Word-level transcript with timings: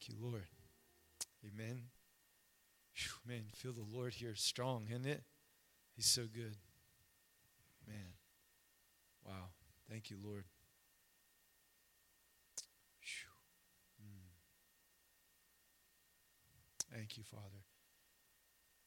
Thank 0.00 0.18
you, 0.18 0.26
Lord. 0.26 0.46
Amen. 1.44 1.82
Whew, 2.94 3.34
man, 3.34 3.42
feel 3.54 3.72
the 3.72 3.84
Lord 3.94 4.14
here 4.14 4.34
strong, 4.34 4.86
isn't 4.88 5.06
it? 5.06 5.22
He's 5.94 6.06
so 6.06 6.22
good. 6.22 6.56
Man. 7.86 8.14
Wow. 9.26 9.50
Thank 9.90 10.10
you, 10.10 10.16
Lord. 10.24 10.44
Mm. 14.02 14.30
Thank 16.94 17.18
you, 17.18 17.24
Father. 17.24 17.64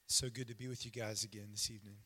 So 0.08 0.30
good 0.34 0.48
to 0.48 0.56
be 0.56 0.68
with 0.68 0.84
you 0.84 0.92
guys 0.92 1.24
again 1.24 1.50
this 1.52 1.70
evening. 1.70 1.98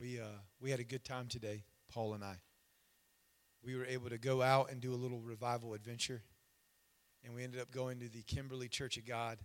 We, 0.00 0.20
uh, 0.20 0.38
we 0.60 0.70
had 0.70 0.78
a 0.78 0.84
good 0.84 1.04
time 1.04 1.26
today, 1.26 1.64
Paul 1.92 2.14
and 2.14 2.22
I. 2.22 2.36
We 3.64 3.74
were 3.74 3.86
able 3.86 4.08
to 4.10 4.18
go 4.18 4.40
out 4.40 4.70
and 4.70 4.80
do 4.80 4.92
a 4.92 4.94
little 4.94 5.18
revival 5.18 5.74
adventure. 5.74 6.22
And 7.28 7.36
we 7.36 7.44
ended 7.44 7.60
up 7.60 7.70
going 7.70 8.00
to 8.00 8.08
the 8.08 8.22
Kimberly 8.22 8.68
Church 8.68 8.96
of 8.96 9.04
God. 9.04 9.36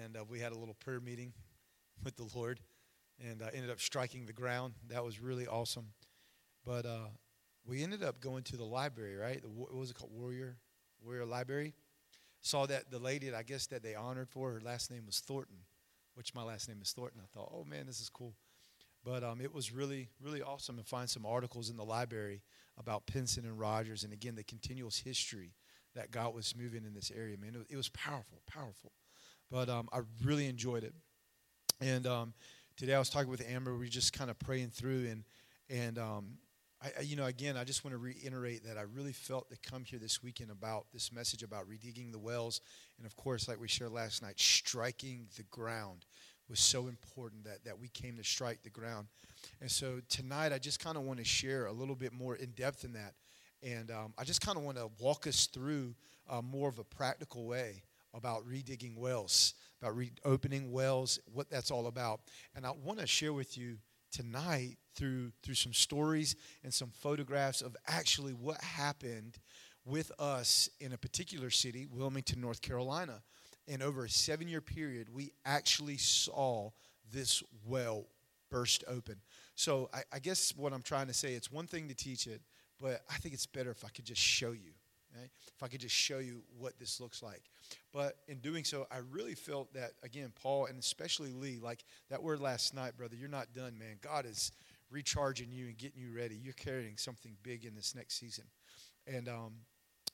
And 0.00 0.16
uh, 0.16 0.22
we 0.30 0.38
had 0.38 0.52
a 0.52 0.54
little 0.56 0.76
prayer 0.78 1.00
meeting 1.00 1.32
with 2.04 2.14
the 2.14 2.28
Lord 2.36 2.60
and 3.28 3.42
uh, 3.42 3.46
ended 3.52 3.68
up 3.68 3.80
striking 3.80 4.26
the 4.26 4.32
ground. 4.32 4.74
That 4.90 5.04
was 5.04 5.20
really 5.20 5.48
awesome. 5.48 5.86
But 6.64 6.86
uh, 6.86 7.08
we 7.66 7.82
ended 7.82 8.04
up 8.04 8.20
going 8.20 8.44
to 8.44 8.56
the 8.56 8.64
library, 8.64 9.16
right? 9.16 9.42
The, 9.42 9.48
what 9.48 9.74
was 9.74 9.90
it 9.90 9.96
called? 9.96 10.12
Warrior, 10.14 10.56
Warrior 11.04 11.26
Library. 11.26 11.74
Saw 12.42 12.66
that 12.66 12.92
the 12.92 13.00
lady, 13.00 13.28
that 13.28 13.36
I 13.36 13.42
guess, 13.42 13.66
that 13.66 13.82
they 13.82 13.96
honored 13.96 14.28
for, 14.28 14.52
her 14.52 14.60
last 14.60 14.88
name 14.88 15.04
was 15.04 15.18
Thornton, 15.18 15.56
which 16.14 16.32
my 16.32 16.44
last 16.44 16.68
name 16.68 16.78
is 16.80 16.92
Thornton. 16.92 17.20
I 17.20 17.26
thought, 17.36 17.50
oh 17.52 17.64
man, 17.64 17.86
this 17.86 18.00
is 18.00 18.08
cool. 18.08 18.36
But 19.04 19.24
um, 19.24 19.40
it 19.40 19.52
was 19.52 19.72
really, 19.72 20.10
really 20.22 20.42
awesome 20.42 20.76
to 20.76 20.84
find 20.84 21.10
some 21.10 21.26
articles 21.26 21.70
in 21.70 21.76
the 21.76 21.84
library 21.84 22.42
about 22.78 23.06
Pinson 23.06 23.46
and 23.46 23.58
Rogers, 23.58 24.04
and 24.04 24.12
again, 24.12 24.36
the 24.36 24.44
continuous 24.44 24.98
history 24.98 25.54
that 25.94 26.10
God 26.10 26.34
was 26.34 26.54
moving 26.56 26.84
in 26.84 26.94
this 26.94 27.10
area. 27.14 27.36
Man, 27.36 27.56
it 27.68 27.76
was, 27.76 27.88
powerful, 27.88 28.40
powerful. 28.46 28.92
But 29.50 29.68
um, 29.68 29.88
I 29.92 30.00
really 30.24 30.46
enjoyed 30.46 30.84
it. 30.84 30.94
And 31.80 32.06
um, 32.06 32.34
today 32.76 32.94
I 32.94 32.98
was 32.98 33.10
talking 33.10 33.30
with 33.30 33.44
Amber. 33.48 33.72
We 33.72 33.78
were 33.80 33.86
just 33.86 34.12
kind 34.12 34.30
of 34.30 34.38
praying 34.38 34.70
through, 34.70 35.06
and 35.08 35.24
and 35.68 35.98
um, 35.98 36.38
I, 36.82 37.02
you 37.02 37.16
know, 37.16 37.26
again, 37.26 37.56
I 37.56 37.64
just 37.64 37.84
want 37.84 37.94
to 37.94 37.98
reiterate 37.98 38.64
that 38.64 38.76
I 38.76 38.82
really 38.82 39.12
felt 39.12 39.50
to 39.50 39.56
come 39.58 39.84
here 39.84 39.98
this 39.98 40.22
weekend 40.22 40.50
about 40.50 40.86
this 40.92 41.12
message 41.12 41.42
about 41.42 41.68
redigging 41.68 42.12
the 42.12 42.18
wells, 42.18 42.60
and 42.98 43.06
of 43.06 43.16
course, 43.16 43.48
like 43.48 43.60
we 43.60 43.68
shared 43.68 43.92
last 43.92 44.22
night, 44.22 44.38
striking 44.38 45.26
the 45.36 45.42
ground 45.44 46.06
was 46.50 46.60
so 46.60 46.88
important 46.88 47.44
that, 47.44 47.64
that 47.64 47.78
we 47.78 47.88
came 47.88 48.16
to 48.16 48.24
strike 48.24 48.62
the 48.62 48.70
ground. 48.70 49.06
And 49.60 49.70
so 49.70 50.00
tonight, 50.08 50.52
I 50.52 50.58
just 50.58 50.80
kind 50.80 50.98
of 50.98 51.04
want 51.04 51.20
to 51.20 51.24
share 51.24 51.66
a 51.66 51.72
little 51.72 51.94
bit 51.94 52.12
more 52.12 52.34
in 52.34 52.50
depth 52.50 52.84
in 52.84 52.92
that. 52.94 53.14
And 53.62 53.90
um, 53.90 54.14
I 54.18 54.24
just 54.24 54.40
kind 54.40 54.56
of 54.56 54.64
want 54.64 54.78
to 54.78 54.90
walk 54.98 55.26
us 55.26 55.46
through 55.46 55.94
uh, 56.28 56.42
more 56.42 56.68
of 56.68 56.78
a 56.78 56.84
practical 56.84 57.46
way 57.46 57.82
about 58.14 58.48
redigging 58.48 58.96
wells, 58.96 59.54
about 59.80 59.96
reopening 59.96 60.72
wells, 60.72 61.18
what 61.32 61.50
that's 61.50 61.70
all 61.70 61.86
about. 61.86 62.20
And 62.54 62.66
I 62.66 62.70
want 62.70 62.98
to 63.00 63.06
share 63.06 63.32
with 63.32 63.56
you 63.56 63.76
tonight 64.10 64.76
through 64.96 65.30
through 65.42 65.54
some 65.54 65.72
stories 65.72 66.34
and 66.64 66.74
some 66.74 66.90
photographs 66.90 67.62
of 67.62 67.76
actually 67.86 68.32
what 68.32 68.60
happened 68.60 69.38
with 69.84 70.10
us 70.18 70.68
in 70.80 70.92
a 70.92 70.98
particular 70.98 71.50
city, 71.50 71.86
Wilmington, 71.90 72.40
North 72.40 72.60
Carolina 72.60 73.22
in 73.70 73.82
over 73.82 74.04
a 74.04 74.10
seven 74.10 74.48
year 74.48 74.60
period, 74.60 75.08
we 75.14 75.32
actually 75.44 75.96
saw 75.96 76.70
this 77.12 77.42
well 77.64 78.06
burst 78.50 78.82
open. 78.88 79.16
So 79.54 79.88
I, 79.94 80.02
I, 80.12 80.18
guess 80.18 80.52
what 80.56 80.72
I'm 80.72 80.82
trying 80.82 81.06
to 81.06 81.14
say, 81.14 81.34
it's 81.34 81.52
one 81.52 81.68
thing 81.68 81.86
to 81.88 81.94
teach 81.94 82.26
it, 82.26 82.40
but 82.80 83.02
I 83.10 83.16
think 83.16 83.34
it's 83.34 83.46
better 83.46 83.70
if 83.70 83.84
I 83.84 83.88
could 83.88 84.04
just 84.04 84.20
show 84.20 84.52
you. 84.52 84.72
Right? 85.16 85.28
If 85.56 85.62
I 85.62 85.66
could 85.66 85.80
just 85.80 85.94
show 85.94 86.18
you 86.18 86.42
what 86.56 86.78
this 86.78 87.00
looks 87.00 87.20
like. 87.20 87.42
But 87.92 88.18
in 88.28 88.38
doing 88.38 88.62
so, 88.62 88.86
I 88.92 88.98
really 89.10 89.34
felt 89.34 89.74
that, 89.74 89.94
again, 90.04 90.32
Paul 90.40 90.66
and 90.66 90.78
especially 90.78 91.32
Lee, 91.32 91.58
like 91.60 91.84
that 92.10 92.22
word 92.22 92.38
last 92.38 92.74
night, 92.74 92.96
brother, 92.96 93.16
you're 93.16 93.28
not 93.28 93.52
done, 93.52 93.76
man. 93.76 93.96
God 94.00 94.24
is 94.24 94.52
recharging 94.88 95.50
you 95.50 95.66
and 95.66 95.76
getting 95.76 96.00
you 96.00 96.16
ready. 96.16 96.36
You're 96.36 96.52
carrying 96.52 96.96
something 96.96 97.36
big 97.42 97.64
in 97.64 97.74
this 97.74 97.94
next 97.96 98.20
season. 98.20 98.44
And 99.04 99.28
um, 99.28 99.54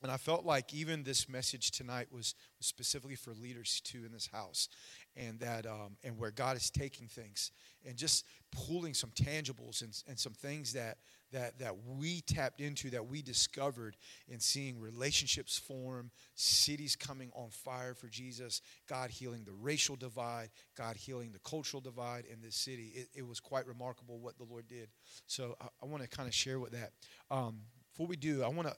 and 0.03 0.13
I 0.13 0.19
felt 0.19 0.45
like 0.45 0.75
even 0.75 1.03
this 1.03 1.29
message 1.29 1.71
tonight 1.71 2.09
was, 2.13 2.35
specifically 2.61 3.17
for 3.17 3.33
leaders 3.33 3.81
too 3.81 4.05
in 4.05 4.13
this 4.13 4.29
house, 4.31 4.69
and 5.17 5.41
that 5.41 5.67
um, 5.67 5.97
and 6.05 6.19
where 6.19 6.31
God 6.31 6.57
is 6.57 6.71
taking 6.71 7.07
things 7.07 7.51
and 7.87 7.97
just 7.97 8.25
pulling 8.53 8.95
some 8.95 9.11
tangibles 9.11 9.83
and, 9.83 10.03
and 10.07 10.19
some 10.19 10.33
things 10.33 10.73
that 10.75 10.99
that 11.37 11.59
that 11.59 11.75
we 11.87 12.23
tapped 12.23 12.63
into 12.63 12.89
that 12.89 13.07
we 13.07 13.21
discovered 13.21 13.95
in 14.27 14.41
seeing 14.41 14.81
relationships 14.81 15.59
form, 15.59 16.11
cities 16.35 16.97
coming 16.97 17.31
on 17.35 17.51
fire 17.51 17.93
for 17.95 18.09
Jesus, 18.09 18.63
God 18.89 19.11
healing 19.11 19.45
the 19.45 19.53
racial 19.53 19.97
divide, 19.97 20.49
God 20.77 20.97
healing 20.97 21.33
the 21.33 21.39
cultural 21.41 21.83
divide 21.83 22.25
in 22.33 22.41
this 22.41 22.57
city. 22.57 22.93
It, 22.95 23.09
it 23.15 23.27
was 23.27 23.39
quite 23.39 23.67
remarkable 23.67 24.19
what 24.19 24.39
the 24.39 24.45
Lord 24.45 24.67
did. 24.67 24.89
So 25.27 25.57
I, 25.61 25.67
I 25.83 25.87
want 25.87 26.03
to 26.03 26.09
kind 26.09 26.27
of 26.27 26.35
share 26.35 26.59
with 26.59 26.73
that. 26.73 26.93
Um, 27.31 27.59
before 27.93 28.07
we 28.07 28.17
do, 28.17 28.43
I 28.43 28.49
want 28.49 28.69
to 28.69 28.75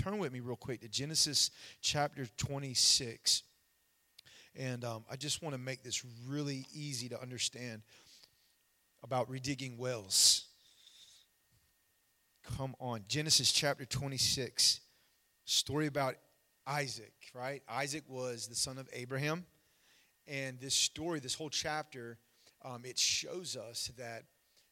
turn 0.00 0.18
with 0.18 0.32
me 0.32 0.38
real 0.38 0.56
quick 0.56 0.82
to 0.82 0.88
Genesis 0.88 1.50
chapter 1.80 2.26
26. 2.36 3.42
And 4.54 4.84
um, 4.84 5.04
I 5.10 5.16
just 5.16 5.42
want 5.42 5.54
to 5.54 5.60
make 5.60 5.82
this 5.82 6.04
really 6.28 6.64
easy 6.72 7.08
to 7.08 7.20
understand 7.20 7.82
about 9.02 9.28
redigging 9.28 9.78
wells. 9.78 10.44
Come 12.42 12.74
on. 12.80 13.04
Genesis 13.08 13.52
chapter 13.52 13.84
26. 13.84 14.80
Story 15.44 15.86
about 15.86 16.14
Isaac, 16.66 17.12
right? 17.34 17.62
Isaac 17.68 18.04
was 18.08 18.46
the 18.46 18.54
son 18.54 18.78
of 18.78 18.88
Abraham. 18.92 19.46
And 20.26 20.60
this 20.60 20.74
story, 20.74 21.20
this 21.20 21.34
whole 21.34 21.50
chapter, 21.50 22.18
um, 22.64 22.82
it 22.84 22.98
shows 22.98 23.56
us 23.56 23.90
that 23.98 24.24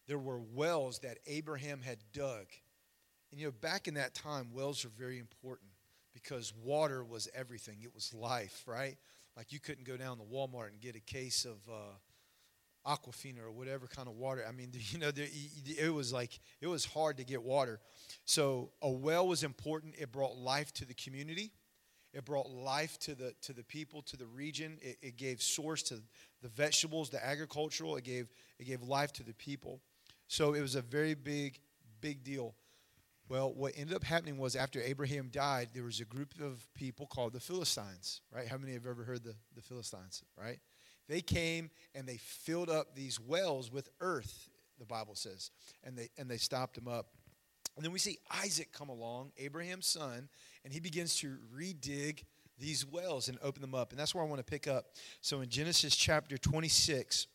there 0.06 0.18
were 0.18 0.40
wells 0.40 1.00
that 1.00 1.18
Abraham 1.26 1.82
had 1.82 1.98
dug 2.12 2.46
and 3.30 3.40
you 3.40 3.46
know, 3.46 3.52
back 3.52 3.86
in 3.86 3.94
that 3.94 4.14
time, 4.14 4.48
wells 4.52 4.84
were 4.84 4.90
very 4.98 5.18
important 5.18 5.70
because 6.12 6.52
water 6.62 7.04
was 7.04 7.28
everything. 7.34 7.78
It 7.82 7.94
was 7.94 8.12
life, 8.12 8.64
right? 8.66 8.96
Like 9.36 9.52
you 9.52 9.60
couldn't 9.60 9.84
go 9.84 9.96
down 9.96 10.18
to 10.18 10.24
Walmart 10.24 10.70
and 10.70 10.80
get 10.80 10.96
a 10.96 11.00
case 11.00 11.44
of 11.44 11.58
uh, 11.70 11.94
Aquafina 12.86 13.40
or 13.42 13.50
whatever 13.50 13.86
kind 13.86 14.08
of 14.08 14.14
water. 14.14 14.44
I 14.48 14.52
mean, 14.52 14.72
you 14.90 14.98
know, 14.98 15.10
it 15.14 15.92
was 15.92 16.12
like 16.12 16.38
it 16.60 16.66
was 16.66 16.84
hard 16.84 17.16
to 17.18 17.24
get 17.24 17.42
water. 17.42 17.80
So 18.24 18.70
a 18.82 18.90
well 18.90 19.26
was 19.26 19.44
important. 19.44 19.94
It 19.98 20.12
brought 20.12 20.36
life 20.36 20.72
to 20.74 20.84
the 20.84 20.94
community. 20.94 21.52
It 22.12 22.24
brought 22.24 22.50
life 22.50 22.98
to 23.00 23.14
the 23.14 23.34
to 23.42 23.52
the 23.52 23.62
people, 23.62 24.02
to 24.02 24.16
the 24.16 24.26
region. 24.26 24.78
It, 24.82 24.98
it 25.00 25.16
gave 25.16 25.42
source 25.42 25.82
to 25.84 26.02
the 26.42 26.48
vegetables, 26.48 27.10
the 27.10 27.24
agricultural. 27.24 27.96
It 27.96 28.04
gave 28.04 28.28
it 28.58 28.64
gave 28.64 28.82
life 28.82 29.12
to 29.14 29.22
the 29.22 29.34
people. 29.34 29.80
So 30.26 30.54
it 30.54 30.60
was 30.60 30.74
a 30.74 30.82
very 30.82 31.14
big, 31.14 31.58
big 32.00 32.22
deal. 32.24 32.54
Well, 33.28 33.52
what 33.52 33.74
ended 33.76 33.94
up 33.94 34.02
happening 34.02 34.38
was 34.38 34.56
after 34.56 34.80
Abraham 34.80 35.28
died, 35.28 35.68
there 35.72 35.84
was 35.84 36.00
a 36.00 36.04
group 36.04 36.34
of 36.42 36.66
people 36.74 37.06
called 37.06 37.32
the 37.32 37.38
Philistines, 37.38 38.22
right? 38.34 38.48
How 38.48 38.58
many 38.58 38.72
have 38.72 38.86
ever 38.86 39.04
heard 39.04 39.22
the, 39.22 39.36
the 39.54 39.62
Philistines, 39.62 40.24
right? 40.36 40.58
They 41.10 41.20
came 41.20 41.70
and 41.96 42.06
they 42.06 42.18
filled 42.18 42.70
up 42.70 42.94
these 42.94 43.18
wells 43.18 43.72
with 43.72 43.90
earth, 44.00 44.48
the 44.78 44.86
Bible 44.86 45.16
says, 45.16 45.50
and 45.82 45.98
they, 45.98 46.08
and 46.16 46.30
they 46.30 46.36
stopped 46.36 46.76
them 46.76 46.86
up. 46.86 47.08
And 47.74 47.84
then 47.84 47.90
we 47.90 47.98
see 47.98 48.18
Isaac 48.30 48.70
come 48.72 48.88
along, 48.88 49.32
Abraham's 49.36 49.88
son, 49.88 50.28
and 50.64 50.72
he 50.72 50.78
begins 50.78 51.16
to 51.16 51.36
redig 51.52 52.22
these 52.60 52.86
wells 52.86 53.28
and 53.28 53.38
open 53.42 53.60
them 53.60 53.74
up. 53.74 53.90
And 53.90 53.98
that's 53.98 54.14
where 54.14 54.22
I 54.22 54.26
want 54.28 54.38
to 54.38 54.48
pick 54.48 54.68
up. 54.68 54.92
So 55.20 55.40
in 55.40 55.48
Genesis 55.48 55.96
chapter 55.96 56.38
26, 56.38 57.26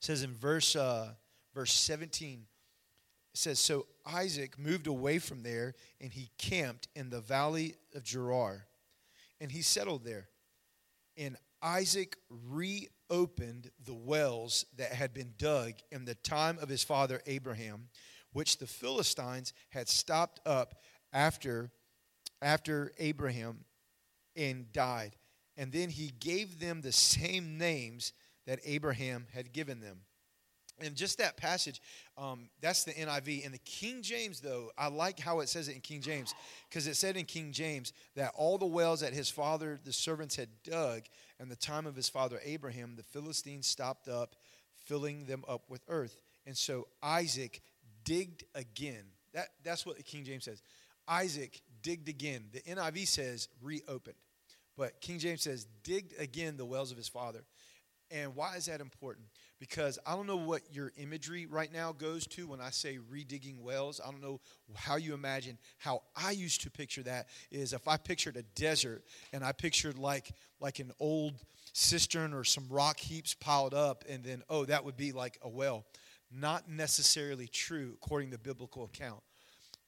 says 0.00 0.22
in 0.22 0.34
verse, 0.34 0.76
uh, 0.76 1.12
verse 1.54 1.72
17, 1.72 2.40
it 3.32 3.38
says, 3.38 3.58
So 3.58 3.86
Isaac 4.04 4.58
moved 4.58 4.88
away 4.88 5.18
from 5.20 5.42
there 5.42 5.74
and 6.02 6.12
he 6.12 6.28
camped 6.36 6.88
in 6.94 7.08
the 7.08 7.22
valley 7.22 7.76
of 7.94 8.04
Gerar 8.04 8.66
and 9.40 9.50
he 9.50 9.62
settled 9.62 10.04
there. 10.04 10.28
And 11.16 11.36
Isaac 11.62 12.16
reopened 12.30 13.70
the 13.84 13.94
wells 13.94 14.64
that 14.76 14.92
had 14.92 15.12
been 15.12 15.34
dug 15.38 15.74
in 15.90 16.04
the 16.04 16.14
time 16.14 16.58
of 16.60 16.68
his 16.68 16.84
father 16.84 17.20
Abraham, 17.26 17.88
which 18.32 18.58
the 18.58 18.66
Philistines 18.66 19.52
had 19.70 19.88
stopped 19.88 20.40
up 20.46 20.82
after, 21.12 21.70
after 22.40 22.92
Abraham 22.98 23.64
and 24.36 24.72
died. 24.72 25.16
And 25.56 25.72
then 25.72 25.90
he 25.90 26.12
gave 26.20 26.60
them 26.60 26.80
the 26.80 26.92
same 26.92 27.58
names 27.58 28.12
that 28.46 28.60
Abraham 28.64 29.26
had 29.32 29.52
given 29.52 29.80
them. 29.80 30.02
And 30.80 30.94
just 30.94 31.18
that 31.18 31.36
passage, 31.36 31.80
um, 32.16 32.48
that's 32.60 32.84
the 32.84 32.92
NIV. 32.92 33.44
In 33.44 33.52
the 33.52 33.58
King 33.58 34.00
James, 34.00 34.40
though, 34.40 34.70
I 34.78 34.88
like 34.88 35.18
how 35.18 35.40
it 35.40 35.48
says 35.48 35.68
it 35.68 35.74
in 35.74 35.80
King 35.80 36.00
James, 36.00 36.34
because 36.68 36.86
it 36.86 36.94
said 36.94 37.16
in 37.16 37.24
King 37.24 37.52
James 37.52 37.92
that 38.14 38.32
all 38.36 38.58
the 38.58 38.66
wells 38.66 39.00
that 39.00 39.12
his 39.12 39.28
father, 39.28 39.78
the 39.84 39.92
servants, 39.92 40.36
had 40.36 40.48
dug 40.62 41.02
in 41.40 41.48
the 41.48 41.56
time 41.56 41.86
of 41.86 41.96
his 41.96 42.08
father 42.08 42.40
Abraham, 42.44 42.94
the 42.96 43.02
Philistines 43.02 43.66
stopped 43.66 44.08
up, 44.08 44.36
filling 44.84 45.26
them 45.26 45.44
up 45.48 45.62
with 45.68 45.82
earth. 45.88 46.16
And 46.46 46.56
so 46.56 46.88
Isaac 47.02 47.60
digged 48.04 48.44
again. 48.54 49.04
That, 49.34 49.48
that's 49.62 49.84
what 49.84 49.96
the 49.96 50.02
King 50.02 50.24
James 50.24 50.44
says. 50.44 50.62
Isaac 51.06 51.60
digged 51.82 52.08
again. 52.08 52.44
The 52.52 52.60
NIV 52.60 53.06
says 53.06 53.48
reopened, 53.62 54.16
but 54.76 55.00
King 55.00 55.18
James 55.18 55.42
says 55.42 55.66
digged 55.82 56.14
again 56.18 56.56
the 56.56 56.66
wells 56.66 56.90
of 56.90 56.96
his 56.96 57.08
father. 57.08 57.44
And 58.10 58.34
why 58.34 58.56
is 58.56 58.66
that 58.66 58.80
important? 58.80 59.26
Because 59.58 59.98
I 60.06 60.14
don't 60.14 60.26
know 60.26 60.36
what 60.36 60.62
your 60.72 60.92
imagery 60.96 61.46
right 61.46 61.72
now 61.72 61.92
goes 61.92 62.26
to 62.28 62.48
when 62.48 62.60
I 62.60 62.70
say 62.70 62.98
redigging 63.12 63.60
wells. 63.60 64.00
I 64.04 64.10
don't 64.10 64.22
know 64.22 64.40
how 64.74 64.96
you 64.96 65.14
imagine. 65.14 65.58
How 65.78 66.02
I 66.16 66.30
used 66.30 66.62
to 66.62 66.70
picture 66.70 67.02
that 67.02 67.28
is 67.50 67.72
if 67.72 67.86
I 67.86 67.96
pictured 67.96 68.36
a 68.36 68.42
desert 68.42 69.04
and 69.32 69.44
I 69.44 69.52
pictured 69.52 69.98
like 69.98 70.32
like 70.60 70.78
an 70.78 70.92
old 71.00 71.34
cistern 71.72 72.32
or 72.32 72.44
some 72.44 72.66
rock 72.68 72.98
heaps 72.98 73.34
piled 73.34 73.74
up, 73.74 74.04
and 74.08 74.24
then 74.24 74.42
oh, 74.48 74.64
that 74.64 74.84
would 74.84 74.96
be 74.96 75.12
like 75.12 75.38
a 75.42 75.48
well. 75.48 75.84
Not 76.30 76.68
necessarily 76.68 77.48
true 77.48 77.96
according 78.02 78.30
to 78.32 78.38
biblical 78.38 78.84
account. 78.84 79.22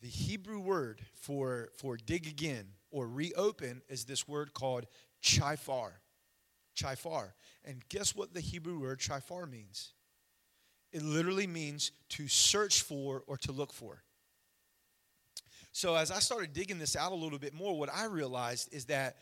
The 0.01 0.09
Hebrew 0.09 0.61
word 0.61 1.03
for 1.15 1.71
for 1.77 1.97
dig 1.97 2.27
again 2.27 2.67
or 2.91 3.07
reopen 3.09 3.83
is 3.89 4.05
this 4.05 4.27
word 4.27 4.55
called 4.55 4.87
chifar. 5.23 5.93
Chifar. 6.77 7.33
And 7.65 7.83
guess 7.89 8.15
what 8.15 8.33
the 8.35 8.41
Hebrew 8.41 8.81
word 8.81 9.01
chifar 9.01 9.51
means? 9.51 9.93
It 10.93 11.03
literally 11.03 11.47
means 11.47 11.93
to 12.11 12.27
search 12.27 12.83
for 12.83 13.23
or 13.27 13.37
to 13.39 13.53
look 13.53 13.73
for. 13.73 14.03
So 15.73 15.95
as 15.95 16.11
I 16.11 16.19
started 16.19 16.53
digging 16.53 16.79
this 16.79 16.97
out 16.97 17.13
a 17.13 17.15
little 17.15 17.39
bit 17.39 17.55
more, 17.55 17.79
what 17.79 17.91
I 17.95 18.07
realized 18.07 18.73
is 18.73 18.87
that 18.87 19.19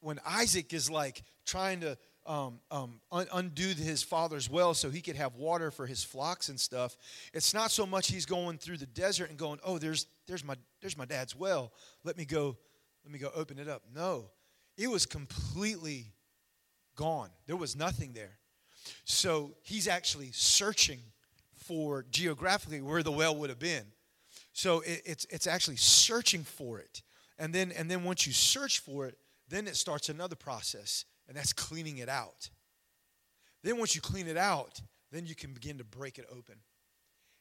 when 0.00 0.20
Isaac 0.26 0.72
is 0.72 0.88
like 0.88 1.22
trying 1.44 1.80
to 1.80 1.98
um, 2.26 2.60
um, 2.70 3.00
un- 3.10 3.26
undo 3.32 3.68
his 3.68 4.02
father's 4.02 4.48
well 4.48 4.72
so 4.74 4.88
he 4.88 5.00
could 5.00 5.16
have 5.16 5.34
water 5.34 5.70
for 5.70 5.86
his 5.86 6.04
flocks 6.04 6.48
and 6.48 6.60
stuff, 6.60 6.96
it's 7.32 7.52
not 7.54 7.70
so 7.70 7.86
much 7.86 8.08
he's 8.08 8.26
going 8.26 8.58
through 8.58 8.76
the 8.76 8.86
desert 8.86 9.30
and 9.30 9.38
going, 9.38 9.58
"Oh, 9.64 9.78
there's 9.78 10.06
there's 10.26 10.44
my 10.44 10.54
there's 10.80 10.96
my 10.96 11.06
dad's 11.06 11.34
well. 11.34 11.72
Let 12.04 12.16
me 12.16 12.24
go, 12.24 12.56
let 13.04 13.12
me 13.12 13.18
go 13.18 13.30
open 13.34 13.58
it 13.58 13.68
up." 13.68 13.82
No, 13.92 14.30
it 14.76 14.88
was 14.88 15.06
completely 15.06 16.12
gone. 17.00 17.30
There 17.46 17.56
was 17.56 17.74
nothing 17.74 18.12
there. 18.12 18.36
So 19.04 19.54
he's 19.62 19.88
actually 19.88 20.30
searching 20.32 20.98
for 21.56 22.04
geographically 22.10 22.82
where 22.82 23.02
the 23.02 23.10
well 23.10 23.34
would 23.36 23.48
have 23.48 23.58
been. 23.58 23.86
So 24.52 24.80
it, 24.80 25.00
it's, 25.06 25.26
it's 25.30 25.46
actually 25.46 25.76
searching 25.76 26.44
for 26.44 26.78
it. 26.78 27.02
And 27.38 27.54
then, 27.54 27.72
and 27.72 27.90
then 27.90 28.04
once 28.04 28.26
you 28.26 28.34
search 28.34 28.80
for 28.80 29.06
it, 29.06 29.16
then 29.48 29.66
it 29.66 29.76
starts 29.76 30.10
another 30.10 30.36
process, 30.36 31.06
and 31.26 31.36
that's 31.36 31.54
cleaning 31.54 31.98
it 31.98 32.08
out. 32.08 32.50
Then 33.62 33.78
once 33.78 33.94
you 33.94 34.02
clean 34.02 34.28
it 34.28 34.36
out, 34.36 34.80
then 35.10 35.24
you 35.24 35.34
can 35.34 35.54
begin 35.54 35.78
to 35.78 35.84
break 35.84 36.18
it 36.18 36.26
open. 36.30 36.56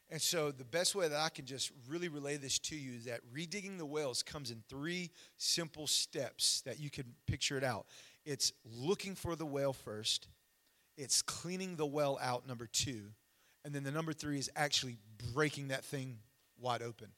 And 0.10 0.22
so 0.22 0.52
the 0.52 0.66
best 0.66 0.96
way 0.96 1.08
that 1.08 1.20
I 1.20 1.30
can 1.30 1.46
just 1.46 1.72
really 1.88 2.08
relay 2.08 2.38
this 2.38 2.58
to 2.60 2.76
you 2.76 2.98
is 2.98 3.06
that 3.06 3.22
redigging 3.32 3.78
the 3.78 3.86
wells 3.86 4.24
comes 4.24 4.50
in 4.50 4.64
three 4.68 5.12
simple 5.38 5.86
steps 5.86 6.62
that 6.62 6.80
you 6.80 6.90
can 6.90 7.06
picture 7.28 7.58
it 7.58 7.64
out. 7.64 7.86
It's 8.26 8.54
looking 8.66 9.16
for 9.16 9.36
the 9.36 9.46
well 9.46 9.74
first, 9.74 10.28
it's 10.98 11.22
cleaning 11.22 11.76
the 11.76 11.86
well 11.86 12.20
out, 12.22 12.48
number 12.48 12.68
two, 12.68 13.12
and 13.64 13.74
then 13.74 13.84
the 13.84 13.92
number 13.92 14.14
three 14.14 14.38
is 14.38 14.50
actually 14.56 14.98
breaking 15.34 15.70
that 15.70 15.84
thing 15.84 16.20
wide 16.60 16.82
open. 16.82 17.10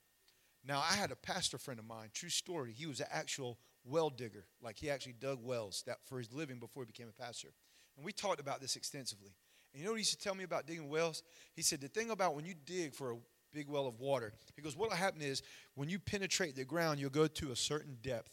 Now, 0.63 0.79
I 0.79 0.93
had 0.93 1.11
a 1.11 1.15
pastor 1.15 1.57
friend 1.57 1.79
of 1.79 1.85
mine, 1.85 2.09
true 2.13 2.29
story. 2.29 2.71
He 2.71 2.85
was 2.85 2.99
an 2.99 3.07
actual 3.11 3.57
well 3.83 4.09
digger. 4.09 4.45
Like 4.61 4.77
he 4.77 4.89
actually 4.89 5.13
dug 5.13 5.39
wells 5.43 5.83
that 5.87 5.97
for 6.05 6.19
his 6.19 6.31
living 6.31 6.59
before 6.59 6.83
he 6.83 6.87
became 6.87 7.07
a 7.07 7.21
pastor. 7.21 7.49
And 7.97 8.05
we 8.05 8.11
talked 8.11 8.39
about 8.39 8.61
this 8.61 8.75
extensively. 8.75 9.31
And 9.73 9.79
you 9.79 9.85
know 9.85 9.91
what 9.91 9.97
he 9.97 10.01
used 10.01 10.19
to 10.19 10.23
tell 10.23 10.35
me 10.35 10.43
about 10.43 10.67
digging 10.67 10.89
wells? 10.89 11.23
He 11.55 11.61
said, 11.61 11.81
the 11.81 11.87
thing 11.87 12.11
about 12.11 12.35
when 12.35 12.45
you 12.45 12.53
dig 12.65 12.93
for 12.93 13.11
a 13.11 13.17
big 13.53 13.67
well 13.67 13.87
of 13.87 13.99
water, 13.99 14.33
he 14.55 14.61
goes, 14.61 14.75
what'll 14.75 14.95
happen 14.95 15.21
is 15.21 15.41
when 15.75 15.89
you 15.89 15.97
penetrate 15.97 16.55
the 16.55 16.65
ground, 16.65 16.99
you'll 16.99 17.09
go 17.09 17.27
to 17.27 17.51
a 17.51 17.55
certain 17.55 17.97
depth 18.01 18.31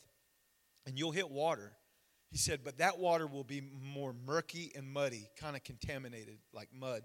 and 0.87 0.99
you'll 0.99 1.13
hit 1.13 1.31
water 1.31 1.73
he 2.31 2.37
said, 2.37 2.61
but 2.63 2.79
that 2.79 2.99
water 2.99 3.27
will 3.27 3.45
be 3.45 3.63
more 3.95 4.15
murky 4.27 4.71
and 4.77 4.93
muddy, 4.93 5.29
kind 5.41 5.57
of 5.57 5.65
contaminated 5.65 6.39
like 6.53 6.69
mud. 6.73 7.03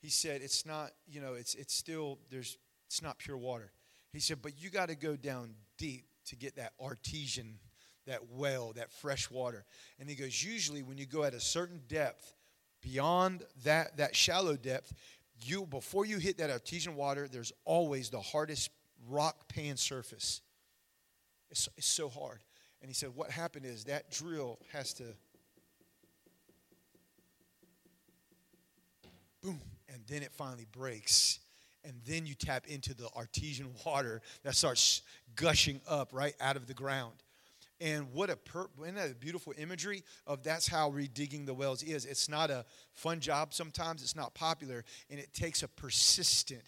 He 0.00 0.08
said, 0.08 0.40
it's 0.42 0.64
not, 0.64 0.92
you 1.06 1.20
know, 1.20 1.34
it's, 1.34 1.54
it's 1.54 1.74
still, 1.74 2.18
there's, 2.30 2.58
it's 2.86 3.02
not 3.02 3.18
pure 3.18 3.36
water. 3.36 3.72
He 4.12 4.20
said, 4.20 4.38
but 4.42 4.52
you 4.58 4.70
got 4.70 4.88
to 4.88 4.94
go 4.94 5.16
down 5.16 5.54
deep 5.78 6.04
to 6.26 6.36
get 6.36 6.56
that 6.56 6.72
artesian, 6.80 7.58
that 8.06 8.20
well, 8.30 8.72
that 8.76 8.92
fresh 8.92 9.30
water. 9.30 9.64
And 9.98 10.08
he 10.08 10.14
goes, 10.14 10.42
usually 10.42 10.82
when 10.82 10.98
you 10.98 11.06
go 11.06 11.24
at 11.24 11.34
a 11.34 11.40
certain 11.40 11.80
depth, 11.88 12.34
beyond 12.82 13.44
that, 13.64 13.96
that 13.96 14.14
shallow 14.14 14.56
depth, 14.56 14.92
you 15.44 15.66
before 15.66 16.04
you 16.04 16.18
hit 16.18 16.38
that 16.38 16.50
artesian 16.50 16.94
water, 16.94 17.26
there's 17.26 17.52
always 17.64 18.10
the 18.10 18.20
hardest 18.20 18.70
rock 19.08 19.48
pan 19.48 19.76
surface. 19.76 20.40
It's, 21.50 21.68
it's 21.76 21.86
so 21.86 22.08
hard. 22.08 22.40
And 22.82 22.90
he 22.90 22.94
said, 22.94 23.10
What 23.14 23.30
happened 23.30 23.64
is 23.64 23.84
that 23.84 24.10
drill 24.10 24.58
has 24.72 24.92
to 24.94 25.04
boom, 29.42 29.60
and 29.88 30.02
then 30.08 30.22
it 30.22 30.32
finally 30.32 30.66
breaks. 30.70 31.38
And 31.84 31.94
then 32.06 32.26
you 32.26 32.34
tap 32.34 32.66
into 32.68 32.94
the 32.94 33.08
artesian 33.16 33.70
water 33.84 34.20
that 34.44 34.54
starts 34.54 35.02
gushing 35.34 35.80
up 35.88 36.10
right 36.12 36.34
out 36.40 36.56
of 36.56 36.66
the 36.66 36.74
ground. 36.74 37.14
And 37.80 38.12
what 38.12 38.30
a 38.30 38.36
per- 38.36 38.68
isn't 38.82 38.94
that 38.94 39.10
a 39.10 39.14
beautiful 39.14 39.52
imagery 39.58 40.04
of 40.24 40.44
that's 40.44 40.68
how 40.68 40.92
redigging 40.92 41.46
the 41.46 41.54
wells 41.54 41.82
is. 41.82 42.04
It's 42.04 42.28
not 42.28 42.50
a 42.50 42.64
fun 42.92 43.18
job 43.18 43.52
sometimes, 43.52 44.02
it's 44.02 44.14
not 44.14 44.34
popular, 44.34 44.84
and 45.10 45.18
it 45.18 45.34
takes 45.34 45.64
a 45.64 45.68
persistent 45.68 46.62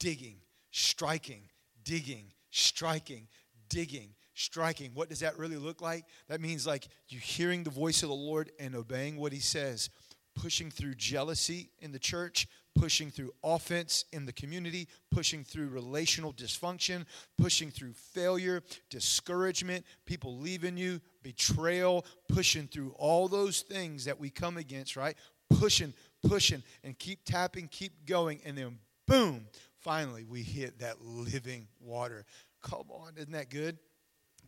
digging, 0.00 0.38
striking, 0.72 1.42
digging, 1.84 2.32
striking, 2.50 3.28
digging, 3.68 4.14
striking. 4.38 4.92
What 4.94 5.08
does 5.08 5.20
that 5.20 5.38
really 5.38 5.56
look 5.56 5.80
like? 5.80 6.04
That 6.28 6.40
means 6.40 6.66
like 6.66 6.88
you 7.08 7.18
hearing 7.18 7.64
the 7.64 7.70
voice 7.70 8.02
of 8.02 8.08
the 8.08 8.14
Lord 8.14 8.50
and 8.58 8.74
obeying 8.74 9.16
what 9.16 9.32
he 9.32 9.40
says, 9.40 9.90
pushing 10.34 10.70
through 10.70 10.94
jealousy 10.94 11.70
in 11.80 11.90
the 11.92 11.98
church, 11.98 12.46
pushing 12.76 13.10
through 13.10 13.32
offense 13.42 14.04
in 14.12 14.24
the 14.24 14.32
community, 14.32 14.86
pushing 15.10 15.42
through 15.42 15.68
relational 15.68 16.32
dysfunction, 16.32 17.04
pushing 17.36 17.70
through 17.70 17.92
failure, 17.92 18.62
discouragement, 18.88 19.84
people 20.06 20.38
leaving 20.38 20.76
you, 20.76 21.00
betrayal, 21.22 22.06
pushing 22.28 22.68
through 22.68 22.94
all 22.96 23.26
those 23.26 23.62
things 23.62 24.04
that 24.04 24.18
we 24.18 24.30
come 24.30 24.56
against, 24.56 24.96
right? 24.96 25.16
Pushing, 25.50 25.92
pushing, 26.26 26.62
and 26.84 26.96
keep 26.98 27.24
tapping, 27.24 27.66
keep 27.68 28.06
going, 28.06 28.40
and 28.44 28.56
then 28.56 28.78
boom, 29.08 29.46
finally 29.80 30.22
we 30.22 30.42
hit 30.42 30.78
that 30.78 31.00
living 31.02 31.66
water. 31.80 32.24
Come 32.62 32.90
on, 32.90 33.14
isn't 33.16 33.32
that 33.32 33.50
good? 33.50 33.78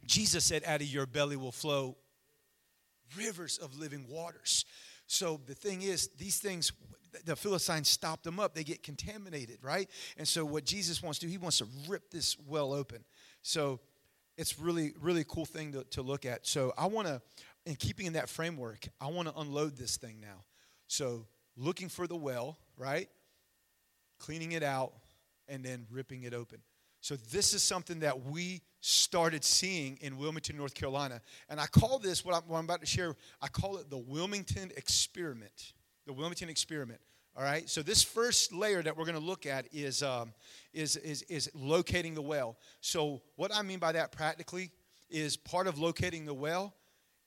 Jesus 0.07 0.45
said, 0.45 0.63
out 0.67 0.81
of 0.81 0.87
your 0.87 1.07
belly 1.07 1.37
will 1.37 1.53
flow 1.53 1.97
rivers 3.17 3.59
of 3.59 3.79
living 3.79 4.07
waters. 4.09 4.65
So 5.07 5.41
the 5.47 5.55
thing 5.55 5.83
is, 5.83 6.09
these 6.19 6.39
things, 6.39 6.73
the 7.25 7.37
Philistines 7.37 7.89
stop 7.89 8.23
them 8.23 8.39
up. 8.39 8.55
They 8.55 8.65
get 8.65 8.83
contaminated, 8.83 9.59
right? 9.63 9.89
And 10.17 10.27
so 10.27 10.45
what 10.45 10.65
Jesus 10.65 11.03
wants 11.03 11.19
to 11.21 11.27
do, 11.27 11.31
he 11.31 11.39
wants 11.39 11.59
to 11.59 11.67
rip 11.89 12.11
this 12.11 12.37
well 12.47 12.73
open. 12.73 13.05
So 13.43 13.81
it's 14.37 14.59
really, 14.59 14.93
really 15.01 15.25
cool 15.27 15.45
thing 15.45 15.73
to, 15.73 15.85
to 15.91 16.03
look 16.03 16.25
at. 16.25 16.47
So 16.47 16.73
I 16.79 16.87
want 16.87 17.09
to, 17.09 17.21
in 17.67 17.75
keeping 17.75 18.07
in 18.07 18.13
that 18.15 18.29
framework, 18.29 18.89
I 19.01 19.09
want 19.09 19.29
to 19.29 19.35
unload 19.39 19.77
this 19.77 19.97
thing 19.97 20.21
now. 20.21 20.45
So 20.87 21.27
looking 21.57 21.89
for 21.89 22.07
the 22.07 22.17
well, 22.17 22.57
right? 22.77 23.09
Cleaning 24.19 24.53
it 24.53 24.63
out, 24.63 24.93
and 25.49 25.65
then 25.65 25.85
ripping 25.91 26.23
it 26.23 26.33
open. 26.33 26.61
So 27.01 27.17
this 27.17 27.53
is 27.55 27.63
something 27.63 28.01
that 28.01 28.25
we 28.27 28.63
started 28.81 29.45
seeing 29.45 29.99
in 30.01 30.17
Wilmington, 30.17 30.57
North 30.57 30.75
Carolina. 30.75 31.21
And 31.49 31.61
I 31.61 31.67
call 31.67 31.99
this, 31.99 32.25
what 32.25 32.35
I'm, 32.35 32.43
what 32.43 32.59
I'm, 32.59 32.65
about 32.65 32.81
to 32.81 32.87
share, 32.87 33.15
I 33.41 33.49
call 33.49 33.77
it 33.77 33.91
the 33.91 33.99
Wilmington 33.99 34.73
experiment. 34.77 35.73
The 36.07 36.13
Wilmington 36.13 36.49
experiment. 36.49 37.01
All 37.37 37.45
right. 37.45 37.69
So 37.69 37.83
this 37.83 38.03
first 38.03 38.53
layer 38.53 38.83
that 38.83 38.97
we're 38.97 39.05
going 39.05 39.19
to 39.19 39.25
look 39.25 39.47
at 39.47 39.67
is, 39.73 40.03
um, 40.03 40.33
is, 40.73 40.97
is, 40.97 41.23
is 41.23 41.51
locating 41.55 42.15
the 42.15 42.23
well. 42.23 42.57
So 42.81 43.23
what 43.37 43.55
I 43.55 43.63
mean 43.63 43.79
by 43.79 43.93
that 43.93 44.13
practically 44.13 44.71
is 45.09 45.37
part 45.37 45.67
of 45.67 45.79
locating 45.79 46.27
the 46.27 46.35
well 46.35 46.75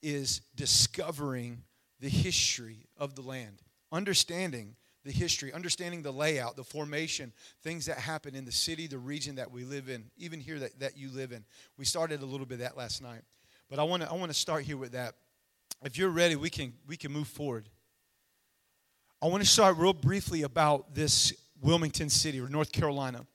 is 0.01 0.41
discovering 0.55 1.63
the 2.00 2.10
history 2.10 2.86
of 2.98 3.15
the 3.15 3.22
land, 3.22 3.62
understanding 3.91 4.75
the 5.03 5.12
history, 5.12 5.51
understanding 5.51 6.01
the 6.01 6.12
layout, 6.12 6.55
the 6.55 6.63
formation, 6.63 7.33
things 7.62 7.86
that 7.86 7.98
happen 7.98 8.36
in 8.36 8.45
the 8.45 8.51
city, 8.51 8.88
the 8.88 8.98
region 8.98 9.36
that 9.36 9.51
we 9.51 9.63
live 9.63 9.89
in, 9.89 10.05
even 10.17 10.39
here 10.39 10.60
that, 10.60 10.79
that 10.79 10.98
you 10.98 11.10
live 11.10 11.31
in. 11.31 11.43
We 11.77 11.86
started 11.86 12.22
a 12.22 12.25
little 12.25 12.45
bit 12.45 12.60
that 12.60 12.77
last 12.77 13.01
night. 13.01 13.22
But 13.69 13.79
I 13.79 13.83
want 13.83 14.03
to 14.03 14.10
I 14.10 14.13
want 14.13 14.31
to 14.31 14.38
start 14.38 14.63
here 14.63 14.77
with 14.77 14.91
that. 14.91 15.15
If 15.83 15.98
you're 15.98 16.10
ready, 16.10 16.36
we 16.36 16.50
can 16.50 16.74
we 16.88 16.95
can 16.95 17.12
move 17.12 17.27
forward. 17.27 17.69
I 19.22 19.27
want 19.27 19.41
to 19.41 19.50
start 19.50 19.77
real 19.77 19.93
briefly 19.93 20.43
about 20.43 20.93
this 20.93 21.33
Wilmington 21.62 22.10
City 22.10 22.39
or 22.39 22.50
North 22.50 22.72
Carolina. 22.72 23.25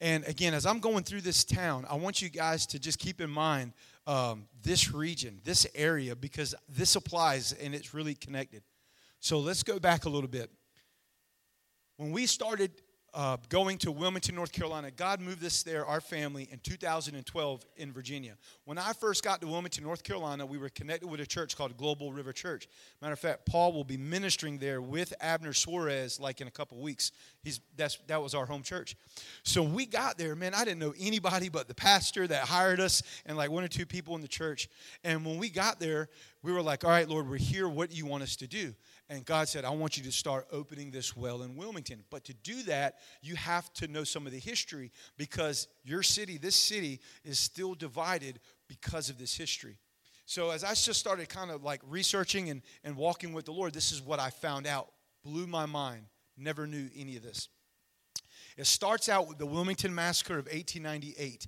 And 0.00 0.26
again, 0.26 0.54
as 0.54 0.66
I'm 0.66 0.78
going 0.78 1.04
through 1.04 1.22
this 1.22 1.44
town, 1.44 1.86
I 1.88 1.96
want 1.96 2.20
you 2.20 2.28
guys 2.28 2.66
to 2.66 2.78
just 2.78 2.98
keep 2.98 3.20
in 3.20 3.30
mind 3.30 3.72
um, 4.06 4.46
this 4.62 4.92
region, 4.92 5.40
this 5.44 5.66
area, 5.74 6.14
because 6.14 6.54
this 6.68 6.96
applies 6.96 7.52
and 7.52 7.74
it's 7.74 7.94
really 7.94 8.14
connected. 8.14 8.62
So 9.20 9.38
let's 9.38 9.62
go 9.62 9.78
back 9.78 10.04
a 10.04 10.08
little 10.08 10.28
bit 10.28 10.50
when 11.96 12.12
we 12.12 12.26
started 12.26 12.70
uh, 13.16 13.38
going 13.48 13.78
to 13.78 13.90
Wilmington, 13.90 14.34
North 14.34 14.52
Carolina. 14.52 14.90
God 14.90 15.22
moved 15.22 15.42
us 15.42 15.62
there, 15.62 15.86
our 15.86 16.02
family, 16.02 16.48
in 16.52 16.58
2012 16.58 17.64
in 17.78 17.90
Virginia. 17.90 18.36
When 18.66 18.76
I 18.76 18.92
first 18.92 19.24
got 19.24 19.40
to 19.40 19.46
Wilmington, 19.46 19.84
North 19.84 20.04
Carolina, 20.04 20.44
we 20.44 20.58
were 20.58 20.68
connected 20.68 21.08
with 21.08 21.20
a 21.20 21.26
church 21.26 21.56
called 21.56 21.78
Global 21.78 22.12
River 22.12 22.34
Church. 22.34 22.68
Matter 23.00 23.14
of 23.14 23.18
fact, 23.18 23.46
Paul 23.46 23.72
will 23.72 23.84
be 23.84 23.96
ministering 23.96 24.58
there 24.58 24.82
with 24.82 25.14
Abner 25.18 25.54
Suarez 25.54 26.20
like 26.20 26.42
in 26.42 26.46
a 26.46 26.50
couple 26.50 26.78
weeks. 26.78 27.10
He's, 27.42 27.60
that's, 27.74 27.98
that 28.06 28.22
was 28.22 28.34
our 28.34 28.44
home 28.44 28.62
church. 28.62 28.96
So 29.44 29.62
we 29.62 29.86
got 29.86 30.18
there, 30.18 30.36
man, 30.36 30.52
I 30.52 30.66
didn't 30.66 30.80
know 30.80 30.92
anybody 31.00 31.48
but 31.48 31.68
the 31.68 31.74
pastor 31.74 32.26
that 32.26 32.42
hired 32.44 32.80
us 32.80 33.02
and 33.24 33.38
like 33.38 33.50
one 33.50 33.64
or 33.64 33.68
two 33.68 33.86
people 33.86 34.14
in 34.14 34.20
the 34.20 34.28
church. 34.28 34.68
And 35.04 35.24
when 35.24 35.38
we 35.38 35.48
got 35.48 35.80
there, 35.80 36.10
we 36.42 36.52
were 36.52 36.62
like, 36.62 36.84
all 36.84 36.90
right, 36.90 37.08
Lord, 37.08 37.30
we're 37.30 37.38
here. 37.38 37.66
What 37.66 37.88
do 37.88 37.96
you 37.96 38.04
want 38.04 38.22
us 38.22 38.36
to 38.36 38.46
do? 38.46 38.74
And 39.08 39.24
God 39.24 39.48
said, 39.48 39.64
I 39.64 39.70
want 39.70 39.96
you 39.96 40.02
to 40.04 40.12
start 40.12 40.48
opening 40.50 40.90
this 40.90 41.16
well 41.16 41.42
in 41.42 41.56
Wilmington. 41.56 42.02
But 42.10 42.24
to 42.24 42.34
do 42.34 42.62
that, 42.64 42.96
you 43.22 43.36
have 43.36 43.72
to 43.74 43.86
know 43.86 44.02
some 44.02 44.26
of 44.26 44.32
the 44.32 44.38
history 44.38 44.90
because 45.16 45.68
your 45.84 46.02
city, 46.02 46.38
this 46.38 46.56
city, 46.56 47.00
is 47.24 47.38
still 47.38 47.74
divided 47.74 48.40
because 48.66 49.08
of 49.08 49.18
this 49.18 49.36
history. 49.36 49.78
So 50.24 50.50
as 50.50 50.64
I 50.64 50.70
just 50.70 50.94
started 50.94 51.28
kind 51.28 51.52
of 51.52 51.62
like 51.62 51.80
researching 51.86 52.50
and, 52.50 52.62
and 52.82 52.96
walking 52.96 53.32
with 53.32 53.44
the 53.44 53.52
Lord, 53.52 53.72
this 53.72 53.92
is 53.92 54.02
what 54.02 54.18
I 54.18 54.30
found 54.30 54.66
out. 54.66 54.88
Blew 55.22 55.46
my 55.46 55.66
mind. 55.66 56.02
Never 56.36 56.66
knew 56.66 56.88
any 56.96 57.16
of 57.16 57.22
this. 57.22 57.48
It 58.56 58.66
starts 58.66 59.08
out 59.08 59.28
with 59.28 59.38
the 59.38 59.46
Wilmington 59.46 59.94
Massacre 59.94 60.38
of 60.38 60.46
1898. 60.46 61.46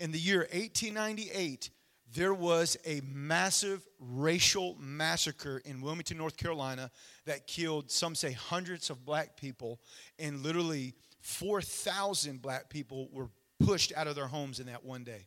In 0.00 0.10
the 0.10 0.18
year 0.18 0.40
1898, 0.40 1.70
there 2.16 2.32
was 2.32 2.78
a 2.86 3.02
massive 3.12 3.86
racial 4.00 4.74
massacre 4.80 5.60
in 5.66 5.82
Wilmington, 5.82 6.16
North 6.16 6.38
Carolina, 6.38 6.90
that 7.26 7.46
killed, 7.46 7.90
some 7.90 8.14
say, 8.14 8.32
hundreds 8.32 8.88
of 8.88 9.04
black 9.04 9.36
people, 9.36 9.78
and 10.18 10.42
literally 10.42 10.94
4,000 11.20 12.40
black 12.40 12.70
people 12.70 13.10
were 13.12 13.28
pushed 13.60 13.92
out 13.94 14.06
of 14.06 14.16
their 14.16 14.26
homes 14.26 14.60
in 14.60 14.66
that 14.66 14.82
one 14.82 15.04
day. 15.04 15.26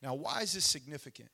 Now, 0.00 0.14
why 0.14 0.42
is 0.42 0.52
this 0.52 0.64
significant? 0.64 1.28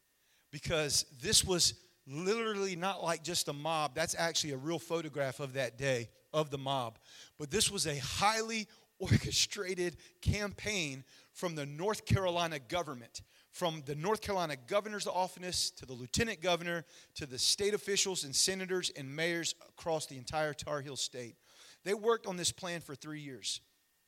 Because 0.50 1.04
this 1.20 1.44
was 1.44 1.74
literally 2.06 2.74
not 2.74 3.04
like 3.04 3.22
just 3.22 3.48
a 3.48 3.52
mob. 3.52 3.94
That's 3.94 4.14
actually 4.18 4.52
a 4.52 4.56
real 4.56 4.78
photograph 4.78 5.38
of 5.38 5.52
that 5.52 5.76
day 5.76 6.08
of 6.32 6.50
the 6.50 6.58
mob. 6.58 6.98
But 7.38 7.50
this 7.50 7.70
was 7.70 7.86
a 7.86 7.98
highly 7.98 8.66
orchestrated 8.98 9.96
campaign 10.22 11.04
from 11.32 11.54
the 11.54 11.66
North 11.66 12.06
Carolina 12.06 12.58
government 12.58 13.20
from 13.58 13.82
the 13.86 13.96
North 13.96 14.20
Carolina 14.20 14.54
governor's 14.68 15.08
office 15.08 15.70
to 15.72 15.84
the 15.84 15.92
lieutenant 15.92 16.40
governor 16.40 16.84
to 17.16 17.26
the 17.26 17.40
state 17.40 17.74
officials 17.74 18.22
and 18.22 18.34
senators 18.34 18.92
and 18.96 19.16
mayors 19.16 19.56
across 19.68 20.06
the 20.06 20.16
entire 20.16 20.54
Tar 20.54 20.80
Heel 20.80 20.94
state. 20.94 21.34
They 21.82 21.92
worked 21.92 22.28
on 22.28 22.36
this 22.36 22.52
plan 22.52 22.80
for 22.80 22.94
three 22.94 23.18
years. 23.18 23.60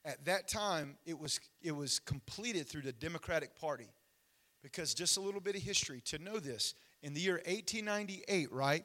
At 0.04 0.25
that 0.26 0.47
time, 0.47 0.97
it 1.04 1.19
was, 1.19 1.40
it 1.61 1.75
was 1.75 1.99
completed 1.99 2.69
through 2.69 2.83
the 2.83 2.92
Democratic 2.92 3.57
Party. 3.57 3.88
Because 4.62 4.95
just 4.95 5.16
a 5.16 5.21
little 5.21 5.40
bit 5.40 5.57
of 5.57 5.62
history 5.62 6.00
to 6.02 6.19
know 6.21 6.38
this 6.38 6.75
in 7.02 7.12
the 7.12 7.21
year 7.21 7.42
1898, 7.47 8.52
right? 8.52 8.85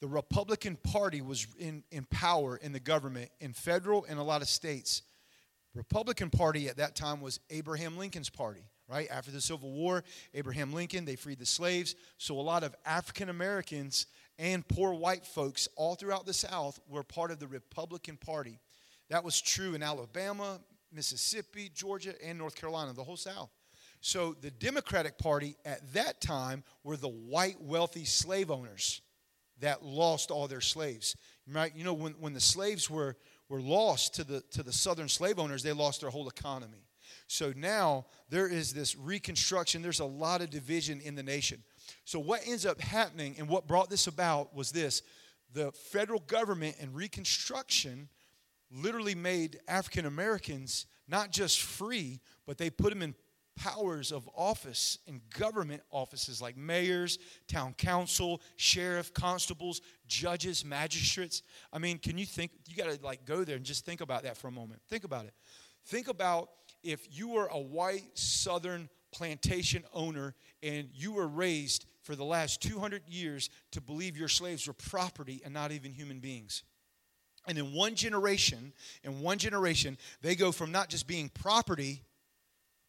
The 0.00 0.08
Republican 0.08 0.76
Party 0.82 1.20
was 1.20 1.46
in, 1.60 1.84
in 1.92 2.06
power 2.06 2.56
in 2.56 2.72
the 2.72 2.80
government 2.80 3.30
in 3.38 3.52
federal 3.52 4.04
and 4.06 4.18
a 4.18 4.22
lot 4.24 4.42
of 4.42 4.48
states. 4.48 5.02
Republican 5.76 6.28
Party 6.28 6.68
at 6.68 6.78
that 6.78 6.96
time 6.96 7.20
was 7.20 7.38
Abraham 7.50 7.96
Lincoln's 7.96 8.30
party 8.30 8.64
right? 8.92 9.08
After 9.10 9.30
the 9.30 9.40
Civil 9.40 9.72
War, 9.72 10.04
Abraham 10.34 10.72
Lincoln, 10.72 11.06
they 11.06 11.16
freed 11.16 11.38
the 11.38 11.46
slaves. 11.46 11.94
So 12.18 12.38
a 12.38 12.42
lot 12.42 12.62
of 12.62 12.74
African 12.84 13.30
Americans 13.30 14.06
and 14.38 14.66
poor 14.68 14.92
white 14.92 15.24
folks 15.24 15.66
all 15.76 15.94
throughout 15.94 16.26
the 16.26 16.34
South 16.34 16.78
were 16.88 17.02
part 17.02 17.30
of 17.30 17.38
the 17.38 17.46
Republican 17.46 18.18
Party. 18.18 18.58
That 19.08 19.24
was 19.24 19.40
true 19.40 19.74
in 19.74 19.82
Alabama, 19.82 20.60
Mississippi, 20.92 21.70
Georgia, 21.74 22.12
and 22.22 22.36
North 22.36 22.54
Carolina, 22.54 22.92
the 22.92 23.02
whole 23.02 23.16
South. 23.16 23.50
So 24.02 24.36
the 24.42 24.50
Democratic 24.50 25.16
Party 25.16 25.56
at 25.64 25.92
that 25.94 26.20
time 26.20 26.62
were 26.84 26.98
the 26.98 27.08
white 27.08 27.62
wealthy 27.62 28.04
slave 28.04 28.50
owners 28.50 29.00
that 29.60 29.82
lost 29.82 30.30
all 30.30 30.48
their 30.48 30.60
slaves. 30.60 31.16
Right? 31.50 31.72
You 31.74 31.84
know, 31.84 31.94
when, 31.94 32.12
when 32.14 32.34
the 32.34 32.40
slaves 32.40 32.90
were, 32.90 33.16
were 33.48 33.60
lost 33.60 34.16
to 34.16 34.24
the, 34.24 34.42
to 34.50 34.62
the 34.62 34.72
southern 34.72 35.08
slave 35.08 35.38
owners, 35.38 35.62
they 35.62 35.72
lost 35.72 36.02
their 36.02 36.10
whole 36.10 36.28
economy. 36.28 36.84
So 37.32 37.50
now 37.56 38.04
there 38.28 38.46
is 38.46 38.74
this 38.74 38.94
reconstruction. 38.94 39.80
There's 39.80 40.00
a 40.00 40.04
lot 40.04 40.42
of 40.42 40.50
division 40.50 41.00
in 41.00 41.14
the 41.14 41.22
nation. 41.22 41.62
So, 42.04 42.20
what 42.20 42.42
ends 42.46 42.66
up 42.66 42.78
happening 42.78 43.36
and 43.38 43.48
what 43.48 43.66
brought 43.66 43.88
this 43.88 44.06
about 44.06 44.54
was 44.54 44.70
this 44.70 45.00
the 45.54 45.72
federal 45.72 46.20
government 46.20 46.76
and 46.78 46.94
Reconstruction 46.94 48.10
literally 48.70 49.14
made 49.14 49.60
African 49.66 50.04
Americans 50.04 50.84
not 51.08 51.30
just 51.30 51.62
free, 51.62 52.20
but 52.46 52.58
they 52.58 52.68
put 52.68 52.90
them 52.90 53.00
in 53.00 53.14
powers 53.56 54.12
of 54.12 54.28
office 54.36 54.98
in 55.06 55.22
government 55.38 55.80
offices 55.90 56.42
like 56.42 56.58
mayors, 56.58 57.18
town 57.48 57.72
council, 57.78 58.42
sheriff, 58.56 59.14
constables, 59.14 59.80
judges, 60.06 60.66
magistrates. 60.66 61.42
I 61.72 61.78
mean, 61.78 61.96
can 61.96 62.18
you 62.18 62.26
think 62.26 62.50
you 62.66 62.76
got 62.76 62.90
to 62.90 63.02
like 63.02 63.24
go 63.24 63.42
there 63.42 63.56
and 63.56 63.64
just 63.64 63.86
think 63.86 64.02
about 64.02 64.24
that 64.24 64.36
for 64.36 64.48
a 64.48 64.52
moment. 64.52 64.82
Think 64.90 65.04
about 65.04 65.24
it. 65.24 65.32
Think 65.84 66.08
about 66.08 66.50
if 66.82 67.06
you 67.10 67.28
were 67.28 67.46
a 67.46 67.58
white 67.58 68.04
southern 68.14 68.88
plantation 69.12 69.84
owner 69.92 70.34
and 70.62 70.88
you 70.92 71.12
were 71.12 71.28
raised 71.28 71.86
for 72.02 72.16
the 72.16 72.24
last 72.24 72.60
200 72.62 73.02
years 73.08 73.50
to 73.72 73.80
believe 73.80 74.16
your 74.16 74.28
slaves 74.28 74.66
were 74.66 74.72
property 74.72 75.40
and 75.44 75.54
not 75.54 75.72
even 75.72 75.92
human 75.92 76.18
beings. 76.18 76.64
And 77.46 77.58
in 77.58 77.72
one 77.72 77.94
generation, 77.94 78.72
in 79.02 79.20
one 79.20 79.38
generation, 79.38 79.98
they 80.20 80.34
go 80.34 80.52
from 80.52 80.72
not 80.72 80.88
just 80.88 81.06
being 81.06 81.28
property 81.28 82.02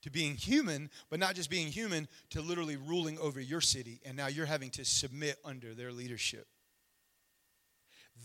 to 0.03 0.11
being 0.11 0.35
human, 0.35 0.89
but 1.09 1.19
not 1.19 1.33
just 1.33 1.49
being 1.49 1.67
human 1.67 2.07
to 2.31 2.41
literally 2.41 2.77
ruling 2.77 3.17
over 3.19 3.39
your 3.39 3.61
city. 3.61 3.99
And 4.05 4.15
now 4.15 4.27
you're 4.27 4.45
having 4.45 4.69
to 4.71 4.85
submit 4.85 5.37
under 5.43 5.73
their 5.73 5.91
leadership. 5.91 6.47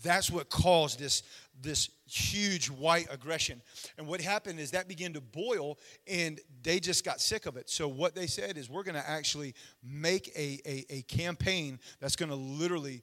That's 0.03 0.29
what 0.29 0.49
caused 0.49 0.99
this, 0.99 1.23
this 1.61 1.89
huge 2.05 2.69
white 2.69 3.07
aggression. 3.11 3.61
And 3.97 4.07
what 4.07 4.21
happened 4.21 4.59
is 4.59 4.71
that 4.71 4.87
began 4.87 5.13
to 5.13 5.21
boil, 5.21 5.77
and 6.07 6.39
they 6.63 6.79
just 6.79 7.03
got 7.03 7.19
sick 7.19 7.45
of 7.45 7.57
it. 7.57 7.69
So, 7.69 7.87
what 7.87 8.15
they 8.15 8.27
said 8.27 8.57
is, 8.57 8.69
we're 8.69 8.83
going 8.83 8.95
to 8.95 9.09
actually 9.09 9.53
make 9.83 10.29
a, 10.35 10.59
a, 10.65 10.85
a 10.89 11.01
campaign 11.03 11.79
that's 11.99 12.15
going 12.15 12.29
to 12.29 12.35
literally, 12.35 13.01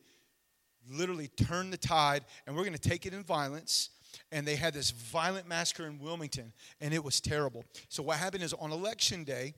literally 0.90 1.28
turn 1.28 1.70
the 1.70 1.76
tide, 1.76 2.24
and 2.46 2.56
we're 2.56 2.64
going 2.64 2.76
to 2.76 2.88
take 2.88 3.06
it 3.06 3.14
in 3.14 3.22
violence. 3.22 3.90
And 4.32 4.46
they 4.46 4.56
had 4.56 4.72
this 4.72 4.92
violent 4.92 5.46
massacre 5.46 5.86
in 5.86 5.98
Wilmington, 5.98 6.52
and 6.80 6.94
it 6.94 7.04
was 7.04 7.20
terrible. 7.20 7.64
So, 7.88 8.02
what 8.02 8.16
happened 8.16 8.42
is 8.42 8.54
on 8.54 8.72
election 8.72 9.24
day, 9.24 9.54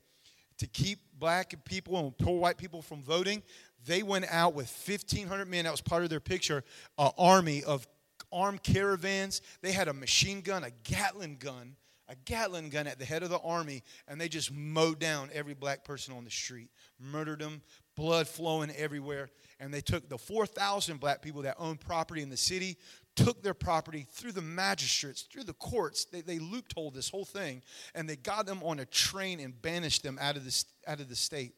to 0.58 0.66
keep 0.66 0.98
black 1.18 1.54
people 1.64 1.98
and 1.98 2.16
poor 2.18 2.38
white 2.38 2.58
people 2.58 2.82
from 2.82 3.02
voting, 3.02 3.42
they 3.88 4.04
went 4.04 4.26
out 4.30 4.54
with 4.54 4.70
1,500 4.86 5.48
men. 5.48 5.64
That 5.64 5.72
was 5.72 5.80
part 5.80 6.04
of 6.04 6.10
their 6.10 6.20
picture, 6.20 6.62
an 6.98 7.10
army 7.18 7.64
of 7.64 7.88
armed 8.30 8.62
caravans. 8.62 9.42
They 9.62 9.72
had 9.72 9.88
a 9.88 9.92
machine 9.92 10.42
gun, 10.42 10.62
a 10.62 10.70
Gatling 10.84 11.38
gun, 11.38 11.74
a 12.08 12.14
Gatling 12.14 12.68
gun 12.68 12.86
at 12.86 12.98
the 12.98 13.04
head 13.04 13.22
of 13.22 13.30
the 13.30 13.40
army, 13.40 13.82
and 14.06 14.20
they 14.20 14.28
just 14.28 14.52
mowed 14.52 14.98
down 14.98 15.30
every 15.32 15.54
black 15.54 15.84
person 15.84 16.14
on 16.14 16.24
the 16.24 16.30
street, 16.30 16.68
murdered 17.00 17.40
them, 17.40 17.62
blood 17.96 18.28
flowing 18.28 18.70
everywhere. 18.76 19.30
And 19.58 19.74
they 19.74 19.80
took 19.80 20.08
the 20.08 20.18
4,000 20.18 21.00
black 21.00 21.20
people 21.20 21.42
that 21.42 21.56
owned 21.58 21.80
property 21.80 22.22
in 22.22 22.28
the 22.28 22.36
city, 22.36 22.76
took 23.16 23.42
their 23.42 23.54
property 23.54 24.06
through 24.08 24.32
the 24.32 24.42
magistrates, 24.42 25.22
through 25.22 25.44
the 25.44 25.54
courts. 25.54 26.04
They, 26.04 26.20
they 26.20 26.38
loopholed 26.38 26.94
this 26.94 27.08
whole 27.08 27.24
thing, 27.24 27.62
and 27.94 28.08
they 28.08 28.16
got 28.16 28.46
them 28.46 28.62
on 28.62 28.78
a 28.78 28.86
train 28.86 29.40
and 29.40 29.60
banished 29.60 30.04
them 30.04 30.18
out 30.20 30.36
of 30.36 30.44
the, 30.44 30.64
out 30.86 31.00
of 31.00 31.08
the 31.08 31.16
state. 31.16 31.54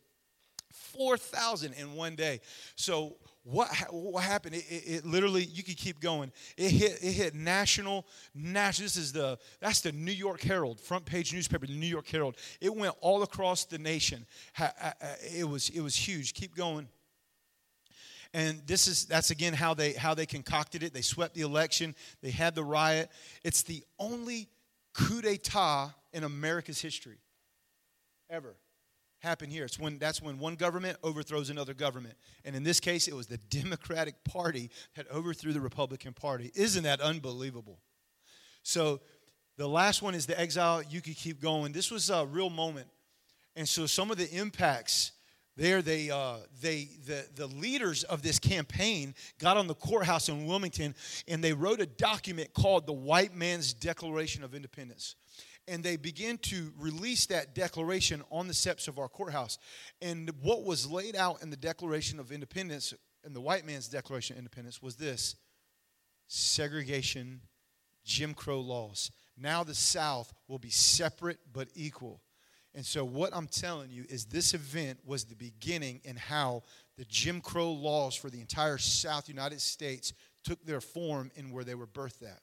4,000 0.73 1.73
in 1.75 1.95
one 1.95 2.15
day. 2.15 2.41
So 2.77 3.17
what, 3.43 3.69
what 3.91 4.23
happened? 4.23 4.55
It, 4.55 4.65
it, 4.69 4.83
it, 4.87 5.07
literally, 5.07 5.45
you 5.45 5.63
could 5.63 5.77
keep 5.77 6.01
going. 6.01 6.33
It 6.57 6.71
hit, 6.71 6.99
it 7.03 7.13
hit 7.13 7.35
national, 7.35 8.07
national. 8.35 8.85
This 8.85 8.97
is 8.97 9.13
the, 9.13 9.39
that's 9.61 9.81
the 9.81 9.93
New 9.93 10.13
York 10.13 10.41
Herald, 10.43 10.81
front 10.81 11.05
page 11.05 11.33
newspaper, 11.33 11.67
the 11.67 11.73
New 11.73 11.87
York 11.87 12.09
Herald. 12.09 12.37
It 12.61 12.75
went 12.75 12.95
all 13.01 13.23
across 13.23 13.65
the 13.65 13.79
nation. 13.79 14.27
It 15.35 15.49
was, 15.49 15.71
it 15.71 15.81
was 15.81 15.97
huge. 15.97 16.35
Keep 16.35 16.55
going. 16.55 16.89
And 18.33 18.63
this 18.67 18.87
is, 18.87 19.07
that's 19.07 19.31
again 19.31 19.55
how 19.55 19.75
they, 19.75 19.93
how 19.93 20.15
they 20.15 20.27
concocted 20.27 20.83
it. 20.85 20.95
They 20.95 21.03
swept 21.03 21.35
the 21.35 21.41
election. 21.41 21.97
They 22.23 22.31
had 22.31 22.55
the 22.55 22.63
riot. 22.63 23.11
It's 23.43 23.63
the 23.63 23.83
only 23.99 24.49
coup 24.93 25.23
d'etat 25.23 25.91
in 26.13 26.25
America's 26.25 26.81
history 26.81 27.19
ever 28.29 28.55
happen 29.21 29.51
here. 29.51 29.65
It's 29.65 29.79
when 29.79 29.99
that's 29.99 30.21
when 30.21 30.39
one 30.39 30.57
government 30.57 30.99
overthrows 31.03 31.51
another 31.51 31.75
government. 31.75 32.15
And 32.45 32.57
in 32.57 32.63
this 32.63 32.81
case, 32.81 33.07
it 33.07 33.15
was 33.15 33.27
the 33.27 33.39
Democratic 33.51 34.25
Party 34.25 34.71
that 34.97 35.09
overthrew 35.11 35.53
the 35.53 35.61
Republican 35.61 36.13
Party. 36.13 36.51
Isn't 36.55 36.85
that 36.85 37.01
unbelievable? 37.01 37.79
So 38.63 39.01
the 39.57 39.69
last 39.69 40.03
one 40.03 40.15
is 40.15 40.27
the 40.27 40.39
exile. 40.39 40.83
You 40.83 41.01
could 41.01 41.17
keep 41.17 41.41
going. 41.41 41.73
This 41.73 41.91
was 41.91 42.11
a 42.11 42.27
real 42.27 42.51
moment. 42.51 42.89
And 43.57 43.69
so 43.69 43.87
some 43.87 44.11
of 44.11 44.17
the 44.17 44.31
impacts 44.31 45.13
there 45.57 45.83
they, 45.83 46.11
uh, 46.11 46.37
they 46.63 46.89
the, 47.07 47.27
the 47.35 47.47
leaders 47.47 48.05
of 48.05 48.23
this 48.23 48.39
campaign 48.39 49.15
got 49.39 49.57
on 49.59 49.67
the 49.67 49.75
courthouse 49.75 50.29
in 50.31 50.47
wilmington 50.47 50.95
and 51.29 51.45
they 51.45 51.53
wrote 51.53 51.81
a 51.81 51.87
document 51.87 52.55
called 52.55 52.87
the 52.87 52.93
white 52.95 53.35
man's 53.35 53.75
declaration 53.75 54.43
of 54.43 54.55
independence 54.55 55.17
and 55.69 55.83
they 55.83 55.97
began 55.97 56.39
to 56.39 56.73
release 56.79 57.27
that 57.27 57.55
declaration 57.55 58.23
on 58.31 58.49
the 58.49 58.55
steps 58.55 58.89
of 58.89 58.99
our 58.99 59.09
courthouse. 59.09 59.59
And 60.03 60.31
what 60.43 60.65
was 60.65 60.91
laid 60.91 61.15
out 61.15 61.43
in 61.43 61.51
the 61.51 61.57
declaration 61.57 62.19
of 62.19 62.33
independence 62.33 62.95
in 63.25 63.33
the 63.33 63.41
white 63.41 63.67
man's 63.67 63.89
declaration 63.89 64.35
of 64.35 64.39
independence 64.39 64.83
was 64.83 64.97
this 64.97 65.37
segregation 66.27 67.41
jim 68.05 68.35
crow 68.35 68.61
laws. 68.61 69.11
Now 69.37 69.65
the 69.65 69.75
south 69.75 70.33
will 70.49 70.59
be 70.59 70.71
separate 70.71 71.39
but 71.53 71.69
equal. 71.75 72.21
And 72.75 72.87
so, 72.87 73.05
what 73.05 73.35
I'm 73.35 73.49
telling 73.49 73.91
you 73.91 74.05
is 74.09 74.27
this 74.27 74.55
event 74.55 75.01
was 75.05 75.25
the 75.25 75.35
beginning 75.35 76.01
in 76.05 76.15
how 76.15 76.63
the 76.97 77.05
Jim 77.07 77.41
Crow 77.41 77.73
laws 77.73 78.15
for 78.15 78.31
the 78.31 78.41
entire 78.41 78.79
South 78.79 79.29
United 79.29 79.61
States 79.61 80.13
took 80.45 80.65
their 80.65 80.81
form 80.81 81.33
in 81.35 81.51
where 81.51 81.65
they 81.65 81.75
were 81.75 81.87
birthed 81.87 82.23
at. 82.23 82.41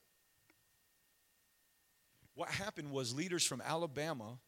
What 2.38 2.50
happened 2.50 2.92
was 2.92 3.12
leaders 3.12 3.44
from 3.44 3.60
Alabama, 3.60 4.38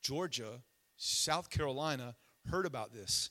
Georgia, 0.00 0.62
South 0.96 1.50
Carolina 1.50 2.16
heard 2.50 2.64
about 2.64 2.94
this. 2.94 3.28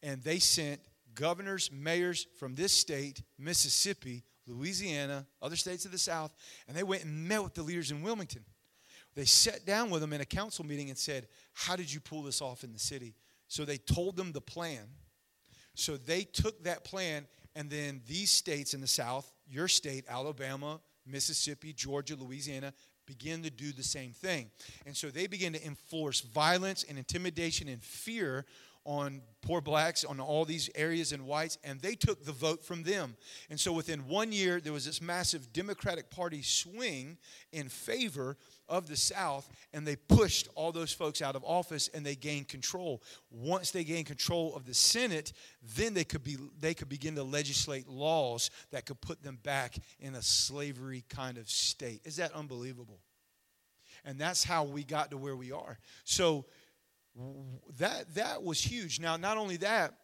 And 0.00 0.22
they 0.22 0.38
sent 0.38 0.80
governors, 1.12 1.72
mayors 1.72 2.28
from 2.38 2.54
this 2.54 2.72
state, 2.72 3.20
Mississippi, 3.36 4.22
Louisiana, 4.46 5.26
other 5.42 5.56
states 5.56 5.84
of 5.84 5.90
the 5.90 5.98
South, 5.98 6.32
and 6.68 6.76
they 6.76 6.84
went 6.84 7.02
and 7.02 7.26
met 7.26 7.42
with 7.42 7.54
the 7.54 7.64
leaders 7.64 7.90
in 7.90 8.00
Wilmington. 8.02 8.44
They 9.16 9.24
sat 9.24 9.66
down 9.66 9.90
with 9.90 10.02
them 10.02 10.12
in 10.12 10.20
a 10.20 10.24
council 10.24 10.64
meeting 10.64 10.88
and 10.88 10.96
said, 10.96 11.26
How 11.52 11.74
did 11.74 11.92
you 11.92 11.98
pull 11.98 12.22
this 12.22 12.40
off 12.40 12.62
in 12.62 12.72
the 12.72 12.78
city? 12.78 13.16
So 13.48 13.64
they 13.64 13.78
told 13.78 14.14
them 14.14 14.30
the 14.30 14.40
plan. 14.40 14.86
So 15.74 15.96
they 15.96 16.22
took 16.22 16.62
that 16.62 16.84
plan, 16.84 17.26
and 17.56 17.68
then 17.68 18.02
these 18.06 18.30
states 18.30 18.72
in 18.72 18.80
the 18.80 18.86
South, 18.86 19.28
your 19.48 19.66
state, 19.66 20.04
Alabama, 20.08 20.80
Mississippi, 21.06 21.72
Georgia, 21.72 22.14
Louisiana, 22.14 22.72
begin 23.10 23.42
to 23.42 23.50
do 23.50 23.72
the 23.72 23.82
same 23.82 24.12
thing. 24.12 24.50
And 24.86 24.96
so 24.96 25.08
they 25.08 25.26
begin 25.26 25.52
to 25.54 25.66
enforce 25.66 26.20
violence 26.20 26.84
and 26.88 26.96
intimidation 26.96 27.66
and 27.68 27.82
fear 27.82 28.44
on 28.84 29.22
poor 29.42 29.60
blacks, 29.60 30.04
on 30.04 30.20
all 30.20 30.44
these 30.44 30.70
areas 30.74 31.12
and 31.12 31.26
whites, 31.26 31.58
and 31.64 31.80
they 31.80 31.94
took 31.94 32.24
the 32.24 32.32
vote 32.32 32.64
from 32.64 32.82
them. 32.82 33.16
And 33.48 33.58
so 33.58 33.72
within 33.72 34.06
one 34.08 34.32
year, 34.32 34.60
there 34.60 34.72
was 34.72 34.84
this 34.84 35.00
massive 35.00 35.52
Democratic 35.52 36.10
Party 36.10 36.42
swing 36.42 37.18
in 37.52 37.68
favor 37.68 38.36
of 38.68 38.88
the 38.88 38.96
South, 38.96 39.50
and 39.72 39.86
they 39.86 39.96
pushed 39.96 40.48
all 40.54 40.72
those 40.72 40.92
folks 40.92 41.20
out 41.20 41.36
of 41.36 41.44
office 41.44 41.88
and 41.92 42.06
they 42.06 42.14
gained 42.14 42.48
control. 42.48 43.02
Once 43.30 43.70
they 43.70 43.84
gained 43.84 44.06
control 44.06 44.54
of 44.54 44.64
the 44.64 44.74
Senate, 44.74 45.32
then 45.76 45.92
they 45.92 46.04
could 46.04 46.22
be 46.22 46.36
they 46.60 46.74
could 46.74 46.88
begin 46.88 47.16
to 47.16 47.24
legislate 47.24 47.88
laws 47.88 48.50
that 48.70 48.86
could 48.86 49.00
put 49.00 49.22
them 49.22 49.38
back 49.42 49.74
in 49.98 50.14
a 50.14 50.22
slavery 50.22 51.04
kind 51.08 51.36
of 51.36 51.50
state. 51.50 52.00
Is 52.04 52.16
that 52.16 52.32
unbelievable? 52.32 53.00
And 54.04 54.18
that's 54.18 54.44
how 54.44 54.64
we 54.64 54.84
got 54.84 55.10
to 55.10 55.18
where 55.18 55.36
we 55.36 55.52
are. 55.52 55.78
So 56.04 56.46
that 57.78 58.14
that 58.14 58.42
was 58.42 58.60
huge. 58.60 59.00
Now, 59.00 59.16
not 59.16 59.36
only 59.36 59.56
that, 59.58 59.94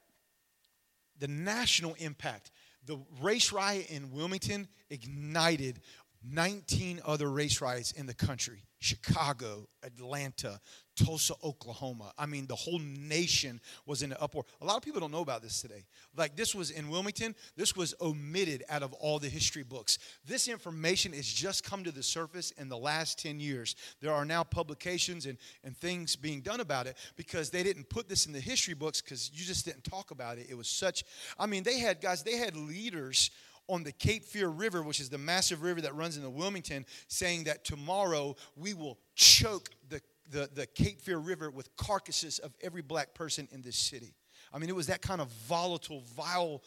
the 1.18 1.28
national 1.28 1.94
impact. 1.94 2.50
The 2.84 2.98
race 3.20 3.52
riot 3.52 3.86
in 3.88 4.12
Wilmington 4.12 4.68
ignited 4.90 5.80
19 6.22 7.00
other 7.04 7.30
race 7.30 7.60
riots 7.60 7.92
in 7.92 8.06
the 8.06 8.14
country 8.14 8.65
Chicago, 8.78 9.68
Atlanta, 9.82 10.60
Tulsa, 10.96 11.34
Oklahoma. 11.44 12.12
I 12.18 12.26
mean, 12.26 12.46
the 12.46 12.54
whole 12.54 12.78
nation 12.78 13.60
was 13.84 14.02
in 14.02 14.12
an 14.12 14.18
uproar. 14.20 14.44
A 14.60 14.64
lot 14.64 14.76
of 14.76 14.82
people 14.82 15.00
don't 15.00 15.10
know 15.10 15.20
about 15.20 15.42
this 15.42 15.60
today. 15.60 15.84
Like, 16.16 16.36
this 16.36 16.54
was 16.54 16.70
in 16.70 16.88
Wilmington, 16.88 17.34
this 17.56 17.76
was 17.76 17.94
omitted 18.00 18.64
out 18.68 18.82
of 18.82 18.92
all 18.94 19.18
the 19.18 19.28
history 19.28 19.62
books. 19.62 19.98
This 20.26 20.48
information 20.48 21.12
has 21.12 21.26
just 21.26 21.64
come 21.64 21.84
to 21.84 21.92
the 21.92 22.02
surface 22.02 22.50
in 22.52 22.68
the 22.68 22.78
last 22.78 23.18
10 23.18 23.40
years. 23.40 23.76
There 24.00 24.12
are 24.12 24.24
now 24.24 24.42
publications 24.42 25.26
and, 25.26 25.36
and 25.64 25.76
things 25.76 26.16
being 26.16 26.40
done 26.40 26.60
about 26.60 26.86
it 26.86 26.96
because 27.16 27.50
they 27.50 27.62
didn't 27.62 27.88
put 27.90 28.08
this 28.08 28.26
in 28.26 28.32
the 28.32 28.40
history 28.40 28.74
books 28.74 29.02
because 29.02 29.30
you 29.34 29.44
just 29.44 29.66
didn't 29.66 29.84
talk 29.84 30.10
about 30.10 30.38
it. 30.38 30.46
It 30.48 30.56
was 30.56 30.68
such, 30.68 31.04
I 31.38 31.46
mean, 31.46 31.62
they 31.62 31.78
had, 31.78 32.00
guys, 32.00 32.22
they 32.22 32.36
had 32.36 32.56
leaders 32.56 33.30
on 33.68 33.82
the 33.82 33.92
Cape 33.92 34.24
Fear 34.24 34.48
River, 34.48 34.82
which 34.82 35.00
is 35.00 35.08
the 35.08 35.18
massive 35.18 35.62
river 35.62 35.80
that 35.80 35.94
runs 35.94 36.16
into 36.16 36.30
Wilmington, 36.30 36.86
saying 37.08 37.44
that 37.44 37.64
tomorrow 37.64 38.36
we 38.56 38.74
will 38.74 38.98
choke 39.14 39.70
the, 39.88 40.00
the, 40.30 40.48
the 40.54 40.66
Cape 40.66 41.00
Fear 41.00 41.18
River 41.18 41.50
with 41.50 41.74
carcasses 41.76 42.38
of 42.38 42.54
every 42.62 42.82
black 42.82 43.14
person 43.14 43.48
in 43.52 43.62
this 43.62 43.76
city. 43.76 44.14
I 44.52 44.58
mean, 44.58 44.68
it 44.68 44.76
was 44.76 44.86
that 44.86 45.02
kind 45.02 45.20
of 45.20 45.28
volatile, 45.48 46.02
vile 46.16 46.62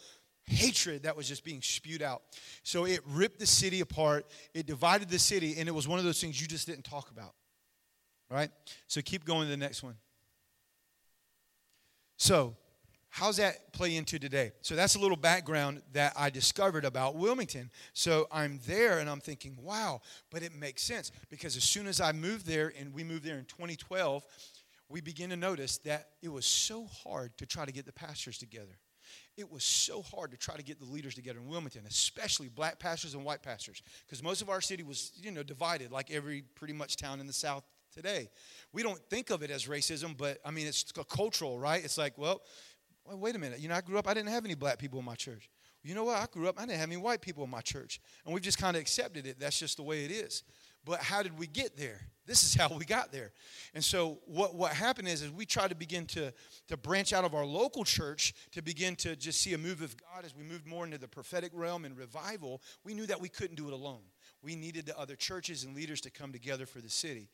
hatred 0.46 1.04
that 1.04 1.16
was 1.16 1.28
just 1.28 1.44
being 1.44 1.62
spewed 1.62 2.02
out. 2.02 2.24
So 2.64 2.86
it 2.86 3.02
ripped 3.08 3.40
the 3.40 3.46
city 3.46 3.82
apart, 3.82 4.26
it 4.54 4.66
divided 4.66 5.10
the 5.10 5.20
city, 5.20 5.56
and 5.58 5.70
it 5.70 5.72
was 5.72 5.88
one 5.88 6.00
of 6.00 6.06
those 6.06 6.20
things 6.20 6.42
you 6.42 6.48
just 6.48 6.68
didn't 6.68 6.84
talk 6.84 7.12
about. 7.12 7.34
Right? 8.30 8.50
So 8.88 9.02
keep 9.02 9.26
going 9.26 9.46
to 9.46 9.52
the 9.52 9.58
next 9.58 9.82
one. 9.84 9.96
So, 12.18 12.56
How's 13.20 13.36
that 13.36 13.74
play 13.74 13.98
into 13.98 14.18
today? 14.18 14.54
So 14.62 14.78
that's 14.78 14.96
a 14.96 15.00
little 15.00 15.18
background 15.18 15.82
that 15.92 16.14
I 16.16 16.30
discovered 16.30 16.86
about 16.86 17.18
Wilmington. 17.18 17.70
So 17.92 18.30
I'm 18.32 18.62
there 18.66 19.00
and 19.00 19.10
I'm 19.10 19.20
thinking, 19.20 19.58
wow, 19.62 20.00
but 20.32 20.42
it 20.42 20.56
makes 20.56 20.84
sense 20.84 21.12
because 21.30 21.58
as 21.58 21.66
soon 21.66 21.86
as 21.88 22.00
I 22.00 22.14
moved 22.14 22.46
there 22.46 22.72
and 22.80 22.94
we 22.94 23.04
moved 23.04 23.26
there 23.26 23.38
in 23.38 23.44
2012, 23.44 24.24
we 24.88 25.02
begin 25.02 25.32
to 25.32 25.36
notice 25.36 25.80
that 25.80 26.12
it 26.22 26.30
was 26.30 26.46
so 26.46 26.86
hard 27.04 27.38
to 27.40 27.46
try 27.46 27.66
to 27.66 27.74
get 27.74 27.86
the 27.86 27.92
pastors 27.92 28.38
together. 28.38 28.80
It 29.36 29.52
was 29.52 29.66
so 29.66 30.02
hard 30.02 30.32
to 30.32 30.38
try 30.38 30.56
to 30.56 30.64
get 30.64 30.80
the 30.80 30.86
leaders 30.86 31.14
together 31.14 31.40
in 31.40 31.50
Wilmington, 31.50 31.84
especially 31.90 32.48
black 32.48 32.80
pastors 32.80 33.16
and 33.16 33.26
white 33.26 33.44
pastors, 33.44 33.84
because 34.06 34.24
most 34.24 34.42
of 34.42 34.48
our 34.48 34.62
city 34.62 34.84
was, 34.84 35.12
you 35.22 35.32
know, 35.32 35.44
divided 35.44 35.92
like 35.92 36.10
every 36.10 36.44
pretty 36.56 36.74
much 36.74 36.96
town 36.96 37.20
in 37.20 37.28
the 37.28 37.34
South 37.34 37.66
today. 37.94 38.30
We 38.72 38.84
don't 38.84 39.00
think 39.10 39.30
of 39.30 39.44
it 39.44 39.52
as 39.52 39.66
racism, 39.66 40.16
but 40.16 40.40
I 40.46 40.52
mean, 40.52 40.68
it's 40.68 40.92
cultural, 41.10 41.60
right? 41.60 41.84
It's 41.84 41.98
like, 41.98 42.18
well, 42.18 42.42
well, 43.10 43.18
wait 43.18 43.36
a 43.36 43.40
minute. 43.40 43.60
You 43.60 43.70
know, 43.70 43.76
I 43.76 43.82
grew 43.82 43.98
up, 43.98 44.08
I 44.08 44.14
didn't 44.14 44.30
have 44.30 44.46
any 44.46 44.56
black 44.56 44.78
people 44.78 45.00
in 45.00 45.06
my 45.06 45.16
church. 45.16 45.50
You 45.84 45.96
know 45.96 46.04
what? 46.04 46.18
I 46.18 46.28
grew 46.32 46.48
up, 46.48 46.60
I 46.60 46.66
didn't 46.66 46.80
have 46.80 46.90
any 46.90 46.98
white 46.98 47.22
people 47.22 47.44
in 47.44 47.50
my 47.50 47.62
church. 47.62 48.00
And 48.26 48.34
we've 48.34 48.44
just 48.44 48.58
kind 48.58 48.76
of 48.76 48.82
accepted 48.82 49.26
it. 49.26 49.40
That's 49.40 49.58
just 49.58 49.78
the 49.78 49.84
way 49.84 50.06
it 50.06 50.12
is. 50.12 50.44
But 50.86 51.00
how 51.00 51.24
did 51.24 51.38
we 51.38 51.48
get 51.48 51.76
there? 51.78 52.02
This 52.26 52.44
is 52.44 52.54
how 52.62 52.76
we 52.76 52.86
got 52.86 53.12
there. 53.12 53.32
And 53.74 53.84
so 53.84 54.20
what, 54.26 54.56
what 54.56 54.74
happened 54.74 55.08
is, 55.08 55.22
is 55.22 55.32
we 55.32 55.46
tried 55.46 55.70
to 55.70 55.76
begin 55.76 56.06
to, 56.08 56.34
to 56.68 56.78
branch 56.78 57.14
out 57.14 57.26
of 57.26 57.34
our 57.34 57.46
local 57.46 57.84
church 57.84 58.34
to 58.52 58.62
begin 58.62 58.96
to 58.98 59.16
just 59.16 59.42
see 59.42 59.54
a 59.54 59.58
move 59.58 59.82
of 59.82 59.96
God 59.98 60.26
as 60.26 60.36
we 60.36 60.44
moved 60.44 60.68
more 60.68 60.86
into 60.86 60.98
the 60.98 61.08
prophetic 61.08 61.52
realm 61.54 61.86
and 61.86 61.98
revival. 61.98 62.62
We 62.84 62.94
knew 62.94 63.08
that 63.08 63.20
we 63.20 63.30
couldn't 63.30 63.56
do 63.56 63.68
it 63.68 63.74
alone. 63.74 64.02
We 64.42 64.56
needed 64.56 64.86
the 64.86 64.98
other 64.98 65.16
churches 65.16 65.64
and 65.64 65.76
leaders 65.76 66.02
to 66.02 66.12
come 66.12 66.32
together 66.32 66.66
for 66.66 66.82
the 66.82 66.90
city. 66.90 67.30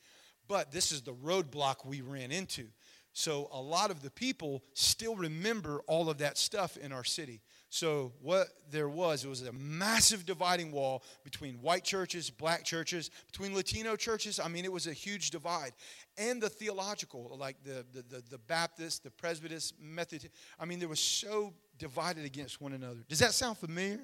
But 0.47 0.71
this 0.71 0.91
is 0.91 1.01
the 1.01 1.13
roadblock 1.13 1.85
we 1.85 2.01
ran 2.01 2.31
into. 2.31 2.67
So 3.17 3.47
a 3.53 3.61
lot 3.61 3.91
of 3.91 4.01
the 4.01 4.11
people 4.11 4.61
still 4.73 5.15
remember 5.15 5.79
all 5.87 6.09
of 6.09 6.17
that 6.17 6.37
stuff 6.37 6.75
in 6.75 6.91
our 6.91 7.05
city. 7.05 7.39
So 7.69 8.11
what 8.21 8.47
there 8.69 8.89
was, 8.89 9.23
it 9.23 9.29
was 9.29 9.41
a 9.41 9.53
massive 9.53 10.25
dividing 10.25 10.73
wall 10.73 11.01
between 11.23 11.55
white 11.61 11.85
churches, 11.85 12.29
black 12.29 12.65
churches, 12.65 13.09
between 13.31 13.55
Latino 13.55 13.95
churches. 13.95 14.37
I 14.37 14.49
mean, 14.49 14.65
it 14.65 14.71
was 14.71 14.85
a 14.87 14.91
huge 14.91 15.29
divide. 15.29 15.71
And 16.17 16.41
the 16.41 16.49
theological, 16.49 17.37
like 17.39 17.55
the, 17.63 17.85
the, 17.93 18.01
the, 18.01 18.23
the 18.31 18.37
Baptist, 18.37 19.03
the 19.03 19.11
Presbyterian, 19.11 19.61
Methodist. 19.79 20.33
I 20.59 20.65
mean, 20.65 20.79
they 20.79 20.85
were 20.85 20.97
so 20.97 21.53
divided 21.79 22.25
against 22.25 22.59
one 22.59 22.73
another. 22.73 22.99
Does 23.07 23.19
that 23.19 23.31
sound 23.31 23.57
familiar? 23.57 24.01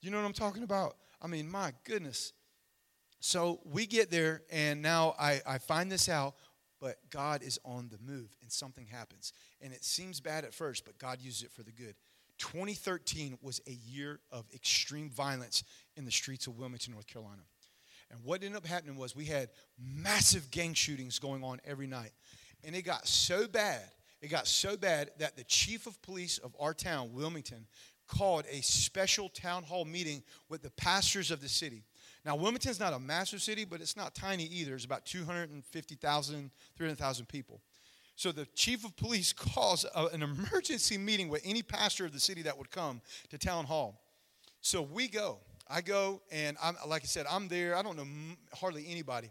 You 0.00 0.10
know 0.10 0.16
what 0.16 0.26
I'm 0.26 0.32
talking 0.32 0.64
about? 0.64 0.96
I 1.22 1.28
mean, 1.28 1.48
my 1.48 1.72
goodness. 1.84 2.32
So 3.20 3.60
we 3.64 3.86
get 3.86 4.10
there, 4.10 4.42
and 4.50 4.82
now 4.82 5.14
I, 5.16 5.40
I 5.46 5.58
find 5.58 5.92
this 5.92 6.08
out 6.08 6.34
but 6.82 6.98
God 7.10 7.44
is 7.44 7.60
on 7.64 7.88
the 7.90 8.12
move 8.12 8.36
and 8.42 8.50
something 8.50 8.88
happens. 8.88 9.32
And 9.60 9.72
it 9.72 9.84
seems 9.84 10.18
bad 10.18 10.44
at 10.44 10.52
first, 10.52 10.84
but 10.84 10.98
God 10.98 11.18
uses 11.22 11.44
it 11.44 11.52
for 11.52 11.62
the 11.62 11.70
good. 11.70 11.94
2013 12.38 13.38
was 13.40 13.60
a 13.68 13.78
year 13.88 14.18
of 14.32 14.46
extreme 14.52 15.08
violence 15.08 15.62
in 15.96 16.04
the 16.04 16.10
streets 16.10 16.48
of 16.48 16.58
Wilmington, 16.58 16.92
North 16.92 17.06
Carolina. 17.06 17.42
And 18.10 18.18
what 18.24 18.42
ended 18.42 18.56
up 18.56 18.66
happening 18.66 18.96
was 18.96 19.14
we 19.14 19.26
had 19.26 19.50
massive 19.78 20.50
gang 20.50 20.74
shootings 20.74 21.20
going 21.20 21.44
on 21.44 21.60
every 21.64 21.86
night. 21.86 22.10
And 22.64 22.74
it 22.74 22.82
got 22.82 23.06
so 23.06 23.46
bad, 23.46 23.82
it 24.20 24.28
got 24.28 24.48
so 24.48 24.76
bad 24.76 25.12
that 25.20 25.36
the 25.36 25.44
chief 25.44 25.86
of 25.86 26.02
police 26.02 26.38
of 26.38 26.52
our 26.58 26.74
town, 26.74 27.12
Wilmington, 27.12 27.64
called 28.08 28.44
a 28.50 28.60
special 28.60 29.28
town 29.28 29.62
hall 29.62 29.84
meeting 29.84 30.24
with 30.48 30.62
the 30.62 30.70
pastors 30.70 31.30
of 31.30 31.40
the 31.40 31.48
city. 31.48 31.84
Now, 32.24 32.36
Wilmington's 32.36 32.78
not 32.78 32.92
a 32.92 32.98
massive 32.98 33.42
city, 33.42 33.64
but 33.64 33.80
it's 33.80 33.96
not 33.96 34.14
tiny 34.14 34.44
either. 34.44 34.74
It's 34.74 34.84
about 34.84 35.04
250,000, 35.04 36.50
300,000 36.76 37.28
people. 37.28 37.60
So 38.14 38.30
the 38.30 38.46
chief 38.54 38.84
of 38.84 38.96
police 38.96 39.32
calls 39.36 39.84
a, 39.94 40.06
an 40.06 40.22
emergency 40.22 40.98
meeting 40.98 41.28
with 41.28 41.42
any 41.44 41.62
pastor 41.62 42.04
of 42.04 42.12
the 42.12 42.20
city 42.20 42.42
that 42.42 42.56
would 42.56 42.70
come 42.70 43.00
to 43.30 43.38
town 43.38 43.64
hall. 43.64 44.00
So 44.60 44.82
we 44.82 45.08
go. 45.08 45.38
I 45.68 45.80
go, 45.80 46.20
and 46.30 46.56
I'm 46.62 46.76
like 46.86 47.02
I 47.02 47.06
said, 47.06 47.24
I'm 47.30 47.48
there. 47.48 47.74
I 47.74 47.82
don't 47.82 47.96
know 47.96 48.06
hardly 48.52 48.86
anybody. 48.88 49.30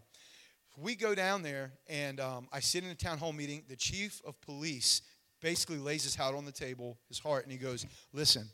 We 0.76 0.96
go 0.96 1.14
down 1.14 1.42
there, 1.42 1.72
and 1.88 2.18
um, 2.18 2.48
I 2.52 2.60
sit 2.60 2.82
in 2.82 2.90
a 2.90 2.94
town 2.94 3.18
hall 3.18 3.32
meeting. 3.32 3.62
The 3.68 3.76
chief 3.76 4.20
of 4.26 4.40
police 4.40 5.02
basically 5.40 5.78
lays 5.78 6.02
his 6.02 6.16
heart 6.16 6.34
on 6.34 6.44
the 6.44 6.52
table, 6.52 6.98
his 7.08 7.18
heart, 7.18 7.44
and 7.44 7.52
he 7.52 7.58
goes, 7.58 7.86
Listen, 8.12 8.48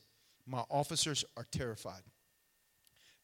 my 0.47 0.65
officers 0.71 1.25
are 1.37 1.47
terrified. 1.51 2.03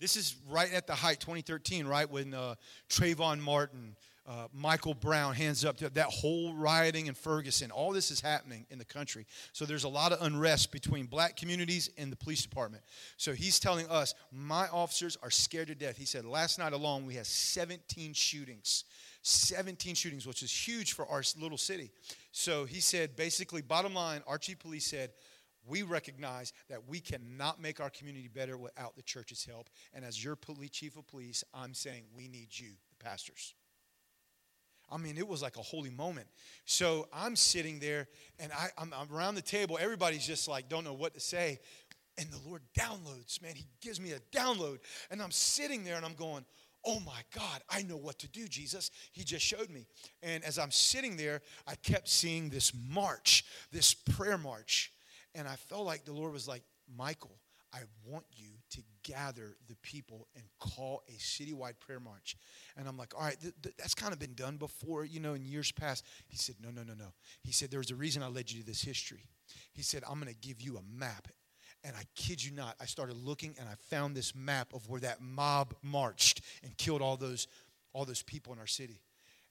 This 0.04 0.16
is 0.16 0.36
right 0.50 0.70
at 0.70 0.86
the 0.86 0.94
height, 0.94 1.18
2013, 1.20 1.86
right 1.86 2.10
when 2.10 2.34
uh, 2.34 2.56
Trayvon 2.90 3.40
Martin, 3.40 3.96
uh, 4.28 4.48
Michael 4.52 4.92
Brown, 4.92 5.32
hands 5.32 5.64
up, 5.64 5.78
that 5.78 6.08
whole 6.08 6.52
rioting 6.52 7.06
in 7.06 7.14
Ferguson, 7.14 7.70
all 7.70 7.90
this 7.90 8.10
is 8.10 8.20
happening 8.20 8.66
in 8.68 8.76
the 8.76 8.84
country. 8.84 9.24
So 9.54 9.64
there's 9.64 9.84
a 9.84 9.88
lot 9.88 10.12
of 10.12 10.20
unrest 10.20 10.72
between 10.72 11.06
black 11.06 11.38
communities 11.38 11.88
and 11.96 12.12
the 12.12 12.16
police 12.16 12.42
department. 12.42 12.84
So 13.16 13.32
he's 13.32 13.58
telling 13.58 13.88
us, 13.88 14.14
my 14.30 14.68
officers 14.68 15.16
are 15.22 15.30
scared 15.30 15.68
to 15.68 15.74
death. 15.74 15.96
He 15.96 16.04
said, 16.04 16.26
last 16.26 16.58
night 16.58 16.74
alone, 16.74 17.06
we 17.06 17.14
had 17.14 17.24
17 17.24 18.12
shootings. 18.12 18.84
17 19.22 19.94
shootings, 19.94 20.26
which 20.26 20.42
is 20.42 20.52
huge 20.52 20.92
for 20.92 21.06
our 21.06 21.22
little 21.40 21.56
city. 21.56 21.90
So 22.30 22.66
he 22.66 22.80
said, 22.80 23.16
basically, 23.16 23.62
bottom 23.62 23.94
line, 23.94 24.20
Archie 24.26 24.54
police 24.54 24.84
said, 24.84 25.12
we 25.66 25.82
recognize 25.82 26.52
that 26.68 26.88
we 26.88 27.00
cannot 27.00 27.60
make 27.60 27.80
our 27.80 27.90
community 27.90 28.28
better 28.28 28.56
without 28.56 28.96
the 28.96 29.02
church's 29.02 29.44
help. 29.44 29.68
And 29.92 30.04
as 30.04 30.22
your 30.22 30.36
police, 30.36 30.70
chief 30.70 30.96
of 30.96 31.06
police, 31.06 31.44
I'm 31.54 31.74
saying 31.74 32.04
we 32.14 32.28
need 32.28 32.48
you, 32.52 32.72
the 32.90 33.04
pastors. 33.04 33.54
I 34.90 34.98
mean, 34.98 35.16
it 35.16 35.26
was 35.26 35.42
like 35.42 35.56
a 35.56 35.62
holy 35.62 35.90
moment. 35.90 36.26
So 36.66 37.08
I'm 37.12 37.36
sitting 37.36 37.78
there 37.78 38.06
and 38.38 38.52
I, 38.52 38.68
am 38.78 38.92
around 39.12 39.34
the 39.34 39.42
table. 39.42 39.78
Everybody's 39.80 40.26
just 40.26 40.46
like, 40.46 40.68
don't 40.68 40.84
know 40.84 40.92
what 40.92 41.14
to 41.14 41.20
say. 41.20 41.60
And 42.18 42.28
the 42.30 42.48
Lord 42.48 42.62
downloads, 42.78 43.42
man. 43.42 43.54
He 43.54 43.66
gives 43.80 44.00
me 44.00 44.12
a 44.12 44.20
download. 44.36 44.78
And 45.10 45.22
I'm 45.22 45.30
sitting 45.30 45.84
there 45.84 45.96
and 45.96 46.04
I'm 46.04 46.14
going, 46.14 46.44
oh 46.84 47.00
my 47.00 47.22
God, 47.34 47.62
I 47.68 47.82
know 47.82 47.96
what 47.96 48.18
to 48.20 48.28
do, 48.28 48.46
Jesus. 48.46 48.90
He 49.12 49.24
just 49.24 49.44
showed 49.44 49.70
me. 49.70 49.86
And 50.22 50.44
as 50.44 50.58
I'm 50.58 50.70
sitting 50.70 51.16
there, 51.16 51.40
I 51.66 51.74
kept 51.76 52.08
seeing 52.08 52.50
this 52.50 52.72
march, 52.74 53.44
this 53.72 53.94
prayer 53.94 54.38
march. 54.38 54.92
And 55.34 55.48
I 55.48 55.56
felt 55.56 55.84
like 55.84 56.04
the 56.04 56.12
Lord 56.12 56.32
was 56.32 56.46
like, 56.46 56.62
Michael, 56.96 57.38
I 57.72 57.80
want 58.08 58.24
you 58.36 58.50
to 58.70 58.82
gather 59.02 59.56
the 59.68 59.74
people 59.82 60.28
and 60.36 60.44
call 60.60 61.02
a 61.08 61.12
citywide 61.12 61.80
prayer 61.80 61.98
march. 61.98 62.36
And 62.76 62.86
I'm 62.86 62.96
like, 62.96 63.14
all 63.16 63.22
right, 63.24 63.40
th- 63.40 63.54
th- 63.62 63.74
that's 63.76 63.94
kind 63.94 64.12
of 64.12 64.20
been 64.20 64.34
done 64.34 64.58
before, 64.58 65.04
you 65.04 65.18
know, 65.18 65.34
in 65.34 65.44
years 65.44 65.72
past. 65.72 66.04
He 66.28 66.36
said, 66.36 66.54
no, 66.62 66.70
no, 66.70 66.82
no, 66.82 66.94
no. 66.94 67.12
He 67.42 67.50
said, 67.50 67.70
there's 67.72 67.90
a 67.90 67.96
reason 67.96 68.22
I 68.22 68.28
led 68.28 68.50
you 68.50 68.60
to 68.60 68.66
this 68.66 68.82
history. 68.82 69.28
He 69.72 69.82
said, 69.82 70.04
I'm 70.08 70.20
going 70.20 70.32
to 70.32 70.46
give 70.46 70.60
you 70.60 70.76
a 70.76 70.82
map. 70.98 71.26
And 71.82 71.96
I 71.96 72.04
kid 72.14 72.42
you 72.42 72.52
not, 72.52 72.76
I 72.80 72.86
started 72.86 73.16
looking 73.16 73.56
and 73.58 73.68
I 73.68 73.74
found 73.90 74.16
this 74.16 74.34
map 74.34 74.72
of 74.72 74.88
where 74.88 75.00
that 75.00 75.20
mob 75.20 75.74
marched 75.82 76.42
and 76.62 76.76
killed 76.78 77.02
all 77.02 77.16
those, 77.16 77.48
all 77.92 78.04
those 78.04 78.22
people 78.22 78.52
in 78.52 78.58
our 78.58 78.66
city. 78.66 79.00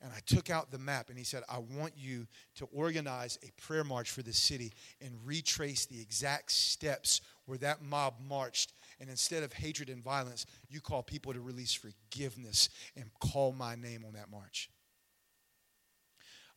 And 0.03 0.11
I 0.11 0.19
took 0.25 0.49
out 0.49 0.69
the 0.69 0.77
map 0.77 1.07
and 1.07 1.17
he 1.17 1.23
said, 1.23 1.43
I 1.47 1.59
want 1.59 1.93
you 1.95 2.27
to 2.55 2.65
organize 2.73 3.39
a 3.41 3.61
prayer 3.61 3.85
march 3.85 4.11
for 4.11 4.21
the 4.21 4.33
city 4.33 4.73
and 4.99 5.13
retrace 5.23 5.85
the 5.85 6.01
exact 6.01 6.51
steps 6.51 7.21
where 7.45 7.57
that 7.59 7.81
mob 7.81 8.15
marched. 8.27 8.73
And 8.99 9.09
instead 9.09 9.43
of 9.43 9.53
hatred 9.53 9.89
and 9.89 10.03
violence, 10.03 10.45
you 10.69 10.81
call 10.81 11.03
people 11.03 11.31
to 11.31 11.39
release 11.39 11.73
forgiveness 11.73 12.67
and 12.97 13.05
call 13.21 13.53
my 13.53 13.75
name 13.75 14.03
on 14.05 14.13
that 14.13 14.29
march. 14.29 14.69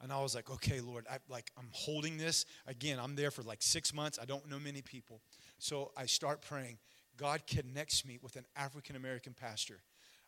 And 0.03 0.13
I 0.13 0.21
was 0.21 0.35
like, 0.35 0.51
okay, 0.51 0.81
Lord, 0.81 1.07
I, 1.09 1.19
like 1.29 1.53
I'm 1.57 1.71
holding 1.71 2.19
this. 2.19 2.47
Again, 2.67 2.99
I'm 3.01 3.15
there 3.15 3.31
for 3.31 3.43
like 3.43 3.63
six 3.63 3.95
months. 3.95 4.19
I 4.21 4.25
don't 4.25 4.51
know 4.51 4.59
many 4.59 4.83
people. 4.83 5.21
So 5.59 5.93
I 5.97 6.07
start 6.07 6.43
praying. 6.43 6.79
God 7.17 7.47
connects 7.47 8.05
me 8.05 8.19
with 8.21 8.35
an 8.35 8.45
African 8.57 8.97
American 8.97 9.35
pastor. 9.35 9.81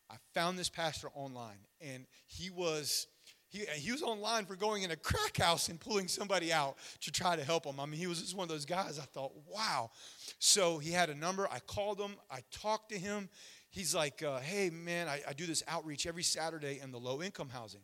I 0.09 0.15
found 0.33 0.57
this 0.57 0.69
pastor 0.69 1.09
online, 1.13 1.59
and 1.81 2.05
he 2.25 2.49
was 2.49 3.07
he, 3.49 3.65
he 3.75 3.91
was 3.91 4.03
online 4.03 4.45
for 4.45 4.55
going 4.55 4.83
in 4.83 4.91
a 4.91 4.95
crack 4.95 5.37
house 5.37 5.69
and 5.69 5.79
pulling 5.79 6.07
somebody 6.07 6.53
out 6.53 6.77
to 7.01 7.11
try 7.11 7.35
to 7.35 7.43
help 7.43 7.65
him. 7.65 7.79
I 7.79 7.85
mean, 7.87 7.99
he 7.99 8.05
was 8.05 8.21
just 8.21 8.35
one 8.35 8.43
of 8.43 8.49
those 8.49 8.65
guys. 8.65 8.99
I 8.99 9.05
thought, 9.05 9.31
wow. 9.47 9.89
So 10.37 10.77
he 10.77 10.91
had 10.91 11.09
a 11.09 11.15
number. 11.15 11.47
I 11.51 11.59
called 11.59 11.99
him. 11.99 12.15
I 12.29 12.41
talked 12.51 12.89
to 12.91 12.99
him. 12.99 13.27
He's 13.71 13.95
like, 13.95 14.21
uh, 14.21 14.39
hey, 14.39 14.69
man, 14.69 15.07
I, 15.07 15.21
I 15.27 15.33
do 15.33 15.47
this 15.47 15.63
outreach 15.67 16.05
every 16.05 16.23
Saturday 16.23 16.79
in 16.81 16.91
the 16.91 16.99
low 16.99 17.23
income 17.23 17.49
housing. 17.49 17.81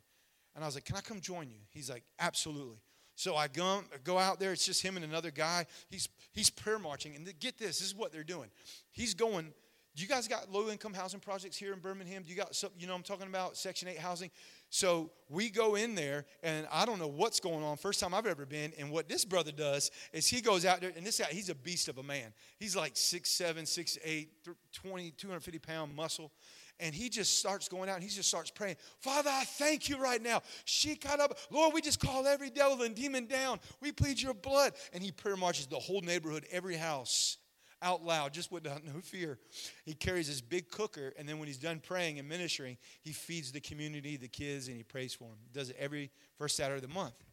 And 0.53 0.63
I 0.63 0.67
was 0.67 0.75
like, 0.75 0.85
can 0.85 0.97
I 0.97 1.01
come 1.01 1.19
join 1.19 1.49
you? 1.49 1.59
He's 1.71 1.89
like, 1.89 2.03
absolutely. 2.19 2.77
So 3.15 3.35
I 3.35 3.47
go, 3.47 3.81
go 4.03 4.19
out 4.19 4.39
there. 4.39 4.51
It's 4.51 4.65
just 4.65 4.83
him 4.83 4.97
and 4.97 5.05
another 5.05 5.31
guy. 5.31 5.65
He's, 5.89 6.09
he's 6.31 6.49
prayer 6.49 6.79
marching. 6.79 7.15
And 7.15 7.25
get 7.39 7.57
this, 7.57 7.79
this 7.79 7.87
is 7.87 7.95
what 7.95 8.11
they're 8.11 8.23
doing. 8.23 8.49
He's 8.91 9.13
going, 9.15 9.53
you 10.01 10.09
guys 10.09 10.27
got 10.27 10.51
low 10.51 10.69
income 10.69 10.93
housing 10.93 11.21
projects 11.21 11.55
here 11.55 11.71
in 11.71 11.79
Birmingham? 11.79 12.23
Do 12.23 12.29
you 12.29 12.35
got, 12.35 12.53
some, 12.53 12.69
you 12.77 12.85
know 12.85 12.93
I'm 12.93 13.01
talking 13.01 13.27
about, 13.27 13.55
Section 13.55 13.87
8 13.87 13.97
housing? 13.97 14.29
So 14.69 15.09
we 15.29 15.49
go 15.49 15.75
in 15.75 15.95
there, 15.95 16.25
and 16.43 16.67
I 16.71 16.85
don't 16.85 16.99
know 16.99 17.07
what's 17.07 17.39
going 17.39 17.63
on. 17.63 17.77
First 17.77 18.01
time 18.01 18.13
I've 18.13 18.25
ever 18.25 18.45
been. 18.45 18.73
And 18.77 18.91
what 18.91 19.07
this 19.07 19.23
brother 19.23 19.53
does 19.53 19.91
is 20.11 20.27
he 20.27 20.41
goes 20.41 20.65
out 20.65 20.81
there, 20.81 20.91
and 20.97 21.05
this 21.05 21.19
guy, 21.19 21.27
he's 21.31 21.49
a 21.49 21.55
beast 21.55 21.87
of 21.87 21.97
a 21.97 22.03
man. 22.03 22.33
He's 22.59 22.75
like 22.75 22.95
6'7, 22.95 23.61
6'8, 23.61 24.27
20, 24.73 25.11
250 25.11 25.59
pound 25.59 25.95
muscle 25.95 26.31
and 26.79 26.93
he 26.93 27.09
just 27.09 27.37
starts 27.37 27.69
going 27.69 27.89
out 27.89 27.95
and 27.95 28.03
he 28.03 28.09
just 28.09 28.27
starts 28.27 28.51
praying 28.51 28.75
father 28.99 29.29
i 29.31 29.45
thank 29.45 29.87
you 29.87 29.97
right 29.97 30.21
now 30.21 30.41
she 30.65 30.95
got 30.95 31.19
up 31.21 31.37
lord 31.49 31.73
we 31.73 31.81
just 31.81 31.99
call 31.99 32.27
every 32.27 32.49
devil 32.49 32.81
and 32.81 32.95
demon 32.95 33.25
down 33.27 33.59
we 33.81 33.93
plead 33.93 34.21
your 34.21 34.33
blood 34.33 34.73
and 34.91 35.01
he 35.01 35.11
prayer 35.11 35.37
marches 35.37 35.67
the 35.67 35.79
whole 35.79 36.01
neighborhood 36.01 36.45
every 36.51 36.75
house 36.75 37.37
out 37.81 38.03
loud 38.03 38.33
just 38.33 38.51
without 38.51 38.83
no 38.93 38.99
fear 39.01 39.37
he 39.85 39.93
carries 39.93 40.27
his 40.27 40.41
big 40.41 40.69
cooker 40.69 41.13
and 41.17 41.27
then 41.27 41.39
when 41.39 41.47
he's 41.47 41.57
done 41.57 41.79
praying 41.79 42.19
and 42.19 42.27
ministering 42.27 42.77
he 43.01 43.11
feeds 43.11 43.51
the 43.51 43.59
community 43.59 44.17
the 44.17 44.27
kids 44.27 44.67
and 44.67 44.77
he 44.77 44.83
prays 44.83 45.13
for 45.13 45.25
them 45.25 45.37
does 45.53 45.69
it 45.69 45.75
every 45.79 46.09
first 46.37 46.55
saturday 46.55 46.77
of 46.77 46.81
the 46.81 46.93
month 46.93 47.23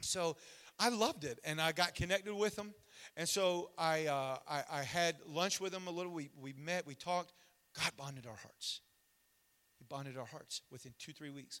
so 0.00 0.36
i 0.78 0.88
loved 0.88 1.24
it 1.24 1.38
and 1.44 1.60
i 1.60 1.72
got 1.72 1.94
connected 1.94 2.34
with 2.34 2.58
him 2.58 2.72
and 3.16 3.28
so 3.28 3.70
I, 3.78 4.06
uh, 4.06 4.38
I, 4.48 4.62
I, 4.70 4.82
had 4.82 5.16
lunch 5.26 5.60
with 5.60 5.74
him 5.74 5.86
a 5.86 5.90
little. 5.90 6.12
We, 6.12 6.30
we 6.40 6.52
met, 6.52 6.86
we 6.86 6.94
talked. 6.94 7.32
God 7.78 7.92
bonded 7.96 8.26
our 8.26 8.36
hearts. 8.36 8.80
He 9.78 9.84
bonded 9.88 10.16
our 10.16 10.24
hearts 10.24 10.62
within 10.70 10.92
two, 10.98 11.12
three 11.12 11.30
weeks. 11.30 11.60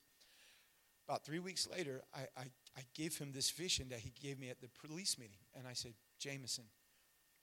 About 1.08 1.24
three 1.24 1.38
weeks 1.38 1.68
later, 1.70 2.02
I, 2.14 2.20
I, 2.36 2.44
I 2.76 2.82
gave 2.94 3.16
him 3.16 3.32
this 3.32 3.50
vision 3.50 3.88
that 3.90 4.00
he 4.00 4.12
gave 4.20 4.38
me 4.38 4.50
at 4.50 4.60
the 4.60 4.68
police 4.86 5.18
meeting. 5.18 5.38
And 5.54 5.66
I 5.66 5.72
said, 5.72 5.92
Jameson, 6.18 6.64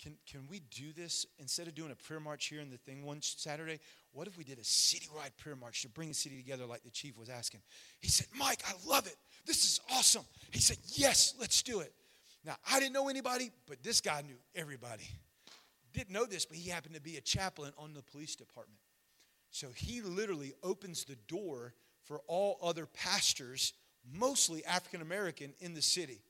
can, 0.04 0.18
can 0.30 0.42
we 0.50 0.60
do 0.72 0.92
this 0.94 1.26
instead 1.40 1.68
of 1.68 1.76
doing 1.76 1.92
a 1.92 1.96
prayer 1.96 2.20
march 2.20 2.48
here 2.48 2.60
in 2.60 2.70
the 2.70 2.78
thing 2.78 3.06
one 3.06 3.22
Saturday? 3.22 3.80
What 4.12 4.28
if 4.28 4.38
we 4.38 4.44
did 4.44 4.60
a 4.60 4.64
citywide 4.64 5.38
prayer 5.38 5.56
march 5.56 5.82
to 5.84 5.90
bring 5.90 6.10
the 6.10 6.14
city 6.14 6.36
together 6.36 6.66
like 6.66 6.84
the 6.84 6.92
chief 6.92 7.18
was 7.18 7.30
asking? 7.30 7.62
He 8.02 8.10
said, 8.10 8.28
Mike, 8.38 8.62
I 8.68 8.74
love 8.88 9.08
it. 9.08 9.16
This 9.46 9.64
is 9.64 9.80
awesome. 9.92 10.26
He 10.52 10.60
said, 10.60 10.78
Yes, 10.96 11.36
let's 11.40 11.62
do 11.64 11.80
it. 11.80 11.94
Now, 12.46 12.56
I 12.70 12.80
didn't 12.80 12.94
know 12.94 13.08
anybody, 13.08 13.52
but 13.68 13.82
this 13.82 14.02
guy 14.02 14.22
knew 14.22 14.36
everybody 14.56 15.08
didn't 15.94 16.12
know 16.12 16.26
this, 16.26 16.46
but 16.46 16.58
he 16.58 16.70
happened 16.70 16.96
to 16.96 17.02
be 17.02 17.18
a 17.18 17.22
chaplain 17.22 17.72
on 17.78 17.94
the 17.94 18.02
police 18.02 18.36
department. 18.36 18.80
So 19.52 19.68
he 19.74 20.02
literally 20.02 20.54
opens 20.64 21.06
the 21.06 21.16
door 21.28 21.74
for 22.04 22.22
all 22.28 22.58
other 22.62 22.88
pastors, 22.88 23.74
mostly 24.12 24.66
African 24.66 25.02
American, 25.02 25.54
in 25.60 25.74
the 25.74 25.82
city. 25.82 26.22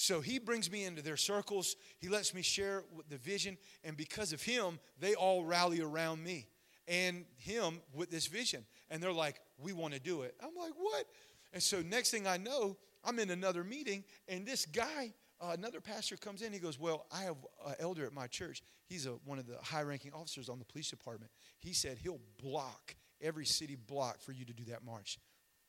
So 0.00 0.20
he 0.20 0.38
brings 0.38 0.70
me 0.70 0.84
into 0.84 1.02
their 1.02 1.16
circles. 1.16 1.74
He 1.98 2.08
lets 2.08 2.32
me 2.32 2.40
share 2.40 2.84
the 3.08 3.16
vision. 3.16 3.58
And 3.82 3.96
because 3.96 4.32
of 4.32 4.40
him, 4.40 4.78
they 5.00 5.14
all 5.14 5.44
rally 5.44 5.80
around 5.80 6.22
me 6.22 6.46
and 6.86 7.24
him 7.36 7.80
with 7.92 8.08
this 8.08 8.28
vision. 8.28 8.64
And 8.90 9.02
they're 9.02 9.12
like, 9.12 9.40
we 9.58 9.72
want 9.72 9.94
to 9.94 10.00
do 10.00 10.22
it. 10.22 10.36
I'm 10.40 10.54
like, 10.54 10.74
what? 10.76 11.04
And 11.52 11.60
so 11.60 11.82
next 11.82 12.12
thing 12.12 12.28
I 12.28 12.36
know, 12.36 12.76
I'm 13.04 13.18
in 13.18 13.30
another 13.30 13.64
meeting, 13.64 14.04
and 14.28 14.46
this 14.46 14.66
guy 14.66 15.14
uh, 15.40 15.52
another 15.52 15.80
pastor 15.80 16.16
comes 16.16 16.42
in. 16.42 16.52
He 16.52 16.58
goes, 16.58 16.80
Well, 16.80 17.06
I 17.12 17.22
have 17.22 17.36
an 17.66 17.74
elder 17.78 18.04
at 18.04 18.12
my 18.12 18.26
church. 18.26 18.62
He's 18.86 19.06
a, 19.06 19.10
one 19.24 19.38
of 19.38 19.46
the 19.46 19.56
high 19.62 19.82
ranking 19.82 20.12
officers 20.12 20.48
on 20.48 20.58
the 20.58 20.64
police 20.64 20.90
department. 20.90 21.30
He 21.58 21.72
said 21.72 21.96
he'll 22.02 22.20
block 22.42 22.96
every 23.20 23.46
city 23.46 23.76
block 23.76 24.20
for 24.20 24.32
you 24.32 24.44
to 24.44 24.52
do 24.52 24.64
that 24.64 24.84
march. 24.84 25.18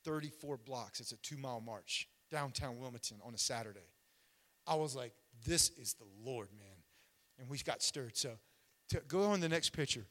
34 0.06 0.58
blocks. 0.58 1.00
It's 1.00 1.12
a 1.12 1.18
two 1.18 1.38
mile 1.38 1.62
march 1.62 2.08
downtown 2.32 2.80
Wilmington 2.80 3.18
on 3.24 3.36
a 3.36 3.38
Saturday. 3.38 3.90
I 4.70 4.76
was 4.76 4.96
like, 4.96 5.14
This 5.46 5.72
is 5.78 5.96
the 5.96 6.06
Lord, 6.24 6.50
man. 6.58 6.68
And 7.40 7.50
we 7.50 7.58
got 7.60 7.82
stirred. 7.82 8.16
So 8.16 8.32
go 9.08 9.24
on 9.24 9.40
the 9.40 9.50
next 9.50 9.72
picture. 9.72 10.06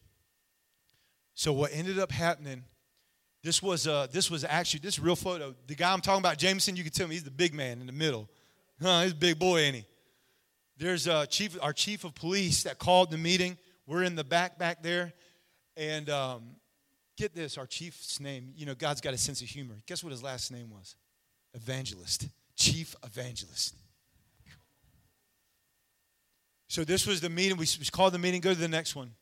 So 1.34 1.52
what 1.52 1.70
ended 1.72 1.98
up 1.98 2.10
happening, 2.10 2.64
this 3.42 3.62
was 3.62 3.86
uh, 3.86 4.08
this 4.10 4.30
was 4.30 4.44
actually 4.44 4.80
this 4.80 4.98
real 4.98 5.16
photo. 5.16 5.54
The 5.66 5.74
guy 5.74 5.92
I'm 5.92 6.00
talking 6.00 6.20
about, 6.20 6.38
Jameson, 6.38 6.76
you 6.76 6.82
can 6.82 6.92
tell 6.92 7.06
me 7.06 7.14
he's 7.14 7.24
the 7.24 7.30
big 7.30 7.54
man 7.54 7.80
in 7.80 7.86
the 7.86 7.92
middle. 7.92 8.28
Huh, 8.82 9.02
he's 9.02 9.12
a 9.12 9.16
big 9.16 9.38
boy, 9.38 9.60
ain't 9.60 9.76
he? 9.76 9.84
There's 10.76 11.06
a 11.06 11.26
chief, 11.26 11.56
our 11.60 11.72
chief 11.72 12.04
of 12.04 12.14
police 12.14 12.62
that 12.62 12.78
called 12.78 13.10
the 13.10 13.18
meeting. 13.18 13.58
We're 13.86 14.04
in 14.04 14.14
the 14.14 14.24
back 14.24 14.58
back 14.58 14.82
there. 14.82 15.12
And 15.76 16.10
um, 16.10 16.56
get 17.16 17.34
this, 17.34 17.58
our 17.58 17.66
chief's 17.66 18.20
name, 18.20 18.52
you 18.56 18.66
know, 18.66 18.74
God's 18.74 19.00
got 19.00 19.14
a 19.14 19.18
sense 19.18 19.42
of 19.42 19.48
humor. 19.48 19.76
Guess 19.86 20.02
what 20.02 20.10
his 20.10 20.22
last 20.22 20.50
name 20.50 20.70
was? 20.70 20.96
Evangelist. 21.54 22.28
Chief 22.56 22.94
evangelist. 23.04 23.74
So 26.68 26.84
this 26.84 27.06
was 27.06 27.20
the 27.20 27.30
meeting. 27.30 27.56
We 27.56 27.66
called 27.90 28.12
the 28.12 28.18
meeting. 28.18 28.40
Go 28.40 28.52
to 28.52 28.58
the 28.58 28.68
next 28.68 28.94
one. 28.94 29.12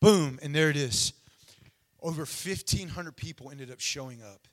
Boom, 0.00 0.38
and 0.42 0.54
there 0.54 0.70
it 0.70 0.76
is. 0.76 1.12
Over 2.00 2.20
1,500 2.20 3.16
people 3.16 3.50
ended 3.50 3.70
up 3.70 3.80
showing 3.80 4.22
up. 4.22 4.46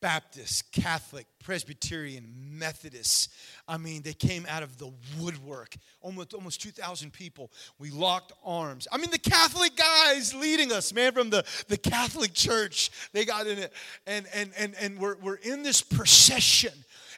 Baptist, 0.00 0.72
Catholic, 0.72 1.26
Presbyterian, 1.44 2.32
Methodists. 2.58 3.28
I 3.68 3.76
mean, 3.76 4.00
they 4.00 4.14
came 4.14 4.46
out 4.48 4.62
of 4.62 4.78
the 4.78 4.90
woodwork. 5.18 5.76
Almost, 6.00 6.32
almost 6.32 6.62
2,000 6.62 7.12
people. 7.12 7.50
We 7.78 7.90
locked 7.90 8.32
arms. 8.42 8.88
I 8.90 8.96
mean, 8.96 9.10
the 9.10 9.18
Catholic 9.18 9.76
guys 9.76 10.32
leading 10.32 10.72
us, 10.72 10.94
man, 10.94 11.12
from 11.12 11.28
the, 11.28 11.44
the 11.68 11.76
Catholic 11.76 12.32
Church. 12.32 12.90
They 13.12 13.26
got 13.26 13.46
in 13.46 13.58
it. 13.58 13.74
And, 14.06 14.26
and, 14.32 14.52
and, 14.56 14.74
and 14.80 14.98
we're, 14.98 15.16
we're 15.16 15.34
in 15.34 15.62
this 15.62 15.82
procession 15.82 16.72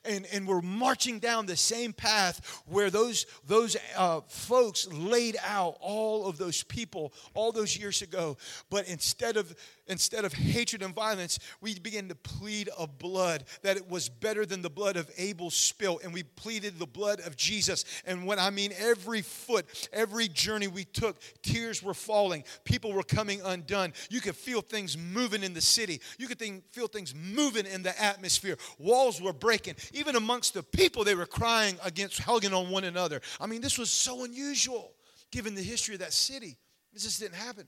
and, 0.05 0.27
and 0.33 0.47
we're 0.47 0.62
marching 0.62 1.19
down 1.19 1.47
the 1.47 1.57
same 1.57 1.93
path 1.93 2.62
where 2.67 2.91
those, 2.91 3.27
those 3.47 3.77
uh, 3.97 4.21
folks 4.27 4.88
laid 4.93 5.37
out 5.45 5.77
all 5.81 6.27
of 6.27 6.38
those 6.38 6.62
people 6.62 7.12
all 7.35 7.53
those 7.53 7.77
years 7.77 8.03
ago. 8.03 8.37
But 8.71 8.88
instead 8.88 9.37
of, 9.37 9.55
instead 9.87 10.25
of 10.25 10.33
hatred 10.33 10.83
and 10.83 10.95
violence, 10.95 11.38
we 11.61 11.79
began 11.79 12.09
to 12.09 12.14
plead 12.14 12.68
of 12.71 12.99
blood, 12.99 13.45
that 13.62 13.77
it 13.77 13.88
was 13.88 14.09
better 14.09 14.47
than 14.47 14.62
the 14.62 14.71
blood 14.71 14.97
of 14.97 15.11
Abel 15.16 15.51
spilt. 15.51 16.03
And 16.03 16.12
we 16.12 16.23
pleaded 16.23 16.79
the 16.79 16.87
blood 16.87 17.21
of 17.21 17.37
Jesus. 17.37 17.85
And 18.07 18.27
when 18.27 18.38
I 18.38 18.51
mean 18.51 18.73
every 18.79 19.23
foot, 19.23 19.66
every 19.92 20.29
journey 20.29 20.68
we 20.68 20.85
took, 20.85 21.16
tears 21.42 21.83
were 21.83 21.95
falling. 21.95 22.45
People 22.64 22.92
were 22.92 23.03
coming 23.03 23.40
undone. 23.45 23.92
You 24.11 24.21
could 24.21 24.37
feel 24.37 24.61
things 24.61 24.97
moving 24.97 25.42
in 25.42 25.55
the 25.55 25.61
city. 25.61 26.01
You 26.18 26.29
could 26.29 26.38
think, 26.38 26.64
feel 26.73 26.87
things 26.87 27.14
moving 27.14 27.66
in 27.66 27.83
the 27.83 28.01
atmosphere. 28.01 28.57
Walls 28.79 29.21
were 29.21 29.33
breaking. 29.33 29.75
Even 29.92 30.16
amongst 30.16 30.55
the 30.55 30.62
people, 30.62 31.05
they 31.05 31.14
were 31.14 31.27
crying 31.27 31.77
against, 31.85 32.21
hugging 32.21 32.55
on 32.55 32.71
one 32.71 32.85
another. 32.85 33.21
I 33.40 33.47
mean, 33.47 33.61
this 33.61 33.79
was 33.79 33.90
so 33.90 34.25
unusual 34.25 34.92
given 35.31 35.55
the 35.55 35.62
history 35.62 35.95
of 35.95 36.01
that 36.01 36.12
city. 36.12 36.57
This 36.92 37.05
just 37.05 37.21
didn't 37.21 37.37
happen. 37.37 37.66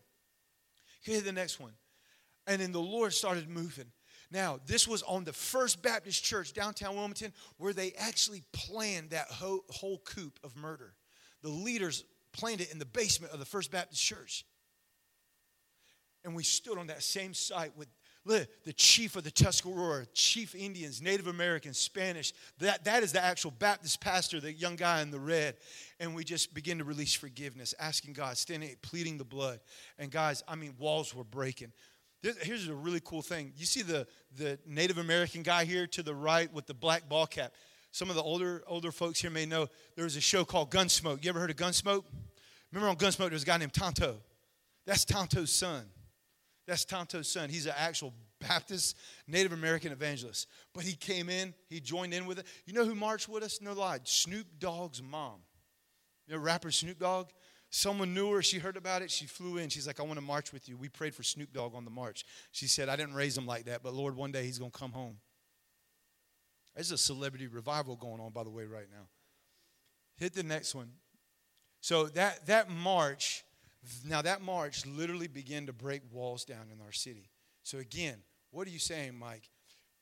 Here's 1.03 1.23
the 1.23 1.33
next 1.33 1.61
one. 1.61 1.73
And 2.47 2.61
then 2.61 2.73
the 2.73 2.81
Lord 2.81 3.13
started 3.13 3.49
moving. 3.49 3.87
Now, 4.31 4.59
this 4.67 4.89
was 4.89 5.03
on 5.03 5.25
the 5.25 5.33
First 5.33 5.83
Baptist 5.83 6.25
Church 6.25 6.53
downtown 6.53 6.97
Wilmington 6.97 7.33
where 7.57 7.73
they 7.73 7.93
actually 7.93 8.43
planned 8.53 9.11
that 9.11 9.29
whole, 9.29 9.65
whole 9.71 9.99
coup 9.99 10.33
of 10.43 10.57
murder. 10.57 10.95
The 11.43 11.51
leaders 11.51 12.05
planned 12.33 12.61
it 12.61 12.73
in 12.73 12.79
the 12.79 12.87
basement 12.87 13.33
of 13.33 13.39
the 13.39 13.45
First 13.45 13.71
Baptist 13.71 14.03
Church. 14.03 14.45
And 16.25 16.35
we 16.35 16.43
stood 16.43 16.79
on 16.79 16.87
that 16.89 17.03
same 17.03 17.35
site 17.35 17.77
with 17.77 17.89
the 18.25 18.73
chief 18.73 19.15
of 19.17 19.25
the 19.25 19.31
Tuscarora, 19.31 20.07
chief 20.15 20.55
Indians, 20.55 21.03
Native 21.03 21.27
Americans, 21.27 21.79
Spanish. 21.79 22.33
That, 22.59 22.85
that 22.85 23.03
is 23.03 23.13
the 23.13 23.23
actual 23.23 23.51
Baptist 23.51 24.01
pastor, 24.01 24.41
the 24.41 24.53
young 24.53 24.77
guy 24.77 25.03
in 25.03 25.11
the 25.11 25.21
red. 25.21 25.57
And 26.01 26.15
we 26.15 26.25
just 26.25 26.55
begin 26.55 26.79
to 26.79 26.85
release 26.85 27.15
forgiveness, 27.15 27.75
asking 27.79 28.15
God, 28.15 28.39
standing, 28.39 28.75
pleading 28.81 29.19
the 29.19 29.25
blood. 29.25 29.61
And 29.99 30.11
guys, 30.11 30.43
I 30.49 30.55
mean, 30.55 30.75
walls 30.79 31.15
were 31.15 31.25
breaking. 31.25 31.73
Here's 32.43 32.69
a 32.69 32.75
really 32.75 33.01
cool 33.05 33.21
thing. 33.21 33.53
You 33.55 33.67
see 33.67 33.83
the, 33.83 34.07
the 34.37 34.59
Native 34.67 34.97
American 34.97 35.43
guy 35.43 35.67
here 35.67 35.87
to 35.89 36.03
the 36.03 36.15
right 36.15 36.51
with 36.53 36.67
the 36.67 36.73
black 36.73 37.07
ball 37.07 37.27
cap. 37.27 37.53
Some 37.91 38.09
of 38.09 38.17
the 38.17 38.23
older 38.23 38.65
older 38.67 38.91
folks 38.91 39.21
here 39.21 39.31
may 39.31 39.45
know 39.45 39.69
there 39.95 40.05
was 40.05 40.17
a 40.17 40.21
show 40.21 40.45
called 40.45 40.71
Gunsmoke. 40.71 41.23
You 41.23 41.29
ever 41.29 41.39
heard 41.39 41.51
of 41.51 41.57
Gunsmoke? 41.57 42.05
Remember 42.73 42.89
on 42.89 42.97
Gunsmoke, 42.97 43.19
there 43.19 43.31
was 43.33 43.43
a 43.43 43.47
guy 43.47 43.59
named 43.59 43.75
Tonto. 43.75 44.17
That's 44.87 45.05
Tonto's 45.05 45.53
son. 45.53 45.85
That's 46.67 46.85
Tonto's 46.85 47.31
son. 47.31 47.51
He's 47.51 47.67
an 47.67 47.75
actual 47.77 48.15
Baptist 48.41 48.97
Native 49.29 49.53
American 49.53 49.93
evangelist. 49.93 50.49
But 50.75 50.85
he 50.85 50.95
came 50.95 51.29
in, 51.29 51.55
he 51.69 51.79
joined 51.79 52.15
in 52.15 52.27
with 52.27 52.39
it. 52.39 52.47
You 52.65 52.73
know 52.73 52.85
who 52.85 52.95
marched 52.95 53.29
with 53.29 53.43
us? 53.43 53.61
No 53.61 53.75
lie. 53.75 54.01
Snoop 54.05 54.47
Dogg's 54.59 55.03
mom. 55.03 55.41
You 56.27 56.35
know, 56.35 56.41
rapper 56.41 56.71
Snoop 56.71 56.99
Dogg? 56.99 57.29
Someone 57.77 58.15
knew 58.15 58.31
her. 58.31 58.41
She 58.41 58.59
heard 58.59 58.77
about 58.77 59.03
it. 59.03 59.11
She 59.11 59.27
flew 59.27 59.57
in. 59.57 59.69
She's 59.69 59.87
like, 59.87 59.99
I 59.99 60.05
want 60.05 60.17
to 60.17 60.25
march 60.25 60.53
with 60.53 60.69
you. 60.69 60.77
We 60.77 60.89
prayed 60.89 61.13
for 61.13 61.25
Snoop 61.25 61.53
Dogg 61.53 61.75
on 61.75 61.85
the 61.85 61.91
march. 61.91 62.25
She 62.53 62.69
said, 62.69 62.89
I 62.89 62.95
didn't 62.95 63.15
raise 63.15 63.37
him 63.37 63.47
like 63.47 63.65
that, 63.65 63.83
but 63.83 63.95
Lord, 63.95 64.15
one 64.15 64.31
day 64.31 64.45
he's 64.45 64.61
going 64.61 64.71
to 64.71 64.79
come 64.79 64.93
home. 64.93 65.17
There's 66.77 66.93
a 66.93 66.99
celebrity 66.99 67.49
revival 67.49 67.97
going 67.97 68.21
on, 68.21 68.31
by 68.31 68.45
the 68.45 68.51
way, 68.51 68.65
right 68.65 68.87
now. 68.93 69.09
Hit 70.17 70.35
the 70.35 70.45
next 70.45 70.75
one. 70.75 70.91
So 71.81 72.07
that, 72.07 72.47
that 72.47 72.71
march 72.71 73.45
now, 74.09 74.23
that 74.23 74.41
march 74.41 74.87
literally 74.87 75.29
began 75.29 75.67
to 75.67 75.73
break 75.73 76.03
walls 76.11 76.45
down 76.45 76.67
in 76.73 76.81
our 76.81 76.93
city. 76.93 77.29
So, 77.63 77.79
again, 77.79 78.17
what 78.51 78.67
are 78.67 78.71
you 78.71 78.79
saying, 78.79 79.19
Mike? 79.19 79.51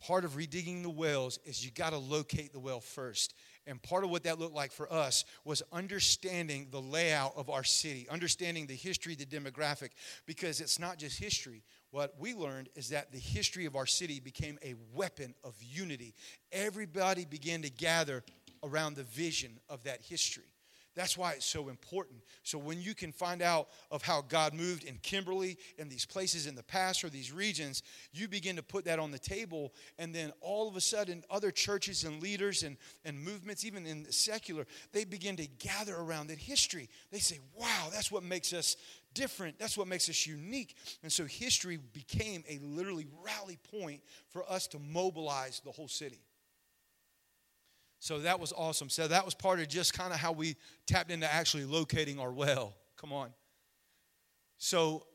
Part 0.01 0.25
of 0.25 0.33
redigging 0.33 0.83
the 0.83 0.91
wells 0.91 1.39
is 1.45 1.65
you 1.65 1.71
got 1.71 1.91
to 1.91 1.99
locate 1.99 2.53
the 2.53 2.61
well 2.61 2.81
first. 2.81 3.35
And 3.67 3.81
part 3.81 4.03
of 4.05 4.11
what 4.11 4.25
that 4.25 4.39
looked 4.39 4.55
like 4.55 4.73
for 4.73 4.93
us 4.93 5.25
was 5.45 5.63
understanding 5.73 6.69
the 6.71 6.81
layout 6.81 7.35
of 7.37 7.49
our 7.49 7.63
city, 7.63 8.09
understanding 8.11 8.67
the 8.67 8.75
history, 8.75 9.15
the 9.15 9.25
demographic, 9.25 9.91
because 10.27 10.61
it's 10.61 10.79
not 10.79 10.99
just 10.99 11.19
history. 11.19 11.63
What 11.91 12.15
we 12.19 12.35
learned 12.35 12.71
is 12.75 12.89
that 12.89 13.13
the 13.13 13.19
history 13.19 13.67
of 13.67 13.77
our 13.77 13.87
city 13.87 14.19
became 14.19 14.59
a 14.65 14.75
weapon 14.93 15.35
of 15.45 15.55
unity. 15.61 16.15
Everybody 16.51 17.25
began 17.25 17.63
to 17.63 17.71
gather 17.71 18.25
around 18.65 18.97
the 18.97 19.05
vision 19.05 19.61
of 19.69 19.85
that 19.85 20.03
history. 20.03 20.52
That's 20.95 21.17
why 21.17 21.33
it's 21.33 21.47
so 21.47 21.69
important. 21.69 22.21
So 22.43 22.59
when 22.59 22.81
you 22.81 22.95
can 22.95 23.13
find 23.13 23.41
out 23.41 23.69
of 23.91 24.03
how 24.03 24.21
God 24.23 24.53
moved 24.53 24.85
in 24.85 24.99
Kimberly 25.03 25.57
and 25.79 25.91
these 25.91 26.05
places 26.05 26.47
in 26.47 26.55
the 26.55 26.63
past 26.63 27.03
or 27.03 27.09
these 27.09 27.33
regions, 27.33 27.83
you 28.13 28.29
begin 28.29 28.57
to 28.57 28.63
put 28.63 28.85
that 28.85 28.99
on 28.99 29.11
the 29.11 29.19
table, 29.19 29.73
and 29.99 30.15
then 30.15 30.33
all 30.41 30.69
of 30.69 30.77
a 30.77 30.81
sudden, 30.81 31.25
other 31.31 31.51
churches 31.51 32.05
and 32.05 32.23
leaders 32.23 32.63
and, 32.63 32.77
and 33.05 33.19
movements, 33.19 33.65
even 33.65 33.87
in 33.87 34.03
the 34.03 34.13
secular, 34.13 34.67
they 34.93 35.05
begin 35.05 35.37
to 35.37 35.47
gather 35.47 35.97
around 35.97 36.27
that 36.27 36.39
history. 36.39 36.89
They 37.11 37.21
say, 37.21 37.39
wow, 37.55 37.89
that's 37.91 38.13
what 38.13 38.23
makes 38.23 38.53
us 38.53 38.77
different. 39.15 39.59
That's 39.59 39.79
what 39.79 39.89
makes 39.89 40.09
us 40.09 40.27
unique. 40.27 40.75
And 41.03 41.11
so 41.11 41.25
history 41.25 41.79
became 41.93 42.45
a 42.49 42.59
literally 42.59 43.07
rally 43.25 43.59
point 43.71 44.03
for 44.29 44.51
us 44.51 44.67
to 44.69 44.79
mobilize 44.79 45.61
the 45.65 45.71
whole 45.71 45.89
city. 45.89 46.21
So 48.03 48.19
that 48.19 48.41
was 48.41 48.53
awesome. 48.53 48.91
So 48.91 49.07
that 49.07 49.25
was 49.25 49.33
part 49.33 49.61
of 49.61 49.69
just 49.69 49.95
kind 49.95 50.13
of 50.13 50.19
how 50.19 50.33
we 50.33 50.57
tapped 50.89 51.13
into 51.13 51.33
actually 51.33 51.65
locating 51.65 52.19
our 52.19 52.33
well. 52.33 52.75
Come 52.97 53.13
on. 53.13 53.31
So 54.59 55.07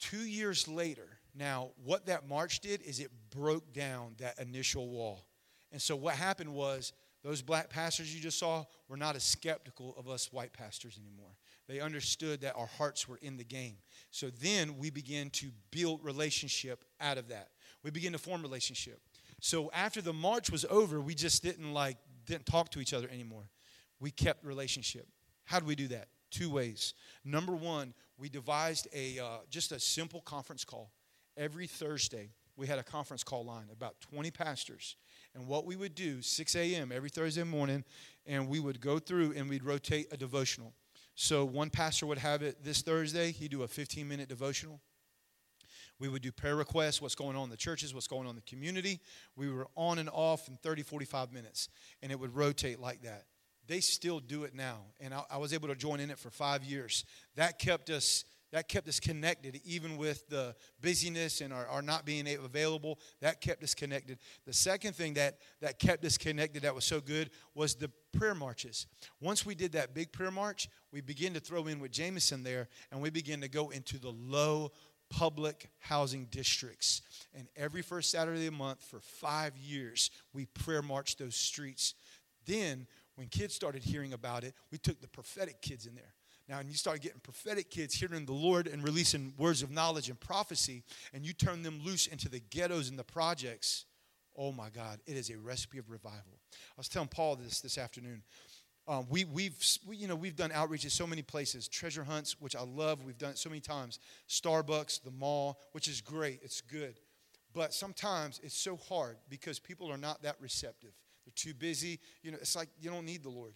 two 0.00 0.24
years 0.24 0.66
later, 0.66 1.18
now 1.34 1.72
what 1.84 2.06
that 2.06 2.26
march 2.26 2.60
did 2.60 2.80
is 2.80 3.00
it 3.00 3.10
broke 3.28 3.74
down 3.74 4.14
that 4.16 4.38
initial 4.38 4.88
wall. 4.88 5.26
And 5.72 5.82
so 5.82 5.94
what 5.94 6.14
happened 6.14 6.54
was 6.54 6.94
those 7.22 7.42
black 7.42 7.68
pastors 7.68 8.14
you 8.14 8.22
just 8.22 8.38
saw 8.38 8.64
were 8.88 8.96
not 8.96 9.14
as 9.14 9.22
skeptical 9.22 9.94
of 9.98 10.08
us 10.08 10.32
white 10.32 10.54
pastors 10.54 10.98
anymore. 10.98 11.36
They 11.68 11.80
understood 11.80 12.40
that 12.40 12.56
our 12.56 12.70
hearts 12.78 13.06
were 13.06 13.18
in 13.20 13.36
the 13.36 13.44
game. 13.44 13.76
So 14.10 14.30
then 14.30 14.78
we 14.78 14.88
began 14.88 15.28
to 15.30 15.50
build 15.70 16.02
relationship 16.02 16.82
out 16.98 17.18
of 17.18 17.28
that. 17.28 17.50
We 17.82 17.90
began 17.90 18.12
to 18.12 18.18
form 18.18 18.40
relationship. 18.40 19.02
So 19.40 19.70
after 19.74 20.00
the 20.00 20.12
march 20.12 20.50
was 20.50 20.64
over, 20.70 21.00
we 21.00 21.14
just 21.14 21.42
didn't 21.42 21.72
like 21.72 21.98
didn't 22.26 22.46
talk 22.46 22.70
to 22.70 22.80
each 22.80 22.92
other 22.92 23.08
anymore. 23.08 23.48
We 24.00 24.10
kept 24.10 24.44
relationship. 24.44 25.06
How 25.44 25.60
do 25.60 25.66
we 25.66 25.74
do 25.74 25.88
that? 25.88 26.08
Two 26.30 26.50
ways. 26.50 26.94
Number 27.24 27.54
one, 27.54 27.94
we 28.18 28.28
devised 28.28 28.88
a 28.92 29.18
uh, 29.18 29.38
just 29.48 29.72
a 29.72 29.80
simple 29.80 30.20
conference 30.20 30.64
call. 30.64 30.90
Every 31.36 31.66
Thursday, 31.66 32.30
we 32.56 32.66
had 32.66 32.78
a 32.78 32.82
conference 32.82 33.22
call 33.22 33.44
line, 33.44 33.66
about 33.70 34.00
20 34.00 34.30
pastors. 34.30 34.96
And 35.34 35.46
what 35.46 35.66
we 35.66 35.76
would 35.76 35.94
do, 35.94 36.22
6 36.22 36.56
a.m. 36.56 36.90
every 36.92 37.10
Thursday 37.10 37.42
morning, 37.42 37.84
and 38.26 38.48
we 38.48 38.58
would 38.58 38.80
go 38.80 38.98
through 38.98 39.34
and 39.36 39.48
we'd 39.48 39.62
rotate 39.62 40.08
a 40.10 40.16
devotional. 40.16 40.72
So 41.14 41.44
one 41.44 41.70
pastor 41.70 42.06
would 42.06 42.18
have 42.18 42.42
it 42.42 42.62
this 42.64 42.82
Thursday, 42.82 43.32
he'd 43.32 43.50
do 43.50 43.62
a 43.62 43.68
15 43.68 44.06
minute 44.08 44.28
devotional. 44.28 44.80
We 45.98 46.08
would 46.08 46.22
do 46.22 46.32
prayer 46.32 46.56
requests, 46.56 47.00
what's 47.00 47.14
going 47.14 47.36
on 47.36 47.44
in 47.44 47.50
the 47.50 47.56
churches, 47.56 47.94
what's 47.94 48.06
going 48.06 48.22
on 48.22 48.30
in 48.30 48.36
the 48.36 48.42
community. 48.42 49.00
We 49.36 49.50
were 49.50 49.66
on 49.76 49.98
and 49.98 50.10
off 50.10 50.48
in 50.48 50.56
30, 50.62 50.82
45 50.82 51.32
minutes, 51.32 51.68
and 52.02 52.12
it 52.12 52.20
would 52.20 52.34
rotate 52.34 52.80
like 52.80 53.02
that. 53.02 53.24
They 53.66 53.80
still 53.80 54.20
do 54.20 54.44
it 54.44 54.54
now, 54.54 54.78
and 55.00 55.12
I, 55.12 55.22
I 55.30 55.36
was 55.38 55.52
able 55.52 55.68
to 55.68 55.74
join 55.74 56.00
in 56.00 56.10
it 56.10 56.18
for 56.18 56.30
five 56.30 56.62
years. 56.64 57.04
That 57.34 57.58
kept 57.58 57.90
us 57.90 58.24
that 58.52 58.68
kept 58.68 58.88
us 58.88 59.00
connected 59.00 59.60
even 59.64 59.96
with 59.96 60.28
the 60.28 60.54
busyness 60.80 61.40
and 61.40 61.52
our, 61.52 61.66
our, 61.66 61.82
not 61.82 62.04
being 62.04 62.26
available 62.42 62.98
that 63.20 63.40
kept 63.40 63.62
us 63.62 63.74
connected 63.74 64.18
the 64.46 64.52
second 64.52 64.94
thing 64.94 65.14
that, 65.14 65.38
that 65.60 65.78
kept 65.78 66.04
us 66.04 66.16
connected 66.16 66.62
that 66.62 66.74
was 66.74 66.84
so 66.84 67.00
good 67.00 67.30
was 67.54 67.74
the 67.74 67.90
prayer 68.12 68.34
marches 68.34 68.86
once 69.20 69.44
we 69.44 69.54
did 69.54 69.72
that 69.72 69.94
big 69.94 70.12
prayer 70.12 70.30
march 70.30 70.68
we 70.92 71.00
began 71.00 71.34
to 71.34 71.40
throw 71.40 71.66
in 71.66 71.80
with 71.80 71.90
jameson 71.90 72.42
there 72.42 72.68
and 72.92 73.02
we 73.02 73.10
began 73.10 73.40
to 73.40 73.48
go 73.48 73.70
into 73.70 73.98
the 73.98 74.10
low 74.10 74.70
public 75.10 75.70
housing 75.78 76.26
districts. 76.30 77.02
And 77.34 77.48
every 77.56 77.82
first 77.82 78.10
Saturday 78.10 78.46
of 78.46 78.52
the 78.52 78.58
month 78.58 78.82
for 78.82 79.00
five 79.00 79.56
years, 79.56 80.10
we 80.32 80.46
prayer 80.46 80.82
marched 80.82 81.18
those 81.18 81.36
streets. 81.36 81.94
Then, 82.46 82.86
when 83.16 83.28
kids 83.28 83.54
started 83.54 83.82
hearing 83.82 84.12
about 84.12 84.44
it, 84.44 84.54
we 84.70 84.78
took 84.78 85.00
the 85.00 85.08
prophetic 85.08 85.60
kids 85.62 85.86
in 85.86 85.94
there. 85.94 86.14
Now, 86.48 86.60
and 86.60 86.70
you 86.70 86.76
start 86.76 87.00
getting 87.00 87.20
prophetic 87.20 87.70
kids 87.70 87.94
hearing 87.94 88.24
the 88.24 88.32
Lord 88.32 88.68
and 88.68 88.84
releasing 88.84 89.34
words 89.36 89.62
of 89.62 89.70
knowledge 89.70 90.08
and 90.08 90.20
prophecy, 90.20 90.84
and 91.12 91.26
you 91.26 91.32
turn 91.32 91.62
them 91.62 91.80
loose 91.84 92.06
into 92.06 92.28
the 92.28 92.40
ghettos 92.50 92.88
and 92.88 92.98
the 92.98 93.04
projects. 93.04 93.84
Oh 94.36 94.52
my 94.52 94.68
God, 94.70 95.00
it 95.06 95.16
is 95.16 95.30
a 95.30 95.38
recipe 95.38 95.78
of 95.78 95.90
revival. 95.90 96.38
I 96.52 96.76
was 96.76 96.88
telling 96.88 97.08
Paul 97.08 97.36
this 97.36 97.60
this 97.60 97.78
afternoon. 97.78 98.22
Um, 98.88 99.06
we, 99.10 99.24
we've, 99.24 99.56
we, 99.86 99.96
you 99.96 100.06
know, 100.06 100.14
we've 100.14 100.36
done 100.36 100.52
outreach 100.52 100.84
at 100.84 100.92
so 100.92 101.06
many 101.06 101.22
places. 101.22 101.66
Treasure 101.66 102.04
hunts, 102.04 102.40
which 102.40 102.54
I 102.54 102.62
love. 102.62 103.04
We've 103.04 103.18
done 103.18 103.30
it 103.30 103.38
so 103.38 103.48
many 103.50 103.60
times. 103.60 103.98
Starbucks, 104.28 105.02
the 105.02 105.10
mall, 105.10 105.58
which 105.72 105.88
is 105.88 106.00
great. 106.00 106.40
It's 106.42 106.60
good. 106.60 107.00
But 107.52 107.74
sometimes 107.74 108.40
it's 108.44 108.56
so 108.56 108.76
hard 108.76 109.16
because 109.28 109.58
people 109.58 109.90
are 109.90 109.96
not 109.96 110.22
that 110.22 110.36
receptive. 110.40 110.92
They're 111.24 111.32
too 111.34 111.54
busy. 111.54 111.98
You 112.22 112.30
know, 112.30 112.38
it's 112.40 112.54
like 112.54 112.68
you 112.78 112.90
don't 112.90 113.06
need 113.06 113.22
the 113.22 113.30
Lord. 113.30 113.54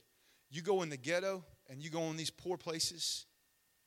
You 0.51 0.63
go 0.63 0.83
in 0.83 0.89
the 0.89 0.97
ghetto 0.97 1.45
and 1.69 1.83
you 1.83 1.91
go 1.91 2.03
in 2.05 2.17
these 2.17 2.31
poor 2.31 2.57
places, 2.57 3.27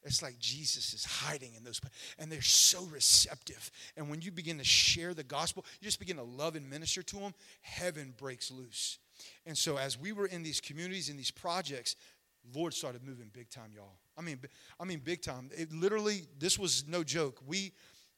it's 0.05 0.21
like 0.21 0.37
Jesus 0.37 0.93
is 0.93 1.05
hiding 1.05 1.55
in 1.55 1.63
those 1.63 1.79
places. 1.79 1.97
And 2.19 2.31
they're 2.31 2.41
so 2.41 2.83
receptive. 2.85 3.71
And 3.95 4.09
when 4.09 4.21
you 4.21 4.31
begin 4.31 4.57
to 4.57 4.63
share 4.63 5.13
the 5.13 5.23
gospel, 5.23 5.65
you 5.79 5.85
just 5.85 5.99
begin 5.99 6.17
to 6.17 6.23
love 6.23 6.55
and 6.55 6.69
minister 6.69 7.01
to 7.03 7.15
them, 7.17 7.33
heaven 7.61 8.13
breaks 8.17 8.51
loose. 8.51 8.99
And 9.45 9.57
so 9.57 9.77
as 9.77 9.99
we 9.99 10.11
were 10.11 10.25
in 10.25 10.43
these 10.43 10.61
communities, 10.61 11.09
in 11.09 11.17
these 11.17 11.31
projects, 11.31 11.95
Lord 12.53 12.73
started 12.73 13.03
moving 13.03 13.29
big 13.31 13.49
time, 13.49 13.71
y'all. 13.75 13.97
I 14.17 14.21
mean, 14.21 14.39
I 14.79 14.85
mean, 14.85 14.99
big 14.99 15.21
time. 15.21 15.49
It 15.55 15.71
literally, 15.71 16.23
this 16.37 16.59
was 16.59 16.85
no 16.87 17.03
joke. 17.03 17.39
We, 17.45 17.71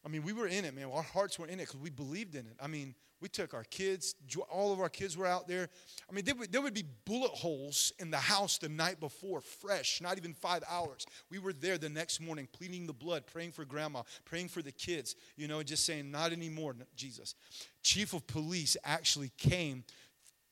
I 0.05 0.09
mean, 0.09 0.23
we 0.23 0.33
were 0.33 0.47
in 0.47 0.65
it, 0.65 0.75
man. 0.75 0.89
Our 0.91 1.03
hearts 1.03 1.39
were 1.39 1.47
in 1.47 1.59
it 1.59 1.67
because 1.67 1.79
we 1.79 1.89
believed 1.89 2.35
in 2.35 2.45
it. 2.47 2.57
I 2.61 2.67
mean, 2.67 2.95
we 3.21 3.29
took 3.29 3.53
our 3.53 3.63
kids, 3.63 4.13
all 4.51 4.73
of 4.73 4.79
our 4.79 4.89
kids 4.89 5.17
were 5.17 5.25
out 5.25 5.47
there. 5.47 5.69
I 6.09 6.13
mean, 6.13 6.25
there 6.25 6.35
would, 6.35 6.51
there 6.51 6.61
would 6.61 6.73
be 6.73 6.83
bullet 7.05 7.31
holes 7.31 7.93
in 7.97 8.11
the 8.11 8.17
house 8.17 8.57
the 8.57 8.69
night 8.69 8.99
before, 8.99 9.41
fresh, 9.41 10.01
not 10.01 10.17
even 10.17 10.33
five 10.33 10.63
hours. 10.69 11.05
We 11.31 11.39
were 11.39 11.53
there 11.53 11.77
the 11.77 11.89
next 11.89 12.19
morning, 12.19 12.47
pleading 12.51 12.87
the 12.87 12.93
blood, 12.93 13.25
praying 13.25 13.53
for 13.53 13.63
grandma, 13.65 14.03
praying 14.25 14.49
for 14.49 14.61
the 14.61 14.71
kids, 14.71 15.15
you 15.37 15.47
know, 15.47 15.63
just 15.63 15.85
saying, 15.85 16.11
not 16.11 16.33
anymore, 16.33 16.75
Jesus. 16.95 17.35
Chief 17.81 18.13
of 18.13 18.27
police 18.27 18.75
actually 18.83 19.31
came 19.37 19.85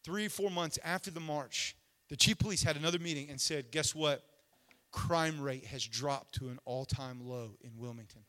three, 0.03 0.27
four 0.27 0.49
months 0.49 0.79
after 0.83 1.11
the 1.11 1.19
march. 1.19 1.75
The 2.09 2.15
chief 2.15 2.37
police 2.37 2.63
had 2.63 2.75
another 2.75 2.99
meeting 2.99 3.29
and 3.29 3.39
said, 3.39 3.71
guess 3.71 3.95
what? 3.95 4.23
Crime 4.91 5.41
rate 5.41 5.65
has 5.65 5.83
dropped 5.83 6.35
to 6.35 6.49
an 6.49 6.59
all 6.65 6.85
time 6.85 7.19
low 7.21 7.55
in 7.61 7.71
Wilmington. 7.77 8.21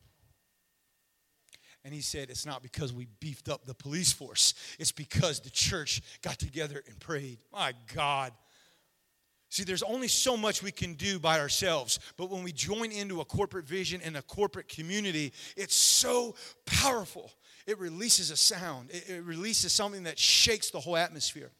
And 1.84 1.92
he 1.92 2.00
said, 2.00 2.30
It's 2.30 2.46
not 2.46 2.62
because 2.62 2.92
we 2.92 3.06
beefed 3.20 3.48
up 3.48 3.66
the 3.66 3.74
police 3.74 4.12
force, 4.12 4.54
it's 4.78 4.92
because 4.92 5.40
the 5.40 5.50
church 5.50 6.00
got 6.22 6.38
together 6.38 6.82
and 6.88 6.98
prayed. 6.98 7.38
My 7.52 7.74
God. 7.94 8.32
See, 9.50 9.62
there's 9.62 9.84
only 9.84 10.08
so 10.08 10.36
much 10.36 10.64
we 10.64 10.72
can 10.72 10.94
do 10.94 11.20
by 11.20 11.38
ourselves, 11.38 12.00
but 12.16 12.28
when 12.28 12.42
we 12.42 12.50
join 12.50 12.90
into 12.90 13.20
a 13.20 13.24
corporate 13.24 13.68
vision 13.68 14.00
and 14.02 14.16
a 14.16 14.22
corporate 14.22 14.66
community, 14.66 15.32
it's 15.56 15.76
so 15.76 16.34
powerful. 16.66 17.30
It 17.66 17.78
releases 17.78 18.30
a 18.30 18.36
sound, 18.36 18.90
it, 18.90 19.08
it 19.08 19.24
releases 19.24 19.72
something 19.72 20.04
that 20.04 20.18
shakes 20.18 20.70
the 20.70 20.80
whole 20.80 20.96
atmosphere. 20.96 21.50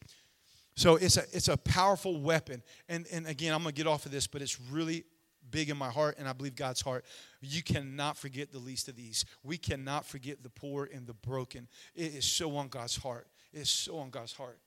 So 0.77 0.97
it's 0.97 1.15
a, 1.15 1.23
it's 1.31 1.47
a 1.47 1.55
powerful 1.55 2.19
weapon. 2.19 2.61
And, 2.89 3.05
and 3.11 3.25
again, 3.27 3.53
I'm 3.53 3.63
going 3.63 3.73
to 3.73 3.77
get 3.77 3.87
off 3.87 4.05
of 4.05 4.11
this, 4.11 4.27
but 4.27 4.41
it's 4.41 4.59
really 4.59 5.05
big 5.49 5.69
in 5.69 5.77
my 5.77 5.89
heart, 5.89 6.15
and 6.17 6.27
I 6.27 6.33
believe 6.33 6.55
God's 6.55 6.81
heart. 6.81 7.05
You 7.41 7.63
cannot 7.63 8.17
forget 8.17 8.51
the 8.51 8.59
least 8.59 8.87
of 8.87 8.95
these. 8.95 9.25
We 9.43 9.57
cannot 9.57 10.05
forget 10.05 10.43
the 10.43 10.49
poor 10.49 10.89
and 10.91 11.07
the 11.07 11.13
broken. 11.13 11.67
It 11.95 12.13
is 12.13 12.25
so 12.25 12.55
on 12.57 12.67
God's 12.67 12.97
heart. 12.97 13.27
It 13.53 13.61
is 13.61 13.69
so 13.69 13.97
on 13.97 14.09
God's 14.09 14.33
heart. 14.33 14.59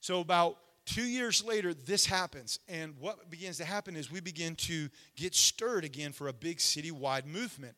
So, 0.00 0.20
about 0.20 0.58
two 0.84 1.04
years 1.04 1.44
later, 1.44 1.72
this 1.72 2.04
happens. 2.04 2.58
And 2.68 2.94
what 2.98 3.30
begins 3.30 3.56
to 3.58 3.64
happen 3.64 3.96
is 3.96 4.10
we 4.10 4.20
begin 4.20 4.56
to 4.56 4.88
get 5.16 5.34
stirred 5.34 5.84
again 5.84 6.12
for 6.12 6.28
a 6.28 6.32
big 6.32 6.58
citywide 6.58 7.24
movement. 7.24 7.76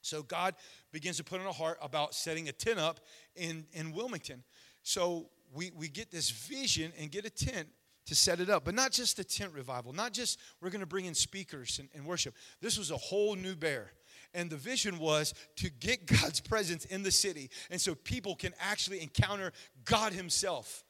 So, 0.00 0.22
God 0.22 0.54
begins 0.92 1.16
to 1.18 1.24
put 1.24 1.40
in 1.40 1.46
a 1.46 1.52
heart 1.52 1.78
about 1.82 2.14
setting 2.14 2.48
a 2.48 2.52
tent 2.52 2.78
up 2.78 3.00
in, 3.36 3.66
in 3.72 3.92
Wilmington. 3.92 4.42
So, 4.82 5.30
we, 5.54 5.70
we 5.76 5.88
get 5.88 6.10
this 6.10 6.30
vision 6.30 6.92
and 6.98 7.10
get 7.10 7.24
a 7.24 7.30
tent 7.30 7.68
to 8.06 8.14
set 8.14 8.40
it 8.40 8.50
up. 8.50 8.64
But 8.64 8.74
not 8.74 8.92
just 8.92 9.18
a 9.18 9.24
tent 9.24 9.52
revival, 9.52 9.92
not 9.92 10.12
just 10.12 10.38
we're 10.60 10.70
going 10.70 10.80
to 10.80 10.86
bring 10.86 11.04
in 11.04 11.14
speakers 11.14 11.78
and, 11.78 11.88
and 11.94 12.04
worship. 12.06 12.34
This 12.60 12.78
was 12.78 12.90
a 12.90 12.96
whole 12.96 13.34
new 13.34 13.54
bear. 13.54 13.92
And 14.34 14.50
the 14.50 14.56
vision 14.56 14.98
was 14.98 15.34
to 15.56 15.70
get 15.70 16.06
God's 16.20 16.40
presence 16.40 16.84
in 16.86 17.02
the 17.02 17.10
city. 17.10 17.50
And 17.70 17.80
so 17.80 17.94
people 17.94 18.34
can 18.34 18.52
actually 18.60 19.02
encounter 19.02 19.52
God 19.84 20.12
Himself 20.12 20.84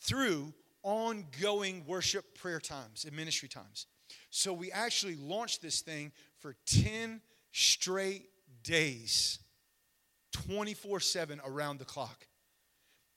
through 0.00 0.52
ongoing 0.82 1.84
worship 1.86 2.38
prayer 2.38 2.60
times 2.60 3.04
and 3.04 3.16
ministry 3.16 3.48
times. 3.48 3.86
So 4.30 4.52
we 4.52 4.70
actually 4.70 5.16
launched 5.16 5.62
this 5.62 5.80
thing 5.80 6.12
for 6.40 6.56
10 6.66 7.20
straight 7.52 8.28
days, 8.62 9.38
24 10.34 11.00
7 11.00 11.40
around 11.46 11.78
the 11.78 11.84
clock. 11.84 12.26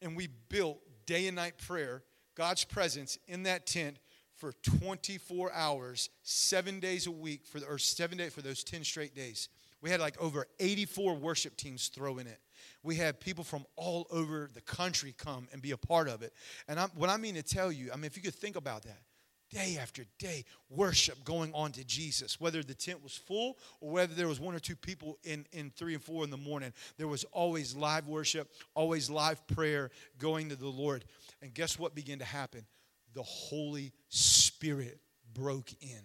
And 0.02 0.16
we 0.16 0.28
built 0.50 0.80
day 1.06 1.28
and 1.28 1.36
night 1.36 1.58
prayer 1.58 2.04
God's 2.36 2.64
presence 2.64 3.18
in 3.28 3.44
that 3.44 3.66
tent 3.66 3.98
for 4.36 4.54
24 4.80 5.52
hours, 5.52 6.10
seven 6.22 6.80
days 6.80 7.08
a 7.08 7.12
week, 7.12 7.46
for 7.46 7.60
or 7.68 7.80
seven 7.80 8.20
days 8.20 8.32
for 8.32 8.44
those 8.44 8.64
10 8.64 8.84
straight 8.84 9.16
days. 9.16 9.50
We 9.82 9.90
had 9.90 10.00
like 10.00 10.20
over 10.22 10.46
84 10.60 11.16
worship 11.16 11.58
teams 11.58 11.88
throw 11.88 12.20
in 12.20 12.28
it. 12.28 12.40
We 12.84 12.96
had 12.96 13.20
people 13.20 13.44
from 13.44 13.66
all 13.76 14.08
over 14.12 14.50
the 14.54 14.62
country 14.62 15.14
come 15.18 15.48
and 15.52 15.62
be 15.62 15.72
a 15.72 15.78
part 15.78 16.08
of 16.08 16.22
it. 16.22 16.34
And 16.68 16.80
I'm, 16.80 16.90
what 16.96 17.10
I 17.10 17.18
mean 17.18 17.36
to 17.36 17.44
tell 17.44 17.72
you, 17.72 17.90
I 17.92 17.96
mean, 17.96 18.06
if 18.06 18.16
you 18.16 18.24
could 18.24 18.36
think 18.36 18.56
about 18.56 18.84
that, 18.84 19.02
day 19.50 19.78
after 19.82 20.06
day, 20.20 20.46
worship 20.70 21.24
going 21.24 21.52
on 21.54 21.72
to 21.74 21.84
Jesus. 21.84 22.40
Whether 22.40 22.64
the 22.64 22.74
tent 22.74 23.04
was 23.04 23.16
full 23.16 23.58
or 23.82 23.92
whether 23.92 24.14
there 24.14 24.28
was 24.28 24.40
one 24.40 24.56
or 24.56 24.60
two 24.60 24.76
people 24.76 25.18
in, 25.24 25.46
in 25.52 25.72
three 25.72 25.94
and 25.94 26.04
four 26.04 26.24
in 26.24 26.30
the 26.30 26.38
morning, 26.38 26.74
there 26.98 27.08
was 27.08 27.24
always 27.26 27.76
live 27.76 28.08
worship, 28.08 28.50
always 28.76 29.10
live 29.10 29.46
prayer 29.48 29.90
going 30.18 30.50
to 30.50 30.56
the 30.56 30.68
Lord. 30.68 31.06
And 31.42 31.54
guess 31.54 31.80
what 31.80 31.96
began 31.96 32.20
to 32.20 32.26
happen? 32.26 32.66
The 33.14 33.24
Holy 33.24 33.94
Spirit 34.10 35.00
broke 35.34 35.72
in. 35.82 36.02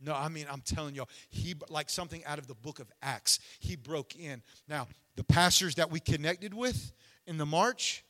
No, 0.00 0.14
I 0.14 0.28
mean, 0.28 0.46
I'm 0.50 0.60
telling 0.60 0.94
y'all, 0.94 1.08
he, 1.28 1.54
like 1.70 1.90
something 1.90 2.24
out 2.24 2.38
of 2.38 2.46
the 2.46 2.54
book 2.54 2.78
of 2.78 2.90
Acts, 3.02 3.40
he 3.58 3.74
broke 3.74 4.14
in. 4.14 4.42
Now, 4.68 4.86
the 5.16 5.24
pastors 5.24 5.74
that 5.74 5.90
we 5.90 5.98
connected 5.98 6.54
with 6.54 6.92
in 7.26 7.36
the 7.36 7.46
march 7.46 8.04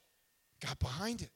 got 0.61 0.79
behind 0.79 1.23
it. 1.23 1.31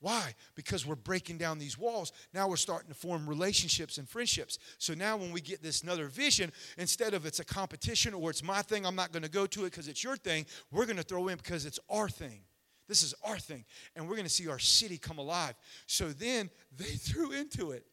Why? 0.00 0.34
Because 0.54 0.84
we're 0.84 0.94
breaking 0.94 1.38
down 1.38 1.58
these 1.58 1.78
walls. 1.78 2.12
Now 2.34 2.48
we're 2.48 2.56
starting 2.56 2.88
to 2.88 2.94
form 2.94 3.26
relationships 3.26 3.98
and 3.98 4.08
friendships. 4.08 4.58
So 4.78 4.94
now 4.94 5.16
when 5.16 5.32
we 5.32 5.40
get 5.40 5.62
this 5.62 5.82
another 5.82 6.08
vision, 6.08 6.52
instead 6.76 7.14
of 7.14 7.24
it's 7.24 7.40
a 7.40 7.44
competition 7.44 8.12
or 8.12 8.30
it's 8.30 8.42
my 8.42 8.62
thing, 8.62 8.84
I'm 8.84 8.94
not 8.94 9.12
going 9.12 9.22
to 9.22 9.30
go 9.30 9.46
to 9.46 9.60
it 9.62 9.70
because 9.70 9.88
it's 9.88 10.04
your 10.04 10.16
thing, 10.16 10.46
we're 10.70 10.84
going 10.84 10.98
to 10.98 11.02
throw 11.02 11.28
in 11.28 11.38
because 11.38 11.64
it's 11.64 11.80
our 11.88 12.08
thing. 12.08 12.40
This 12.88 13.02
is 13.02 13.14
our 13.24 13.38
thing. 13.38 13.64
And 13.94 14.06
we're 14.08 14.16
going 14.16 14.28
to 14.28 14.32
see 14.32 14.48
our 14.48 14.58
city 14.58 14.98
come 14.98 15.18
alive. 15.18 15.54
So 15.86 16.10
then 16.10 16.50
they 16.76 16.84
threw 16.84 17.32
into 17.32 17.70
it. 17.72 17.84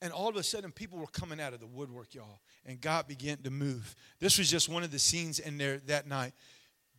And 0.00 0.12
all 0.12 0.28
of 0.28 0.36
a 0.36 0.44
sudden, 0.44 0.70
people 0.70 0.98
were 0.98 1.08
coming 1.08 1.40
out 1.40 1.54
of 1.54 1.58
the 1.58 1.66
woodwork, 1.66 2.14
y'all. 2.14 2.40
And 2.64 2.80
God 2.80 3.08
began 3.08 3.38
to 3.38 3.50
move. 3.50 3.96
This 4.20 4.38
was 4.38 4.48
just 4.48 4.68
one 4.68 4.84
of 4.84 4.92
the 4.92 4.98
scenes 4.98 5.40
in 5.40 5.58
there 5.58 5.78
that 5.86 6.06
night. 6.06 6.34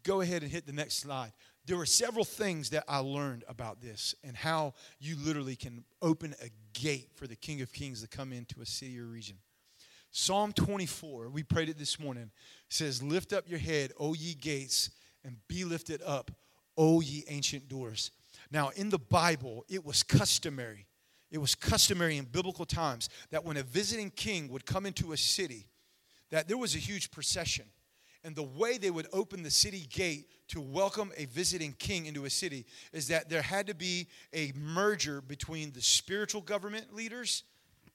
Go 0.04 0.22
ahead 0.22 0.44
and 0.44 0.52
hit 0.52 0.66
the 0.66 0.74
next 0.74 0.96
slide. 0.96 1.32
There 1.70 1.78
were 1.78 1.86
several 1.86 2.26
things 2.26 2.72
that 2.72 2.84
I 2.88 2.98
learned 2.98 3.44
about 3.48 3.80
this 3.80 4.16
and 4.24 4.36
how 4.36 4.74
you 5.00 5.16
literally 5.24 5.56
can 5.56 5.84
open 6.02 6.34
a 6.42 6.50
gate 6.74 7.12
for 7.14 7.28
the 7.28 7.36
King 7.36 7.62
of 7.62 7.72
Kings 7.72 8.02
to 8.02 8.08
come 8.08 8.34
into 8.34 8.62
a 8.62 8.66
city 8.66 9.00
or 9.00 9.06
region. 9.06 9.38
Psalm 10.10 10.52
24, 10.52 11.30
we 11.30 11.44
prayed 11.44 11.70
it 11.70 11.78
this 11.78 12.00
morning, 12.00 12.32
says, 12.70 13.04
Lift 13.04 13.34
up 13.34 13.48
your 13.48 13.60
head, 13.60 13.92
O 14.00 14.16
ye 14.16 14.34
gates, 14.34 14.90
and 15.24 15.38
be 15.48 15.64
lifted 15.64 16.02
up, 16.04 16.32
O 16.76 17.02
ye 17.02 17.24
ancient 17.28 17.70
doors. 17.70 18.10
Now, 18.50 18.70
in 18.70 18.90
the 18.90 18.98
Bible, 18.98 19.64
it 19.70 19.86
was 19.86 20.02
customary. 20.02 20.88
It 21.30 21.38
was 21.38 21.54
customary 21.54 22.18
in 22.18 22.26
biblical 22.26 22.66
times 22.66 23.10
that 23.30 23.46
when 23.46 23.58
a 23.58 23.64
visiting 23.64 24.10
king 24.10 24.50
would 24.50 24.66
come 24.66 24.88
into 24.88 25.12
a 25.12 25.18
city, 25.18 25.68
that 26.32 26.48
there 26.48 26.58
was 26.58 26.74
a 26.74 26.80
huge 26.80 27.12
procession. 27.12 27.66
And 28.24 28.36
the 28.36 28.44
way 28.44 28.78
they 28.78 28.92
would 28.92 29.08
open 29.14 29.44
the 29.44 29.52
city 29.52 29.88
gate 29.90 30.28
to 30.50 30.60
welcome 30.60 31.12
a 31.16 31.26
visiting 31.26 31.74
king 31.74 32.06
into 32.06 32.26
a 32.26 32.30
city 32.30 32.66
is 32.92 33.08
that 33.08 33.30
there 33.30 33.42
had 33.42 33.68
to 33.68 33.74
be 33.74 34.08
a 34.34 34.52
merger 34.56 35.22
between 35.22 35.72
the 35.72 35.82
spiritual 35.82 36.42
government 36.42 36.94
leaders 36.94 37.44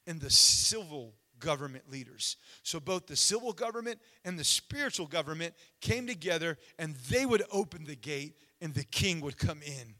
and 0.06 0.20
the 0.20 0.30
civil 0.30 1.14
government 1.40 1.90
leaders. 1.90 2.36
So 2.62 2.80
both 2.80 3.06
the 3.06 3.16
civil 3.16 3.52
government 3.52 4.00
and 4.24 4.38
the 4.38 4.44
spiritual 4.44 5.06
government 5.06 5.54
came 5.80 6.06
together 6.06 6.58
and 6.78 6.94
they 7.10 7.26
would 7.26 7.42
open 7.52 7.84
the 7.84 7.96
gate 7.96 8.36
and 8.60 8.72
the 8.72 8.84
king 8.84 9.20
would 9.20 9.36
come 9.36 9.60
in 9.62 9.94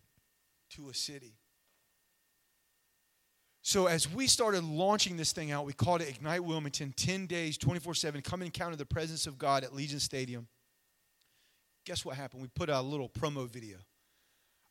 to 0.70 0.88
a 0.88 0.94
city. 0.94 1.34
So 3.66 3.86
as 3.86 4.06
we 4.12 4.26
started 4.26 4.62
launching 4.62 5.16
this 5.16 5.32
thing 5.32 5.50
out, 5.50 5.64
we 5.64 5.72
called 5.72 6.02
it 6.02 6.08
Ignite 6.10 6.44
Wilmington 6.44 6.92
10 6.94 7.24
days, 7.24 7.56
24 7.56 7.94
7, 7.94 8.20
come 8.20 8.42
and 8.42 8.48
encounter 8.48 8.76
the 8.76 8.84
presence 8.84 9.26
of 9.26 9.38
God 9.38 9.64
at 9.64 9.74
Legion 9.74 10.00
Stadium. 10.00 10.46
Guess 11.86 12.04
what 12.04 12.14
happened? 12.14 12.42
We 12.42 12.48
put 12.48 12.68
out 12.68 12.84
a 12.84 12.86
little 12.86 13.08
promo 13.08 13.48
video. 13.48 13.78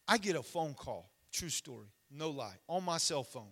I 0.07 0.20
get 0.20 0.36
a 0.36 0.43
phone 0.43 0.76
call, 0.76 1.09
true 1.32 1.49
story, 1.49 1.88
no 2.11 2.30
lie, 2.30 2.53
on 2.68 2.84
my 2.84 2.97
cell 2.99 3.24
phone. 3.24 3.49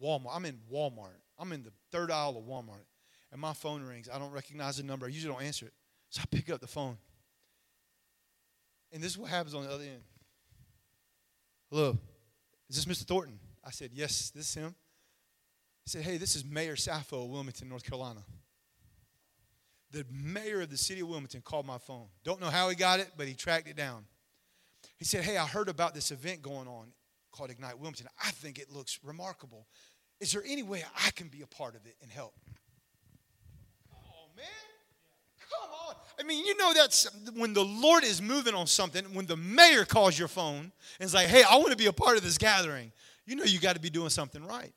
Walmart. 0.00 0.30
I'm 0.32 0.44
in 0.44 0.60
Walmart. 0.72 1.18
I'm 1.40 1.50
in 1.50 1.64
the 1.64 1.72
third 1.90 2.12
aisle 2.12 2.36
of 2.38 2.44
Walmart. 2.44 2.84
And 3.32 3.40
my 3.40 3.54
phone 3.54 3.82
rings. 3.82 4.08
I 4.12 4.16
don't 4.20 4.30
recognize 4.30 4.76
the 4.76 4.84
number. 4.84 5.06
I 5.06 5.08
usually 5.08 5.34
don't 5.34 5.42
answer 5.42 5.66
it. 5.66 5.72
So 6.10 6.20
I 6.22 6.26
pick 6.30 6.48
up 6.50 6.60
the 6.60 6.68
phone. 6.68 6.98
And 8.92 9.02
this 9.02 9.10
is 9.10 9.18
what 9.18 9.30
happens 9.30 9.54
on 9.54 9.64
the 9.64 9.72
other 9.72 9.82
end. 9.82 10.02
Hello, 11.68 11.98
is 12.70 12.76
this 12.76 12.84
Mr. 12.84 13.04
Thornton? 13.04 13.40
I 13.64 13.70
said, 13.70 13.90
Yes, 13.92 14.30
this 14.30 14.48
is 14.48 14.54
him. 14.54 14.74
He 15.84 15.90
said, 15.90 16.02
Hey, 16.02 16.16
this 16.16 16.36
is 16.36 16.44
Mayor 16.44 16.76
Saffo 16.76 17.24
of 17.24 17.30
Wilmington, 17.30 17.68
North 17.68 17.84
Carolina. 17.84 18.20
the 19.90 20.04
mayor 20.10 20.62
of 20.62 20.70
the 20.70 20.76
city 20.78 21.00
of 21.00 21.08
Wilmington 21.08 21.42
called 21.42 21.66
my 21.66 21.78
phone. 21.78 22.06
Don't 22.24 22.40
know 22.40 22.50
how 22.50 22.68
he 22.68 22.76
got 22.76 23.00
it, 23.00 23.10
but 23.16 23.28
he 23.28 23.34
tracked 23.34 23.68
it 23.68 23.76
down. 23.76 24.04
He 24.96 25.04
said, 25.04 25.24
Hey, 25.24 25.36
I 25.36 25.46
heard 25.46 25.68
about 25.68 25.94
this 25.94 26.10
event 26.10 26.42
going 26.42 26.68
on 26.68 26.92
called 27.30 27.50
Ignite 27.50 27.78
Wilmington. 27.78 28.06
I 28.22 28.30
think 28.30 28.58
it 28.58 28.70
looks 28.70 28.98
remarkable. 29.02 29.66
Is 30.20 30.32
there 30.32 30.42
any 30.46 30.62
way 30.62 30.84
I 31.04 31.10
can 31.10 31.28
be 31.28 31.42
a 31.42 31.46
part 31.46 31.74
of 31.74 31.84
it 31.86 31.96
and 32.02 32.10
help? 32.10 32.34
Man. 34.36 34.44
Come 35.50 35.70
on. 35.88 35.94
I 36.18 36.22
mean, 36.22 36.46
you 36.46 36.56
know 36.56 36.72
that's 36.72 37.06
when 37.34 37.52
the 37.52 37.64
Lord 37.64 38.04
is 38.04 38.22
moving 38.22 38.54
on 38.54 38.66
something, 38.66 39.04
when 39.12 39.26
the 39.26 39.36
mayor 39.36 39.84
calls 39.84 40.18
your 40.18 40.28
phone 40.28 40.72
and 40.98 41.06
is 41.06 41.12
like, 41.12 41.26
hey, 41.26 41.42
I 41.42 41.56
want 41.56 41.70
to 41.70 41.76
be 41.76 41.86
a 41.86 41.92
part 41.92 42.16
of 42.16 42.22
this 42.22 42.38
gathering, 42.38 42.92
you 43.26 43.36
know 43.36 43.44
you 43.44 43.60
got 43.60 43.74
to 43.74 43.80
be 43.80 43.90
doing 43.90 44.10
something 44.10 44.44
right. 44.44 44.72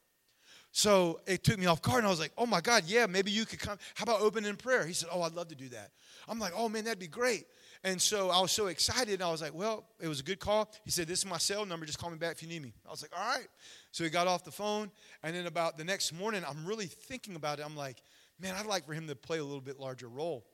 So 0.71 1.21
it 1.25 1.43
took 1.45 1.57
me 1.57 1.67
off 1.67 1.81
guard, 1.81 1.99
and 1.99 2.07
I 2.07 2.09
was 2.09 2.19
like, 2.19 2.33
oh 2.37 2.45
my 2.45 2.59
God, 2.59 2.83
yeah, 2.85 3.05
maybe 3.05 3.31
you 3.31 3.45
could 3.45 3.59
come. 3.59 3.77
How 3.93 4.03
about 4.03 4.19
opening 4.19 4.49
in 4.49 4.57
prayer? 4.57 4.85
He 4.85 4.91
said, 4.91 5.07
oh, 5.09 5.21
I'd 5.21 5.33
love 5.33 5.47
to 5.47 5.55
do 5.55 5.69
that. 5.69 5.91
I'm 6.27 6.37
like, 6.37 6.51
oh 6.53 6.67
man, 6.67 6.83
that'd 6.83 6.99
be 6.99 7.07
great. 7.07 7.45
And 7.85 8.01
so 8.01 8.29
I 8.29 8.41
was 8.41 8.51
so 8.51 8.67
excited, 8.67 9.13
and 9.13 9.23
I 9.23 9.31
was 9.31 9.41
like, 9.41 9.53
well, 9.53 9.85
it 10.01 10.09
was 10.09 10.19
a 10.19 10.23
good 10.23 10.39
call. 10.39 10.69
He 10.83 10.91
said, 10.91 11.07
this 11.07 11.19
is 11.19 11.25
my 11.25 11.37
cell 11.37 11.65
number. 11.65 11.85
Just 11.85 11.97
call 11.97 12.09
me 12.09 12.17
back 12.17 12.33
if 12.33 12.43
you 12.43 12.49
need 12.49 12.61
me. 12.61 12.73
I 12.85 12.91
was 12.91 13.01
like, 13.01 13.11
all 13.17 13.25
right. 13.25 13.47
So 13.91 14.03
he 14.03 14.09
got 14.09 14.27
off 14.27 14.43
the 14.43 14.51
phone, 14.51 14.91
and 15.23 15.33
then 15.33 15.47
about 15.47 15.77
the 15.77 15.85
next 15.85 16.11
morning, 16.11 16.43
I'm 16.45 16.65
really 16.65 16.87
thinking 16.87 17.37
about 17.37 17.59
it. 17.59 17.65
I'm 17.65 17.77
like, 17.77 18.01
man, 18.37 18.53
I'd 18.59 18.65
like 18.65 18.85
for 18.85 18.93
him 18.93 19.07
to 19.07 19.15
play 19.15 19.37
a 19.37 19.43
little 19.45 19.61
bit 19.61 19.79
larger 19.79 20.09
role. 20.09 20.45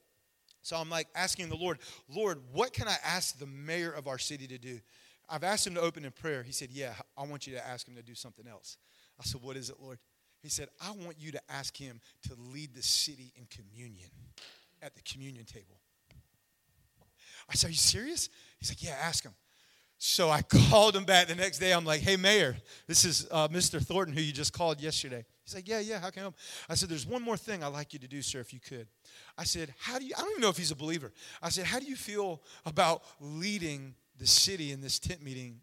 So 0.62 0.76
I'm 0.76 0.92
like 0.92 1.08
asking 1.16 1.50
the 1.50 1.56
Lord, 1.56 1.80
Lord, 2.08 2.40
what 2.52 2.74
can 2.74 2.88
I 2.88 2.98
ask 3.04 3.40
the 3.40 3.48
mayor 3.48 3.92
of 3.92 4.08
our 4.08 4.20
city 4.20 4.46
to 4.46 4.60
do? 4.60 4.80
I've 5.32 5.44
asked 5.46 5.66
him 5.66 5.76
to 5.76 5.82
open 5.82 6.04
in 6.04 6.12
prayer. 6.12 6.44
He 6.44 6.52
said, 6.52 6.70
Yeah, 6.72 6.94
I 7.18 7.26
want 7.26 7.48
you 7.48 7.54
to 7.54 7.66
ask 7.66 7.88
him 7.88 7.96
to 7.96 8.04
do 8.04 8.14
something 8.14 8.48
else. 8.48 8.78
I 9.20 9.24
said, 9.24 9.42
What 9.42 9.56
is 9.56 9.70
it, 9.70 9.78
Lord? 9.82 9.98
He 10.44 10.50
said, 10.50 10.68
I 10.82 10.92
want 10.92 11.16
you 11.20 11.32
to 11.32 11.42
ask 11.50 11.78
him 11.78 12.02
to 12.28 12.36
lead 12.54 12.76
the 12.76 12.84
city 12.84 13.32
in 13.38 13.46
communion 13.46 14.10
at 14.82 14.96
the 14.96 15.02
communion 15.02 15.46
table. 15.46 15.80
I 17.50 17.56
said, 17.56 17.70
Are 17.70 17.72
you 17.72 17.78
serious? 17.78 18.30
He's 18.60 18.70
like, 18.70 18.84
Yeah, 18.84 18.98
ask 19.02 19.24
him. 19.24 19.34
So 20.04 20.32
I 20.32 20.42
called 20.70 20.96
him 20.96 21.06
back 21.06 21.28
the 21.28 21.36
next 21.36 21.60
day. 21.60 21.72
I'm 21.72 21.86
like, 21.86 22.02
hey, 22.02 22.18
Mayor, 22.18 22.58
this 22.88 23.06
is 23.06 23.28
uh, 23.30 23.48
Mr. 23.50 23.80
Thornton, 23.80 24.16
who 24.16 24.22
you 24.22 24.34
just 24.34 24.52
called 24.52 24.82
yesterday. 24.82 25.24
He's 25.46 25.54
like, 25.54 25.68
yeah, 25.68 25.80
yeah, 25.80 26.00
how 26.00 26.10
can 26.10 26.22
I 26.22 26.24
help? 26.24 26.36
I 26.68 26.74
said, 26.74 26.90
there's 26.90 27.06
one 27.06 27.22
more 27.22 27.38
thing 27.38 27.64
I'd 27.64 27.68
like 27.68 27.94
you 27.94 28.00
to 28.00 28.08
do, 28.08 28.24
sir, 28.24 28.40
if 28.40 28.52
you 28.52 28.60
could. 28.60 28.88
I 29.38 29.44
said, 29.44 29.76
how 29.78 30.00
do 30.00 30.06
you, 30.06 30.16
I 30.18 30.22
don't 30.22 30.32
even 30.32 30.42
know 30.42 30.50
if 30.50 30.58
he's 30.58 30.72
a 30.72 30.76
believer. 30.76 31.12
I 31.40 31.50
said, 31.50 31.66
how 31.66 31.78
do 31.80 31.86
you 31.86 31.96
feel 31.96 32.42
about 32.66 33.04
leading 33.20 33.94
the 34.22 34.28
city 34.28 34.72
in 34.72 34.82
this 34.82 35.00
tent 35.00 35.24
meeting 35.24 35.60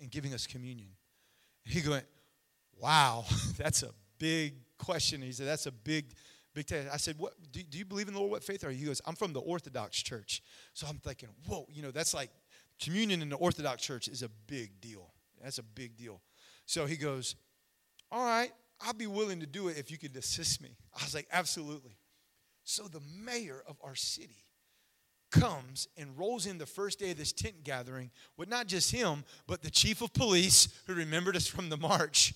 and 0.00 0.10
giving 0.10 0.32
us 0.32 0.46
communion? 0.46 0.88
And 1.66 1.74
he 1.74 1.88
went, 1.88 2.06
wow, 2.80 3.26
that's 3.58 3.82
a 3.82 3.90
big 4.18 4.54
question. 4.78 5.20
He 5.20 5.32
said, 5.32 5.46
that's 5.46 5.66
a 5.66 5.72
big, 5.72 6.06
big 6.54 6.66
test. 6.66 6.88
I 6.90 6.96
said, 6.96 7.18
what, 7.18 7.34
do, 7.52 7.62
do 7.62 7.76
you 7.76 7.84
believe 7.84 8.08
in 8.08 8.14
the 8.14 8.20
Lord? 8.20 8.32
What 8.32 8.42
faith 8.42 8.64
are 8.64 8.70
you? 8.70 8.78
He 8.78 8.86
goes, 8.86 9.02
I'm 9.06 9.14
from 9.14 9.34
the 9.34 9.40
Orthodox 9.40 10.02
church. 10.02 10.42
So 10.72 10.86
I'm 10.86 10.96
thinking, 10.96 11.28
whoa, 11.46 11.66
you 11.70 11.82
know, 11.82 11.90
that's 11.90 12.14
like 12.14 12.30
communion 12.80 13.20
in 13.20 13.28
the 13.28 13.36
Orthodox 13.36 13.82
church 13.82 14.08
is 14.08 14.22
a 14.22 14.30
big 14.46 14.80
deal. 14.80 15.12
That's 15.42 15.58
a 15.58 15.62
big 15.62 15.96
deal. 15.96 16.22
So 16.64 16.86
he 16.86 16.96
goes, 16.96 17.36
All 18.10 18.24
right, 18.24 18.52
I'll 18.80 18.94
be 18.94 19.06
willing 19.06 19.40
to 19.40 19.46
do 19.46 19.68
it 19.68 19.76
if 19.76 19.90
you 19.90 19.98
could 19.98 20.16
assist 20.16 20.62
me. 20.62 20.76
I 20.98 21.04
was 21.04 21.14
like, 21.14 21.28
Absolutely. 21.30 21.98
So 22.64 22.84
the 22.88 23.02
mayor 23.22 23.62
of 23.68 23.76
our 23.84 23.94
city 23.94 24.45
comes 25.30 25.88
and 25.96 26.16
rolls 26.16 26.46
in 26.46 26.58
the 26.58 26.66
first 26.66 26.98
day 26.98 27.10
of 27.10 27.18
this 27.18 27.32
tent 27.32 27.64
gathering 27.64 28.10
with 28.36 28.48
not 28.48 28.66
just 28.66 28.92
him, 28.92 29.24
but 29.46 29.62
the 29.62 29.70
chief 29.70 30.02
of 30.02 30.12
police 30.12 30.68
who 30.86 30.94
remembered 30.94 31.36
us 31.36 31.46
from 31.46 31.68
the 31.68 31.76
march. 31.76 32.34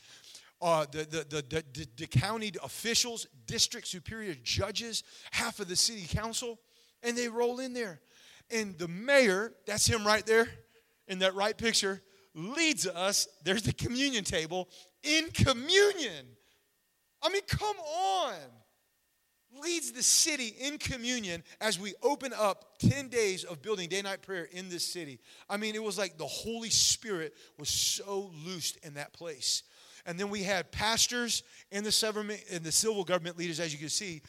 Uh, 0.63 0.85
the, 0.93 1.05
the, 1.05 1.25
the, 1.31 1.65
the, 1.73 1.87
the 1.97 2.07
county 2.07 2.53
officials, 2.63 3.27
district 3.47 3.87
superior 3.87 4.35
judges, 4.43 5.05
half 5.31 5.59
of 5.59 5.69
the 5.69 5.77
city 5.77 6.05
council, 6.07 6.59
and 7.03 7.17
they 7.17 7.29
roll 7.29 7.61
in 7.61 7.73
there. 7.73 7.99
And 8.51 8.77
the 8.77 8.89
mayor, 8.89 9.55
that's 9.67 9.87
him 9.87 10.07
right 10.07 10.27
there 10.27 10.49
in 11.09 11.21
that 11.21 11.35
right 11.35 11.57
picture, 11.57 12.03
leads 12.35 12.87
us. 12.87 13.27
There's 13.43 13.63
the 13.63 13.73
communion 13.73 14.25
table 14.25 14.69
in 15.03 15.31
communion. 15.31 16.27
I 17.23 17.31
mean, 17.31 17.43
come 17.49 17.77
on. 17.79 18.35
Leads 19.63 19.93
the 19.93 20.03
city 20.03 20.55
in 20.61 20.79
communion 20.79 21.43
as 21.61 21.79
we 21.79 21.95
open 22.03 22.33
up 22.33 22.79
10 22.79 23.09
days 23.09 23.45
of 23.45 23.63
building 23.63 23.89
day 23.89 24.01
night 24.01 24.23
prayer 24.23 24.49
in 24.53 24.69
this 24.69 24.85
city. 24.85 25.19
I 25.49 25.57
mean, 25.57 25.75
it 25.75 25.83
was 25.83 25.99
like 25.99 26.19
the 26.19 26.27
Holy 26.27 26.71
Spirit 26.71 27.35
was 27.59 27.69
so 27.69 28.31
loosed 28.45 28.79
in 28.85 28.95
that 28.95 29.13
place. 29.13 29.65
And 30.07 30.19
then 30.19 30.31
we 30.31 30.43
had 30.43 30.71
pastors 30.73 31.43
and 31.73 31.85
the, 31.85 32.41
and 32.53 32.65
the 32.65 32.73
civil 32.73 33.05
government 33.05 33.39
leaders, 33.39 33.61
as 33.61 33.73
you 33.73 33.79
can 33.79 33.89
see, 33.89 34.23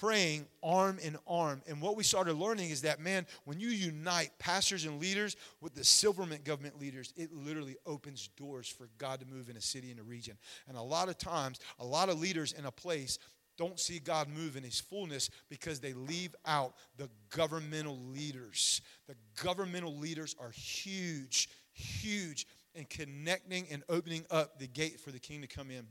praying 0.00 0.46
arm 0.62 0.98
in 1.00 1.16
arm. 1.26 1.62
And 1.68 1.80
what 1.80 1.96
we 1.96 2.02
started 2.02 2.34
learning 2.34 2.70
is 2.70 2.82
that, 2.82 3.00
man, 3.00 3.26
when 3.44 3.60
you 3.60 3.68
unite 3.68 4.30
pastors 4.38 4.84
and 4.84 5.00
leaders 5.00 5.36
with 5.60 5.74
the 5.74 5.82
Silvermint 5.82 6.44
government 6.44 6.80
leaders, 6.80 7.12
it 7.16 7.32
literally 7.32 7.76
opens 7.86 8.28
doors 8.36 8.68
for 8.68 8.88
God 8.98 9.20
to 9.20 9.26
move 9.26 9.48
in 9.48 9.56
a 9.56 9.60
city 9.60 9.90
and 9.90 10.00
a 10.00 10.02
region. 10.02 10.36
And 10.68 10.76
a 10.76 10.82
lot 10.82 11.08
of 11.08 11.18
times, 11.18 11.60
a 11.78 11.84
lot 11.84 12.08
of 12.08 12.18
leaders 12.18 12.52
in 12.52 12.64
a 12.64 12.70
place 12.70 13.18
don't 13.58 13.78
see 13.78 13.98
God 13.98 14.28
move 14.28 14.56
in 14.56 14.62
his 14.62 14.80
fullness 14.80 15.30
because 15.48 15.80
they 15.80 15.92
leave 15.92 16.34
out 16.46 16.74
the 16.96 17.08
governmental 17.30 17.98
leaders. 17.98 18.80
The 19.06 19.16
governmental 19.42 19.96
leaders 19.96 20.34
are 20.40 20.50
huge, 20.50 21.48
huge 21.72 22.46
in 22.74 22.86
connecting 22.86 23.66
and 23.70 23.82
opening 23.88 24.24
up 24.30 24.58
the 24.58 24.66
gate 24.66 25.00
for 25.00 25.10
the 25.10 25.18
king 25.18 25.42
to 25.42 25.46
come 25.46 25.70
in. 25.70 25.86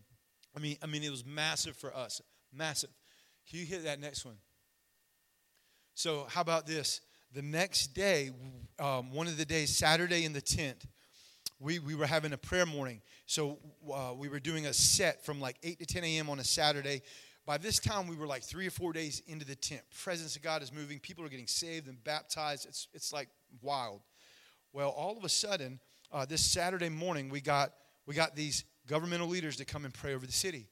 I 0.56 0.60
mean, 0.60 0.78
I 0.82 0.88
mean, 0.88 1.04
it 1.04 1.12
was 1.12 1.26
massive 1.26 1.76
for 1.76 1.96
us. 1.96 2.22
Massive. 2.54 2.90
Can 3.50 3.60
you 3.60 3.66
hit 3.66 3.84
that 3.84 4.00
next 4.00 4.26
one? 4.26 4.38
So, 5.94 6.26
how 6.30 6.42
about 6.42 6.66
this? 6.66 7.02
The 7.34 7.42
next 7.42 7.94
day, 7.94 8.32
um, 8.80 9.12
one 9.12 9.28
of 9.28 9.38
the 9.38 9.46
days, 9.46 9.76
Saturday 9.76 10.26
in 10.26 10.34
the 10.34 10.42
tent, 10.42 10.86
we, 11.60 11.80
we 11.80 11.96
were 11.96 12.08
having 12.08 12.34
a 12.34 12.38
prayer 12.38 12.66
morning. 12.66 13.02
So, 13.26 13.60
uh, 13.94 14.14
we 14.18 14.28
were 14.28 14.40
doing 14.40 14.66
a 14.66 14.74
set 14.74 15.24
from 15.24 15.40
like 15.40 15.58
8 15.64 15.80
to 15.80 15.86
10 15.86 16.04
a.m. 16.04 16.30
on 16.30 16.40
a 16.40 16.44
Saturday. 16.44 17.02
By 17.52 17.58
this 17.58 17.80
time, 17.80 18.08
we 18.08 18.16
were 18.16 18.28
like 18.28 18.44
three 18.44 18.66
or 18.66 18.72
four 18.72 18.94
days 18.94 19.22
into 19.28 19.44
the 19.44 19.56
tent. 19.56 19.82
Presence 20.06 20.38
of 20.38 20.42
God 20.42 20.64
is 20.64 20.72
moving. 20.72 21.00
People 21.00 21.26
are 21.26 21.28
getting 21.28 21.48
saved 21.48 21.90
and 21.90 22.02
baptized. 22.02 22.66
It's, 22.66 22.88
it's 22.94 23.12
like 23.12 23.28
wild. 23.62 24.00
Well, 24.72 24.88
all 24.92 25.18
of 25.18 25.26
a 25.26 25.28
sudden, 25.28 25.82
uh, 26.14 26.24
this 26.24 26.40
Saturday 26.40 26.88
morning, 26.88 27.28
we 27.28 27.42
got, 27.42 27.74
we 28.06 28.16
got 28.16 28.38
these 28.38 28.64
governmental 28.88 29.28
leaders 29.28 29.58
to 29.58 29.66
come 29.66 29.84
and 29.84 29.94
pray 29.94 30.16
over 30.16 30.26
the 30.26 30.32
city. 30.32 30.70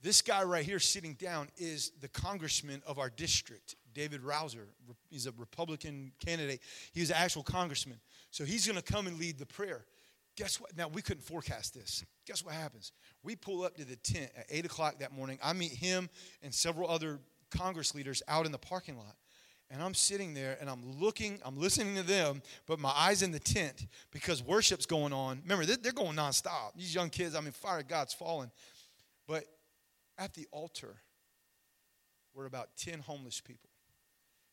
This 0.00 0.22
guy 0.22 0.44
right 0.44 0.64
here 0.64 0.78
sitting 0.78 1.12
down 1.12 1.48
is 1.58 1.92
the 2.00 2.08
congressman 2.08 2.82
of 2.86 2.98
our 2.98 3.10
district, 3.10 3.76
David 3.92 4.22
Rouzer. 4.22 4.64
He's 5.10 5.26
a 5.26 5.32
Republican 5.32 6.12
candidate. 6.24 6.62
He's 6.94 7.10
an 7.10 7.16
actual 7.18 7.42
congressman. 7.42 8.00
So 8.30 8.46
he's 8.46 8.66
going 8.66 8.80
to 8.80 8.92
come 8.92 9.08
and 9.08 9.18
lead 9.18 9.38
the 9.38 9.44
prayer. 9.44 9.84
Guess 10.38 10.60
what? 10.60 10.76
Now, 10.76 10.86
we 10.86 11.02
couldn't 11.02 11.24
forecast 11.24 11.74
this. 11.74 12.04
Guess 12.24 12.44
what 12.44 12.54
happens? 12.54 12.92
We 13.24 13.34
pull 13.34 13.64
up 13.64 13.76
to 13.76 13.84
the 13.84 13.96
tent 13.96 14.30
at 14.36 14.46
8 14.48 14.66
o'clock 14.66 15.00
that 15.00 15.10
morning. 15.10 15.36
I 15.42 15.52
meet 15.52 15.72
him 15.72 16.08
and 16.44 16.54
several 16.54 16.88
other 16.88 17.18
Congress 17.50 17.92
leaders 17.92 18.22
out 18.28 18.46
in 18.46 18.52
the 18.52 18.58
parking 18.58 18.96
lot. 18.96 19.16
And 19.68 19.82
I'm 19.82 19.94
sitting 19.94 20.34
there 20.34 20.56
and 20.60 20.70
I'm 20.70 21.00
looking, 21.00 21.40
I'm 21.44 21.58
listening 21.58 21.96
to 21.96 22.04
them, 22.04 22.40
but 22.66 22.78
my 22.78 22.92
eyes 22.96 23.22
in 23.22 23.32
the 23.32 23.40
tent 23.40 23.88
because 24.12 24.40
worship's 24.40 24.86
going 24.86 25.12
on. 25.12 25.40
Remember, 25.42 25.66
they're 25.66 25.90
going 25.90 26.16
nonstop. 26.16 26.76
These 26.76 26.94
young 26.94 27.10
kids, 27.10 27.34
I 27.34 27.40
mean, 27.40 27.50
fire 27.50 27.80
of 27.80 27.88
God's 27.88 28.14
fallen. 28.14 28.52
But 29.26 29.42
at 30.18 30.34
the 30.34 30.46
altar 30.52 30.98
were 32.32 32.46
about 32.46 32.76
10 32.76 33.00
homeless 33.00 33.40
people. 33.40 33.70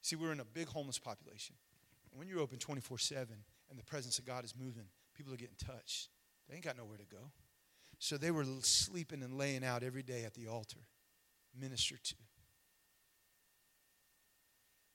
See, 0.01 0.15
we're 0.15 0.31
in 0.31 0.39
a 0.39 0.45
big 0.45 0.67
homeless 0.67 0.97
population. 0.97 1.55
When 2.11 2.27
you're 2.27 2.39
open 2.39 2.57
24 2.57 2.97
7 2.97 3.27
and 3.69 3.77
the 3.77 3.83
presence 3.83 4.17
of 4.17 4.25
God 4.25 4.45
is 4.45 4.55
moving, 4.59 4.85
people 5.15 5.33
are 5.33 5.37
getting 5.37 5.55
touched. 5.57 6.09
They 6.47 6.55
ain't 6.55 6.63
got 6.63 6.77
nowhere 6.77 6.97
to 6.97 7.05
go. 7.05 7.31
So 7.99 8.17
they 8.17 8.31
were 8.31 8.45
sleeping 8.61 9.23
and 9.23 9.37
laying 9.37 9.63
out 9.63 9.83
every 9.83 10.03
day 10.03 10.25
at 10.25 10.33
the 10.33 10.47
altar, 10.47 10.79
ministered 11.59 12.03
to. 12.03 12.15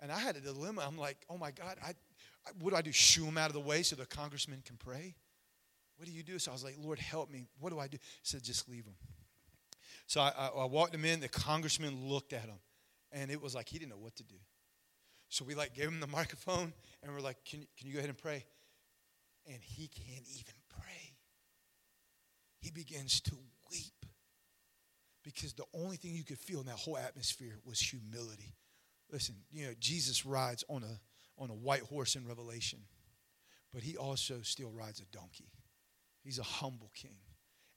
And 0.00 0.10
I 0.12 0.18
had 0.18 0.36
a 0.36 0.40
dilemma. 0.40 0.84
I'm 0.86 0.96
like, 0.96 1.18
oh 1.28 1.36
my 1.36 1.50
God, 1.50 1.76
I, 1.84 1.90
I, 1.90 2.50
what 2.60 2.70
do 2.70 2.76
I 2.76 2.82
do? 2.82 2.92
Shoo 2.92 3.24
them 3.24 3.36
out 3.36 3.48
of 3.48 3.54
the 3.54 3.60
way 3.60 3.82
so 3.82 3.96
the 3.96 4.06
congressman 4.06 4.62
can 4.64 4.76
pray? 4.76 5.14
What 5.96 6.06
do 6.06 6.12
you 6.12 6.22
do? 6.22 6.38
So 6.38 6.50
I 6.50 6.54
was 6.54 6.64
like, 6.64 6.76
Lord, 6.78 6.98
help 6.98 7.30
me. 7.30 7.46
What 7.58 7.70
do 7.70 7.78
I 7.78 7.86
do? 7.86 7.98
He 8.00 8.20
said, 8.22 8.42
just 8.42 8.68
leave 8.68 8.84
them. 8.84 8.94
So 10.06 10.20
I, 10.20 10.32
I, 10.36 10.46
I 10.48 10.64
walked 10.64 10.94
him 10.94 11.04
in. 11.04 11.20
The 11.20 11.28
congressman 11.28 12.08
looked 12.08 12.32
at 12.32 12.44
him, 12.44 12.58
and 13.12 13.30
it 13.30 13.40
was 13.40 13.54
like 13.54 13.68
he 13.68 13.78
didn't 13.78 13.90
know 13.90 13.98
what 13.98 14.16
to 14.16 14.24
do. 14.24 14.36
So 15.28 15.44
we 15.44 15.54
like 15.54 15.74
gave 15.74 15.86
him 15.86 16.00
the 16.00 16.06
microphone, 16.18 16.72
and 17.02 17.12
we're 17.12 17.20
like, 17.20 17.36
"Can 17.44 17.66
can 17.78 17.86
you 17.86 17.92
go 17.92 17.98
ahead 17.98 18.08
and 18.08 18.18
pray?" 18.18 18.44
And 19.46 19.58
he 19.62 19.88
can't 19.88 20.26
even 20.28 20.54
pray. 20.68 21.16
He 22.60 22.70
begins 22.70 23.20
to 23.22 23.34
weep 23.70 24.06
because 25.24 25.54
the 25.54 25.64
only 25.74 25.96
thing 25.96 26.14
you 26.14 26.24
could 26.24 26.38
feel 26.38 26.60
in 26.60 26.66
that 26.66 26.76
whole 26.76 26.98
atmosphere 26.98 27.58
was 27.64 27.80
humility. 27.80 28.54
Listen, 29.10 29.36
you 29.50 29.66
know, 29.66 29.72
Jesus 29.80 30.24
rides 30.24 30.64
on 30.68 30.82
a 30.82 31.00
on 31.38 31.50
a 31.50 31.54
white 31.54 31.82
horse 31.82 32.16
in 32.16 32.26
Revelation, 32.26 32.80
but 33.72 33.82
he 33.82 33.96
also 33.96 34.40
still 34.42 34.70
rides 34.70 35.00
a 35.00 35.06
donkey. 35.06 35.50
He's 36.22 36.38
a 36.38 36.44
humble 36.44 36.90
king. 36.94 37.16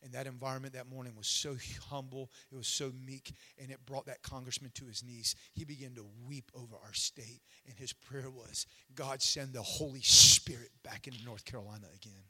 And 0.04 0.12
that 0.14 0.28
environment 0.28 0.74
that 0.74 0.90
morning 0.90 1.14
was 1.16 1.28
so 1.28 1.56
humble, 1.90 2.30
it 2.52 2.56
was 2.56 2.68
so 2.68 2.92
meek, 3.06 3.34
and 3.58 3.72
it 3.72 3.86
brought 3.86 4.06
that 4.08 4.22
congressman 4.22 4.72
to 4.76 4.86
his 4.86 5.04
knees. 5.04 5.36
He 5.54 5.64
began 5.64 5.96
to 5.96 6.06
weep 6.28 6.52
over 6.54 6.76
our 6.84 6.94
state, 6.94 7.42
and 7.68 7.78
his 7.78 7.94
prayer 7.94 8.30
was, 8.30 8.68
God, 8.96 9.22
send 9.22 9.54
the 9.54 9.62
Holy 9.62 10.02
Spirit 10.02 10.72
back 10.84 11.08
into 11.08 11.24
North 11.24 11.46
Carolina 11.46 11.88
again. 11.96 12.24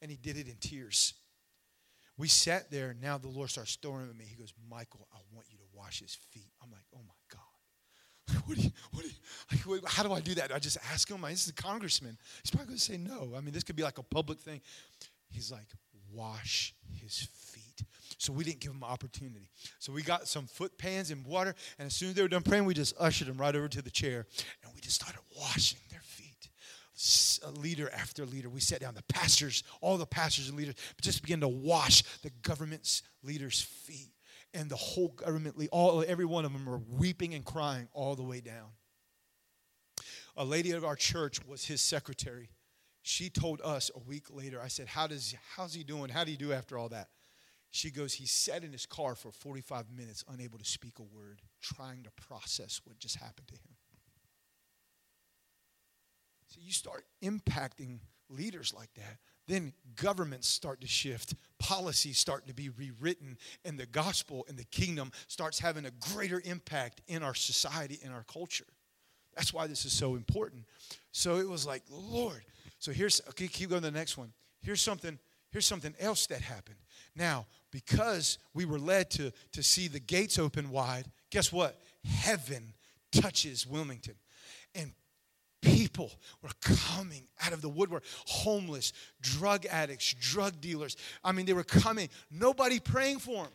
And 0.00 0.10
he 0.10 0.16
did 0.16 0.36
it 0.38 0.48
in 0.48 0.56
tears. 0.60 1.14
We 2.16 2.28
sat 2.28 2.70
there. 2.70 2.94
Now 3.02 3.18
the 3.18 3.28
Lord 3.28 3.50
starts 3.50 3.72
storming 3.72 4.08
at 4.08 4.16
me. 4.16 4.24
He 4.28 4.36
goes, 4.36 4.52
Michael, 4.70 5.08
I 5.12 5.18
want 5.34 5.46
you 5.50 5.58
to 5.58 5.64
wash 5.74 6.00
his 6.00 6.14
feet. 6.14 6.50
I'm 6.62 6.70
like, 6.70 6.84
oh 6.94 7.00
my 7.06 7.14
God. 7.30 7.40
What 8.46 8.56
do 8.56 8.62
you, 8.62 8.70
what 8.92 9.02
do 9.02 9.08
you, 9.08 9.80
how 9.86 10.02
do 10.02 10.12
I 10.12 10.20
do 10.20 10.34
that? 10.34 10.48
Do 10.48 10.54
I 10.54 10.58
just 10.58 10.78
ask 10.92 11.10
him? 11.10 11.20
This 11.22 11.44
is 11.44 11.48
a 11.50 11.54
congressman. 11.54 12.16
He's 12.42 12.50
probably 12.50 12.68
going 12.68 12.78
to 12.78 12.84
say 12.84 12.96
no. 12.96 13.32
I 13.36 13.40
mean, 13.40 13.52
this 13.52 13.62
could 13.62 13.76
be 13.76 13.82
like 13.82 13.98
a 13.98 14.02
public 14.02 14.38
thing. 14.38 14.60
He's 15.34 15.50
like, 15.50 15.66
wash 16.12 16.74
his 17.00 17.28
feet. 17.34 17.82
So 18.18 18.32
we 18.32 18.44
didn't 18.44 18.60
give 18.60 18.70
him 18.70 18.82
an 18.82 18.88
opportunity. 18.88 19.50
So 19.78 19.92
we 19.92 20.02
got 20.02 20.28
some 20.28 20.46
foot 20.46 20.78
pans 20.78 21.10
and 21.10 21.26
water, 21.26 21.54
and 21.78 21.86
as 21.86 21.94
soon 21.94 22.10
as 22.10 22.14
they 22.14 22.22
were 22.22 22.28
done 22.28 22.42
praying, 22.42 22.64
we 22.64 22.74
just 22.74 22.94
ushered 22.98 23.28
them 23.28 23.36
right 23.36 23.54
over 23.54 23.68
to 23.68 23.82
the 23.82 23.90
chair, 23.90 24.26
and 24.62 24.72
we 24.74 24.80
just 24.80 24.94
started 24.94 25.20
washing 25.38 25.80
their 25.90 26.00
feet. 26.00 26.48
A 27.44 27.48
uh, 27.48 27.50
leader 27.50 27.90
after 27.92 28.24
leader, 28.24 28.48
we 28.48 28.60
sat 28.60 28.80
down. 28.80 28.94
The 28.94 29.02
pastors, 29.12 29.64
all 29.80 29.98
the 29.98 30.06
pastors 30.06 30.48
and 30.48 30.56
leaders, 30.56 30.76
just 31.02 31.22
began 31.22 31.40
to 31.40 31.48
wash 31.48 32.02
the 32.22 32.30
government's 32.42 33.02
leaders' 33.24 33.60
feet 33.60 34.10
and 34.54 34.70
the 34.70 34.76
whole 34.76 35.08
government, 35.08 35.56
all 35.72 36.04
every 36.06 36.24
one 36.24 36.44
of 36.44 36.52
them 36.52 36.64
were 36.64 36.80
weeping 36.88 37.34
and 37.34 37.44
crying 37.44 37.88
all 37.92 38.14
the 38.14 38.22
way 38.22 38.40
down. 38.40 38.68
A 40.36 40.44
lady 40.44 40.70
of 40.70 40.84
our 40.84 40.96
church 40.96 41.44
was 41.44 41.64
his 41.64 41.80
secretary. 41.80 42.50
She 43.06 43.30
told 43.30 43.60
us 43.62 43.90
a 43.94 43.98
week 44.00 44.34
later, 44.34 44.60
I 44.60 44.68
said, 44.68 44.88
How 44.88 45.06
does 45.06 45.34
how's 45.56 45.74
he 45.74 45.84
doing? 45.84 46.10
How 46.10 46.24
do 46.24 46.32
you 46.32 46.36
do 46.36 46.52
after 46.52 46.76
all 46.76 46.88
that? 46.88 47.08
She 47.70 47.90
goes, 47.90 48.14
He 48.14 48.26
sat 48.26 48.64
in 48.64 48.72
his 48.72 48.86
car 48.86 49.14
for 49.14 49.30
45 49.30 49.86
minutes, 49.96 50.24
unable 50.28 50.58
to 50.58 50.64
speak 50.64 50.98
a 50.98 51.02
word, 51.02 51.40
trying 51.62 52.02
to 52.02 52.10
process 52.28 52.80
what 52.84 52.98
just 52.98 53.16
happened 53.16 53.46
to 53.48 53.54
him. 53.54 53.76
So 56.48 56.60
you 56.60 56.72
start 56.72 57.04
impacting 57.22 58.00
leaders 58.28 58.74
like 58.74 58.92
that 58.94 59.18
then 59.46 59.72
governments 59.96 60.48
start 60.48 60.80
to 60.80 60.86
shift, 60.86 61.34
policies 61.58 62.18
start 62.18 62.46
to 62.46 62.54
be 62.54 62.70
rewritten, 62.70 63.36
and 63.64 63.78
the 63.78 63.86
gospel 63.86 64.46
and 64.48 64.56
the 64.56 64.64
kingdom 64.64 65.12
starts 65.28 65.58
having 65.58 65.84
a 65.84 65.90
greater 65.90 66.40
impact 66.44 67.02
in 67.08 67.22
our 67.22 67.34
society, 67.34 67.98
in 68.02 68.10
our 68.10 68.24
culture. 68.24 68.66
That's 69.36 69.52
why 69.52 69.66
this 69.66 69.84
is 69.84 69.92
so 69.92 70.14
important. 70.14 70.64
So 71.12 71.36
it 71.36 71.48
was 71.48 71.66
like, 71.66 71.82
Lord. 71.90 72.42
So 72.84 72.92
here's 72.92 73.22
okay, 73.30 73.48
keep 73.48 73.70
going 73.70 73.80
to 73.80 73.90
the 73.90 73.96
next 73.96 74.18
one. 74.18 74.30
Here's 74.60 74.82
something, 74.82 75.18
here's 75.50 75.64
something 75.64 75.94
else 75.98 76.26
that 76.26 76.42
happened. 76.42 76.76
Now, 77.16 77.46
because 77.70 78.36
we 78.52 78.66
were 78.66 78.78
led 78.78 79.08
to, 79.12 79.32
to 79.52 79.62
see 79.62 79.88
the 79.88 80.00
gates 80.00 80.38
open 80.38 80.68
wide, 80.68 81.10
guess 81.30 81.50
what? 81.50 81.80
Heaven 82.04 82.74
touches 83.10 83.66
Wilmington. 83.66 84.16
And 84.74 84.92
people 85.62 86.12
were 86.42 86.50
coming 86.60 87.26
out 87.46 87.54
of 87.54 87.62
the 87.62 87.70
woodwork 87.70 88.04
homeless 88.26 88.92
drug 89.22 89.64
addicts 89.64 90.12
drug 90.20 90.60
dealers 90.60 90.94
i 91.24 91.32
mean 91.32 91.46
they 91.46 91.54
were 91.54 91.64
coming 91.64 92.06
nobody 92.30 92.78
praying 92.78 93.18
for 93.18 93.44
them 93.44 93.52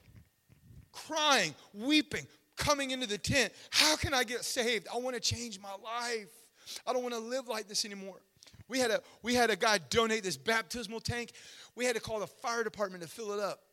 crying 0.91 1.53
weeping 1.71 2.25
coming 2.57 2.89
into 2.89 3.05
the 3.05 3.19
tent 3.19 3.53
how 3.69 3.95
can 3.95 4.11
i 4.11 4.23
get 4.23 4.43
saved 4.43 4.88
i 4.91 4.97
want 4.97 5.15
to 5.15 5.21
change 5.21 5.59
my 5.61 5.69
life 5.84 6.32
i 6.88 6.91
don't 6.91 7.03
want 7.03 7.13
to 7.13 7.21
live 7.21 7.47
like 7.47 7.67
this 7.67 7.86
anymore 7.86 8.19
we 8.70 8.80
had 8.80 8.91
a 8.91 9.01
we 9.22 9.36
had 9.36 9.49
a 9.49 9.55
guy 9.55 9.80
donate 9.89 10.24
this 10.24 10.38
baptismal 10.38 11.01
tank 11.01 11.32
we 11.76 11.86
had 11.86 11.95
to 11.95 12.01
call 12.01 12.20
the 12.20 12.28
fire 12.28 12.63
department 12.63 13.03
to 13.03 13.09
fill 13.09 13.34
it 13.34 13.39
up 13.39 13.63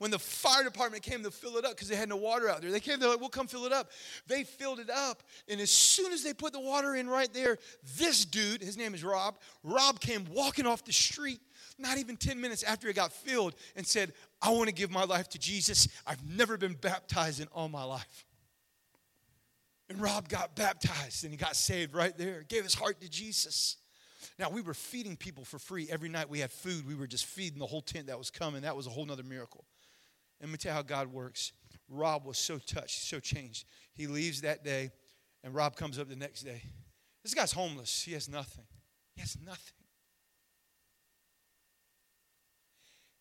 when 0.00 0.10
the 0.10 0.18
fire 0.18 0.64
department 0.64 1.02
came 1.02 1.22
to 1.22 1.30
fill 1.30 1.58
it 1.58 1.64
up 1.66 1.72
because 1.72 1.86
they 1.86 1.94
had 1.94 2.08
no 2.08 2.16
water 2.16 2.48
out 2.48 2.62
there. 2.62 2.70
They 2.70 2.80
came, 2.80 2.98
they're 2.98 3.10
like, 3.10 3.20
we'll 3.20 3.28
come 3.28 3.46
fill 3.46 3.66
it 3.66 3.72
up. 3.72 3.90
They 4.26 4.44
filled 4.44 4.80
it 4.80 4.88
up. 4.88 5.22
And 5.46 5.60
as 5.60 5.70
soon 5.70 6.10
as 6.14 6.24
they 6.24 6.32
put 6.32 6.54
the 6.54 6.60
water 6.60 6.94
in 6.94 7.06
right 7.06 7.30
there, 7.34 7.58
this 7.98 8.24
dude, 8.24 8.62
his 8.62 8.78
name 8.78 8.94
is 8.94 9.04
Rob, 9.04 9.36
Rob 9.62 10.00
came 10.00 10.24
walking 10.32 10.66
off 10.66 10.86
the 10.86 10.92
street, 10.92 11.38
not 11.78 11.98
even 11.98 12.16
10 12.16 12.40
minutes 12.40 12.62
after 12.62 12.88
it 12.88 12.96
got 12.96 13.12
filled, 13.12 13.54
and 13.76 13.86
said, 13.86 14.14
I 14.40 14.48
want 14.52 14.68
to 14.68 14.74
give 14.74 14.90
my 14.90 15.04
life 15.04 15.28
to 15.28 15.38
Jesus. 15.38 15.86
I've 16.06 16.26
never 16.26 16.56
been 16.56 16.76
baptized 16.80 17.38
in 17.38 17.48
all 17.52 17.68
my 17.68 17.84
life. 17.84 18.24
And 19.90 20.00
Rob 20.00 20.30
got 20.30 20.56
baptized 20.56 21.24
and 21.24 21.32
he 21.32 21.36
got 21.36 21.56
saved 21.56 21.94
right 21.94 22.16
there, 22.16 22.46
gave 22.48 22.62
his 22.62 22.74
heart 22.74 23.02
to 23.02 23.10
Jesus. 23.10 23.76
Now, 24.38 24.50
we 24.50 24.62
were 24.62 24.74
feeding 24.74 25.16
people 25.16 25.44
for 25.44 25.58
free 25.58 25.88
every 25.90 26.08
night. 26.08 26.28
We 26.28 26.40
had 26.40 26.50
food. 26.50 26.86
We 26.86 26.94
were 26.94 27.06
just 27.06 27.26
feeding 27.26 27.58
the 27.58 27.66
whole 27.66 27.82
tent 27.82 28.06
that 28.06 28.18
was 28.18 28.30
coming. 28.30 28.62
That 28.62 28.76
was 28.76 28.86
a 28.86 28.90
whole 28.90 29.04
nother 29.04 29.22
miracle. 29.22 29.64
Let 30.40 30.50
me 30.50 30.56
tell 30.56 30.72
you 30.72 30.76
how 30.76 30.82
God 30.82 31.12
works. 31.12 31.52
Rob 31.88 32.24
was 32.24 32.38
so 32.38 32.58
touched, 32.58 33.02
so 33.02 33.20
changed. 33.20 33.66
He 33.92 34.06
leaves 34.06 34.40
that 34.40 34.64
day, 34.64 34.90
and 35.44 35.54
Rob 35.54 35.76
comes 35.76 35.98
up 35.98 36.08
the 36.08 36.16
next 36.16 36.42
day. 36.42 36.62
This 37.22 37.34
guy's 37.34 37.52
homeless. 37.52 38.02
He 38.02 38.12
has 38.12 38.28
nothing. 38.28 38.64
He 39.14 39.20
has 39.20 39.36
nothing. 39.44 39.74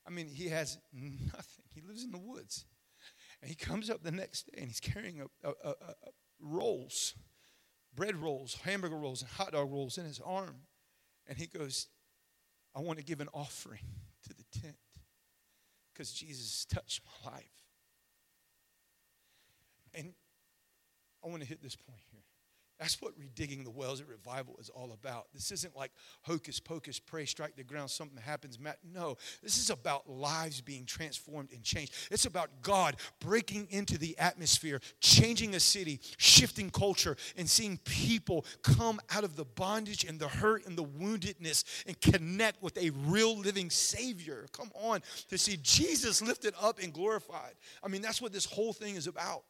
I 0.07 0.12
mean, 0.12 0.30
he 0.30 0.47
has 0.49 0.78
nothing. 0.93 1.66
He 1.74 1.82
lives 1.82 2.03
in 2.03 2.12
the 2.12 2.18
woods. 2.18 2.66
And 3.41 3.49
he 3.49 3.55
comes 3.55 3.89
up 3.89 4.03
the 4.03 4.12
next 4.12 4.47
day 4.47 4.60
and 4.60 4.68
he's 4.68 4.80
carrying 4.80 5.22
a, 5.22 5.47
a, 5.47 5.70
a, 5.70 5.76
rolls, 6.41 7.14
bread 7.95 8.16
rolls, 8.16 8.55
hamburger 8.64 8.97
rolls, 8.97 9.22
and 9.22 9.30
hot 9.32 9.51
dog 9.51 9.72
rolls 9.72 9.97
in 9.97 10.05
his 10.05 10.20
arm. 10.20 10.55
And 11.30 11.38
he 11.38 11.46
goes, 11.46 11.88
I 12.76 12.80
want 12.80 12.98
to 12.98 13.06
give 13.06 13.22
an 13.22 13.30
offering 13.34 13.86
to 14.28 14.34
the 14.34 14.44
tent 14.60 14.76
because 15.94 16.12
Jesus 16.12 16.66
touched 16.66 17.02
my 17.06 17.32
life. 17.32 17.52
And 19.94 20.14
I 21.24 21.28
want 21.28 21.42
to 21.42 21.48
hit 21.48 21.62
this 21.62 21.76
point 21.76 22.02
here. 22.12 22.22
That's 22.80 23.02
what 23.02 23.14
redigging 23.20 23.66
the 23.66 23.70
wells 23.70 24.00
at 24.00 24.08
revival 24.08 24.56
is 24.60 24.70
all 24.70 24.94
about. 24.94 25.28
This 25.34 25.52
isn't 25.52 25.76
like 25.76 25.92
hocus 26.22 26.60
pocus, 26.60 26.98
pray, 27.00 27.26
strike 27.26 27.56
the 27.58 27.64
ground, 27.64 27.90
something 27.90 28.18
happens. 28.18 28.58
Matt. 28.58 28.78
No, 28.94 29.18
this 29.44 29.58
is 29.58 29.70
about 29.70 30.10
lives 30.10 30.62
being 30.62 30.86
transformed 30.86 31.52
and 31.52 31.62
changed. 31.62 31.94
It's 32.10 32.26
about 32.26 32.50
God 32.62 32.96
breaking 33.20 33.68
into 33.70 33.98
the 33.98 34.18
atmosphere, 34.18 34.80
changing 35.02 35.56
a 35.56 35.60
city, 35.60 36.00
shifting 36.18 36.70
culture, 36.70 37.18
and 37.36 37.50
seeing 37.50 37.78
people 37.84 38.46
come 38.62 39.02
out 39.14 39.24
of 39.24 39.36
the 39.36 39.46
bondage 39.46 40.06
and 40.06 40.20
the 40.20 40.28
hurt 40.28 40.66
and 40.66 40.78
the 40.78 40.86
woundedness 40.86 41.84
and 41.86 42.00
connect 42.00 42.62
with 42.64 42.78
a 42.78 42.92
real 42.92 43.38
living 43.38 43.70
Savior. 43.70 44.46
Come 44.54 44.72
on, 44.74 45.02
to 45.30 45.38
see 45.38 45.58
Jesus 45.62 46.22
lifted 46.22 46.54
up 46.62 46.80
and 46.82 46.94
glorified. 46.94 47.56
I 47.84 47.90
mean, 47.90 48.02
that's 48.02 48.22
what 48.22 48.32
this 48.32 48.46
whole 48.46 48.72
thing 48.72 48.96
is 48.96 49.08
about. 49.08 49.44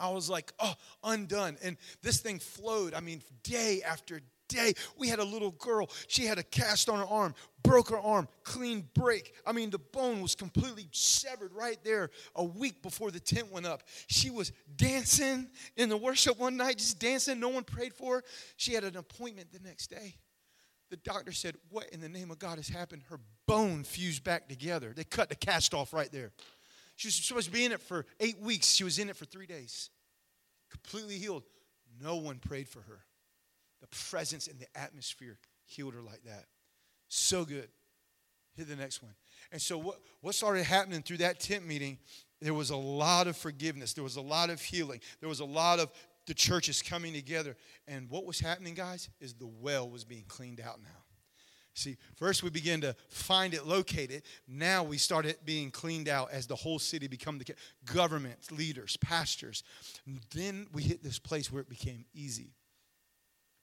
I 0.00 0.10
was 0.10 0.28
like, 0.30 0.52
oh, 0.58 0.74
undone. 1.04 1.58
And 1.62 1.76
this 2.02 2.20
thing 2.20 2.38
flowed. 2.38 2.94
I 2.94 3.00
mean, 3.00 3.22
day 3.42 3.82
after 3.86 4.20
day. 4.50 4.74
We 4.98 5.08
had 5.08 5.18
a 5.18 5.24
little 5.24 5.52
girl. 5.52 5.88
She 6.08 6.26
had 6.26 6.38
a 6.38 6.42
cast 6.42 6.88
on 6.88 6.98
her 6.98 7.06
arm, 7.06 7.34
broke 7.62 7.88
her 7.90 7.98
arm, 7.98 8.28
clean 8.42 8.88
break. 8.94 9.34
I 9.46 9.52
mean, 9.52 9.70
the 9.70 9.78
bone 9.78 10.20
was 10.20 10.34
completely 10.34 10.88
severed 10.92 11.54
right 11.54 11.78
there 11.84 12.10
a 12.34 12.44
week 12.44 12.82
before 12.82 13.10
the 13.10 13.20
tent 13.20 13.50
went 13.50 13.66
up. 13.66 13.84
She 14.08 14.30
was 14.30 14.52
dancing 14.76 15.48
in 15.76 15.88
the 15.88 15.96
worship 15.96 16.38
one 16.38 16.56
night, 16.56 16.78
just 16.78 16.98
dancing. 16.98 17.40
No 17.40 17.48
one 17.48 17.64
prayed 17.64 17.94
for 17.94 18.16
her. 18.16 18.24
She 18.56 18.74
had 18.74 18.84
an 18.84 18.96
appointment 18.96 19.52
the 19.52 19.60
next 19.60 19.88
day. 19.88 20.16
The 20.90 20.96
doctor 20.96 21.30
said, 21.30 21.54
What 21.70 21.88
in 21.90 22.00
the 22.00 22.08
name 22.08 22.32
of 22.32 22.40
God 22.40 22.58
has 22.58 22.68
happened? 22.68 23.02
Her 23.08 23.20
bone 23.46 23.84
fused 23.84 24.24
back 24.24 24.48
together. 24.48 24.92
They 24.94 25.04
cut 25.04 25.28
the 25.28 25.36
cast 25.36 25.72
off 25.72 25.92
right 25.92 26.10
there. 26.10 26.32
She 27.00 27.08
was 27.08 27.14
supposed 27.14 27.46
to 27.46 27.52
be 27.52 27.64
in 27.64 27.72
it 27.72 27.80
for 27.80 28.04
eight 28.20 28.38
weeks. 28.42 28.74
She 28.74 28.84
was 28.84 28.98
in 28.98 29.08
it 29.08 29.16
for 29.16 29.24
three 29.24 29.46
days. 29.46 29.88
Completely 30.70 31.14
healed. 31.14 31.44
No 31.98 32.16
one 32.16 32.38
prayed 32.38 32.68
for 32.68 32.82
her. 32.82 33.00
The 33.80 33.86
presence 34.10 34.48
and 34.48 34.60
the 34.60 34.66
atmosphere 34.78 35.38
healed 35.64 35.94
her 35.94 36.02
like 36.02 36.22
that. 36.24 36.44
So 37.08 37.46
good. 37.46 37.70
Hit 38.54 38.68
the 38.68 38.76
next 38.76 39.02
one. 39.02 39.14
And 39.50 39.62
so, 39.62 39.78
what, 39.78 39.96
what 40.20 40.34
started 40.34 40.64
happening 40.64 41.00
through 41.00 41.16
that 41.18 41.40
tent 41.40 41.66
meeting, 41.66 41.96
there 42.42 42.52
was 42.52 42.68
a 42.68 42.76
lot 42.76 43.28
of 43.28 43.34
forgiveness, 43.34 43.94
there 43.94 44.04
was 44.04 44.16
a 44.16 44.20
lot 44.20 44.50
of 44.50 44.60
healing, 44.60 45.00
there 45.20 45.28
was 45.30 45.40
a 45.40 45.46
lot 45.46 45.78
of 45.78 45.90
the 46.26 46.34
churches 46.34 46.82
coming 46.82 47.14
together. 47.14 47.56
And 47.88 48.10
what 48.10 48.26
was 48.26 48.40
happening, 48.40 48.74
guys, 48.74 49.08
is 49.20 49.32
the 49.32 49.46
well 49.46 49.88
was 49.88 50.04
being 50.04 50.24
cleaned 50.28 50.60
out 50.60 50.80
now. 50.82 50.99
See, 51.80 51.96
first 52.14 52.42
we 52.42 52.50
began 52.50 52.82
to 52.82 52.94
find 53.08 53.54
it, 53.54 53.66
locate 53.66 54.10
it. 54.10 54.26
Now 54.46 54.82
we 54.82 54.98
started 54.98 55.36
being 55.46 55.70
cleaned 55.70 56.08
out 56.08 56.30
as 56.30 56.46
the 56.46 56.54
whole 56.54 56.78
city 56.78 57.08
become 57.08 57.38
the 57.38 57.54
government, 57.86 58.52
leaders, 58.52 58.98
pastors. 58.98 59.62
Then 60.34 60.66
we 60.72 60.82
hit 60.82 61.02
this 61.02 61.18
place 61.18 61.50
where 61.50 61.62
it 61.62 61.70
became 61.70 62.04
easy. 62.12 62.52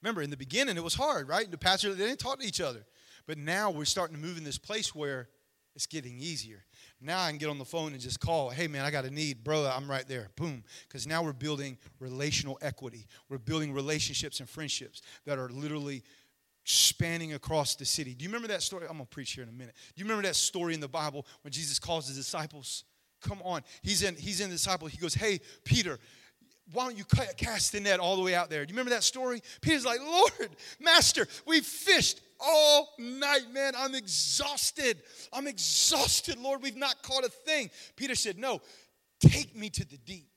Remember, 0.02 0.24
in 0.24 0.32
the 0.32 0.38
beginning 0.38 0.78
it 0.78 0.84
was 0.84 0.96
hard, 0.96 1.28
right? 1.28 1.50
The 1.50 1.60
pastors 1.60 1.96
they 1.96 2.06
didn't 2.06 2.20
talk 2.20 2.40
to 2.40 2.48
each 2.48 2.60
other. 2.60 2.86
But 3.28 3.38
now 3.38 3.70
we're 3.70 3.86
starting 3.86 4.16
to 4.16 4.22
move 4.22 4.38
in 4.38 4.44
this 4.44 4.58
place 4.58 4.96
where 4.96 5.30
it's 5.76 5.86
getting 5.86 6.18
easier. 6.18 6.64
Now 7.00 7.22
I 7.22 7.30
can 7.30 7.38
get 7.38 7.50
on 7.50 7.60
the 7.60 7.66
phone 7.66 7.92
and 7.92 8.02
just 8.02 8.20
call, 8.20 8.50
hey 8.50 8.68
man, 8.68 8.84
I 8.84 8.90
got 8.90 9.06
a 9.06 9.12
need. 9.12 9.44
Bro, 9.44 9.66
I'm 9.68 9.88
right 9.88 10.08
there. 10.08 10.30
Boom. 10.36 10.64
Because 10.88 11.06
now 11.06 11.22
we're 11.22 11.34
building 11.34 11.78
relational 12.00 12.58
equity. 12.64 13.06
We're 13.30 13.38
building 13.38 13.74
relationships 13.74 14.40
and 14.40 14.50
friendships 14.50 15.04
that 15.26 15.38
are 15.38 15.50
literally 15.50 16.02
spanning 16.70 17.34
across 17.34 17.76
the 17.76 17.86
city. 17.86 18.14
Do 18.14 18.24
you 18.24 18.30
remember 18.30 18.50
that 18.50 18.62
story? 18.62 18.84
I'm 18.84 18.98
going 18.98 19.06
to 19.06 19.10
preach 19.10 19.32
here 19.32 19.44
in 19.44 19.50
a 19.50 19.54
minute. 19.54 19.74
Do 19.96 20.02
you 20.02 20.06
remember 20.06 20.28
that 20.28 20.36
story 20.36 20.74
in 20.74 20.82
the 20.82 20.88
Bible 20.88 21.26
when 21.44 21.52
Jesus 21.52 21.80
calls 21.80 22.08
his 22.08 22.18
disciples? 22.18 22.84
Come 23.22 23.42
on. 23.44 23.62
He's 23.82 24.04
in 24.04 24.16
he's 24.16 24.42
in 24.42 24.50
the 24.50 24.56
disciple. 24.56 24.88
He 24.88 24.98
goes, 24.98 25.14
"Hey, 25.14 25.40
Peter, 25.64 25.98
why 26.74 26.84
don't 26.84 26.98
you 26.98 27.06
cast 27.38 27.72
the 27.72 27.80
net 27.80 28.00
all 28.00 28.18
the 28.18 28.22
way 28.22 28.36
out 28.36 28.50
there? 28.50 28.66
Do 28.66 28.72
you 28.72 28.76
remember 28.76 28.92
that 28.92 29.04
story? 29.04 29.42
Peter's 29.62 29.86
like, 29.86 30.02
Lord, 30.02 30.50
Master, 30.80 31.26
we've 31.46 31.66
fished 31.66 32.22
all 32.40 32.90
night, 33.00 33.52
man. 33.54 33.74
I'm 33.78 33.96
exhausted. 33.96 35.02
I'm 35.32 35.48
exhausted, 35.48 36.38
Lord. 36.38 36.62
We've 36.62 36.76
not 36.76 37.02
caught 37.02 37.24
a 37.24 37.30
thing. 37.30 37.72
Peter 37.96 38.14
said, 38.14 38.38
No, 38.38 38.62
take 39.20 39.56
me 39.56 39.70
to 39.70 39.86
the 39.86 39.98
deep. 39.98 40.30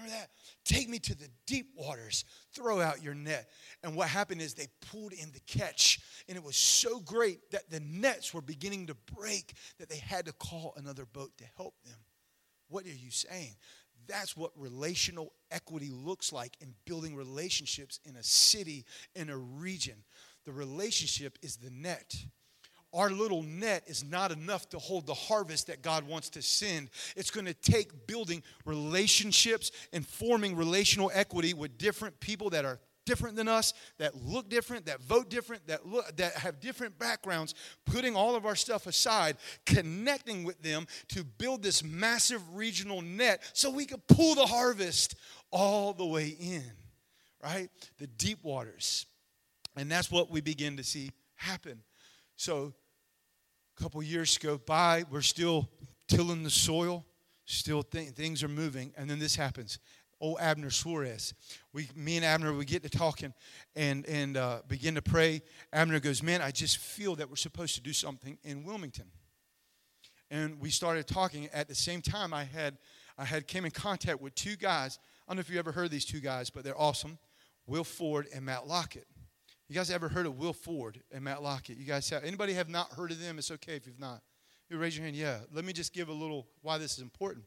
Remember 0.00 0.18
that? 0.18 0.30
Take 0.64 0.88
me 0.88 0.98
to 1.00 1.14
the 1.14 1.28
deep 1.46 1.70
waters. 1.74 2.24
Throw 2.54 2.80
out 2.80 3.02
your 3.02 3.14
net. 3.14 3.50
And 3.82 3.94
what 3.96 4.08
happened 4.08 4.40
is 4.40 4.54
they 4.54 4.68
pulled 4.90 5.12
in 5.12 5.30
the 5.32 5.40
catch, 5.40 6.00
and 6.28 6.36
it 6.36 6.44
was 6.44 6.56
so 6.56 7.00
great 7.00 7.50
that 7.50 7.70
the 7.70 7.80
nets 7.80 8.32
were 8.32 8.40
beginning 8.40 8.86
to 8.86 8.96
break 9.14 9.54
that 9.78 9.88
they 9.88 9.98
had 9.98 10.26
to 10.26 10.32
call 10.32 10.74
another 10.76 11.04
boat 11.04 11.30
to 11.38 11.44
help 11.56 11.74
them. 11.84 11.98
What 12.68 12.86
are 12.86 12.88
you 12.88 13.10
saying? 13.10 13.56
That's 14.06 14.36
what 14.36 14.52
relational 14.56 15.32
equity 15.50 15.90
looks 15.90 16.32
like 16.32 16.56
in 16.60 16.74
building 16.84 17.14
relationships 17.14 18.00
in 18.04 18.16
a 18.16 18.22
city, 18.22 18.84
in 19.14 19.28
a 19.28 19.36
region. 19.36 19.96
The 20.46 20.52
relationship 20.52 21.38
is 21.42 21.56
the 21.56 21.70
net. 21.70 22.14
Our 22.92 23.10
little 23.10 23.42
net 23.42 23.84
is 23.86 24.02
not 24.02 24.32
enough 24.32 24.68
to 24.70 24.78
hold 24.78 25.06
the 25.06 25.14
harvest 25.14 25.68
that 25.68 25.80
God 25.80 26.06
wants 26.06 26.28
to 26.30 26.42
send. 26.42 26.90
It's 27.16 27.30
going 27.30 27.46
to 27.46 27.54
take 27.54 28.06
building 28.06 28.42
relationships 28.64 29.70
and 29.92 30.04
forming 30.06 30.56
relational 30.56 31.10
equity 31.14 31.54
with 31.54 31.78
different 31.78 32.18
people 32.18 32.50
that 32.50 32.64
are 32.64 32.80
different 33.06 33.36
than 33.36 33.48
us, 33.48 33.74
that 33.98 34.14
look 34.24 34.48
different, 34.48 34.86
that 34.86 35.00
vote 35.02 35.30
different, 35.30 35.66
that 35.68 35.86
look, 35.86 36.16
that 36.16 36.32
have 36.34 36.60
different 36.60 36.98
backgrounds, 36.98 37.54
putting 37.84 38.14
all 38.14 38.36
of 38.36 38.44
our 38.44 38.56
stuff 38.56 38.86
aside, 38.86 39.36
connecting 39.66 40.44
with 40.44 40.60
them 40.62 40.86
to 41.08 41.24
build 41.24 41.62
this 41.62 41.82
massive 41.82 42.42
regional 42.54 43.02
net 43.02 43.42
so 43.52 43.70
we 43.70 43.84
can 43.84 44.00
pull 44.08 44.34
the 44.34 44.46
harvest 44.46 45.14
all 45.50 45.92
the 45.92 46.06
way 46.06 46.36
in, 46.40 46.72
right? 47.42 47.70
The 47.98 48.06
deep 48.06 48.44
waters. 48.44 49.06
And 49.76 49.90
that's 49.90 50.10
what 50.10 50.30
we 50.30 50.40
begin 50.40 50.76
to 50.76 50.84
see 50.84 51.10
happen. 51.36 51.82
So 52.40 52.72
a 53.76 53.82
couple 53.82 54.02
years 54.02 54.38
go 54.38 54.56
by, 54.56 55.04
we're 55.10 55.20
still 55.20 55.68
tilling 56.08 56.42
the 56.42 56.48
soil, 56.48 57.04
still 57.44 57.82
th- 57.82 58.12
things 58.12 58.42
are 58.42 58.48
moving, 58.48 58.94
and 58.96 59.10
then 59.10 59.18
this 59.18 59.36
happens 59.36 59.78
old 60.22 60.38
Abner 60.40 60.70
Suarez. 60.70 61.34
We, 61.74 61.90
me 61.94 62.16
and 62.16 62.24
Abner, 62.24 62.54
we 62.54 62.64
get 62.64 62.82
to 62.84 62.88
talking 62.88 63.34
and, 63.76 64.06
and 64.06 64.38
uh, 64.38 64.60
begin 64.68 64.94
to 64.94 65.02
pray. 65.02 65.42
Abner 65.70 66.00
goes, 66.00 66.22
Man, 66.22 66.40
I 66.40 66.50
just 66.50 66.78
feel 66.78 67.14
that 67.16 67.28
we're 67.28 67.36
supposed 67.36 67.74
to 67.74 67.82
do 67.82 67.92
something 67.92 68.38
in 68.42 68.64
Wilmington. 68.64 69.10
And 70.30 70.58
we 70.58 70.70
started 70.70 71.06
talking. 71.06 71.46
At 71.52 71.68
the 71.68 71.74
same 71.74 72.00
time, 72.00 72.32
I 72.32 72.44
had, 72.44 72.78
I 73.18 73.26
had 73.26 73.48
came 73.48 73.66
in 73.66 73.70
contact 73.70 74.22
with 74.22 74.34
two 74.34 74.56
guys. 74.56 74.98
I 75.28 75.32
don't 75.32 75.36
know 75.36 75.40
if 75.40 75.50
you 75.50 75.58
ever 75.58 75.72
heard 75.72 75.90
these 75.90 76.06
two 76.06 76.20
guys, 76.20 76.48
but 76.48 76.64
they're 76.64 76.80
awesome 76.80 77.18
Will 77.66 77.84
Ford 77.84 78.28
and 78.34 78.46
Matt 78.46 78.66
Lockett. 78.66 79.06
You 79.70 79.76
guys 79.76 79.92
ever 79.92 80.08
heard 80.08 80.26
of 80.26 80.36
Will 80.36 80.52
Ford 80.52 81.00
and 81.12 81.22
Matt 81.22 81.44
Lockett? 81.44 81.78
You 81.78 81.84
guys 81.84 82.10
have, 82.10 82.24
anybody 82.24 82.54
have 82.54 82.68
not 82.68 82.90
heard 82.90 83.12
of 83.12 83.22
them? 83.22 83.38
It's 83.38 83.52
okay 83.52 83.76
if 83.76 83.86
you've 83.86 84.00
not. 84.00 84.20
You 84.68 84.78
raise 84.78 84.96
your 84.96 85.04
hand. 85.04 85.14
Yeah. 85.14 85.38
Let 85.52 85.64
me 85.64 85.72
just 85.72 85.92
give 85.92 86.08
a 86.08 86.12
little 86.12 86.48
why 86.60 86.76
this 86.76 86.94
is 86.94 86.98
important. 86.98 87.44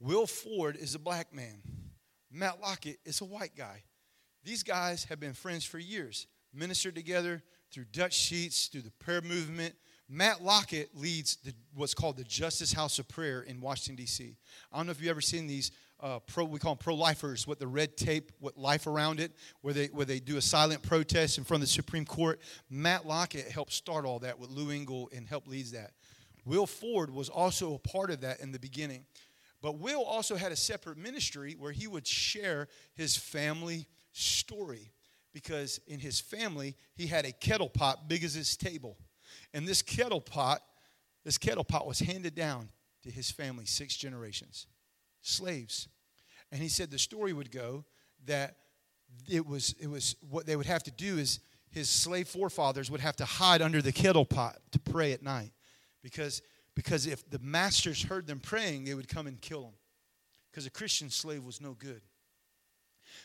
Will 0.00 0.26
Ford 0.26 0.76
is 0.76 0.96
a 0.96 0.98
black 0.98 1.32
man. 1.32 1.62
Matt 2.32 2.60
Lockett 2.60 2.98
is 3.04 3.20
a 3.20 3.24
white 3.24 3.54
guy. 3.56 3.84
These 4.42 4.64
guys 4.64 5.04
have 5.04 5.20
been 5.20 5.34
friends 5.34 5.64
for 5.64 5.78
years, 5.78 6.26
ministered 6.52 6.96
together 6.96 7.44
through 7.70 7.84
Dutch 7.92 8.14
Sheets, 8.14 8.66
through 8.66 8.82
the 8.82 8.90
prayer 8.90 9.22
movement. 9.22 9.76
Matt 10.08 10.42
Lockett 10.42 10.90
leads 10.96 11.36
the, 11.44 11.54
what's 11.76 11.94
called 11.94 12.16
the 12.16 12.24
Justice 12.24 12.72
House 12.72 12.98
of 12.98 13.06
Prayer 13.06 13.42
in 13.42 13.60
Washington, 13.60 13.94
D.C. 13.94 14.36
I 14.72 14.76
don't 14.78 14.86
know 14.86 14.90
if 14.90 15.00
you've 15.00 15.10
ever 15.10 15.20
seen 15.20 15.46
these 15.46 15.70
uh, 16.02 16.18
pro, 16.20 16.44
we 16.44 16.58
call 16.58 16.74
them 16.74 16.78
pro-lifers, 16.78 17.46
with 17.46 17.58
the 17.58 17.66
red 17.66 17.96
tape, 17.96 18.32
with 18.40 18.56
life 18.56 18.86
around 18.86 19.20
it, 19.20 19.32
where 19.60 19.72
they, 19.72 19.86
where 19.86 20.04
they 20.04 20.18
do 20.18 20.36
a 20.36 20.42
silent 20.42 20.82
protest 20.82 21.38
in 21.38 21.44
front 21.44 21.62
of 21.62 21.68
the 21.68 21.72
Supreme 21.72 22.04
Court. 22.04 22.40
Matt 22.68 23.06
Lockett 23.06 23.48
helped 23.50 23.72
start 23.72 24.04
all 24.04 24.18
that 24.18 24.38
with 24.38 24.50
Lou 24.50 24.70
Engle 24.70 25.08
and 25.14 25.28
helped 25.28 25.48
lead 25.48 25.66
that. 25.66 25.92
Will 26.44 26.66
Ford 26.66 27.10
was 27.10 27.28
also 27.28 27.74
a 27.74 27.78
part 27.78 28.10
of 28.10 28.22
that 28.22 28.40
in 28.40 28.50
the 28.50 28.58
beginning. 28.58 29.04
But 29.60 29.78
Will 29.78 30.02
also 30.02 30.34
had 30.34 30.50
a 30.50 30.56
separate 30.56 30.98
ministry 30.98 31.54
where 31.56 31.70
he 31.70 31.86
would 31.86 32.06
share 32.06 32.66
his 32.94 33.16
family 33.16 33.86
story 34.10 34.90
because 35.32 35.80
in 35.86 36.00
his 36.00 36.20
family 36.20 36.74
he 36.96 37.06
had 37.06 37.24
a 37.24 37.32
kettle 37.32 37.68
pot 37.68 38.08
big 38.08 38.24
as 38.24 38.34
his 38.34 38.56
table. 38.56 38.98
And 39.54 39.66
this 39.66 39.80
kettle 39.80 40.20
pot, 40.20 40.62
this 41.24 41.38
kettle 41.38 41.64
pot 41.64 41.86
was 41.86 42.00
handed 42.00 42.34
down 42.34 42.70
to 43.04 43.10
his 43.10 43.30
family 43.30 43.64
six 43.64 43.96
generations. 43.96 44.66
Slaves. 45.22 45.88
And 46.52 46.62
he 46.62 46.68
said 46.68 46.90
the 46.90 46.98
story 46.98 47.32
would 47.32 47.50
go 47.50 47.84
that 48.26 48.56
it 49.28 49.46
was 49.46 49.74
it 49.80 49.88
was 49.88 50.14
what 50.30 50.46
they 50.46 50.54
would 50.54 50.66
have 50.66 50.84
to 50.84 50.90
do 50.90 51.18
is 51.18 51.40
his 51.70 51.88
slave 51.88 52.28
forefathers 52.28 52.90
would 52.90 53.00
have 53.00 53.16
to 53.16 53.24
hide 53.24 53.62
under 53.62 53.82
the 53.82 53.92
kettle 53.92 54.24
pot 54.24 54.58
to 54.70 54.78
pray 54.78 55.12
at 55.12 55.22
night 55.22 55.52
because 56.02 56.42
because 56.74 57.06
if 57.06 57.28
the 57.28 57.38
masters 57.38 58.02
heard 58.02 58.26
them 58.26 58.40
praying, 58.40 58.84
they 58.84 58.94
would 58.94 59.08
come 59.08 59.26
and 59.26 59.40
kill 59.40 59.62
them. 59.62 59.74
Because 60.50 60.66
a 60.66 60.70
Christian 60.70 61.10
slave 61.10 61.44
was 61.44 61.60
no 61.60 61.72
good. 61.72 62.02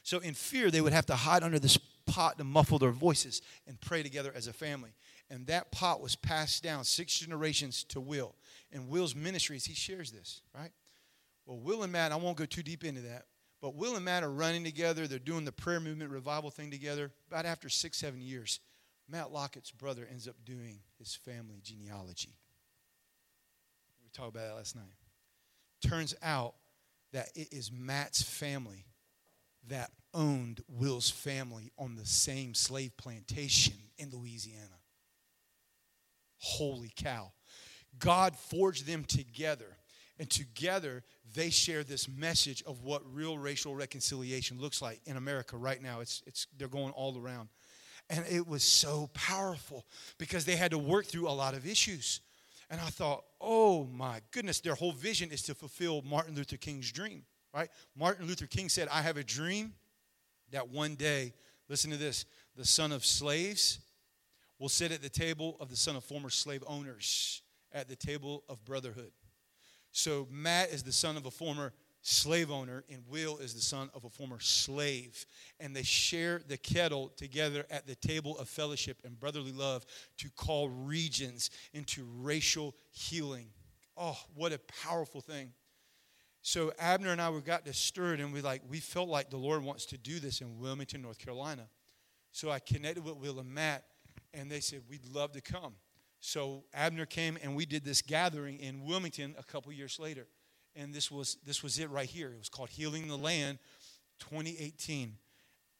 So, 0.03 0.19
in 0.19 0.33
fear, 0.33 0.69
they 0.69 0.81
would 0.81 0.93
have 0.93 1.05
to 1.07 1.15
hide 1.15 1.43
under 1.43 1.59
this 1.59 1.77
pot 2.05 2.37
to 2.37 2.43
muffle 2.43 2.79
their 2.79 2.91
voices 2.91 3.41
and 3.67 3.79
pray 3.79 4.03
together 4.03 4.31
as 4.35 4.47
a 4.47 4.53
family. 4.53 4.91
And 5.29 5.47
that 5.47 5.71
pot 5.71 6.01
was 6.01 6.15
passed 6.15 6.63
down 6.63 6.83
six 6.83 7.17
generations 7.19 7.83
to 7.85 7.99
Will. 7.99 8.35
And 8.71 8.89
Will's 8.89 9.15
ministries, 9.15 9.65
he 9.65 9.73
shares 9.73 10.11
this, 10.11 10.41
right? 10.55 10.71
Well, 11.47 11.59
Will 11.59 11.83
and 11.83 11.93
Matt, 11.93 12.11
I 12.11 12.17
won't 12.17 12.37
go 12.37 12.45
too 12.45 12.61
deep 12.61 12.83
into 12.83 13.01
that, 13.01 13.25
but 13.61 13.73
Will 13.73 13.95
and 13.95 14.03
Matt 14.03 14.23
are 14.23 14.29
running 14.29 14.65
together. 14.65 15.07
They're 15.07 15.17
doing 15.17 15.45
the 15.45 15.51
prayer 15.53 15.79
movement 15.79 16.11
revival 16.11 16.51
thing 16.51 16.69
together. 16.69 17.11
About 17.31 17.45
after 17.45 17.69
six, 17.69 17.97
seven 17.97 18.21
years, 18.21 18.59
Matt 19.09 19.31
Lockett's 19.31 19.71
brother 19.71 20.05
ends 20.11 20.27
up 20.27 20.35
doing 20.45 20.81
his 20.99 21.15
family 21.15 21.61
genealogy 21.63 22.35
We 24.03 24.09
talked 24.11 24.35
about 24.35 24.49
that 24.49 24.55
last 24.55 24.75
night. 24.75 24.83
Turns 25.81 26.13
out 26.21 26.55
that 27.13 27.29
it 27.33 27.47
is 27.53 27.71
Matt's 27.71 28.21
family 28.21 28.85
that 29.69 29.91
owned 30.13 30.61
Will's 30.67 31.09
family 31.09 31.71
on 31.77 31.95
the 31.95 32.05
same 32.05 32.53
slave 32.53 32.97
plantation 32.97 33.75
in 33.97 34.11
Louisiana. 34.11 34.81
Holy 36.39 36.91
cow. 36.95 37.31
God 37.97 38.35
forged 38.35 38.85
them 38.85 39.05
together, 39.05 39.76
and 40.19 40.29
together 40.29 41.03
they 41.33 41.49
share 41.49 41.83
this 41.83 42.07
message 42.07 42.63
of 42.65 42.83
what 42.83 43.01
real 43.13 43.37
racial 43.37 43.75
reconciliation 43.75 44.59
looks 44.59 44.81
like 44.81 45.01
in 45.05 45.17
America 45.17 45.57
right 45.57 45.81
now. 45.81 45.99
It's, 45.99 46.23
it's, 46.25 46.47
they're 46.57 46.67
going 46.67 46.91
all 46.93 47.17
around. 47.17 47.49
And 48.09 48.25
it 48.29 48.47
was 48.47 48.63
so 48.63 49.09
powerful 49.13 49.85
because 50.17 50.45
they 50.45 50.55
had 50.55 50.71
to 50.71 50.77
work 50.77 51.05
through 51.05 51.27
a 51.27 51.31
lot 51.31 51.53
of 51.53 51.67
issues. 51.67 52.21
And 52.69 52.79
I 52.79 52.85
thought, 52.85 53.23
oh 53.41 53.85
my 53.85 54.21
goodness, 54.31 54.59
their 54.59 54.75
whole 54.75 54.93
vision 54.93 55.31
is 55.31 55.41
to 55.43 55.55
fulfill 55.55 56.01
Martin 56.03 56.35
Luther 56.35 56.57
King's 56.57 56.91
dream, 56.91 57.23
right? 57.53 57.69
Martin 57.95 58.27
Luther 58.27 58.47
King 58.47 58.69
said, 58.69 58.87
I 58.91 59.01
have 59.01 59.17
a 59.17 59.23
dream 59.23 59.73
that 60.51 60.69
one 60.69 60.95
day, 60.95 61.33
listen 61.69 61.91
to 61.91 61.97
this, 61.97 62.25
the 62.55 62.65
son 62.65 62.91
of 62.91 63.05
slaves 63.05 63.79
will 64.59 64.69
sit 64.69 64.91
at 64.91 65.01
the 65.01 65.09
table 65.09 65.57
of 65.59 65.69
the 65.69 65.75
son 65.75 65.95
of 65.95 66.03
former 66.03 66.29
slave 66.29 66.63
owners 66.65 67.41
at 67.73 67.87
the 67.87 67.95
table 67.95 68.43
of 68.49 68.63
brotherhood. 68.65 69.11
So 69.97 70.27
Matt 70.29 70.69
is 70.69 70.83
the 70.83 70.91
son 70.91 71.17
of 71.17 71.25
a 71.25 71.31
former 71.31 71.73
slave 72.03 72.51
owner, 72.51 72.83
and 72.87 73.01
Will 73.09 73.39
is 73.39 73.55
the 73.55 73.61
son 73.61 73.89
of 73.95 74.05
a 74.05 74.11
former 74.11 74.39
slave. 74.39 75.25
And 75.59 75.75
they 75.75 75.81
share 75.81 76.39
the 76.47 76.55
kettle 76.55 77.11
together 77.17 77.65
at 77.71 77.87
the 77.87 77.95
table 77.95 78.37
of 78.37 78.47
fellowship 78.47 78.99
and 79.03 79.19
brotherly 79.19 79.51
love 79.51 79.87
to 80.19 80.29
call 80.29 80.69
regions 80.69 81.49
into 81.73 82.05
racial 82.19 82.75
healing. 82.91 83.47
Oh, 83.97 84.15
what 84.35 84.53
a 84.53 84.59
powerful 84.83 85.19
thing. 85.19 85.51
So 86.43 86.71
Abner 86.77 87.11
and 87.11 87.19
I 87.19 87.31
we 87.31 87.41
got 87.41 87.67
stirred 87.73 88.19
and 88.19 88.31
we 88.31 88.41
like 88.41 88.61
we 88.69 88.79
felt 88.79 89.09
like 89.09 89.31
the 89.31 89.37
Lord 89.37 89.63
wants 89.63 89.87
to 89.87 89.97
do 89.97 90.19
this 90.19 90.41
in 90.41 90.59
Wilmington, 90.59 91.01
North 91.01 91.17
Carolina. 91.17 91.67
So 92.31 92.51
I 92.51 92.59
connected 92.59 93.03
with 93.03 93.15
Will 93.15 93.39
and 93.39 93.51
Matt 93.51 93.83
and 94.31 94.49
they 94.49 94.59
said 94.59 94.81
we'd 94.87 95.07
love 95.11 95.31
to 95.31 95.41
come. 95.41 95.73
So 96.19 96.63
Abner 96.73 97.05
came 97.05 97.37
and 97.41 97.55
we 97.55 97.65
did 97.65 97.83
this 97.85 98.01
gathering 98.01 98.59
in 98.59 98.83
Wilmington 98.85 99.35
a 99.37 99.43
couple 99.43 99.71
years 99.71 99.99
later 99.99 100.27
and 100.77 100.93
this 100.93 101.11
was 101.11 101.37
this 101.45 101.63
was 101.63 101.79
it 101.79 101.89
right 101.89 102.07
here. 102.07 102.31
It 102.31 102.37
was 102.37 102.49
called 102.49 102.69
Healing 102.69 103.07
the 103.07 103.17
Land 103.17 103.57
2018. 104.19 105.17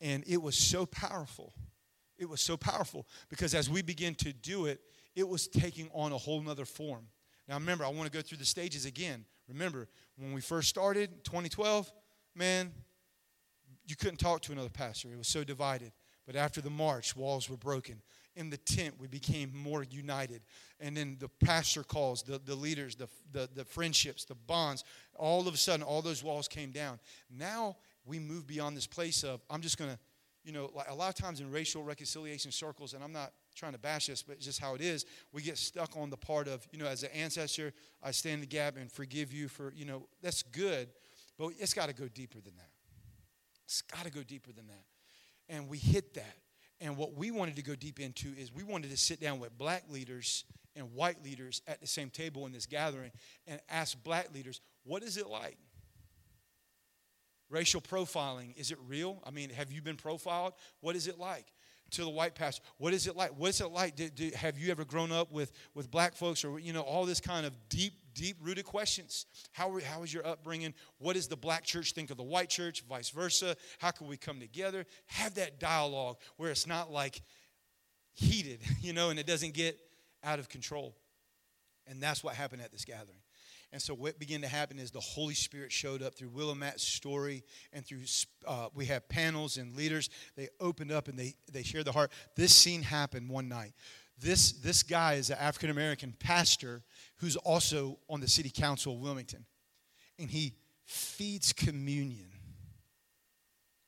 And 0.02 0.24
it 0.28 0.42
was 0.42 0.56
so 0.56 0.86
powerful. 0.86 1.54
It 2.18 2.28
was 2.28 2.42
so 2.42 2.58
powerful 2.58 3.08
because 3.30 3.54
as 3.54 3.70
we 3.70 3.82
began 3.82 4.16
to 4.16 4.34
do 4.34 4.66
it, 4.66 4.82
it 5.16 5.28
was 5.28 5.48
taking 5.48 5.90
on 5.94 6.12
a 6.12 6.18
whole 6.18 6.42
nother 6.42 6.66
form. 6.66 7.08
Now 7.48 7.56
remember, 7.56 7.86
I 7.86 7.90
want 7.90 8.12
to 8.12 8.16
go 8.16 8.22
through 8.22 8.40
the 8.40 8.46
stages 8.46 8.86
again. 8.86 9.26
Remember, 9.48 9.88
when 10.18 10.34
we 10.34 10.42
first 10.42 10.68
started, 10.68 11.24
2012, 11.24 11.92
man, 12.36 12.72
you 13.86 13.96
couldn't 13.96 14.18
talk 14.18 14.42
to 14.44 14.52
another 14.52 14.70
pastor. 14.70 15.10
It 15.14 15.18
was 15.18 15.28
so 15.28 15.44
divided. 15.44 15.94
But 16.26 16.36
after 16.36 16.60
the 16.60 16.70
march, 16.70 17.16
walls 17.16 17.50
were 17.50 17.56
broken. 17.56 18.02
In 18.38 18.52
the 18.52 18.58
tent, 18.58 18.94
we 19.00 19.08
became 19.08 19.52
more 19.54 19.84
united. 19.84 20.42
And 20.80 20.96
then 20.96 21.18
the 21.20 21.28
pastor 21.28 21.84
calls, 21.84 22.22
the, 22.22 22.38
the 22.38 22.54
leaders, 22.54 22.96
the, 22.96 23.10
the, 23.32 23.50
the 23.54 23.66
friendships, 23.66 24.26
the 24.26 24.36
bonds, 24.36 24.84
all 25.16 25.48
of 25.48 25.54
a 25.56 25.58
sudden, 25.58 25.82
all 25.82 26.04
those 26.04 26.24
walls 26.24 26.48
came 26.48 26.70
down. 26.70 27.00
Now 27.30 27.78
we 28.06 28.20
move 28.20 28.46
beyond 28.46 28.78
this 28.78 28.86
place 28.86 29.24
of, 29.24 29.42
I'm 29.50 29.62
just 29.62 29.80
going 29.80 29.90
to, 29.90 30.00
you 30.44 30.54
know, 30.54 30.70
a 30.88 30.94
lot 30.94 31.10
of 31.10 31.16
times 31.16 31.42
in 31.42 31.52
racial 31.52 31.84
reconciliation 31.84 32.52
circles, 32.52 32.94
and 32.94 33.04
I'm 33.04 33.12
not 33.12 33.34
trying 33.56 33.74
to 33.74 33.80
bash 33.80 34.06
this, 34.06 34.22
but 34.22 34.40
just 34.40 34.62
how 34.62 34.76
it 34.76 34.82
is. 34.82 35.06
We 35.34 35.42
get 35.42 35.58
stuck 35.58 35.98
on 35.98 36.12
the 36.12 36.16
part 36.16 36.48
of, 36.48 36.66
you 36.72 36.78
know, 36.78 36.86
as 36.86 37.02
an 37.02 37.10
ancestor, 37.14 37.74
I 38.04 38.12
stand 38.12 38.44
the 38.44 38.48
gap 38.48 38.78
and 38.78 38.92
forgive 38.92 39.34
you 39.34 39.48
for, 39.48 39.74
you 39.76 39.86
know, 39.86 40.08
that's 40.22 40.44
good, 40.44 40.90
but 41.40 41.50
it's 41.60 41.74
got 41.74 41.88
to 41.88 41.94
go 41.94 42.08
deeper 42.08 42.40
than 42.40 42.56
that. 42.56 42.70
It's 43.66 43.82
got 43.82 44.06
to 44.06 44.12
go 44.12 44.22
deeper 44.22 44.52
than 44.52 44.68
that. 44.68 44.86
And 45.50 45.68
we 45.68 45.80
hit 45.80 46.14
that. 46.14 46.38
And 46.80 46.98
what 46.98 47.16
we 47.16 47.32
wanted 47.32 47.56
to 47.56 47.64
go 47.64 47.76
deep 47.76 48.00
into 48.00 48.30
is 48.38 48.54
we 48.54 48.64
wanted 48.64 48.92
to 48.92 48.98
sit 48.98 49.20
down 49.20 49.40
with 49.40 49.58
black 49.58 49.84
leaders 49.90 50.46
and 50.76 50.94
white 50.94 51.24
leaders 51.24 51.62
at 51.68 51.82
the 51.82 51.88
same 51.88 52.10
table 52.10 52.46
in 52.46 52.52
this 52.52 52.66
gathering 52.66 53.12
and 53.48 53.60
ask 53.70 54.02
black 54.04 54.34
leaders, 54.34 54.62
what 54.84 55.02
is 55.02 55.18
it 55.18 55.28
like? 55.28 55.58
Racial 57.50 57.82
profiling, 57.82 58.56
is 58.58 58.72
it 58.72 58.78
real? 58.88 59.24
I 59.26 59.32
mean, 59.32 59.50
have 59.52 59.72
you 59.72 59.82
been 59.82 59.96
profiled? 59.96 60.54
What 60.82 60.96
is 60.96 61.08
it 61.08 61.18
like? 61.18 61.46
to 61.92 62.04
the 62.04 62.10
white 62.10 62.36
pastor 62.36 62.62
what 62.78 62.94
is 62.94 63.08
it 63.08 63.16
like 63.16 63.32
what 63.38 63.50
is 63.50 63.62
it 63.62 63.72
like 63.72 63.98
have 64.34 64.60
you 64.60 64.72
ever 64.72 64.84
grown 64.84 65.12
up 65.12 65.32
with 65.32 65.52
with 65.74 65.90
black 65.90 66.16
folks 66.16 66.44
or 66.44 66.60
you 66.60 66.74
know 66.74 66.82
all 66.82 67.06
this 67.06 67.22
kind 67.22 67.46
of 67.46 67.54
deep 67.70 67.94
deep 68.18 68.38
rooted 68.42 68.66
questions. 68.66 69.26
How, 69.52 69.80
how 69.80 70.04
is 70.04 70.14
your 70.14 70.26
upbringing? 70.26 70.74
What 70.98 71.14
does 71.14 71.28
the 71.28 71.38
black 71.38 71.64
church 71.64 71.94
think 71.94 72.10
of 72.10 72.18
the 72.18 72.24
white 72.24 72.50
church? 72.50 72.84
Vice 72.90 73.10
versa. 73.10 73.56
How 73.80 73.92
can 73.92 74.08
we 74.08 74.18
come 74.18 74.40
together? 74.40 74.86
Have 75.06 75.36
that 75.36 75.60
dialogue 75.60 76.18
where 76.38 76.52
it's 76.52 76.68
not 76.68 76.92
like 76.92 77.22
heated 78.14 78.60
you 78.82 78.94
know 78.94 79.12
and 79.12 79.20
it 79.20 79.28
doesn't 79.28 79.54
get 79.54 79.80
out 80.24 80.40
of 80.40 80.50
control. 80.50 80.96
And 81.86 82.02
that's 82.02 82.24
what 82.24 82.36
happened 82.36 82.62
at 82.62 82.72
this 82.72 82.84
gathering. 82.84 83.20
And 83.72 83.82
so 83.82 83.94
what 83.94 84.18
began 84.18 84.42
to 84.42 84.48
happen 84.48 84.80
is 84.80 84.92
the 84.92 85.00
Holy 85.00 85.34
Spirit 85.34 85.72
showed 85.72 86.02
up 86.02 86.16
through 86.16 86.30
Will 86.30 86.52
and 86.52 86.60
Matt's 86.60 86.84
story 86.84 87.44
and 87.74 87.86
through, 87.86 88.00
uh, 88.46 88.68
we 88.74 88.86
have 88.86 89.08
panels 89.10 89.58
and 89.58 89.76
leaders. 89.76 90.10
They 90.36 90.50
opened 90.60 90.92
up 90.92 91.08
and 91.08 91.20
they, 91.20 91.36
they 91.52 91.64
shared 91.64 91.86
the 91.86 91.92
heart. 91.92 92.12
This 92.36 92.56
scene 92.56 92.82
happened 92.82 93.30
one 93.30 93.50
night. 93.50 93.74
This, 94.20 94.54
this 94.54 94.84
guy 94.84 95.16
is 95.16 95.30
an 95.30 95.38
African 95.40 95.70
American 95.70 96.14
pastor 96.18 96.82
who's 97.18 97.36
also 97.36 98.00
on 98.10 98.20
the 98.20 98.28
city 98.28 98.50
council 98.50 98.94
of 98.94 99.00
Wilmington. 99.00 99.46
And 100.20 100.30
he 100.30 100.54
feeds 100.86 101.54
communion 101.54 102.30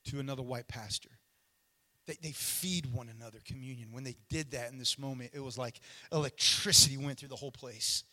to 0.06 0.20
another 0.20 0.44
white 0.44 0.68
pastor. 0.68 1.10
They, 2.06 2.18
they 2.22 2.32
feed 2.32 2.92
one 2.94 3.10
another 3.10 3.40
communion. 3.46 3.92
When 3.92 4.04
they 4.04 4.16
did 4.30 4.52
that 4.52 4.72
in 4.72 4.78
this 4.78 5.00
moment, 5.00 5.32
it 5.34 5.40
was 5.40 5.58
like 5.58 5.80
electricity 6.12 6.98
went 6.98 7.20
through 7.20 7.30
the 7.30 7.36
whole 7.36 7.52
place. 7.52 8.04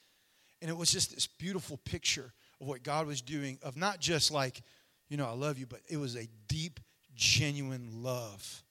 And 0.62 0.70
it 0.70 0.76
was 0.76 0.90
just 0.90 1.14
this 1.14 1.26
beautiful 1.26 1.78
picture 1.78 2.32
of 2.60 2.66
what 2.66 2.82
God 2.82 3.06
was 3.06 3.20
doing, 3.20 3.58
of 3.62 3.76
not 3.76 4.00
just 4.00 4.30
like, 4.30 4.62
you 5.08 5.16
know, 5.16 5.26
I 5.26 5.32
love 5.32 5.58
you, 5.58 5.66
but 5.66 5.80
it 5.88 5.98
was 5.98 6.16
a 6.16 6.28
deep, 6.48 6.80
genuine 7.14 8.02
love. 8.02 8.62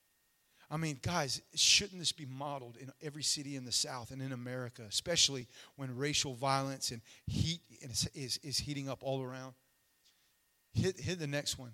I 0.75 0.77
mean, 0.77 0.99
guys, 1.01 1.41
shouldn't 1.53 1.99
this 1.99 2.11
be 2.11 2.25
modeled 2.25 2.75
in 2.75 2.91
every 3.01 3.23
city 3.23 3.55
in 3.55 3.63
the 3.63 3.71
South 3.71 4.11
and 4.11 4.21
in 4.21 4.33
America, 4.33 4.81
especially 4.89 5.47
when 5.77 5.95
racial 5.95 6.33
violence 6.33 6.91
and 6.91 7.01
heat 7.27 7.61
is, 7.79 8.09
is, 8.13 8.37
is 8.43 8.57
heating 8.57 8.89
up 8.89 8.99
all 9.01 9.23
around? 9.23 9.53
Hit, 10.73 10.99
hit 10.99 11.17
the 11.17 11.27
next 11.27 11.57
one. 11.57 11.71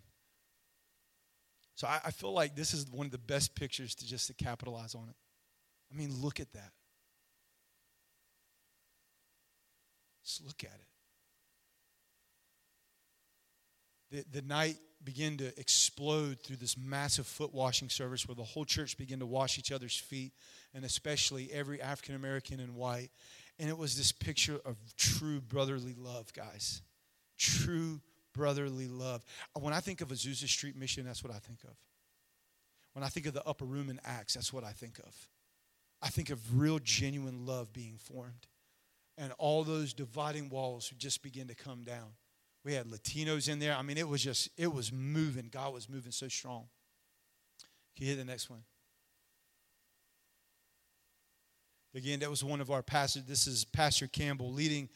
So 1.73 1.87
I, 1.87 1.99
I 2.05 2.11
feel 2.11 2.31
like 2.31 2.55
this 2.55 2.75
is 2.75 2.85
one 2.91 3.07
of 3.07 3.11
the 3.11 3.17
best 3.17 3.55
pictures 3.55 3.95
to 3.95 4.05
just 4.05 4.27
to 4.27 4.35
capitalize 4.35 4.93
on 4.93 5.09
it. 5.09 5.15
I 5.91 5.97
mean, 5.97 6.13
look 6.21 6.39
at 6.39 6.53
that. 6.53 6.71
Just 10.23 10.45
look 10.45 10.63
at 10.63 10.79
it. 14.11 14.25
The, 14.31 14.41
the 14.41 14.47
night 14.47 14.77
began 15.03 15.37
to 15.37 15.59
explode 15.59 16.41
through 16.41 16.57
this 16.57 16.77
massive 16.77 17.27
foot 17.27 17.53
washing 17.53 17.89
service 17.89 18.27
where 18.27 18.35
the 18.35 18.43
whole 18.43 18.65
church 18.65 18.97
began 18.97 19.19
to 19.19 19.25
wash 19.25 19.57
each 19.57 19.71
other's 19.71 19.95
feet, 19.95 20.33
and 20.73 20.85
especially 20.85 21.51
every 21.51 21.81
African 21.81 22.15
American 22.15 22.59
and 22.59 22.75
white. 22.75 23.09
And 23.59 23.69
it 23.69 23.77
was 23.77 23.97
this 23.97 24.11
picture 24.11 24.59
of 24.65 24.77
true 24.97 25.41
brotherly 25.41 25.95
love, 25.97 26.33
guys. 26.33 26.81
True 27.37 28.01
brotherly 28.33 28.87
love. 28.87 29.23
When 29.59 29.73
I 29.73 29.79
think 29.79 30.01
of 30.01 30.09
Azusa 30.09 30.47
Street 30.47 30.75
Mission, 30.75 31.05
that's 31.05 31.23
what 31.23 31.33
I 31.33 31.39
think 31.39 31.63
of. 31.63 31.75
When 32.93 33.03
I 33.03 33.07
think 33.07 33.25
of 33.25 33.33
the 33.33 33.45
upper 33.45 33.65
room 33.65 33.89
in 33.89 33.99
Acts, 34.03 34.33
that's 34.33 34.51
what 34.51 34.63
I 34.63 34.71
think 34.71 34.99
of. 34.99 35.27
I 36.01 36.09
think 36.09 36.29
of 36.29 36.59
real, 36.59 36.79
genuine 36.79 37.45
love 37.45 37.71
being 37.73 37.97
formed 37.97 38.47
and 39.21 39.31
all 39.37 39.63
those 39.63 39.93
dividing 39.93 40.49
walls 40.49 40.91
just 40.97 41.21
begin 41.21 41.47
to 41.47 41.55
come 41.55 41.83
down. 41.83 42.13
We 42.63 42.73
had 42.73 42.87
Latinos 42.87 43.49
in 43.49 43.59
there. 43.59 43.75
I 43.75 43.81
mean, 43.81 43.97
it 43.97 44.07
was 44.07 44.23
just, 44.23 44.49
it 44.57 44.71
was 44.71 44.91
moving. 44.91 45.49
God 45.51 45.73
was 45.73 45.89
moving 45.89 46.11
so 46.11 46.27
strong. 46.27 46.65
Can 47.95 48.05
you 48.05 48.13
hear 48.13 48.23
the 48.23 48.29
next 48.29 48.49
one? 48.49 48.63
Again, 51.93 52.19
that 52.19 52.29
was 52.29 52.43
one 52.43 52.61
of 52.61 52.71
our 52.71 52.81
pastors. 52.81 53.23
This 53.23 53.47
is 53.47 53.65
Pastor 53.65 54.07
Campbell 54.07 54.53
leading 54.53 54.87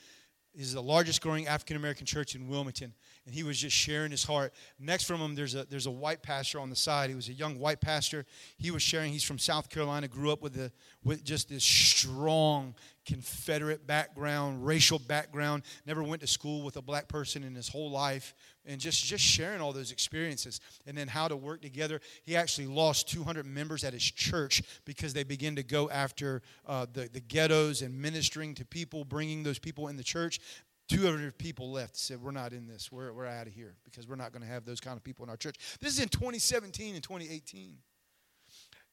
is 0.53 0.73
the 0.73 0.81
largest 0.81 1.21
growing 1.21 1.47
African 1.47 1.75
American 1.75 2.05
church 2.05 2.35
in 2.35 2.47
Wilmington, 2.47 2.93
and 3.25 3.33
he 3.33 3.43
was 3.43 3.57
just 3.57 3.75
sharing 3.75 4.11
his 4.11 4.23
heart. 4.23 4.53
Next 4.79 5.05
from 5.05 5.19
him, 5.19 5.35
there's 5.35 5.55
a 5.55 5.65
there's 5.65 5.87
a 5.87 5.91
white 5.91 6.21
pastor 6.21 6.59
on 6.59 6.69
the 6.69 6.75
side. 6.75 7.09
He 7.09 7.15
was 7.15 7.29
a 7.29 7.33
young 7.33 7.59
white 7.59 7.81
pastor. 7.81 8.25
He 8.57 8.71
was 8.71 8.81
sharing. 8.81 9.11
He's 9.11 9.23
from 9.23 9.39
South 9.39 9.69
Carolina. 9.69 10.07
Grew 10.07 10.31
up 10.31 10.41
with 10.41 10.57
a 10.57 10.71
with 11.03 11.23
just 11.23 11.49
this 11.49 11.63
strong 11.63 12.75
Confederate 13.05 13.85
background, 13.85 14.65
racial 14.65 14.99
background, 14.99 15.63
never 15.85 16.03
went 16.03 16.21
to 16.21 16.27
school 16.27 16.63
with 16.63 16.75
a 16.75 16.81
black 16.81 17.07
person 17.07 17.43
in 17.43 17.53
his 17.53 17.67
whole 17.67 17.91
life, 17.91 18.33
and 18.65 18.81
just, 18.81 19.05
just 19.05 19.23
sharing 19.23 19.61
all 19.61 19.71
those 19.71 19.91
experiences 19.91 20.59
and 20.87 20.97
then 20.97 21.07
how 21.07 21.27
to 21.27 21.35
work 21.35 21.61
together. 21.61 22.01
He 22.23 22.35
actually 22.35 22.67
lost 22.67 23.07
200 23.09 23.45
members 23.45 23.83
at 23.83 23.93
his 23.93 24.03
church 24.03 24.63
because 24.85 25.13
they 25.13 25.23
began 25.23 25.55
to 25.55 25.63
go 25.63 25.89
after 25.89 26.41
uh, 26.65 26.87
the, 26.91 27.07
the 27.11 27.21
ghettos 27.21 27.83
and 27.83 27.95
ministering 28.01 28.55
to 28.55 28.65
people, 28.65 29.05
bringing 29.05 29.43
those 29.43 29.59
people 29.59 29.87
in 29.87 29.97
the 29.97 30.03
church. 30.03 30.39
200 30.87 31.37
people 31.37 31.71
left 31.71 31.97
said, 31.97 32.21
We're 32.21 32.31
not 32.31 32.53
in 32.53 32.67
this. 32.67 32.91
We're, 32.91 33.11
we're 33.11 33.25
out 33.25 33.47
of 33.47 33.53
here 33.53 33.75
because 33.83 34.07
we're 34.07 34.15
not 34.15 34.31
going 34.31 34.43
to 34.43 34.47
have 34.47 34.65
those 34.65 34.79
kind 34.79 34.97
of 34.97 35.03
people 35.03 35.23
in 35.23 35.29
our 35.29 35.37
church. 35.37 35.55
This 35.79 35.93
is 35.93 35.99
in 35.99 36.09
2017 36.09 36.95
and 36.95 37.03
2018. 37.03 37.77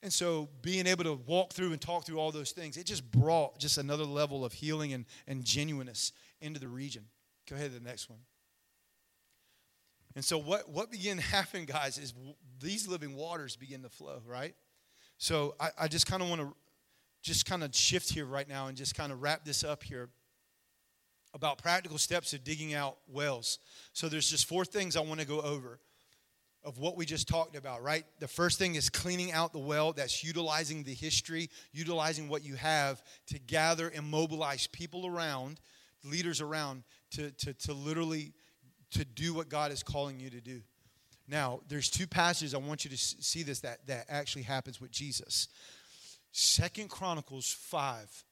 And 0.02 0.12
so 0.12 0.48
being 0.62 0.86
able 0.86 1.04
to 1.04 1.14
walk 1.14 1.52
through 1.52 1.72
and 1.72 1.80
talk 1.80 2.04
through 2.04 2.18
all 2.18 2.32
those 2.32 2.50
things, 2.50 2.76
it 2.76 2.86
just 2.86 3.08
brought 3.10 3.58
just 3.58 3.78
another 3.78 4.04
level 4.04 4.44
of 4.44 4.52
healing 4.52 4.92
and, 4.92 5.04
and 5.28 5.44
genuineness 5.44 6.12
into 6.40 6.58
the 6.58 6.68
region. 6.68 7.04
Go 7.48 7.54
ahead 7.56 7.72
to 7.72 7.78
the 7.78 7.84
next 7.84 8.10
one. 8.10 8.18
And 10.14 10.24
so 10.24 10.38
what, 10.38 10.68
what 10.68 10.90
began 10.90 11.16
to 11.18 11.22
happen, 11.22 11.64
guys, 11.66 11.98
is 11.98 12.14
these 12.60 12.88
living 12.88 13.14
waters 13.14 13.54
begin 13.54 13.82
to 13.82 13.88
flow, 13.88 14.22
right? 14.26 14.54
So 15.18 15.54
I, 15.60 15.68
I 15.82 15.88
just 15.88 16.06
kind 16.06 16.22
of 16.22 16.28
want 16.28 16.40
to 16.40 16.54
just 17.22 17.46
kind 17.46 17.62
of 17.62 17.74
shift 17.74 18.12
here 18.12 18.26
right 18.26 18.48
now 18.48 18.66
and 18.66 18.76
just 18.76 18.96
kind 18.96 19.12
of 19.12 19.22
wrap 19.22 19.44
this 19.44 19.62
up 19.62 19.84
here 19.84 20.08
about 21.34 21.58
practical 21.58 21.98
steps 21.98 22.32
of 22.32 22.44
digging 22.44 22.74
out 22.74 22.98
wells. 23.08 23.58
So 23.92 24.08
there's 24.08 24.28
just 24.28 24.46
four 24.46 24.64
things 24.64 24.96
I 24.96 25.00
want 25.00 25.20
to 25.20 25.26
go 25.26 25.40
over 25.40 25.78
of 26.64 26.78
what 26.78 26.96
we 26.96 27.04
just 27.04 27.26
talked 27.26 27.56
about, 27.56 27.82
right? 27.82 28.04
The 28.20 28.28
first 28.28 28.58
thing 28.58 28.76
is 28.76 28.88
cleaning 28.88 29.32
out 29.32 29.52
the 29.52 29.58
well. 29.58 29.92
That's 29.92 30.22
utilizing 30.22 30.84
the 30.84 30.94
history, 30.94 31.50
utilizing 31.72 32.28
what 32.28 32.44
you 32.44 32.54
have 32.54 33.02
to 33.28 33.38
gather 33.38 33.88
and 33.88 34.06
mobilize 34.06 34.68
people 34.68 35.06
around, 35.06 35.60
leaders 36.04 36.40
around, 36.40 36.84
to, 37.12 37.30
to, 37.30 37.52
to 37.54 37.72
literally 37.72 38.32
to 38.92 39.04
do 39.04 39.34
what 39.34 39.48
God 39.48 39.72
is 39.72 39.82
calling 39.82 40.20
you 40.20 40.30
to 40.30 40.40
do. 40.40 40.60
Now, 41.26 41.60
there's 41.68 41.88
two 41.90 42.06
passages 42.06 42.54
I 42.54 42.58
want 42.58 42.84
you 42.84 42.90
to 42.90 42.96
see 42.98 43.42
this 43.42 43.60
that, 43.60 43.86
that 43.86 44.06
actually 44.08 44.42
happens 44.42 44.80
with 44.80 44.90
Jesus. 44.90 45.48
Second 46.30 46.90
Chronicles 46.90 47.50
5 47.50 48.24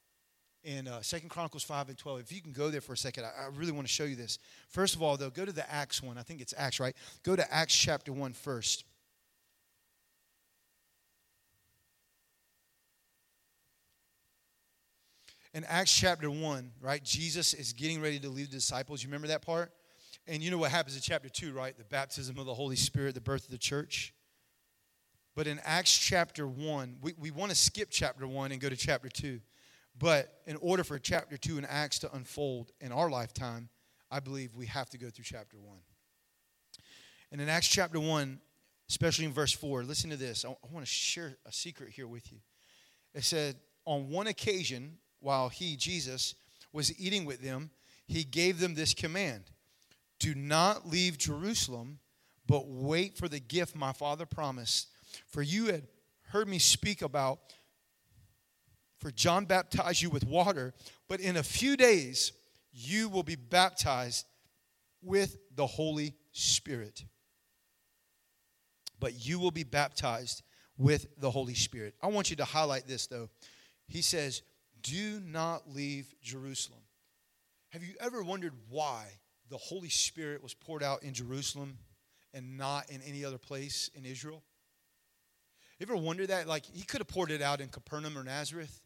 in 0.62 0.88
uh, 0.88 1.00
Second 1.00 1.28
Chronicles 1.30 1.62
5 1.62 1.88
and 1.88 1.98
12. 1.98 2.20
If 2.20 2.32
you 2.32 2.42
can 2.42 2.52
go 2.52 2.70
there 2.70 2.80
for 2.80 2.92
a 2.92 2.96
second, 2.96 3.24
I, 3.24 3.44
I, 3.44 3.48
really 3.54 3.72
want 3.72 3.86
to 3.86 3.92
show 3.92 4.04
you 4.04 4.16
this. 4.16 4.38
First 4.68 4.94
of 4.94 5.02
all, 5.02 5.16
though, 5.16 5.30
go 5.30 5.44
to 5.44 5.52
the 5.52 5.70
Acts 5.72 6.02
one. 6.02 6.18
I 6.18 6.22
think 6.22 6.40
it's 6.40 6.54
Acts, 6.56 6.80
right? 6.80 6.94
Go 7.22 7.34
to 7.34 7.54
Acts 7.54 7.74
chapter 7.74 8.12
1 8.12 8.32
first. 8.34 8.84
In 15.52 15.64
Acts 15.64 15.96
chapter 15.96 16.30
1, 16.30 16.70
right, 16.80 17.02
Jesus 17.02 17.54
is 17.54 17.72
getting 17.72 18.00
ready 18.00 18.20
to 18.20 18.28
lead 18.28 18.48
the 18.48 18.52
disciples. 18.52 19.02
You 19.02 19.08
remember 19.08 19.28
that 19.28 19.42
part? 19.42 19.72
And 20.28 20.42
you 20.42 20.50
know 20.50 20.58
what 20.58 20.70
happens 20.70 20.94
in 20.94 21.02
chapter 21.02 21.28
2, 21.28 21.52
right? 21.52 21.76
The 21.76 21.84
baptism 21.84 22.38
of 22.38 22.46
the 22.46 22.54
Holy 22.54 22.76
Spirit, 22.76 23.14
the 23.14 23.20
birth 23.20 23.46
of 23.46 23.50
the 23.50 23.58
church. 23.58 24.14
But 25.34 25.46
in 25.46 25.58
Acts 25.64 25.96
chapter 25.96 26.46
1, 26.46 26.98
we, 27.00 27.14
we 27.18 27.30
want 27.30 27.50
to 27.50 27.56
skip 27.56 27.88
chapter 27.90 28.28
1 28.28 28.52
and 28.52 28.61
go 28.61 28.68
to 28.68 28.76
chapter 28.76 29.08
2 29.08 29.40
but 30.01 30.40
in 30.46 30.57
order 30.57 30.82
for 30.82 30.98
chapter 30.98 31.36
2 31.36 31.59
in 31.59 31.64
Acts 31.64 32.01
to 32.01 32.12
unfold 32.12 32.72
in 32.80 32.90
our 32.90 33.09
lifetime, 33.09 33.68
I 34.11 34.18
believe 34.18 34.57
we 34.57 34.66
have 34.66 34.90
to 34.90 34.98
go 34.98 35.11
through 35.11 35.24
chapter 35.24 35.57
1. 35.57 35.78
And 37.30 37.40
in 37.40 37.48
Acts 37.48 37.68
chapter 37.68 38.01
1, 38.01 38.40
especially 38.90 39.24
in 39.24 39.32
verse 39.32 39.53
4. 39.53 39.84
Listen 39.84 40.11
to 40.11 40.16
this. 40.16 40.44
I 40.44 40.48
want 40.72 40.84
to 40.84 40.90
share 40.90 41.36
a 41.46 41.53
secret 41.53 41.90
here 41.90 42.09
with 42.09 42.32
you. 42.32 42.38
It 43.14 43.22
said, 43.22 43.55
On 43.84 44.11
one 44.11 44.26
occasion, 44.26 44.98
while 45.20 45.48
he, 45.48 45.76
Jesus, 45.76 46.34
was 46.72 46.98
eating 47.01 47.24
with 47.24 47.40
them, 47.40 47.70
he 48.09 48.24
gave 48.24 48.59
them 48.59 48.74
this 48.74 48.92
command 48.92 49.44
Do 50.18 50.34
not 50.34 50.88
leave 50.88 51.18
Jerusalem, 51.18 52.01
but 52.48 52.66
wait 52.66 53.16
for 53.16 53.28
the 53.28 53.38
gift 53.38 53.76
my 53.76 53.92
father 53.92 54.26
promised. 54.26 54.88
For 55.28 55.40
you 55.40 55.66
had 55.66 55.86
heard 56.30 56.48
me 56.48 56.59
speak 56.59 57.01
about, 57.01 57.38
for 59.01 59.11
John 59.11 59.46
baptized 59.46 60.03
you 60.03 60.11
with 60.11 60.24
water, 60.24 60.74
but 61.09 61.20
in 61.20 61.36
a 61.36 61.42
few 61.42 61.76
days 61.76 62.32
you 62.72 63.09
will 63.09 63.22
be 63.22 63.36
baptized 63.36 64.26
with 65.03 65.38
the 65.55 65.66
Holy 65.66 66.14
Spirit. 66.32 67.05
But 68.98 69.26
you 69.26 69.38
will 69.38 69.51
be 69.51 69.64
baptized 69.64 70.42
with 70.76 71.07
the 71.18 71.30
Holy 71.30 71.55
Spirit. 71.55 71.94
I 72.03 72.09
want 72.09 72.30
you 72.30 72.36
to 72.36 72.44
highlight 72.44 72.86
this 72.86 73.07
though. 73.07 73.28
He 73.86 74.03
says, 74.03 74.42
Do 74.82 75.20
not 75.20 75.70
leave 75.70 76.14
Jerusalem. 76.22 76.80
Have 77.70 77.82
you 77.82 77.94
ever 78.01 78.22
wondered 78.22 78.53
why 78.68 79.07
the 79.48 79.57
Holy 79.57 79.88
Spirit 79.88 80.42
was 80.42 80.55
poured 80.55 80.82
out 80.82 81.03
in 81.03 81.14
Jerusalem 81.14 81.78
and 82.34 82.57
not 82.57 82.90
in 82.90 83.01
any 83.03 83.24
other 83.24 83.38
place 83.38 83.90
in 83.94 84.05
Israel? 84.05 84.42
You 85.78 85.86
ever 85.86 85.96
wonder 85.96 86.26
that? 86.26 86.46
Like, 86.46 86.66
he 86.66 86.82
could 86.82 87.01
have 87.01 87.09
poured 87.09 87.30
it 87.30 87.40
out 87.40 87.61
in 87.62 87.68
Capernaum 87.68 88.18
or 88.18 88.22
Nazareth. 88.22 88.80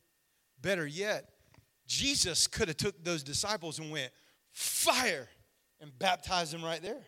Better 0.65 0.87
yet, 0.87 1.29
Jesus 1.87 2.47
could 2.47 2.69
have 2.69 2.79
took 2.79 3.05
those 3.05 3.23
disciples 3.23 3.79
and 3.79 3.91
went, 3.91 4.11
fire, 4.51 5.29
and 5.79 5.97
baptized 5.99 6.55
them 6.55 6.65
right 6.65 6.81
there. 6.81 7.03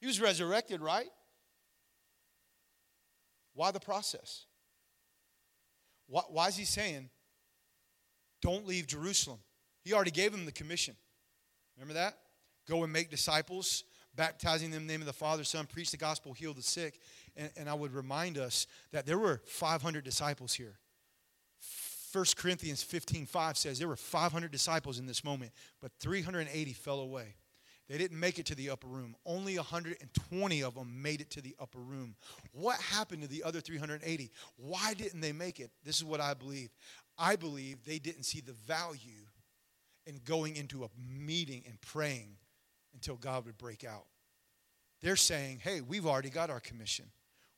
He 0.00 0.08
was 0.08 0.20
resurrected, 0.20 0.80
right? 0.80 1.06
Why 3.54 3.70
the 3.70 3.78
process? 3.78 4.46
Why, 6.08 6.22
why 6.28 6.48
is 6.48 6.56
he 6.56 6.64
saying, 6.64 7.08
don't 8.40 8.66
leave 8.66 8.88
Jerusalem? 8.88 9.38
He 9.84 9.92
already 9.92 10.10
gave 10.10 10.32
them 10.32 10.44
the 10.44 10.50
commission. 10.50 10.96
Remember 11.76 11.94
that? 11.94 12.18
Go 12.68 12.82
and 12.82 12.92
make 12.92 13.10
disciples, 13.10 13.84
baptizing 14.16 14.72
them 14.72 14.80
in 14.80 14.86
the 14.88 14.92
name 14.92 15.02
of 15.02 15.06
the 15.06 15.12
Father, 15.12 15.44
Son, 15.44 15.66
preach 15.66 15.92
the 15.92 15.96
gospel, 15.98 16.32
heal 16.32 16.52
the 16.52 16.62
sick. 16.62 16.98
And, 17.36 17.52
and 17.56 17.70
I 17.70 17.74
would 17.74 17.94
remind 17.94 18.38
us 18.38 18.66
that 18.90 19.06
there 19.06 19.18
were 19.18 19.40
500 19.46 20.02
disciples 20.02 20.52
here. 20.52 20.80
1 22.12 22.24
Corinthians 22.36 22.82
15 22.82 23.26
5 23.26 23.56
says 23.56 23.78
there 23.78 23.88
were 23.88 23.96
500 23.96 24.50
disciples 24.50 24.98
in 24.98 25.06
this 25.06 25.24
moment, 25.24 25.52
but 25.80 25.92
380 26.00 26.72
fell 26.74 27.00
away. 27.00 27.36
They 27.88 27.98
didn't 27.98 28.20
make 28.20 28.38
it 28.38 28.46
to 28.46 28.54
the 28.54 28.70
upper 28.70 28.86
room. 28.86 29.16
Only 29.26 29.56
120 29.56 30.62
of 30.62 30.74
them 30.74 31.02
made 31.02 31.20
it 31.20 31.30
to 31.30 31.42
the 31.42 31.54
upper 31.58 31.80
room. 31.80 32.14
What 32.52 32.80
happened 32.80 33.22
to 33.22 33.28
the 33.28 33.42
other 33.42 33.60
380? 33.60 34.30
Why 34.56 34.94
didn't 34.94 35.20
they 35.20 35.32
make 35.32 35.60
it? 35.60 35.70
This 35.84 35.96
is 35.96 36.04
what 36.04 36.20
I 36.20 36.34
believe. 36.34 36.70
I 37.18 37.36
believe 37.36 37.84
they 37.84 37.98
didn't 37.98 38.22
see 38.22 38.40
the 38.40 38.52
value 38.52 39.26
in 40.06 40.20
going 40.24 40.56
into 40.56 40.84
a 40.84 40.88
meeting 40.98 41.64
and 41.66 41.80
praying 41.80 42.36
until 42.94 43.16
God 43.16 43.44
would 43.46 43.58
break 43.58 43.84
out. 43.84 44.06
They're 45.02 45.16
saying, 45.16 45.60
hey, 45.62 45.80
we've 45.80 46.06
already 46.06 46.30
got 46.30 46.50
our 46.50 46.60
commission. 46.60 47.06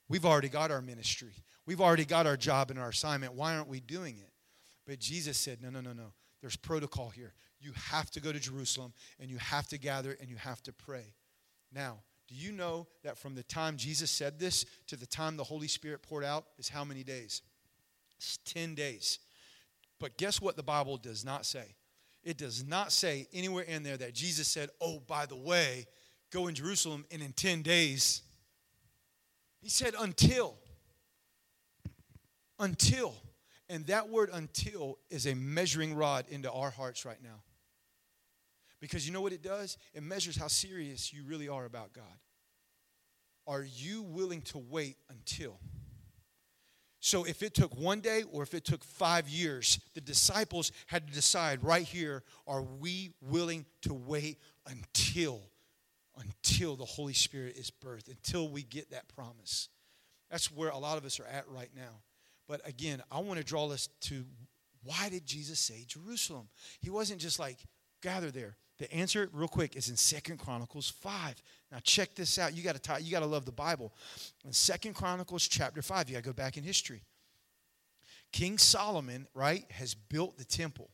We've 0.08 0.24
already 0.26 0.48
got 0.48 0.70
our 0.70 0.82
ministry. 0.82 1.34
We've 1.66 1.80
already 1.80 2.04
got 2.04 2.26
our 2.26 2.36
job 2.36 2.70
and 2.70 2.78
our 2.78 2.88
assignment. 2.88 3.34
Why 3.34 3.54
aren't 3.54 3.68
we 3.68 3.80
doing 3.80 4.16
it? 4.18 4.33
But 4.86 4.98
Jesus 4.98 5.38
said, 5.38 5.62
no, 5.62 5.70
no, 5.70 5.80
no, 5.80 5.92
no. 5.92 6.12
There's 6.40 6.56
protocol 6.56 7.08
here. 7.08 7.32
You 7.58 7.72
have 7.90 8.10
to 8.10 8.20
go 8.20 8.32
to 8.32 8.38
Jerusalem 8.38 8.92
and 9.18 9.30
you 9.30 9.38
have 9.38 9.66
to 9.68 9.78
gather 9.78 10.16
and 10.20 10.28
you 10.28 10.36
have 10.36 10.62
to 10.64 10.72
pray. 10.72 11.14
Now, 11.72 12.00
do 12.28 12.34
you 12.34 12.52
know 12.52 12.86
that 13.02 13.16
from 13.16 13.34
the 13.34 13.42
time 13.42 13.76
Jesus 13.76 14.10
said 14.10 14.38
this 14.38 14.66
to 14.86 14.96
the 14.96 15.06
time 15.06 15.36
the 15.36 15.44
Holy 15.44 15.68
Spirit 15.68 16.02
poured 16.02 16.24
out 16.24 16.44
is 16.58 16.68
how 16.68 16.84
many 16.84 17.02
days? 17.02 17.42
It's 18.18 18.38
10 18.44 18.74
days. 18.74 19.18
But 19.98 20.16
guess 20.18 20.40
what 20.40 20.56
the 20.56 20.62
Bible 20.62 20.96
does 20.96 21.24
not 21.24 21.46
say? 21.46 21.74
It 22.22 22.38
does 22.38 22.66
not 22.66 22.92
say 22.92 23.26
anywhere 23.32 23.64
in 23.64 23.82
there 23.82 23.96
that 23.98 24.14
Jesus 24.14 24.48
said, 24.48 24.70
oh, 24.80 25.00
by 25.06 25.26
the 25.26 25.36
way, 25.36 25.86
go 26.30 26.46
in 26.46 26.54
Jerusalem 26.54 27.04
and 27.10 27.22
in 27.22 27.32
10 27.32 27.62
days. 27.62 28.22
He 29.60 29.68
said, 29.68 29.94
until. 29.98 30.56
Until. 32.58 33.14
And 33.74 33.84
that 33.86 34.08
word 34.08 34.30
until 34.32 35.00
is 35.10 35.26
a 35.26 35.34
measuring 35.34 35.96
rod 35.96 36.26
into 36.30 36.48
our 36.48 36.70
hearts 36.70 37.04
right 37.04 37.20
now. 37.20 37.42
Because 38.80 39.04
you 39.04 39.12
know 39.12 39.20
what 39.20 39.32
it 39.32 39.42
does? 39.42 39.78
It 39.92 40.04
measures 40.04 40.36
how 40.36 40.46
serious 40.46 41.12
you 41.12 41.24
really 41.24 41.48
are 41.48 41.64
about 41.64 41.92
God. 41.92 42.04
Are 43.48 43.64
you 43.64 44.02
willing 44.02 44.42
to 44.42 44.58
wait 44.58 44.96
until? 45.10 45.58
So 47.00 47.24
if 47.24 47.42
it 47.42 47.52
took 47.52 47.76
one 47.76 47.98
day 47.98 48.22
or 48.30 48.44
if 48.44 48.54
it 48.54 48.64
took 48.64 48.84
five 48.84 49.28
years, 49.28 49.80
the 49.94 50.00
disciples 50.00 50.70
had 50.86 51.08
to 51.08 51.12
decide 51.12 51.64
right 51.64 51.82
here 51.82 52.22
are 52.46 52.62
we 52.62 53.10
willing 53.20 53.66
to 53.82 53.92
wait 53.92 54.38
until? 54.68 55.40
Until 56.16 56.76
the 56.76 56.84
Holy 56.84 57.12
Spirit 57.12 57.56
is 57.56 57.72
birthed, 57.72 58.06
until 58.06 58.48
we 58.48 58.62
get 58.62 58.92
that 58.92 59.08
promise. 59.08 59.68
That's 60.30 60.52
where 60.52 60.70
a 60.70 60.78
lot 60.78 60.96
of 60.96 61.04
us 61.04 61.18
are 61.18 61.26
at 61.26 61.48
right 61.48 61.70
now. 61.74 62.02
But 62.48 62.66
again, 62.68 63.02
I 63.10 63.20
want 63.20 63.38
to 63.38 63.44
draw 63.44 63.66
us 63.70 63.88
to 64.02 64.24
why 64.84 65.08
did 65.08 65.24
Jesus 65.24 65.58
say 65.58 65.84
Jerusalem? 65.86 66.48
He 66.80 66.90
wasn't 66.90 67.20
just 67.20 67.38
like, 67.38 67.58
gather 68.02 68.30
there. 68.30 68.56
The 68.78 68.92
answer, 68.92 69.30
real 69.32 69.48
quick, 69.48 69.76
is 69.76 69.88
in 69.88 69.96
Second 69.96 70.38
Chronicles 70.38 70.90
5. 70.90 71.42
Now 71.72 71.78
check 71.82 72.14
this 72.14 72.38
out. 72.38 72.54
You 72.54 72.62
gotta 72.62 72.78
t- 72.78 73.02
you 73.02 73.10
gotta 73.10 73.26
love 73.26 73.44
the 73.44 73.52
Bible. 73.52 73.94
In 74.44 74.52
Second 74.52 74.94
Chronicles 74.94 75.46
chapter 75.46 75.80
5, 75.80 76.08
you 76.08 76.14
gotta 76.14 76.24
go 76.24 76.32
back 76.32 76.56
in 76.56 76.64
history. 76.64 77.02
King 78.32 78.58
Solomon, 78.58 79.28
right, 79.32 79.64
has 79.70 79.94
built 79.94 80.36
the 80.36 80.44
temple. 80.44 80.90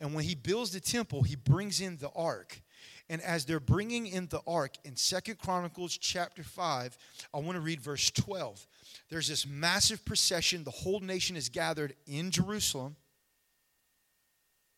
And 0.00 0.14
when 0.14 0.24
he 0.24 0.34
builds 0.34 0.72
the 0.72 0.80
temple, 0.80 1.22
he 1.22 1.36
brings 1.36 1.80
in 1.80 1.96
the 1.96 2.10
ark. 2.10 2.60
And 3.08 3.22
as 3.22 3.44
they're 3.44 3.60
bringing 3.60 4.06
in 4.06 4.26
the 4.26 4.40
ark 4.46 4.74
in 4.84 4.96
Second 4.96 5.38
Chronicles 5.38 5.96
chapter 5.96 6.42
5, 6.42 6.98
I 7.32 7.38
want 7.38 7.56
to 7.56 7.60
read 7.60 7.80
verse 7.80 8.10
12. 8.10 8.66
There's 9.08 9.28
this 9.28 9.46
massive 9.46 10.04
procession. 10.04 10.64
The 10.64 10.70
whole 10.70 11.00
nation 11.00 11.36
is 11.36 11.48
gathered 11.48 11.94
in 12.06 12.30
Jerusalem, 12.30 12.96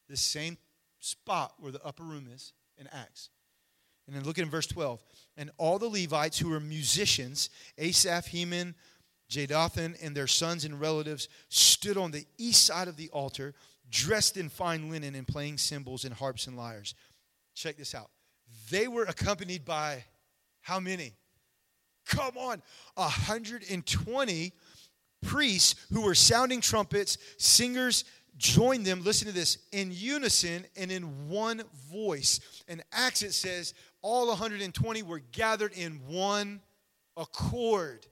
the 0.08 0.16
same 0.16 0.58
spot 1.00 1.54
where 1.58 1.72
the 1.72 1.82
upper 1.84 2.02
room 2.02 2.28
is 2.32 2.52
in 2.76 2.86
Acts. 2.92 3.30
And 4.06 4.16
then 4.16 4.24
look 4.24 4.38
at 4.38 4.46
verse 4.46 4.66
12. 4.66 5.02
And 5.36 5.50
all 5.58 5.78
the 5.78 5.88
Levites 5.88 6.38
who 6.38 6.50
were 6.50 6.60
musicians, 6.60 7.50
Asaph, 7.76 8.26
Heman, 8.26 8.74
Jeduthun, 9.30 10.02
and 10.02 10.16
their 10.16 10.26
sons 10.26 10.64
and 10.64 10.80
relatives, 10.80 11.28
stood 11.48 11.96
on 11.96 12.10
the 12.10 12.26
east 12.38 12.64
side 12.64 12.88
of 12.88 12.96
the 12.96 13.10
altar, 13.10 13.54
dressed 13.90 14.36
in 14.36 14.48
fine 14.48 14.90
linen 14.90 15.14
and 15.14 15.26
playing 15.26 15.58
cymbals 15.58 16.04
and 16.04 16.14
harps 16.14 16.46
and 16.46 16.56
lyres. 16.56 16.94
Check 17.54 17.76
this 17.76 17.94
out. 17.94 18.10
They 18.70 18.88
were 18.88 19.04
accompanied 19.04 19.64
by 19.64 20.04
how 20.60 20.80
many? 20.80 21.14
Come 22.06 22.36
on, 22.36 22.62
120 22.94 24.52
priests 25.22 25.74
who 25.92 26.02
were 26.02 26.14
sounding 26.14 26.60
trumpets, 26.60 27.18
singers 27.38 28.04
joined 28.38 28.86
them, 28.86 29.02
listen 29.02 29.26
to 29.26 29.34
this, 29.34 29.58
in 29.72 29.90
unison 29.92 30.64
and 30.76 30.90
in 30.90 31.28
one 31.28 31.62
voice. 31.90 32.40
In 32.68 32.82
Acts, 32.92 33.22
it 33.22 33.34
says 33.34 33.74
all 34.00 34.28
120 34.28 35.02
were 35.02 35.20
gathered 35.32 35.72
in 35.72 36.00
one 36.06 36.60
accord. 37.16 38.06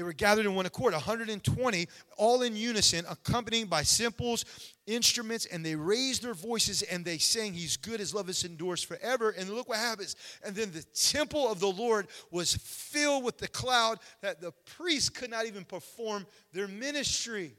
They 0.00 0.04
were 0.04 0.14
gathered 0.14 0.46
in 0.46 0.54
one 0.54 0.64
accord, 0.64 0.94
120, 0.94 1.86
all 2.16 2.40
in 2.40 2.56
unison, 2.56 3.04
accompanied 3.06 3.68
by 3.68 3.82
cymbals, 3.82 4.46
instruments, 4.86 5.44
and 5.44 5.62
they 5.62 5.74
raised 5.74 6.22
their 6.22 6.32
voices 6.32 6.80
and 6.80 7.04
they 7.04 7.18
sang, 7.18 7.52
He's 7.52 7.76
good, 7.76 8.00
His 8.00 8.14
love 8.14 8.30
is 8.30 8.42
endures 8.42 8.82
forever. 8.82 9.28
And 9.28 9.50
look 9.50 9.68
what 9.68 9.76
happens. 9.76 10.16
And 10.42 10.56
then 10.56 10.72
the 10.72 10.84
temple 10.94 11.52
of 11.52 11.60
the 11.60 11.68
Lord 11.68 12.06
was 12.30 12.54
filled 12.54 13.24
with 13.24 13.36
the 13.36 13.48
cloud 13.48 13.98
that 14.22 14.40
the 14.40 14.52
priests 14.64 15.10
could 15.10 15.28
not 15.28 15.44
even 15.44 15.66
perform 15.66 16.26
their 16.54 16.66
ministry 16.66 17.52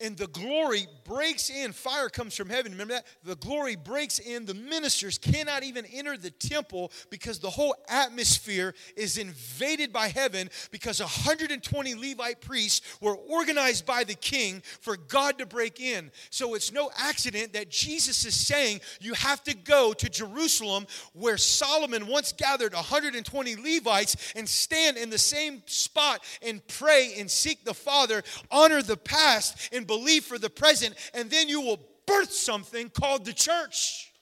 and 0.00 0.16
the 0.16 0.28
glory 0.28 0.86
breaks 1.04 1.50
in. 1.50 1.72
Fire 1.72 2.08
comes 2.08 2.34
from 2.34 2.48
heaven. 2.48 2.72
Remember 2.72 2.94
that? 2.94 3.06
The 3.24 3.36
glory 3.36 3.76
breaks 3.76 4.18
in. 4.18 4.46
The 4.46 4.54
ministers 4.54 5.18
cannot 5.18 5.62
even 5.62 5.84
enter 5.86 6.16
the 6.16 6.30
temple 6.30 6.92
because 7.10 7.38
the 7.38 7.50
whole 7.50 7.74
atmosphere 7.88 8.74
is 8.96 9.18
invaded 9.18 9.92
by 9.92 10.08
heaven 10.08 10.48
because 10.70 11.00
120 11.00 11.94
Levite 11.94 12.40
priests 12.40 13.00
were 13.00 13.16
organized 13.16 13.84
by 13.84 14.04
the 14.04 14.14
king 14.14 14.62
for 14.80 14.96
God 14.96 15.38
to 15.38 15.46
break 15.46 15.80
in. 15.80 16.10
So 16.30 16.54
it's 16.54 16.72
no 16.72 16.90
accident 16.96 17.52
that 17.52 17.70
Jesus 17.70 18.24
is 18.24 18.34
saying 18.34 18.80
you 19.00 19.14
have 19.14 19.42
to 19.44 19.54
go 19.54 19.92
to 19.92 20.08
Jerusalem 20.08 20.86
where 21.12 21.36
Solomon 21.36 22.06
once 22.06 22.32
gathered 22.32 22.72
120 22.72 23.56
Levites 23.56 24.32
and 24.36 24.48
stand 24.48 24.96
in 24.96 25.10
the 25.10 25.18
same 25.18 25.62
spot 25.66 26.24
and 26.42 26.66
pray 26.68 27.14
and 27.18 27.30
seek 27.30 27.64
the 27.64 27.74
Father, 27.74 28.22
honor 28.50 28.82
the 28.82 28.96
past, 28.96 29.68
and 29.72 29.86
believe 29.90 30.24
for 30.24 30.38
the 30.38 30.48
present, 30.48 30.94
and 31.14 31.28
then 31.28 31.48
you 31.48 31.60
will 31.60 31.80
birth 32.06 32.30
something 32.30 32.88
called 32.90 33.24
the 33.24 33.32
church. 33.32 34.12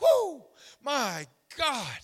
Whoo! 0.00 0.42
My 0.82 1.26
God. 1.56 1.98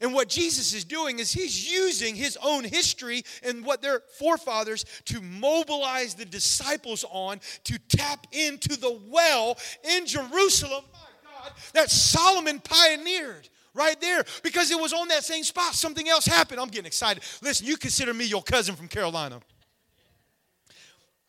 And 0.00 0.14
what 0.14 0.28
Jesus 0.28 0.72
is 0.72 0.84
doing 0.84 1.18
is 1.18 1.32
he's 1.32 1.68
using 1.68 2.14
his 2.14 2.38
own 2.40 2.62
history 2.62 3.24
and 3.42 3.64
what 3.64 3.82
their 3.82 4.02
forefathers 4.20 4.84
to 5.06 5.20
mobilize 5.20 6.14
the 6.14 6.24
disciples 6.24 7.04
on 7.10 7.40
to 7.64 7.76
tap 7.88 8.28
into 8.30 8.78
the 8.78 9.00
well 9.08 9.58
in 9.96 10.06
Jerusalem, 10.06 10.84
my 10.92 11.30
God, 11.42 11.52
that 11.74 11.90
Solomon 11.90 12.60
pioneered 12.60 13.48
right 13.74 14.00
there 14.00 14.24
because 14.44 14.70
it 14.70 14.80
was 14.80 14.92
on 14.92 15.08
that 15.08 15.24
same 15.24 15.42
spot. 15.42 15.74
Something 15.74 16.08
else 16.08 16.26
happened. 16.26 16.60
I'm 16.60 16.68
getting 16.68 16.86
excited. 16.86 17.24
Listen, 17.42 17.66
you 17.66 17.76
consider 17.76 18.14
me 18.14 18.26
your 18.26 18.44
cousin 18.44 18.76
from 18.76 18.86
Carolina. 18.86 19.40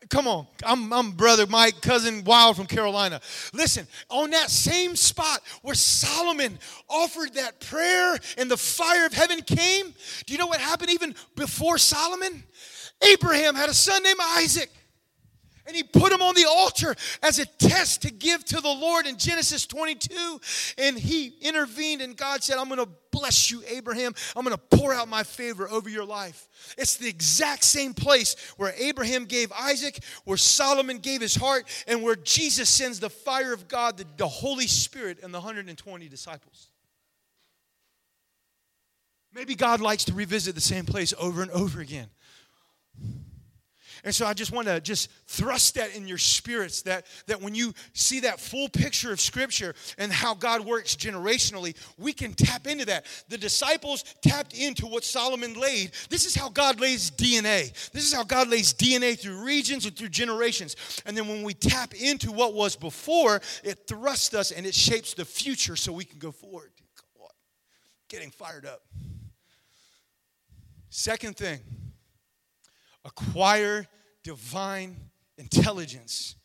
Come 0.10 0.28
on. 0.28 0.48
I'm, 0.66 0.92
I'm 0.92 1.12
brother 1.12 1.46
Mike, 1.46 1.82
cousin 1.82 2.24
Wild 2.24 2.56
from 2.56 2.66
Carolina. 2.66 3.22
Listen, 3.54 3.86
on 4.10 4.32
that 4.32 4.50
same 4.50 4.96
spot 4.96 5.42
where 5.62 5.76
Solomon 5.76 6.58
offered 6.90 7.36
that 7.36 7.60
prayer 7.60 8.18
and 8.38 8.50
the 8.50 8.58
fire 8.58 9.06
of 9.06 9.14
heaven 9.14 9.42
came, 9.42 9.94
do 10.26 10.34
you 10.34 10.40
know 10.40 10.48
what 10.48 10.60
happened 10.60 10.90
even 10.90 11.14
before 11.36 11.78
Solomon? 11.78 12.44
Abraham 13.02 13.54
had 13.54 13.70
a 13.70 13.74
son 13.74 14.02
named 14.02 14.20
Isaac. 14.38 14.72
And 15.68 15.76
he 15.76 15.84
put 15.84 16.12
him 16.12 16.24
on 16.24 16.34
the 16.34 16.48
altar 16.50 16.96
as 17.22 17.38
a 17.38 17.46
test 17.46 18.02
to 18.02 18.12
give 18.12 18.44
to 18.46 18.60
the 18.60 18.68
Lord 18.68 19.06
in 19.06 19.20
Genesis 19.20 19.68
22. 19.68 20.42
And 20.80 20.98
he 20.98 21.28
intervened, 21.42 22.02
and 22.02 22.18
God 22.18 22.42
said, 22.42 22.58
I'm 22.58 22.70
going 22.70 22.84
to 22.84 22.90
bless 23.12 23.52
you, 23.52 23.64
Abraham. 23.68 24.14
I'm 24.36 24.44
going 24.44 24.56
to 24.56 24.78
pour 24.78 24.94
out 24.94 25.08
my 25.08 25.24
favor 25.24 25.70
over 25.70 25.90
your 25.90 26.06
life. 26.06 26.48
It's 26.78 26.98
the 26.98 27.08
exact 27.08 27.64
same 27.64 27.94
place 27.94 28.36
where 28.58 28.74
Abraham 28.78 29.26
gave 29.26 29.52
Isaac, 29.52 30.00
where 30.26 30.38
Solomon 30.38 31.00
gave 31.00 31.22
his 31.22 31.36
heart, 31.36 31.68
and 31.88 32.04
where 32.04 32.16
Jesus 32.16 32.70
sends 32.70 33.00
the 33.00 33.10
fire 33.10 33.54
of 33.54 33.68
God, 33.68 33.98
the, 33.98 34.06
the 34.18 34.28
Holy 34.28 34.68
Spirit, 34.68 35.20
and 35.24 35.34
the 35.34 35.40
120 35.40 36.08
disciples. 36.08 36.70
Maybe 39.34 39.56
God 39.56 39.80
likes 39.80 40.06
to 40.06 40.14
revisit 40.14 40.56
the 40.56 40.62
same 40.62 40.86
place 40.86 41.14
over 41.20 41.42
and 41.42 41.52
over 41.52 41.82
again. 41.82 42.08
And 44.04 44.14
so 44.14 44.26
I 44.26 44.34
just 44.34 44.52
want 44.52 44.68
to 44.68 44.80
just 44.80 45.10
thrust 45.28 45.76
that 45.76 45.96
in 45.96 46.08
your 46.08 46.18
spirits 46.18 46.82
that, 46.84 47.06
that 47.28 47.42
when 47.42 47.56
you 47.56 47.74
see 47.94 48.22
that 48.22 48.40
full 48.40 48.70
picture 48.70 49.12
of 49.12 49.20
Scripture 49.20 49.76
and 49.98 50.12
how 50.12 50.34
God 50.34 50.66
works 50.66 50.96
generationally, 50.96 51.76
we 51.98 52.14
can 52.14 52.34
tap 52.34 52.68
into 52.68 52.86
that. 52.86 53.06
The 53.30 53.38
disciples 53.38 54.04
tapped 54.22 54.54
into 54.54 54.88
what 54.88 55.04
Solomon 55.04 55.54
laid. 55.54 55.92
This 56.10 56.26
is 56.26 56.36
how 56.36 56.50
God 56.50 56.80
lays 56.80 57.12
DNA. 57.12 57.72
This 57.92 58.06
is 58.06 58.14
how 58.14 58.24
God 58.24 58.50
lays 58.50 58.74
DNA 58.74 59.20
through 59.20 59.44
regions 59.44 59.86
and 59.86 59.96
through 59.96 60.10
generations. 60.10 60.76
And 61.06 61.18
then 61.18 61.28
when 61.28 61.44
we 61.44 61.54
tap 61.54 61.94
into 61.94 62.32
what 62.32 62.54
was 62.54 62.76
before, 62.76 63.42
it 63.64 63.88
thrusts 63.88 64.34
us 64.34 64.52
and 64.52 64.66
it 64.66 64.76
shapes 64.76 65.14
the 65.14 65.26
future 65.26 65.76
so 65.76 65.92
we 65.92 66.06
can 66.06 66.20
go 66.20 66.32
forward. 66.32 66.72
Getting 68.10 68.32
fired 68.32 68.66
up. 68.66 68.82
Second 70.90 71.38
thing 71.38 71.60
acquire 73.10 73.88
divine 74.24 74.96
intelligence. 75.38 76.36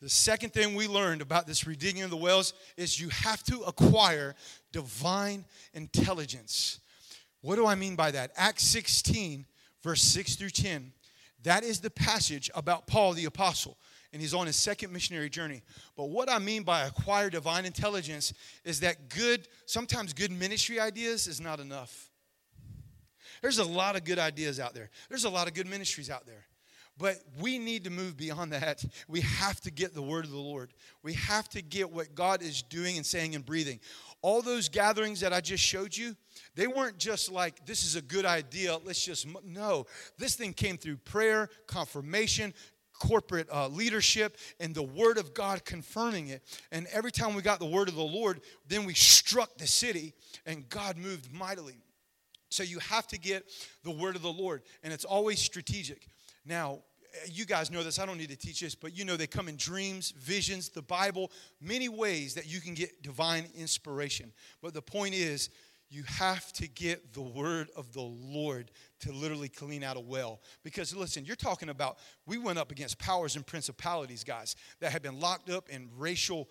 The 0.00 0.08
second 0.08 0.52
thing 0.52 0.74
we 0.74 0.86
learned 0.86 1.22
about 1.22 1.46
this 1.46 1.64
redigging 1.64 2.04
of 2.04 2.10
the 2.10 2.16
wells 2.16 2.54
is 2.76 3.00
you 3.00 3.08
have 3.08 3.42
to 3.44 3.62
acquire 3.62 4.34
divine 4.72 5.44
intelligence. 5.74 6.80
What 7.40 7.56
do 7.56 7.66
I 7.66 7.74
mean 7.74 7.96
by 7.96 8.12
that? 8.12 8.30
Acts 8.36 8.64
16, 8.64 9.44
verse 9.82 10.02
6 10.02 10.36
through 10.36 10.50
10. 10.50 10.92
That 11.42 11.64
is 11.64 11.80
the 11.80 11.90
passage 11.90 12.50
about 12.54 12.86
Paul 12.86 13.12
the 13.12 13.24
apostle, 13.24 13.76
and 14.12 14.22
he's 14.22 14.34
on 14.34 14.46
his 14.46 14.56
second 14.56 14.92
missionary 14.92 15.30
journey. 15.30 15.62
But 15.96 16.10
what 16.10 16.30
I 16.30 16.38
mean 16.38 16.62
by 16.62 16.82
acquire 16.82 17.30
divine 17.30 17.64
intelligence 17.64 18.32
is 18.64 18.80
that 18.80 19.08
good, 19.08 19.48
sometimes 19.66 20.12
good 20.12 20.30
ministry 20.30 20.80
ideas 20.80 21.26
is 21.26 21.40
not 21.40 21.60
enough. 21.60 22.07
There's 23.42 23.58
a 23.58 23.64
lot 23.64 23.96
of 23.96 24.04
good 24.04 24.18
ideas 24.18 24.60
out 24.60 24.74
there, 24.74 24.90
there's 25.08 25.24
a 25.24 25.30
lot 25.30 25.48
of 25.48 25.54
good 25.54 25.66
ministries 25.66 26.10
out 26.10 26.26
there. 26.26 26.46
But 26.98 27.18
we 27.40 27.58
need 27.58 27.84
to 27.84 27.90
move 27.90 28.16
beyond 28.16 28.52
that. 28.52 28.84
We 29.06 29.20
have 29.20 29.60
to 29.60 29.70
get 29.70 29.94
the 29.94 30.02
word 30.02 30.24
of 30.24 30.32
the 30.32 30.36
Lord. 30.36 30.72
We 31.04 31.12
have 31.14 31.48
to 31.50 31.62
get 31.62 31.92
what 31.92 32.16
God 32.16 32.42
is 32.42 32.62
doing 32.62 32.96
and 32.96 33.06
saying 33.06 33.36
and 33.36 33.46
breathing. 33.46 33.78
All 34.20 34.42
those 34.42 34.68
gatherings 34.68 35.20
that 35.20 35.32
I 35.32 35.40
just 35.40 35.62
showed 35.62 35.96
you, 35.96 36.16
they 36.56 36.66
weren't 36.66 36.98
just 36.98 37.30
like, 37.30 37.64
this 37.64 37.84
is 37.84 37.94
a 37.94 38.02
good 38.02 38.26
idea, 38.26 38.76
let's 38.84 39.04
just, 39.04 39.28
no. 39.44 39.86
This 40.18 40.34
thing 40.34 40.52
came 40.52 40.76
through 40.76 40.96
prayer, 40.96 41.48
confirmation, 41.68 42.52
corporate 42.98 43.48
uh, 43.52 43.68
leadership 43.68 44.36
and 44.58 44.74
the 44.74 44.82
word 44.82 45.18
of 45.18 45.32
God 45.34 45.64
confirming 45.64 46.28
it. 46.28 46.42
And 46.72 46.88
every 46.92 47.12
time 47.12 47.34
we 47.34 47.42
got 47.42 47.60
the 47.60 47.66
word 47.66 47.88
of 47.88 47.94
the 47.94 48.02
Lord, 48.02 48.40
then 48.66 48.84
we 48.84 48.94
struck 48.94 49.56
the 49.56 49.68
city 49.68 50.14
and 50.46 50.68
God 50.68 50.96
moved 50.96 51.32
mightily. 51.32 51.76
So 52.48 52.62
you 52.62 52.78
have 52.78 53.06
to 53.08 53.18
get 53.18 53.44
the 53.84 53.90
word 53.90 54.16
of 54.16 54.22
the 54.22 54.32
Lord, 54.32 54.62
and 54.82 54.92
it's 54.92 55.04
always 55.04 55.38
strategic. 55.38 56.08
Now, 56.44 56.80
you 57.26 57.44
guys 57.44 57.70
know 57.70 57.82
this, 57.82 57.98
I 57.98 58.06
don't 58.06 58.18
need 58.18 58.30
to 58.30 58.36
teach 58.36 58.60
this, 58.60 58.74
but 58.74 58.96
you 58.96 59.04
know 59.04 59.16
they 59.16 59.26
come 59.26 59.48
in 59.48 59.56
dreams, 59.56 60.12
visions, 60.12 60.68
the 60.68 60.82
Bible, 60.82 61.32
many 61.60 61.88
ways 61.88 62.34
that 62.34 62.46
you 62.46 62.60
can 62.60 62.74
get 62.74 63.02
divine 63.02 63.46
inspiration. 63.56 64.32
But 64.62 64.74
the 64.74 64.82
point 64.82 65.14
is, 65.14 65.50
you 65.90 66.02
have 66.02 66.52
to 66.52 66.68
get 66.68 67.14
the 67.14 67.22
word 67.22 67.70
of 67.74 67.92
the 67.94 68.02
Lord 68.02 68.70
to 69.00 69.12
literally 69.12 69.48
clean 69.48 69.82
out 69.82 69.96
a 69.96 70.00
well. 70.00 70.40
Because 70.62 70.94
listen, 70.94 71.24
you're 71.24 71.36
talking 71.36 71.70
about, 71.70 71.96
we 72.26 72.36
went 72.36 72.58
up 72.58 72.70
against 72.70 72.98
powers 72.98 73.36
and 73.36 73.46
principalities, 73.46 74.22
guys, 74.22 74.54
that 74.80 74.92
had 74.92 75.02
been 75.02 75.18
locked 75.18 75.48
up 75.48 75.70
in 75.70 75.88
racial 75.96 76.48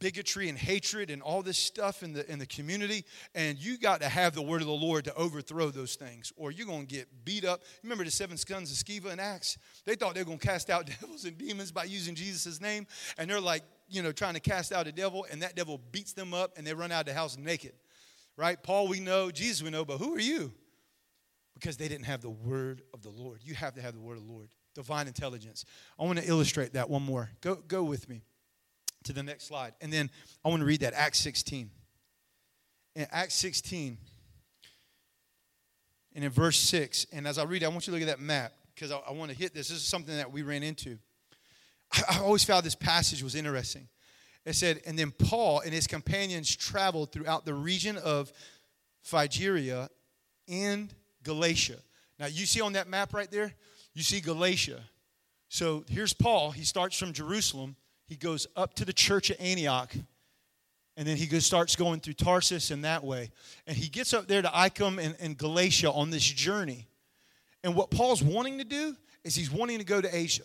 bigotry 0.00 0.48
and 0.48 0.58
hatred 0.58 1.10
and 1.10 1.22
all 1.22 1.42
this 1.42 1.58
stuff 1.58 2.02
in 2.02 2.12
the 2.12 2.28
in 2.30 2.38
the 2.38 2.46
community 2.46 3.04
and 3.34 3.58
you 3.58 3.78
got 3.78 4.00
to 4.00 4.08
have 4.08 4.34
the 4.34 4.42
word 4.42 4.62
of 4.62 4.66
the 4.66 4.72
lord 4.72 5.04
to 5.04 5.14
overthrow 5.14 5.70
those 5.70 5.94
things 5.94 6.32
or 6.36 6.50
you're 6.50 6.66
going 6.66 6.86
to 6.86 6.94
get 6.94 7.06
beat 7.24 7.44
up. 7.44 7.62
Remember 7.82 8.02
the 8.02 8.10
seven 8.10 8.36
sons 8.36 8.72
of 8.72 8.78
sceva 8.78 9.12
and 9.12 9.20
acts? 9.20 9.58
They 9.84 9.94
thought 9.94 10.14
they 10.14 10.22
were 10.22 10.26
going 10.26 10.38
to 10.38 10.46
cast 10.46 10.70
out 10.70 10.86
devils 11.00 11.24
and 11.26 11.36
demons 11.38 11.70
by 11.70 11.84
using 11.84 12.14
jesus' 12.14 12.60
name 12.60 12.86
and 13.18 13.30
they're 13.30 13.40
like 13.40 13.62
you 13.88 14.02
know 14.02 14.10
trying 14.10 14.34
to 14.34 14.40
cast 14.40 14.72
out 14.72 14.86
a 14.86 14.92
devil 14.92 15.26
and 15.30 15.42
that 15.42 15.54
devil 15.54 15.78
beats 15.92 16.14
them 16.14 16.32
up 16.32 16.56
and 16.56 16.66
they 16.66 16.74
run 16.74 16.90
out 16.90 17.00
of 17.00 17.06
the 17.06 17.14
house 17.14 17.36
naked 17.36 17.72
right? 18.36 18.60
Paul 18.62 18.88
we 18.88 19.00
know 19.00 19.30
jesus 19.30 19.62
we 19.62 19.70
know 19.70 19.84
but 19.84 19.98
who 19.98 20.16
are 20.16 20.20
you? 20.20 20.52
Because 21.54 21.76
they 21.76 21.88
didn't 21.88 22.06
have 22.06 22.22
the 22.22 22.30
word 22.30 22.80
of 22.94 23.02
the 23.02 23.10
lord. 23.10 23.40
You 23.44 23.54
have 23.54 23.74
to 23.74 23.82
have 23.82 23.92
the 23.92 24.00
word 24.00 24.16
of 24.16 24.26
the 24.26 24.32
lord 24.32 24.48
divine 24.74 25.08
intelligence. 25.08 25.64
I 25.98 26.04
want 26.04 26.18
to 26.20 26.26
illustrate 26.26 26.74
that 26.74 26.88
one 26.88 27.02
more. 27.02 27.28
Go 27.42 27.56
go 27.56 27.82
with 27.82 28.08
me 28.08 28.22
to 29.04 29.12
the 29.12 29.22
next 29.22 29.46
slide. 29.46 29.72
And 29.80 29.92
then 29.92 30.10
I 30.44 30.48
want 30.48 30.60
to 30.60 30.66
read 30.66 30.80
that, 30.80 30.94
Acts 30.94 31.18
16. 31.20 31.70
In 32.96 33.06
Acts 33.12 33.34
16, 33.34 33.96
and 36.14 36.24
in 36.24 36.30
verse 36.30 36.58
6, 36.58 37.06
and 37.12 37.26
as 37.26 37.38
I 37.38 37.44
read 37.44 37.62
I 37.62 37.68
want 37.68 37.86
you 37.86 37.92
to 37.92 37.98
look 37.98 38.08
at 38.08 38.18
that 38.18 38.22
map 38.22 38.52
because 38.74 38.90
I, 38.90 38.98
I, 39.08 39.12
want 39.12 39.30
to 39.30 39.36
hit 39.36 39.54
this. 39.54 39.68
This 39.68 39.78
is 39.78 39.84
something 39.84 40.16
that 40.16 40.32
we 40.32 40.42
ran 40.42 40.62
into. 40.62 40.98
I, 41.92 42.16
I 42.16 42.20
always 42.20 42.44
found 42.44 42.64
this 42.64 42.74
passage 42.74 43.22
was 43.22 43.34
interesting. 43.34 43.88
It 44.44 44.54
said, 44.54 44.80
And 44.86 44.98
then 44.98 45.12
Paul 45.12 45.60
and 45.60 45.72
his 45.72 45.86
companions 45.86 46.54
traveled 46.54 47.12
throughout 47.12 47.44
the 47.44 47.54
region 47.54 47.96
of 47.98 48.32
Phrygia 49.02 49.88
and 50.48 50.92
Galatia. 51.22 51.76
Now, 52.18 52.26
you 52.26 52.46
see 52.46 52.60
on 52.60 52.72
that 52.72 52.88
map 52.88 53.14
right 53.14 53.30
there, 53.30 53.54
you 53.94 54.02
see 54.02 54.20
Galatia. 54.20 54.80
So 55.48 55.84
here's 55.88 56.12
Paul. 56.12 56.50
He 56.50 56.64
starts 56.64 56.98
from 56.98 57.12
Jerusalem 57.12 57.76
he 58.10 58.16
goes 58.16 58.48
up 58.56 58.74
to 58.74 58.84
the 58.84 58.92
church 58.92 59.30
at 59.30 59.40
Antioch, 59.40 59.94
and 60.96 61.06
then 61.06 61.16
he 61.16 61.26
starts 61.38 61.76
going 61.76 62.00
through 62.00 62.14
Tarsus 62.14 62.72
and 62.72 62.84
that 62.84 63.04
way. 63.04 63.30
And 63.68 63.76
he 63.76 63.88
gets 63.88 64.12
up 64.12 64.26
there 64.26 64.42
to 64.42 64.54
Iconium 64.54 64.98
and, 64.98 65.16
and 65.20 65.38
Galatia 65.38 65.92
on 65.92 66.10
this 66.10 66.24
journey. 66.24 66.88
And 67.62 67.76
what 67.76 67.92
Paul's 67.92 68.20
wanting 68.20 68.58
to 68.58 68.64
do 68.64 68.96
is 69.22 69.36
he's 69.36 69.48
wanting 69.48 69.78
to 69.78 69.84
go 69.84 70.00
to 70.00 70.14
Asia. 70.14 70.42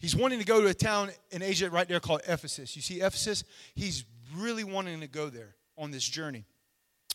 He's 0.00 0.16
wanting 0.16 0.40
to 0.40 0.44
go 0.44 0.60
to 0.60 0.66
a 0.66 0.74
town 0.74 1.10
in 1.30 1.40
Asia 1.40 1.70
right 1.70 1.86
there 1.86 2.00
called 2.00 2.22
Ephesus. 2.26 2.74
You 2.74 2.82
see 2.82 3.00
Ephesus? 3.00 3.44
He's 3.76 4.04
really 4.36 4.64
wanting 4.64 4.98
to 5.02 5.06
go 5.06 5.30
there 5.30 5.54
on 5.78 5.92
this 5.92 6.04
journey. 6.04 6.44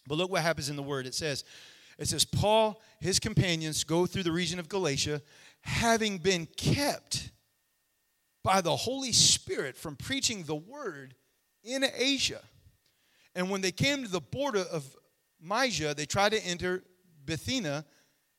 But 0.08 0.16
look 0.16 0.32
what 0.32 0.44
happens 0.44 0.70
in 0.70 0.78
the 0.78 0.84
word. 0.84 1.06
It 1.06 1.14
says, 1.14 1.44
it 2.00 2.08
says, 2.08 2.24
Paul, 2.24 2.82
his 3.02 3.20
companions 3.20 3.84
go 3.84 4.06
through 4.06 4.24
the 4.24 4.32
region 4.32 4.60
of 4.60 4.70
Galatia, 4.70 5.22
having 5.60 6.20
been 6.20 6.46
kept 6.56 7.32
by 8.46 8.62
the 8.62 8.76
Holy 8.76 9.12
Spirit 9.12 9.76
from 9.76 9.96
preaching 9.96 10.44
the 10.44 10.56
word 10.56 11.16
in 11.64 11.84
Asia. 11.98 12.42
And 13.34 13.50
when 13.50 13.62
they 13.62 13.72
came 13.72 14.04
to 14.04 14.08
the 14.10 14.22
border 14.22 14.64
of 14.72 14.96
Mysia, 15.42 15.96
they 15.96 16.06
tried 16.06 16.32
to 16.34 16.46
enter 16.46 16.84
Bithynia, 17.26 17.84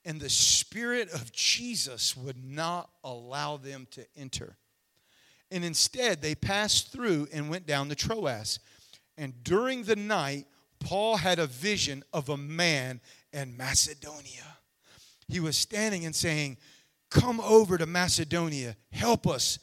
and 0.04 0.20
the 0.20 0.30
Spirit 0.30 1.10
of 1.12 1.32
Jesus 1.32 2.16
would 2.16 2.42
not 2.42 2.88
allow 3.02 3.56
them 3.56 3.88
to 3.90 4.06
enter. 4.16 4.56
And 5.50 5.64
instead, 5.64 6.22
they 6.22 6.36
passed 6.36 6.92
through 6.92 7.26
and 7.32 7.50
went 7.50 7.66
down 7.66 7.88
to 7.88 7.96
Troas. 7.96 8.60
And 9.18 9.42
during 9.42 9.82
the 9.82 9.96
night, 9.96 10.46
Paul 10.78 11.16
had 11.16 11.40
a 11.40 11.48
vision 11.48 12.04
of 12.12 12.28
a 12.28 12.36
man 12.36 13.00
in 13.32 13.56
Macedonia. 13.56 14.56
He 15.26 15.40
was 15.40 15.56
standing 15.56 16.06
and 16.06 16.14
saying, 16.14 16.58
Come 17.10 17.40
over 17.40 17.76
to 17.76 17.86
Macedonia, 17.86 18.76
help 18.92 19.26
us. 19.26 19.58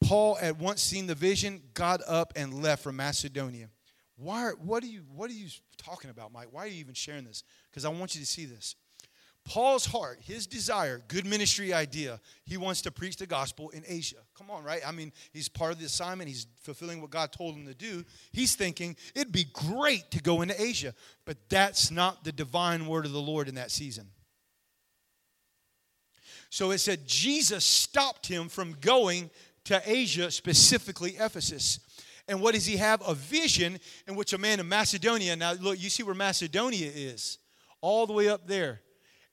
Paul, 0.00 0.38
at 0.40 0.58
once 0.58 0.82
seen 0.82 1.06
the 1.06 1.14
vision, 1.14 1.62
got 1.74 2.00
up 2.06 2.32
and 2.36 2.62
left 2.62 2.82
for 2.82 2.92
Macedonia. 2.92 3.68
Why 4.16 4.50
what, 4.50 4.82
are 4.82 4.86
you, 4.86 5.02
what 5.14 5.30
are 5.30 5.34
you 5.34 5.48
talking 5.76 6.10
about, 6.10 6.32
Mike? 6.32 6.48
Why 6.50 6.64
are 6.64 6.66
you 6.66 6.80
even 6.80 6.94
sharing 6.94 7.24
this? 7.24 7.44
Because 7.70 7.84
I 7.84 7.88
want 7.88 8.14
you 8.14 8.20
to 8.20 8.26
see 8.26 8.46
this. 8.46 8.74
Paul's 9.44 9.86
heart, 9.86 10.18
his 10.20 10.46
desire, 10.46 11.00
good 11.08 11.24
ministry 11.24 11.72
idea, 11.72 12.20
he 12.44 12.58
wants 12.58 12.82
to 12.82 12.90
preach 12.90 13.16
the 13.16 13.26
gospel 13.26 13.70
in 13.70 13.82
Asia. 13.86 14.16
Come 14.36 14.50
on, 14.50 14.62
right? 14.62 14.82
I 14.86 14.92
mean, 14.92 15.10
he's 15.32 15.48
part 15.48 15.72
of 15.72 15.78
the 15.78 15.86
assignment, 15.86 16.28
he's 16.28 16.46
fulfilling 16.60 17.00
what 17.00 17.10
God 17.10 17.32
told 17.32 17.54
him 17.54 17.66
to 17.66 17.72
do. 17.72 18.04
He's 18.32 18.54
thinking 18.56 18.94
it'd 19.14 19.32
be 19.32 19.46
great 19.52 20.10
to 20.10 20.20
go 20.20 20.42
into 20.42 20.60
Asia, 20.60 20.94
but 21.24 21.38
that's 21.48 21.90
not 21.90 22.24
the 22.24 22.32
divine 22.32 22.86
word 22.86 23.06
of 23.06 23.12
the 23.12 23.20
Lord 23.22 23.48
in 23.48 23.54
that 23.54 23.70
season. 23.70 24.10
So 26.50 26.70
it 26.70 26.78
said 26.78 27.06
Jesus 27.06 27.64
stopped 27.64 28.26
him 28.26 28.48
from 28.48 28.76
going 28.80 29.30
to 29.68 29.82
Asia, 29.84 30.30
specifically 30.30 31.16
Ephesus. 31.18 31.80
And 32.26 32.40
what 32.40 32.54
does 32.54 32.66
he 32.66 32.76
have? 32.76 33.02
A 33.06 33.14
vision 33.14 33.78
in 34.06 34.16
which 34.16 34.32
a 34.32 34.38
man 34.38 34.60
in 34.60 34.68
Macedonia, 34.68 35.36
now 35.36 35.52
look, 35.52 35.80
you 35.80 35.90
see 35.90 36.02
where 36.02 36.14
Macedonia 36.14 36.90
is, 36.94 37.38
all 37.80 38.06
the 38.06 38.12
way 38.12 38.28
up 38.28 38.46
there. 38.46 38.80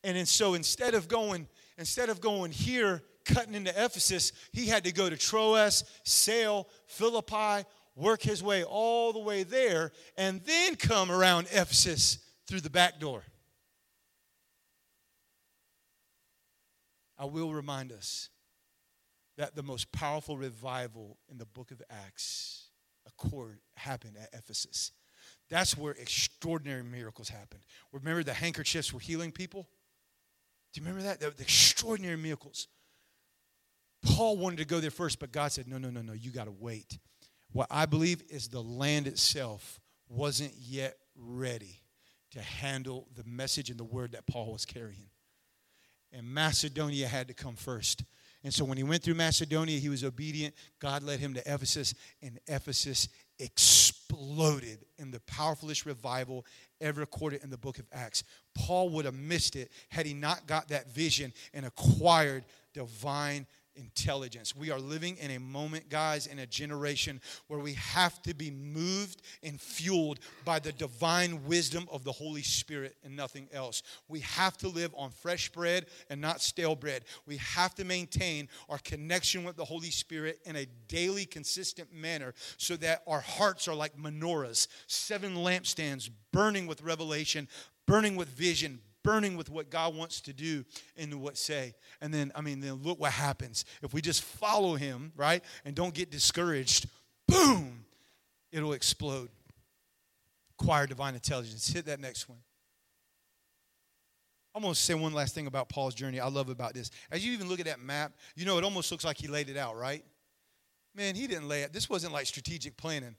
And 0.04 0.16
then 0.16 0.26
so 0.26 0.54
instead 0.54 0.94
of 0.94 1.08
going, 1.08 1.48
instead 1.78 2.10
of 2.10 2.22
going 2.22 2.52
here, 2.52 3.02
cutting 3.26 3.56
into 3.56 3.72
Ephesus, 3.72 4.34
he 4.52 4.68
had 4.68 4.84
to 4.84 4.92
go 4.92 5.10
to 5.10 5.18
Troas, 5.18 5.84
sail, 6.04 6.68
Philippi, 6.88 7.68
work 7.96 8.22
his 8.22 8.44
way 8.44 8.64
all 8.64 9.14
the 9.14 9.20
way 9.20 9.44
there, 9.44 9.92
and 10.18 10.42
then 10.44 10.76
come 10.76 11.10
around 11.10 11.48
Ephesus 11.52 12.20
through 12.46 12.62
the 12.62 12.70
back 12.70 13.00
door. 13.00 13.24
I 17.18 17.26
will 17.26 17.54
remind 17.54 17.94
us 17.94 18.30
that 19.38 19.56
the 19.56 19.64
most 19.64 19.92
powerful 19.92 20.38
revival 20.38 21.18
in 21.30 21.38
the 21.38 21.46
book 21.46 21.72
of 21.72 21.82
Acts 21.90 22.70
accord 23.06 23.60
happened 23.76 24.16
at 24.18 24.30
Ephesus. 24.34 24.92
That's 25.50 25.78
where 25.78 25.94
extraordinary 25.94 26.84
miracles 26.84 27.30
happened. 27.30 27.64
Remember 27.92 28.24
the 28.24 28.34
handkerchiefs 28.34 28.94
were 28.94 29.00
healing 29.00 29.32
people? 29.32 29.68
Do 30.74 30.82
you 30.82 30.88
remember 30.88 31.08
that? 31.08 31.20
The, 31.20 31.30
the 31.32 31.44
extraordinary 31.44 32.18
miracles. 32.18 32.68
Paul 34.04 34.38
wanted 34.38 34.58
to 34.60 34.66
go 34.66 34.80
there 34.80 34.92
first, 34.92 35.20
but 35.20 35.32
God 35.32 35.52
said, 35.52 35.68
No, 35.68 35.78
no, 35.78 35.90
no, 35.90 36.02
no, 36.02 36.14
you 36.14 36.32
got 36.32 36.46
to 36.46 36.52
wait. 36.52 37.00
What 37.52 37.68
I 37.72 37.86
believe 37.86 38.22
is 38.30 38.50
the 38.50 38.62
land 38.62 39.08
itself 39.08 39.80
wasn't 40.10 40.54
yet 40.60 40.98
ready 41.16 41.82
to 42.32 42.42
handle 42.42 43.08
the 43.16 43.24
message 43.24 43.70
and 43.70 43.80
the 43.80 43.86
word 43.86 44.12
that 44.12 44.28
Paul 44.28 44.52
was 44.52 44.66
carrying. 44.66 45.10
And 46.12 46.28
Macedonia 46.28 47.08
had 47.08 47.28
to 47.30 47.34
come 47.34 47.56
first. 47.56 48.04
And 48.46 48.54
so 48.54 48.64
when 48.64 48.78
he 48.78 48.84
went 48.84 49.02
through 49.02 49.16
Macedonia, 49.16 49.80
he 49.80 49.90
was 49.90 50.04
obedient. 50.04 50.54
God 50.78 51.02
led 51.02 51.20
him 51.20 51.34
to 51.34 51.42
Ephesus, 51.52 51.96
and 52.22 52.40
Ephesus 52.46 53.10
exploded 53.40 54.86
in 55.00 55.10
the 55.10 55.20
powerfulest 55.22 55.88
revival 55.88 56.46
ever 56.80 57.00
recorded 57.00 57.44
in 57.44 57.50
the 57.50 57.58
book 57.58 57.80
of 57.80 57.88
Acts. 57.92 58.24
Paul 58.54 58.90
would 58.90 59.06
have 59.06 59.16
missed 59.16 59.56
it 59.56 59.72
had 59.90 60.06
he 60.06 60.14
not 60.14 60.46
got 60.46 60.68
that 60.68 60.94
vision 60.94 61.34
and 61.56 61.66
acquired 61.66 62.46
divine 62.72 63.48
intelligence. 63.76 64.56
We 64.56 64.72
are 64.72 64.80
living 64.80 65.18
in 65.18 65.32
a 65.32 65.40
moment, 65.40 65.90
guys, 65.90 66.28
in 66.28 66.40
a 66.40 66.46
generation 66.46 67.22
where 67.48 67.60
we 67.60 67.74
have 67.74 68.22
to 68.24 68.34
be 68.34 68.52
moved 68.52 69.22
and 69.44 69.60
fueled 69.60 70.20
by 70.44 70.60
the 70.60 70.72
divine 70.72 71.46
wisdom 71.46 71.88
of 71.92 72.04
the 72.04 72.12
Holy 72.12 72.42
Spirit 72.42 72.96
and 73.04 73.16
nothing 73.16 73.48
else. 73.54 73.84
We 74.08 74.22
have 74.22 74.58
to 74.58 74.68
live 74.68 74.94
on 74.98 75.12
fresh 75.12 75.52
bread 75.52 75.88
and 76.10 76.22
not 76.22 76.42
stale 76.42 76.76
bread. 76.76 77.04
We 77.26 77.38
have 77.38 77.76
to 77.76 77.84
maintain 77.84 78.50
our 78.70 78.80
connection 78.80 79.44
with 79.44 79.56
the 79.56 79.66
Holy 79.66 79.92
Spirit 79.92 80.40
in 80.46 80.56
a 80.56 80.68
daily, 80.88 81.26
consistent 81.26 81.94
manner 81.94 82.34
so 82.58 82.76
that 82.78 83.04
our 83.08 83.22
hearts 83.22 83.68
are 83.68 83.76
like 83.76 83.98
menorahs, 83.98 84.68
seven 84.88 85.36
lampstands 85.36 86.10
burning 86.32 86.68
with 86.68 86.82
revelation, 86.82 87.48
burning 87.86 88.16
with 88.16 88.30
vision, 88.30 88.80
burning 89.06 89.38
with 89.38 89.52
what 89.52 89.70
God 89.70 89.96
wants 89.96 90.20
to 90.22 90.34
do 90.34 90.66
and 90.98 91.14
what 91.22 91.38
say. 91.38 91.76
And 92.02 92.12
then, 92.12 92.32
I 92.36 92.42
mean, 92.42 92.60
then 92.60 92.82
look 92.82 93.00
what 93.00 93.12
happens. 93.12 93.64
If 93.84 93.94
we 93.94 94.02
just 94.02 94.24
follow 94.24 94.76
him, 94.76 95.14
right, 95.16 95.44
and 95.64 95.76
don't 95.76 95.94
get 95.94 96.10
discouraged, 96.10 96.90
boom, 97.28 97.86
it'll 98.52 98.74
explode. 98.74 99.30
Choir 100.58 100.88
divine 100.88 101.14
intelligence. 101.14 101.72
Hit 101.72 101.86
that 101.86 102.00
next 102.00 102.28
one. 102.28 102.40
I'm 104.56 104.62
going 104.62 104.74
to 104.74 104.80
say 104.80 104.94
one 104.94 105.14
last 105.14 105.36
thing 105.36 105.48
about 105.48 105.70
Paul's 105.70 105.94
journey 105.94 106.20
I 106.20 106.28
love 106.28 106.50
about 106.50 106.74
this. 106.74 106.90
As 107.12 107.24
you 107.26 107.34
even 107.34 107.48
look 107.48 107.60
at 107.60 107.66
that 107.66 107.82
map, 107.82 108.14
you 108.36 108.46
know, 108.46 108.58
it 108.58 108.64
almost 108.64 108.90
looks 108.90 109.04
like 109.04 109.18
he 109.18 109.28
laid 109.28 109.50
it 109.50 109.58
out, 109.58 109.78
right? 109.78 110.04
Man, 110.96 111.14
he 111.14 111.28
didn't 111.28 111.48
lay 111.48 111.62
it. 111.62 111.74
This 111.74 111.90
wasn't 111.90 112.14
like 112.14 112.26
strategic 112.26 112.76
planning. 112.78 113.18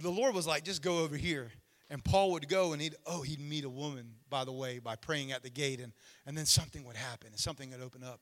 The 0.00 0.10
Lord 0.10 0.34
was 0.34 0.46
like, 0.46 0.64
just 0.64 0.82
go 0.82 0.98
over 1.00 1.16
here. 1.16 1.52
And 1.90 2.04
Paul 2.04 2.32
would 2.32 2.48
go 2.48 2.72
and 2.72 2.82
he'd, 2.82 2.96
oh, 3.06 3.22
he'd 3.22 3.40
meet 3.40 3.64
a 3.64 3.70
woman, 3.70 4.12
by 4.28 4.44
the 4.44 4.52
way, 4.52 4.78
by 4.78 4.96
praying 4.96 5.32
at 5.32 5.42
the 5.42 5.50
gate, 5.50 5.80
and, 5.80 5.92
and 6.26 6.36
then 6.36 6.44
something 6.44 6.84
would 6.84 6.96
happen 6.96 7.28
and 7.28 7.38
something 7.38 7.70
would 7.70 7.80
open 7.80 8.04
up. 8.04 8.20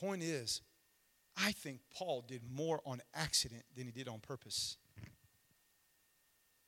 Point 0.00 0.22
is, 0.22 0.62
I 1.36 1.52
think 1.52 1.80
Paul 1.94 2.24
did 2.26 2.42
more 2.50 2.80
on 2.86 3.02
accident 3.14 3.64
than 3.76 3.84
he 3.84 3.92
did 3.92 4.08
on 4.08 4.20
purpose. 4.20 4.78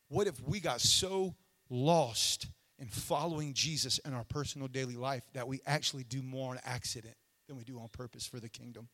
What 0.08 0.26
if 0.26 0.40
we 0.46 0.60
got 0.60 0.80
so 0.80 1.34
lost 1.70 2.46
in 2.78 2.88
following 2.88 3.54
Jesus 3.54 3.98
in 3.98 4.12
our 4.12 4.24
personal 4.24 4.68
daily 4.68 4.96
life 4.96 5.22
that 5.32 5.48
we 5.48 5.60
actually 5.66 6.04
do 6.04 6.22
more 6.22 6.50
on 6.50 6.60
accident 6.64 7.14
than 7.46 7.56
we 7.56 7.64
do 7.64 7.78
on 7.78 7.88
purpose 7.88 8.26
for 8.26 8.40
the 8.40 8.48
kingdom? 8.48 8.88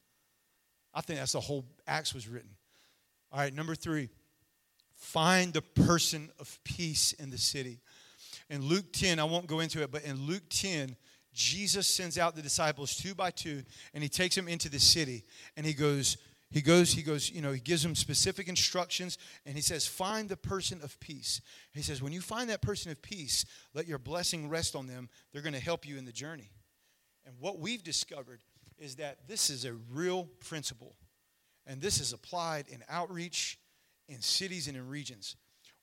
I 0.93 1.01
think 1.01 1.19
that's 1.19 1.33
the 1.33 1.41
whole 1.41 1.65
Acts 1.87 2.15
was 2.15 2.29
written. 2.29 2.51
All 3.33 3.41
right, 3.41 3.53
number 3.53 3.75
three. 3.75 4.11
Find 5.05 5.53
the 5.53 5.61
person 5.61 6.31
of 6.41 6.59
peace 6.65 7.13
in 7.13 7.31
the 7.31 7.39
city. 7.39 7.79
In 8.49 8.63
Luke 8.63 8.91
10, 8.93 9.21
I 9.21 9.25
won't 9.25 9.47
go 9.47 9.61
into 9.61 9.83
it, 9.83 9.93
but 9.93 10.03
in 10.03 10.27
Luke 10.27 10.45
10, 10.49 10.97
Jesus 11.35 11.87
sends 11.87 12.19
out 12.19 12.35
the 12.35 12.43
disciples 12.43 12.97
two 12.97 13.15
by 13.15 13.31
two, 13.31 13.63
and 13.93 14.03
he 14.03 14.09
takes 14.09 14.35
them 14.35 14.49
into 14.49 14.71
the 14.71 14.81
city, 14.81 15.25
and 15.59 15.67
he 15.67 15.75
goes, 15.75 16.17
he 16.51 16.63
goes, 16.63 16.93
he 16.93 17.03
goes, 17.03 17.31
you 17.31 17.43
know, 17.43 17.53
he 17.53 17.61
gives 17.61 17.83
them 17.83 17.95
specific 17.95 18.49
instructions, 18.49 19.19
and 19.45 19.55
he 19.55 19.61
says, 19.61 19.87
find 19.87 20.29
the 20.29 20.39
person 20.39 20.81
of 20.83 20.99
peace. 21.01 21.43
He 21.75 21.83
says, 21.83 22.03
when 22.03 22.13
you 22.13 22.23
find 22.23 22.49
that 22.49 22.63
person 22.63 22.91
of 22.91 23.01
peace, 23.03 23.45
let 23.75 23.87
your 23.87 23.99
blessing 23.99 24.49
rest 24.49 24.75
on 24.75 24.87
them. 24.87 25.11
They're 25.33 25.43
going 25.43 25.53
to 25.53 25.61
help 25.61 25.87
you 25.87 25.99
in 25.99 26.07
the 26.07 26.13
journey. 26.13 26.51
And 27.27 27.37
what 27.39 27.59
we've 27.59 27.85
discovered 27.85 28.41
is 28.79 28.97
that 28.97 29.29
this 29.29 29.51
is 29.51 29.67
a 29.67 29.75
real 29.93 30.25
principle, 30.41 30.97
and 31.67 31.81
this 31.81 32.01
is 32.01 32.15
applied 32.15 32.69
in 32.69 32.83
outreach 32.89 33.59
in 34.09 34.21
cities 34.21 34.69
and 34.69 34.77
in 34.77 34.89
regions. 34.89 35.37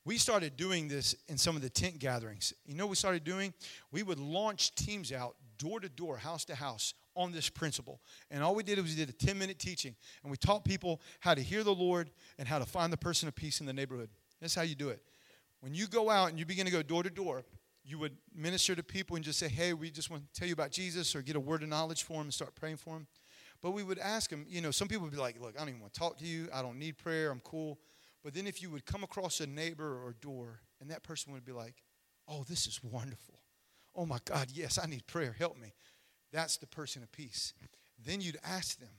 We 0.04 0.18
started 0.18 0.58
doing 0.58 0.88
this 0.88 1.16
in 1.28 1.38
some 1.38 1.56
of 1.56 1.62
the 1.62 1.70
tent 1.70 2.00
gatherings. 2.00 2.54
You 2.66 2.76
know 2.76 2.88
we 2.88 2.96
started 2.96 3.24
doing? 3.24 3.54
We 3.92 4.02
would 4.02 4.20
launch 4.20 4.74
teams 4.74 5.12
out 5.12 5.36
door 5.60 5.80
to 5.80 5.90
door, 5.90 6.18
house 6.18 6.44
to 6.46 6.56
house 6.56 6.96
on 7.16 7.32
this 7.32 7.50
principle. 7.50 8.02
And 8.32 8.44
all 8.44 8.56
we 8.56 8.64
did 8.64 8.80
was 8.80 8.90
we 8.90 8.96
did 8.96 9.10
a 9.10 9.14
10 9.26 9.38
minute 9.38 9.60
teaching 9.60 9.96
and 10.24 10.32
we 10.32 10.38
taught 10.38 10.66
people 10.66 11.02
how 11.20 11.36
to 11.36 11.42
hear 11.42 11.64
the 11.64 11.74
Lord 11.74 12.10
and 12.40 12.48
how 12.48 12.58
to 12.58 12.66
find 12.66 12.92
the 12.92 12.98
person 12.98 13.28
of 13.28 13.36
peace 13.36 13.60
in 13.60 13.68
the 13.68 13.74
neighborhood. 13.74 14.10
That's 14.40 14.56
how 14.56 14.64
you 14.64 14.76
do 14.76 14.90
it. 14.90 15.04
When 15.60 15.76
you 15.76 15.86
go 15.86 16.10
out 16.10 16.30
and 16.30 16.40
you 16.40 16.46
begin 16.46 16.66
to 16.66 16.72
go 16.72 16.82
door 16.82 17.04
to 17.04 17.10
door, 17.12 17.44
you 17.84 18.00
would 18.00 18.16
minister 18.36 18.76
to 18.76 18.84
people 18.84 19.16
and 19.16 19.26
just 19.26 19.38
say, 19.38 19.48
Hey, 19.48 19.74
we 19.74 19.92
just 19.92 20.10
want 20.10 20.24
to 20.24 20.40
tell 20.40 20.48
you 20.48 20.54
about 20.54 20.72
Jesus 20.72 21.16
or 21.16 21.22
get 21.22 21.36
a 21.36 21.40
word 21.40 21.62
of 21.62 21.70
knowledge 21.70 22.04
for 22.04 22.14
them 22.14 22.24
and 22.24 22.34
start 22.34 22.56
praying 22.56 22.78
for 22.78 22.94
them. 22.94 23.08
But 23.62 23.72
we 23.72 23.84
would 23.84 24.00
ask 24.00 24.30
them, 24.32 24.46
you 24.48 24.62
know, 24.62 24.72
some 24.72 24.88
people 24.88 25.04
would 25.04 25.14
be 25.14 25.20
like, 25.20 25.40
Look, 25.40 25.56
I 25.56 25.60
don't 25.60 25.70
even 25.70 25.82
want 25.82 25.94
to 25.94 26.00
talk 26.00 26.18
to 26.18 26.26
you. 26.26 26.48
I 26.54 26.62
don't 26.62 26.80
need 26.80 26.98
prayer. 26.98 27.32
I'm 27.32 27.42
cool. 27.42 27.80
But 28.24 28.34
then 28.34 28.48
if 28.48 28.62
you 28.62 28.70
would 28.70 28.86
come 28.86 29.04
across 29.04 29.40
a 29.40 29.48
neighbor 29.48 29.98
or 30.04 30.10
a 30.10 30.14
door, 30.14 30.62
and 30.80 30.90
that 30.92 31.04
person 31.04 31.34
would 31.34 31.46
be 31.46 31.52
like, 31.52 31.84
oh, 32.28 32.44
this 32.48 32.68
is 32.68 32.80
wonderful. 32.84 33.40
Oh 33.96 34.06
my 34.06 34.20
God, 34.26 34.48
yes, 34.54 34.80
I 34.82 34.88
need 34.88 35.08
prayer. 35.08 35.36
Help 35.38 35.60
me. 35.60 35.74
That's 36.32 36.58
the 36.58 36.68
person 36.68 37.04
of 37.04 37.12
peace. 37.12 37.54
Then 38.04 38.22
you'd 38.22 38.40
ask 38.44 38.80
them, 38.80 38.90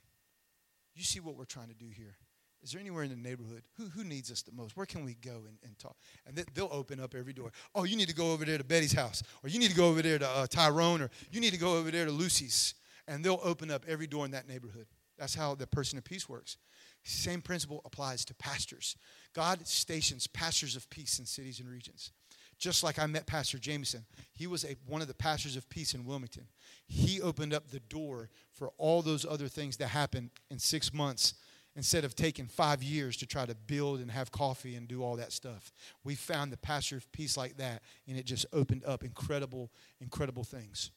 you 0.94 1.02
see 1.02 1.20
what 1.20 1.36
we're 1.36 1.44
trying 1.44 1.68
to 1.68 1.74
do 1.74 1.88
here? 1.88 2.16
Is 2.62 2.72
there 2.72 2.80
anywhere 2.80 3.02
in 3.02 3.10
the 3.10 3.16
neighborhood? 3.16 3.62
Who, 3.76 3.86
who 3.86 4.04
needs 4.04 4.30
us 4.30 4.42
the 4.42 4.52
most? 4.52 4.76
Where 4.76 4.86
can 4.86 5.04
we 5.04 5.14
go 5.14 5.42
and, 5.48 5.58
and 5.64 5.76
talk? 5.78 5.96
And 6.26 6.36
they, 6.36 6.44
will 6.60 6.68
open 6.70 7.00
up 7.00 7.14
every 7.14 7.32
door. 7.32 7.50
Oh, 7.74 7.84
you 7.84 7.96
need 7.96 8.08
to 8.08 8.14
go 8.14 8.32
over 8.32 8.44
there 8.44 8.58
to 8.58 8.64
Betty's 8.64 8.92
house, 8.92 9.22
or 9.42 9.48
you 9.48 9.58
need 9.58 9.70
to 9.70 9.76
go 9.76 9.88
over 9.88 10.00
there 10.00 10.18
to 10.18 10.28
uh, 10.28 10.46
Tyrone, 10.46 11.02
or 11.02 11.10
you 11.32 11.40
need 11.40 11.52
to 11.52 11.58
go 11.58 11.76
over 11.76 11.90
there 11.90 12.04
to 12.04 12.12
Lucy's. 12.12 12.74
And 13.08 13.24
they'll 13.24 13.40
open 13.42 13.70
up 13.70 13.84
every 13.88 14.06
door 14.06 14.24
in 14.24 14.30
that 14.30 14.46
neighborhood. 14.46 14.86
That's 15.18 15.34
how 15.34 15.56
the 15.56 15.66
person 15.66 15.98
of 15.98 16.04
peace 16.04 16.28
works. 16.28 16.56
Same 17.04 17.42
principle 17.42 17.82
applies 17.84 18.24
to 18.26 18.34
pastors. 18.34 18.96
God 19.34 19.66
stations 19.66 20.26
pastors 20.26 20.76
of 20.76 20.88
peace 20.90 21.18
in 21.18 21.26
cities 21.26 21.60
and 21.60 21.68
regions. 21.68 22.12
Just 22.58 22.84
like 22.84 22.98
I 22.98 23.06
met 23.06 23.26
Pastor 23.26 23.58
Jameson, 23.58 24.04
he 24.34 24.46
was 24.46 24.64
a, 24.64 24.76
one 24.86 25.02
of 25.02 25.08
the 25.08 25.14
pastors 25.14 25.56
of 25.56 25.68
peace 25.68 25.94
in 25.94 26.04
Wilmington. 26.04 26.46
He 26.86 27.20
opened 27.20 27.52
up 27.52 27.68
the 27.68 27.80
door 27.80 28.30
for 28.52 28.70
all 28.78 29.02
those 29.02 29.26
other 29.26 29.48
things 29.48 29.78
that 29.78 29.88
happened 29.88 30.30
in 30.48 30.60
six 30.60 30.94
months 30.94 31.34
instead 31.74 32.04
of 32.04 32.14
taking 32.14 32.46
five 32.46 32.82
years 32.82 33.16
to 33.16 33.26
try 33.26 33.46
to 33.46 33.54
build 33.54 33.98
and 34.00 34.10
have 34.10 34.30
coffee 34.30 34.76
and 34.76 34.86
do 34.86 35.02
all 35.02 35.16
that 35.16 35.32
stuff. 35.32 35.72
We 36.04 36.14
found 36.14 36.52
the 36.52 36.56
pastor 36.56 36.96
of 36.96 37.10
peace 37.10 37.36
like 37.36 37.56
that, 37.56 37.82
and 38.06 38.16
it 38.16 38.26
just 38.26 38.46
opened 38.52 38.84
up 38.84 39.02
incredible, 39.02 39.72
incredible 40.00 40.44
things. 40.44 40.90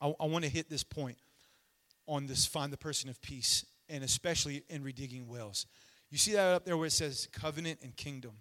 I, 0.00 0.14
I 0.20 0.26
want 0.26 0.44
to 0.44 0.50
hit 0.50 0.70
this 0.70 0.84
point 0.84 1.18
on 2.06 2.26
this 2.26 2.46
find 2.46 2.72
the 2.72 2.78
person 2.78 3.10
of 3.10 3.20
peace 3.20 3.66
and 3.88 4.02
especially 4.04 4.64
in 4.68 4.82
redigging 4.82 5.26
wells. 5.26 5.66
You 6.10 6.18
see 6.18 6.32
that 6.32 6.54
up 6.54 6.64
there 6.64 6.76
where 6.76 6.86
it 6.86 6.92
says 6.92 7.28
covenant 7.32 7.80
and 7.82 7.96
kingdom. 7.96 8.32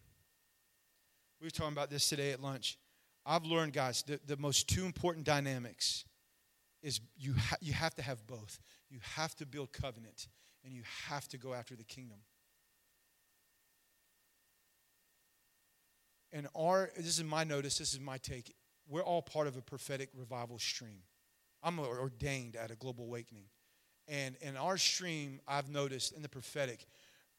We 1.40 1.48
were 1.48 1.52
talking 1.52 1.74
about 1.74 1.90
this 1.90 2.08
today 2.08 2.32
at 2.32 2.42
lunch. 2.42 2.78
I've 3.26 3.46
learned, 3.46 3.74
guys, 3.74 4.04
the, 4.04 4.20
the 4.26 4.38
most 4.38 4.70
two 4.70 4.86
important 4.86 5.26
dynamics 5.26 6.06
is 6.84 7.02
you, 7.18 7.34
ha- 7.34 7.58
you 7.60 7.74
have 7.74 7.96
to 7.96 8.02
have 8.02 8.26
both. 8.28 8.60
You 8.90 9.00
have 9.16 9.36
to 9.36 9.46
build 9.46 9.74
covenant, 9.74 10.28
and 10.64 10.74
you 10.74 10.84
have 11.08 11.28
to 11.30 11.38
go 11.38 11.54
after 11.54 11.76
the 11.76 11.84
kingdom. 11.84 12.18
And 16.32 16.48
our, 16.56 16.92
this 16.96 17.18
is 17.18 17.24
my 17.24 17.44
notice, 17.44 17.78
this 17.78 17.94
is 17.94 18.00
my 18.00 18.18
take. 18.18 18.54
We're 18.88 19.02
all 19.02 19.22
part 19.22 19.48
of 19.48 19.58
a 19.58 19.62
prophetic 19.62 20.10
revival 20.14 20.60
stream. 20.60 21.00
I'm 21.64 21.80
ordained 21.80 22.56
at 22.56 22.70
a 22.70 22.76
global 22.76 23.06
awakening. 23.06 23.46
And 24.08 24.36
in 24.42 24.56
our 24.56 24.78
stream, 24.78 25.40
I've 25.48 25.70
noticed 25.70 26.14
in 26.14 26.22
the 26.22 26.30
prophetic, 26.30 26.86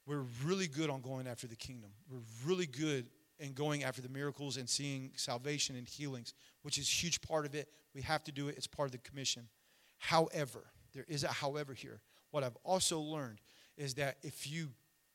we're 0.07 0.25
really 0.45 0.67
good 0.67 0.91
on 0.91 1.01
going 1.01 1.27
after 1.27 1.47
the 1.47 1.57
kingdom. 1.57 1.91
We're 2.11 2.19
really 2.45 2.67
good 2.67 3.09
in 3.39 3.53
going 3.53 3.85
after 3.85 4.01
the 4.01 4.09
miracles 4.09 4.57
and 4.57 4.69
seeing 4.69 5.13
salvation 5.17 5.77
and 5.77 5.87
healings, 5.87 6.35
which 6.63 6.79
is 6.79 6.89
a 6.89 6.93
huge 6.93 7.21
part 7.21 7.45
of 7.47 7.55
it. 7.55 7.69
We 7.95 8.03
have 8.03 8.25
to 8.25 8.33
do 8.33 8.49
it, 8.49 8.57
it's 8.57 8.67
part 8.67 8.87
of 8.87 8.93
the 8.93 8.99
commission. 8.99 9.49
However, 9.99 10.65
there 10.93 11.05
is 11.09 11.25
a 11.25 11.29
however 11.29 11.75
here. 11.75 12.01
What 12.31 12.45
I've 12.45 12.57
also 12.65 13.01
learned 13.01 13.41
is 13.77 13.95
that 13.95 14.17
if 14.23 14.51
you 14.51 14.71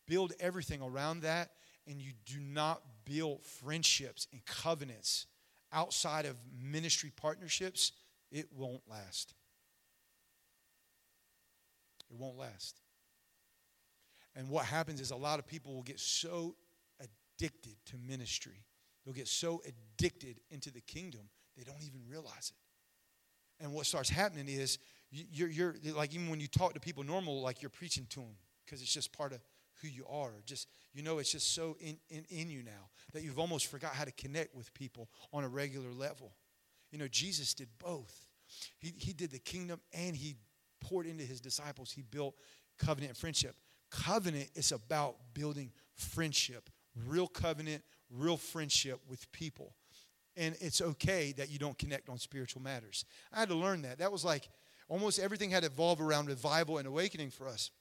build 0.08 0.34
everything 0.40 0.82
around 0.82 1.22
that 1.22 1.52
and 1.88 2.02
you 2.02 2.12
do 2.26 2.40
not 2.40 2.82
build 3.06 3.46
friendships 3.46 4.28
and 4.32 4.44
covenants 4.46 5.26
outside 5.74 6.26
of 6.26 6.36
ministry 6.62 7.12
partnerships, 7.16 7.94
it 8.32 8.48
won't 8.56 8.82
last. 8.90 9.34
It 12.12 12.18
won't 12.20 12.38
last. 12.38 12.82
And 14.36 14.50
what 14.50 14.66
happens 14.66 15.02
is 15.02 15.12
a 15.12 15.16
lot 15.16 15.40
of 15.40 15.48
people 15.48 15.74
will 15.74 15.84
get 15.84 16.00
so 16.00 16.56
addicted 17.00 17.76
to 17.88 17.98
ministry, 17.98 18.64
they'll 19.04 19.14
get 19.14 19.28
so 19.28 19.62
addicted 19.66 20.40
into 20.50 20.72
the 20.72 20.82
kingdom, 20.82 21.22
they 21.58 21.64
don't 21.64 21.82
even 21.82 22.02
realize 22.08 22.52
it. 22.52 23.64
And 23.64 23.74
what 23.74 23.86
starts 23.86 24.10
happening 24.10 24.48
is 24.48 24.80
you're, 25.12 25.50
you're 25.50 25.76
like, 25.94 26.16
even 26.16 26.30
when 26.30 26.40
you 26.40 26.48
talk 26.48 26.74
to 26.74 26.80
people 26.80 27.04
normal, 27.04 27.42
like 27.42 27.62
you're 27.62 27.70
preaching 27.70 28.08
to 28.10 28.22
them 28.22 28.36
because 28.66 28.82
it's 28.82 28.94
just 28.94 29.12
part 29.12 29.34
of 29.34 29.40
who 29.82 29.88
you 29.88 30.06
are. 30.10 30.32
Just 30.46 30.68
you 30.94 31.04
know, 31.04 31.20
it's 31.20 31.32
just 31.32 31.54
so 31.54 31.78
in, 31.80 31.98
in, 32.10 32.26
in 32.30 32.50
you 32.50 32.64
now 32.64 32.90
that 33.14 33.24
you've 33.24 33.40
almost 33.40 33.68
forgot 33.68 33.94
how 33.94 34.04
to 34.04 34.12
connect 34.12 34.56
with 34.56 34.74
people 34.74 35.10
on 35.34 35.44
a 35.44 35.48
regular 35.48 35.92
level. 35.92 36.34
You 36.92 36.98
know, 36.98 37.08
Jesus 37.08 37.54
did 37.54 37.70
both. 37.80 38.26
He, 38.80 38.94
he 38.98 39.14
did 39.14 39.32
the 39.32 39.40
kingdom 39.40 39.80
and 39.94 40.16
he 40.16 40.36
poured 40.82 41.06
into 41.06 41.24
his 41.24 41.40
disciples. 41.40 41.92
He 41.92 42.02
built 42.02 42.36
covenant 42.78 43.12
and 43.12 43.18
friendship. 43.18 43.56
Covenant 43.90 44.50
is 44.56 44.72
about 44.72 45.16
building 45.34 45.72
friendship, 45.96 46.70
real 47.08 47.28
covenant, 47.28 47.84
real 48.10 48.38
friendship 48.38 49.00
with 49.08 49.32
people. 49.32 49.74
And 50.38 50.56
it's 50.60 50.82
okay 50.82 51.34
that 51.34 51.50
you 51.50 51.60
don't 51.60 51.78
connect 51.78 52.10
on 52.10 52.18
spiritual 52.18 52.62
matters. 52.62 53.06
I 53.34 53.40
had 53.40 53.50
to 53.50 53.56
learn 53.56 53.82
that. 53.84 54.00
That 54.00 54.12
was 54.12 54.24
like 54.24 54.50
almost 54.88 55.20
everything 55.20 55.52
had 55.52 55.64
to 55.64 55.70
evolve 55.70 56.02
around 56.02 56.28
revival 56.28 56.78
and 56.78 56.88
awakening 56.88 57.32
for 57.32 57.48
us. 57.48 57.72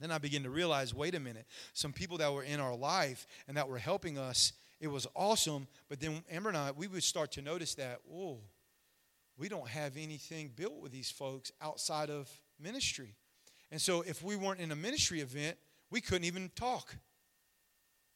Then 0.00 0.10
I 0.10 0.18
began 0.18 0.42
to 0.42 0.50
realize 0.50 0.92
wait 0.92 1.14
a 1.14 1.20
minute, 1.20 1.46
some 1.72 1.92
people 1.92 2.18
that 2.18 2.32
were 2.32 2.42
in 2.42 2.60
our 2.60 2.74
life 2.74 3.26
and 3.48 3.56
that 3.56 3.68
were 3.68 3.78
helping 3.78 4.18
us, 4.18 4.52
it 4.80 4.88
was 4.88 5.06
awesome. 5.14 5.66
But 5.88 6.00
then 6.00 6.22
Amber 6.30 6.50
and 6.50 6.58
I, 6.58 6.72
we 6.72 6.88
would 6.88 7.02
start 7.02 7.32
to 7.32 7.42
notice 7.42 7.74
that, 7.76 8.00
oh, 8.12 8.40
we 9.36 9.48
don't 9.48 9.68
have 9.68 9.96
anything 9.96 10.52
built 10.54 10.80
with 10.80 10.92
these 10.92 11.10
folks 11.10 11.52
outside 11.60 12.10
of 12.10 12.30
ministry. 12.60 13.14
And 13.70 13.80
so 13.80 14.02
if 14.02 14.22
we 14.22 14.36
weren't 14.36 14.60
in 14.60 14.70
a 14.72 14.76
ministry 14.76 15.20
event, 15.20 15.56
we 15.90 16.00
couldn't 16.00 16.24
even 16.24 16.50
talk. 16.54 16.96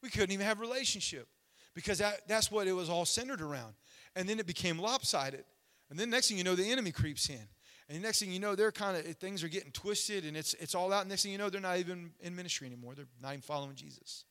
We 0.02 0.10
couldn't 0.10 0.31
even 0.31 0.47
have 0.47 0.60
relationship 0.60 1.28
because 1.74 1.98
that, 1.98 2.27
that's 2.28 2.51
what 2.51 2.66
it 2.66 2.73
was 2.73 2.89
all 2.89 3.05
centered 3.05 3.40
around. 3.40 3.74
And 4.15 4.28
then 4.28 4.39
it 4.39 4.47
became 4.47 4.78
lopsided. 4.78 5.44
And 5.90 5.98
then 5.98 6.10
next 6.10 6.28
thing 6.28 6.39
you 6.39 6.44
know, 6.44 6.55
the 6.55 6.70
enemy 6.70 6.93
creeps 6.93 7.28
in. 7.28 7.40
And 7.89 7.97
the 7.97 8.02
next 8.02 8.20
thing 8.20 8.31
you 8.31 8.39
know, 8.39 8.55
they're 8.55 8.73
kind 8.73 8.97
of 8.97 9.06
eh, 9.06 9.15
things 9.19 9.43
are 9.43 9.48
getting 9.48 9.73
twisted 9.73 10.24
and 10.24 10.36
it's 10.36 10.55
it's 10.55 10.74
all 10.74 10.93
out. 10.93 11.02
And 11.02 11.09
next 11.09 11.23
thing 11.23 11.32
you 11.32 11.39
know, 11.39 11.48
they're 11.48 11.60
not 11.60 11.78
even 11.78 12.10
in 12.20 12.36
ministry 12.36 12.66
anymore. 12.66 12.94
They're 12.94 13.06
not 13.23 13.31
even 13.31 13.40
following 13.40 13.74
Jesus. 13.74 14.24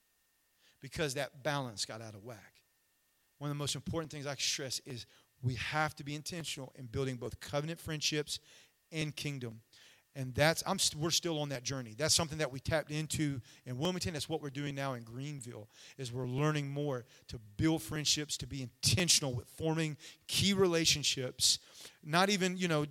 Because 0.80 1.16
that 1.16 1.44
balance 1.44 1.86
got 1.86 2.02
out 2.02 2.14
of 2.14 2.24
whack. 2.24 2.62
One 3.40 3.50
of 3.50 3.56
the 3.56 3.60
most 3.60 3.76
important 3.76 4.12
things 4.12 4.28
I 4.28 4.36
stress 4.36 4.80
is 4.86 5.06
we 5.42 5.56
have 5.56 5.96
to 5.96 6.04
be 6.04 6.16
intentional 6.16 6.72
in 6.76 6.86
building 6.86 7.16
both 7.16 7.40
covenant 7.40 7.80
friendships 7.80 8.40
and 8.92 9.16
kingdom. 9.16 9.62
And 10.18 10.34
that's 10.34 10.64
I'm 10.66 10.80
we're 10.98 11.12
still 11.12 11.40
on 11.40 11.50
that 11.50 11.64
journey. 11.64 11.94
That's 11.96 12.16
something 12.16 12.40
that 12.40 12.52
we 12.52 12.60
tapped 12.60 12.90
into 12.90 13.40
in 13.68 13.78
Wilmington. 13.78 14.14
That's 14.14 14.28
what 14.28 14.42
we're 14.42 14.50
doing 14.50 14.74
now 14.74 14.96
in 14.96 15.04
Greenville. 15.04 15.70
Is 16.00 16.12
we're 16.12 16.28
learning 16.28 16.70
more 16.70 17.06
to 17.28 17.40
build 17.56 17.84
friendships, 17.84 18.36
to 18.38 18.48
be 18.48 18.64
intentional 18.64 19.36
with 19.36 19.48
forming 19.48 19.96
key 20.28 20.54
relationships. 20.54 21.60
Not 22.04 22.32
even 22.32 22.58
you 22.58 22.68
know, 22.68 22.88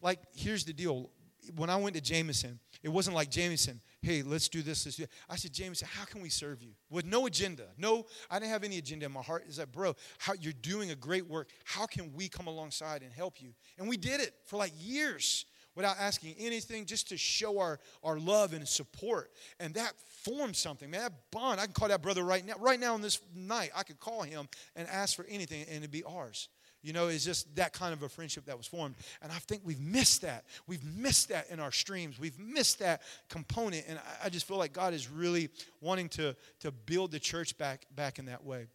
like 0.00 0.20
here's 0.32 0.64
the 0.64 0.72
deal. 0.72 1.10
When 1.56 1.68
I 1.68 1.76
went 1.76 1.96
to 1.96 2.00
Jameson, 2.00 2.60
it 2.82 2.90
wasn't 2.90 3.16
like 3.16 3.30
Jameson. 3.30 3.80
Hey, 4.00 4.22
let's 4.22 4.48
do 4.48 4.62
this. 4.62 5.00
I 5.28 5.34
said, 5.34 5.52
Jameson, 5.52 5.88
how 5.90 6.04
can 6.04 6.20
we 6.20 6.28
serve 6.28 6.62
you 6.62 6.74
with 6.90 7.04
no 7.04 7.26
agenda? 7.26 7.64
No, 7.76 8.06
I 8.30 8.38
didn't 8.38 8.52
have 8.52 8.62
any 8.62 8.78
agenda 8.78 9.06
in 9.06 9.12
my 9.12 9.22
heart. 9.22 9.46
Is 9.48 9.56
that, 9.56 9.72
bro? 9.72 9.96
How 10.18 10.34
you're 10.34 10.52
doing 10.52 10.92
a 10.92 10.94
great 10.94 11.26
work? 11.26 11.48
How 11.64 11.86
can 11.86 12.12
we 12.12 12.28
come 12.28 12.46
alongside 12.46 13.02
and 13.02 13.12
help 13.12 13.42
you? 13.42 13.54
And 13.78 13.88
we 13.88 13.96
did 13.96 14.20
it 14.20 14.34
for 14.44 14.56
like 14.56 14.72
years 14.78 15.46
without 15.78 15.94
asking 16.00 16.34
anything, 16.40 16.84
just 16.86 17.08
to 17.08 17.16
show 17.16 17.60
our, 17.60 17.78
our 18.02 18.18
love 18.18 18.52
and 18.52 18.66
support. 18.66 19.30
And 19.60 19.74
that 19.74 19.92
formed 20.24 20.56
something, 20.56 20.90
man. 20.90 21.02
That 21.02 21.12
bond, 21.30 21.60
I 21.60 21.66
can 21.66 21.72
call 21.72 21.86
that 21.86 22.02
brother 22.02 22.24
right 22.24 22.44
now. 22.44 22.54
Right 22.58 22.80
now 22.80 22.94
on 22.94 23.00
this 23.00 23.20
night, 23.32 23.70
I 23.76 23.84
could 23.84 24.00
call 24.00 24.22
him 24.22 24.48
and 24.74 24.88
ask 24.88 25.14
for 25.14 25.24
anything, 25.28 25.62
and 25.68 25.76
it'd 25.76 25.92
be 25.92 26.02
ours. 26.02 26.48
You 26.82 26.92
know, 26.92 27.06
it's 27.06 27.24
just 27.24 27.54
that 27.54 27.72
kind 27.72 27.92
of 27.92 28.02
a 28.02 28.08
friendship 28.08 28.46
that 28.46 28.58
was 28.58 28.66
formed. 28.66 28.96
And 29.22 29.30
I 29.30 29.36
think 29.36 29.62
we've 29.64 29.78
missed 29.78 30.22
that. 30.22 30.46
We've 30.66 30.82
missed 30.82 31.28
that 31.28 31.48
in 31.48 31.60
our 31.60 31.70
streams. 31.70 32.18
We've 32.18 32.38
missed 32.40 32.80
that 32.80 33.02
component. 33.28 33.84
And 33.86 34.00
I, 34.00 34.26
I 34.26 34.28
just 34.30 34.48
feel 34.48 34.56
like 34.56 34.72
God 34.72 34.94
is 34.94 35.08
really 35.08 35.48
wanting 35.80 36.08
to, 36.10 36.34
to 36.58 36.72
build 36.72 37.12
the 37.12 37.20
church 37.20 37.56
back, 37.56 37.86
back 37.94 38.18
in 38.18 38.24
that 38.24 38.44
way. 38.44 38.66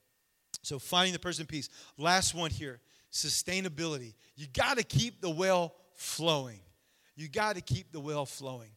So 0.61 0.79
finding 0.79 1.11
the 1.11 1.19
person 1.19 1.45
peace. 1.45 1.67
Last 1.97 2.33
one 2.33 2.49
here 2.49 2.79
sustainability. 3.11 4.13
You 4.37 4.47
got 4.47 4.77
to 4.77 4.83
keep 4.83 5.19
the 5.19 5.29
well 5.29 5.75
flowing. 5.95 6.59
You 7.15 7.27
got 7.27 7.55
to 7.55 7.61
keep 7.61 7.91
the 7.91 7.99
well 7.99 8.25
flowing. 8.25 8.71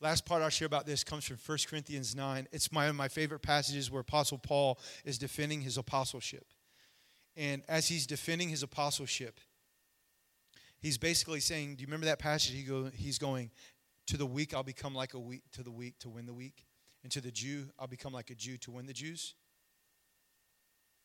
Last 0.00 0.26
part 0.26 0.42
I'll 0.42 0.50
share 0.50 0.66
about 0.66 0.86
this 0.86 1.04
comes 1.04 1.24
from 1.24 1.38
1 1.44 1.58
Corinthians 1.68 2.14
9. 2.14 2.48
It's 2.52 2.70
my, 2.72 2.90
my 2.92 3.08
favorite 3.08 3.40
passages 3.40 3.90
where 3.90 4.00
Apostle 4.00 4.38
Paul 4.38 4.78
is 5.04 5.18
defending 5.18 5.62
his 5.62 5.78
apostleship. 5.78 6.44
And 7.36 7.62
as 7.68 7.88
he's 7.88 8.06
defending 8.06 8.48
his 8.48 8.62
apostleship, 8.62 9.40
he's 10.78 10.98
basically 10.98 11.40
saying, 11.40 11.76
Do 11.76 11.82
you 11.82 11.86
remember 11.86 12.06
that 12.06 12.18
passage? 12.18 12.54
He 12.54 12.64
go, 12.64 12.90
he's 12.94 13.18
going, 13.18 13.50
To 14.08 14.16
the 14.16 14.26
weak, 14.26 14.52
I'll 14.52 14.62
become 14.62 14.94
like 14.94 15.14
a 15.14 15.18
weak, 15.18 15.42
to 15.52 15.62
the 15.62 15.70
weak 15.70 15.98
to 16.00 16.10
win 16.10 16.26
the 16.26 16.34
weak. 16.34 16.66
And 17.02 17.12
to 17.12 17.20
the 17.20 17.30
Jew, 17.30 17.66
I'll 17.78 17.86
become 17.86 18.12
like 18.12 18.30
a 18.30 18.34
Jew 18.34 18.56
to 18.58 18.70
win 18.70 18.86
the 18.86 18.92
Jews. 18.92 19.34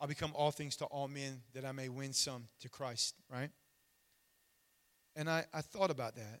I'll 0.00 0.08
become 0.08 0.32
all 0.34 0.50
things 0.50 0.76
to 0.76 0.86
all 0.86 1.08
men 1.08 1.42
that 1.54 1.64
I 1.64 1.72
may 1.72 1.88
win 1.90 2.12
some 2.12 2.48
to 2.60 2.68
Christ, 2.68 3.14
right? 3.30 3.50
And 5.16 5.28
I, 5.28 5.44
I 5.52 5.60
thought 5.60 5.90
about 5.90 6.16
that. 6.16 6.40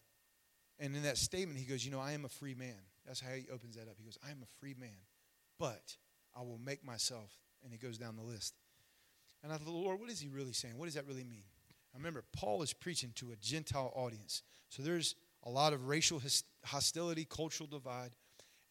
And 0.78 0.96
in 0.96 1.02
that 1.02 1.18
statement, 1.18 1.58
he 1.58 1.64
goes, 1.64 1.84
You 1.84 1.90
know, 1.90 2.00
I 2.00 2.12
am 2.12 2.24
a 2.24 2.28
free 2.28 2.54
man. 2.54 2.80
That's 3.06 3.20
how 3.20 3.32
he 3.32 3.44
opens 3.52 3.76
that 3.76 3.82
up. 3.82 3.94
He 3.98 4.04
goes, 4.04 4.18
I 4.26 4.30
am 4.30 4.38
a 4.42 4.60
free 4.60 4.74
man, 4.78 4.90
but 5.58 5.96
I 6.36 6.42
will 6.42 6.60
make 6.64 6.84
myself. 6.84 7.32
And 7.62 7.72
he 7.72 7.78
goes 7.78 7.98
down 7.98 8.16
the 8.16 8.22
list. 8.22 8.54
And 9.42 9.52
I 9.52 9.56
thought, 9.56 9.72
Lord, 9.72 10.00
what 10.00 10.10
is 10.10 10.20
he 10.20 10.28
really 10.28 10.52
saying? 10.52 10.78
What 10.78 10.86
does 10.86 10.94
that 10.94 11.06
really 11.06 11.24
mean? 11.24 11.44
I 11.94 11.98
remember 11.98 12.24
Paul 12.32 12.62
is 12.62 12.72
preaching 12.72 13.12
to 13.16 13.32
a 13.32 13.36
Gentile 13.36 13.92
audience. 13.94 14.42
So 14.68 14.82
there's 14.82 15.16
a 15.44 15.50
lot 15.50 15.72
of 15.72 15.88
racial 15.88 16.22
hostility, 16.64 17.26
cultural 17.28 17.68
divide. 17.68 18.10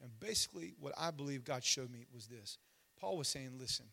And 0.01 0.11
basically, 0.19 0.73
what 0.79 0.93
I 0.97 1.11
believe 1.11 1.43
God 1.43 1.63
showed 1.63 1.91
me 1.91 2.05
was 2.13 2.27
this 2.27 2.57
Paul 2.99 3.17
was 3.17 3.27
saying, 3.27 3.51
Listen, 3.59 3.85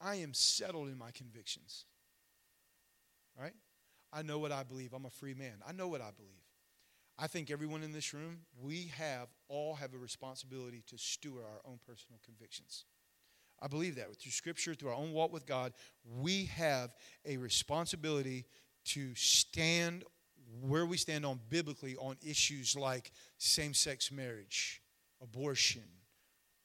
I 0.00 0.16
am 0.16 0.34
settled 0.34 0.88
in 0.88 0.98
my 0.98 1.10
convictions. 1.10 1.84
Right? 3.38 3.54
I 4.12 4.22
know 4.22 4.38
what 4.38 4.52
I 4.52 4.62
believe. 4.62 4.92
I'm 4.92 5.06
a 5.06 5.10
free 5.10 5.34
man. 5.34 5.54
I 5.66 5.72
know 5.72 5.88
what 5.88 6.00
I 6.00 6.10
believe. 6.16 6.32
I 7.18 7.26
think 7.26 7.50
everyone 7.50 7.82
in 7.82 7.92
this 7.92 8.12
room, 8.14 8.40
we 8.60 8.90
have 8.96 9.28
all 9.48 9.74
have 9.74 9.94
a 9.94 9.98
responsibility 9.98 10.82
to 10.88 10.98
steward 10.98 11.44
our 11.44 11.60
own 11.70 11.78
personal 11.86 12.18
convictions. 12.24 12.84
I 13.60 13.68
believe 13.68 13.96
that 13.96 14.14
through 14.16 14.32
scripture, 14.32 14.74
through 14.74 14.90
our 14.90 14.96
own 14.96 15.12
walk 15.12 15.32
with 15.32 15.46
God, 15.46 15.72
we 16.04 16.46
have 16.46 16.90
a 17.24 17.36
responsibility 17.36 18.44
to 18.86 19.14
stand 19.14 20.04
where 20.60 20.84
we 20.84 20.96
stand 20.96 21.24
on 21.24 21.40
biblically 21.48 21.96
on 21.96 22.16
issues 22.26 22.76
like 22.76 23.12
same 23.38 23.72
sex 23.72 24.10
marriage, 24.10 24.82
abortion, 25.22 25.84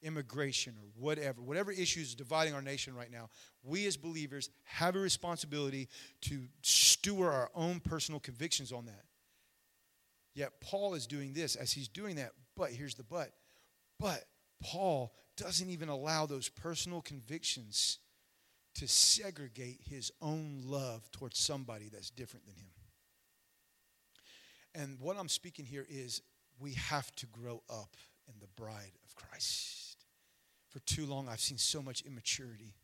immigration 0.01 0.75
or 0.81 0.87
whatever, 0.95 1.41
whatever 1.41 1.71
issues 1.71 2.15
dividing 2.15 2.53
our 2.53 2.61
nation 2.61 2.95
right 2.95 3.11
now, 3.11 3.29
we 3.63 3.85
as 3.85 3.97
believers 3.97 4.49
have 4.63 4.95
a 4.95 4.99
responsibility 4.99 5.87
to 6.21 6.47
steward 6.97 7.33
our 7.33 7.49
own 7.53 7.79
personal 7.79 8.19
convictions 8.19 8.71
on 8.71 8.85
that. 8.85 9.03
Yet 10.33 10.61
Paul 10.61 10.93
is 10.93 11.07
doing 11.07 11.33
this 11.33 11.55
as 11.55 11.71
he's 11.71 11.87
doing 11.87 12.15
that, 12.17 12.31
but 12.55 12.71
here's 12.71 12.95
the 12.95 13.03
but. 13.03 13.31
But 13.99 14.23
Paul 14.61 15.13
doesn't 15.35 15.69
even 15.69 15.89
allow 15.89 16.25
those 16.25 16.49
personal 16.49 17.01
convictions 17.01 17.99
to 18.75 18.87
segregate 18.87 19.79
his 19.89 20.11
own 20.21 20.61
love 20.63 21.09
towards 21.11 21.39
somebody 21.39 21.89
that's 21.91 22.09
different 22.09 22.45
than 22.45 22.55
him. 22.55 22.71
And 24.75 24.99
what 24.99 25.17
I'm 25.17 25.29
speaking 25.29 25.65
here 25.65 25.85
is 25.89 26.21
we 26.59 26.73
have 26.73 27.13
to 27.15 27.25
grow 27.27 27.63
up 27.69 27.95
in 28.27 28.35
the 28.39 28.61
bride 28.61 28.93
of 29.05 29.15
Christ. 29.15 30.05
For 30.69 30.79
too 30.79 31.05
long, 31.05 31.27
I've 31.27 31.39
seen 31.39 31.57
so 31.57 31.81
much 31.81 32.03
immaturity. 32.03 32.75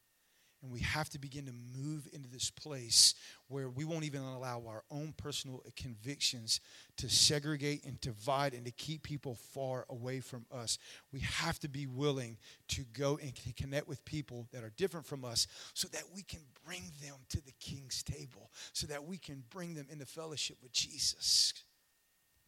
And 0.63 0.71
we 0.71 0.79
have 0.79 1.09
to 1.09 1.19
begin 1.19 1.45
to 1.47 1.51
move 1.77 2.07
into 2.13 2.29
this 2.29 2.49
place 2.49 3.15
where 3.49 3.69
we 3.69 3.83
won't 3.83 4.05
even 4.05 4.21
allow 4.21 4.63
our 4.65 4.85
own 4.89 5.13
personal 5.17 5.61
convictions 5.75 6.61
to 6.95 7.09
segregate 7.09 7.83
and 7.85 7.99
divide 7.99 8.53
and 8.53 8.63
to 8.65 8.71
keep 8.71 9.03
people 9.03 9.35
far 9.35 9.85
away 9.89 10.21
from 10.21 10.45
us. 10.53 10.77
We 11.11 11.19
have 11.19 11.59
to 11.59 11.67
be 11.67 11.85
willing 11.85 12.37
to 12.69 12.85
go 12.93 13.19
and 13.21 13.33
connect 13.57 13.89
with 13.89 14.05
people 14.05 14.47
that 14.53 14.63
are 14.63 14.71
different 14.77 15.05
from 15.05 15.25
us 15.25 15.47
so 15.73 15.89
that 15.89 16.03
we 16.15 16.23
can 16.23 16.39
bring 16.65 16.83
them 17.01 17.17
to 17.29 17.43
the 17.45 17.53
king's 17.59 18.01
table, 18.01 18.49
so 18.71 18.87
that 18.87 19.03
we 19.03 19.17
can 19.17 19.43
bring 19.49 19.73
them 19.75 19.87
into 19.91 20.05
fellowship 20.05 20.57
with 20.63 20.71
Jesus. 20.71 21.53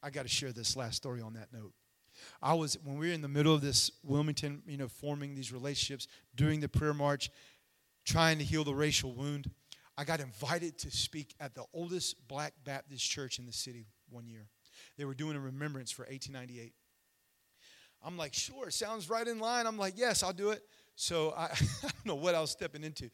I 0.01 0.09
got 0.09 0.23
to 0.23 0.29
share 0.29 0.53
this 0.53 0.77
last 0.77 0.95
story 0.95 1.19
on 1.19 1.33
that 1.33 1.51
note. 1.51 1.73
I 2.41 2.53
was 2.53 2.77
when 2.81 2.97
we 2.97 3.07
were 3.07 3.13
in 3.13 3.21
the 3.21 3.27
middle 3.27 3.53
of 3.53 3.59
this 3.59 3.91
Wilmington, 4.01 4.61
you 4.65 4.77
know, 4.77 4.87
forming 4.87 5.35
these 5.35 5.51
relationships 5.51 6.07
during 6.33 6.61
the 6.61 6.69
prayer 6.69 6.93
march 6.93 7.29
trying 8.05 8.37
to 8.37 8.43
heal 8.43 8.63
the 8.63 8.73
racial 8.73 9.13
wound. 9.13 9.49
I 9.97 10.03
got 10.03 10.19
invited 10.19 10.77
to 10.79 10.91
speak 10.91 11.33
at 11.39 11.55
the 11.55 11.63
oldest 11.73 12.27
black 12.27 12.53
Baptist 12.63 13.09
church 13.09 13.39
in 13.39 13.45
the 13.45 13.53
city 13.53 13.87
one 14.09 14.27
year. 14.27 14.47
They 14.97 15.05
were 15.05 15.13
doing 15.13 15.35
a 15.35 15.39
remembrance 15.39 15.91
for 15.91 16.03
1898. 16.03 16.73
I'm 18.03 18.17
like, 18.17 18.33
sure, 18.33 18.69
sounds 18.69 19.09
right 19.09 19.27
in 19.27 19.39
line. 19.39 19.65
I'm 19.65 19.77
like, 19.77 19.95
yes, 19.97 20.21
I'll 20.21 20.33
do 20.33 20.51
it. 20.51 20.61
So 20.95 21.33
I, 21.35 21.45
I 21.51 21.55
don't 21.81 22.05
know 22.05 22.15
what 22.15 22.35
I 22.35 22.41
was 22.41 22.51
stepping 22.51 22.83
into. 22.83 23.09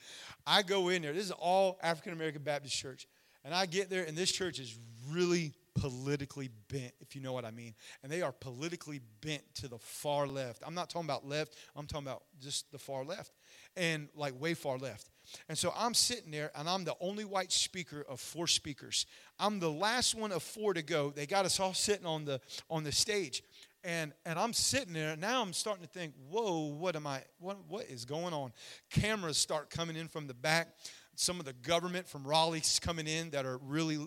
I 0.45 0.63
go 0.63 0.89
in 0.89 1.01
there. 1.01 1.13
This 1.13 1.25
is 1.25 1.31
all 1.31 1.79
African 1.81 2.13
American 2.13 2.43
Baptist 2.43 2.75
church. 2.75 3.07
And 3.43 3.55
I 3.55 3.65
get 3.65 3.89
there, 3.89 4.03
and 4.03 4.15
this 4.15 4.31
church 4.31 4.59
is 4.59 4.77
really 5.09 5.53
politically 5.73 6.49
bent, 6.67 6.93
if 6.99 7.15
you 7.15 7.21
know 7.21 7.33
what 7.33 7.45
I 7.45 7.51
mean. 7.51 7.73
And 8.03 8.11
they 8.11 8.21
are 8.21 8.31
politically 8.31 9.01
bent 9.21 9.41
to 9.55 9.67
the 9.67 9.79
far 9.79 10.27
left. 10.27 10.61
I'm 10.65 10.75
not 10.75 10.89
talking 10.89 11.07
about 11.07 11.27
left, 11.27 11.55
I'm 11.75 11.87
talking 11.87 12.05
about 12.05 12.23
just 12.39 12.71
the 12.71 12.77
far 12.77 13.03
left 13.03 13.31
and 13.75 14.09
like 14.15 14.39
way 14.39 14.53
far 14.53 14.77
left. 14.77 15.09
And 15.47 15.57
so 15.57 15.73
I'm 15.77 15.93
sitting 15.93 16.31
there, 16.31 16.51
and 16.55 16.67
I'm 16.67 16.83
the 16.83 16.95
only 16.99 17.25
white 17.25 17.51
speaker 17.51 18.05
of 18.09 18.19
four 18.19 18.47
speakers. 18.47 19.05
I'm 19.39 19.59
the 19.59 19.71
last 19.71 20.15
one 20.15 20.31
of 20.31 20.43
four 20.43 20.73
to 20.73 20.81
go. 20.81 21.11
They 21.11 21.25
got 21.25 21.45
us 21.45 21.59
all 21.59 21.73
sitting 21.73 22.05
on 22.05 22.25
the 22.25 22.41
on 22.69 22.83
the 22.83 22.91
stage, 22.91 23.43
and 23.83 24.13
and 24.25 24.37
I'm 24.37 24.53
sitting 24.53 24.93
there. 24.93 25.15
Now 25.15 25.41
I'm 25.41 25.53
starting 25.53 25.83
to 25.83 25.89
think, 25.89 26.13
whoa, 26.29 26.67
what 26.67 26.95
am 26.95 27.07
I? 27.07 27.23
What 27.39 27.57
what 27.67 27.85
is 27.85 28.05
going 28.05 28.33
on? 28.33 28.51
Cameras 28.89 29.37
start 29.37 29.69
coming 29.69 29.95
in 29.95 30.07
from 30.07 30.27
the 30.27 30.33
back. 30.33 30.69
Some 31.15 31.39
of 31.39 31.45
the 31.45 31.53
government 31.53 32.07
from 32.07 32.25
Raleigh's 32.25 32.79
coming 32.79 33.07
in 33.07 33.29
that 33.31 33.45
are 33.45 33.57
really, 33.57 33.99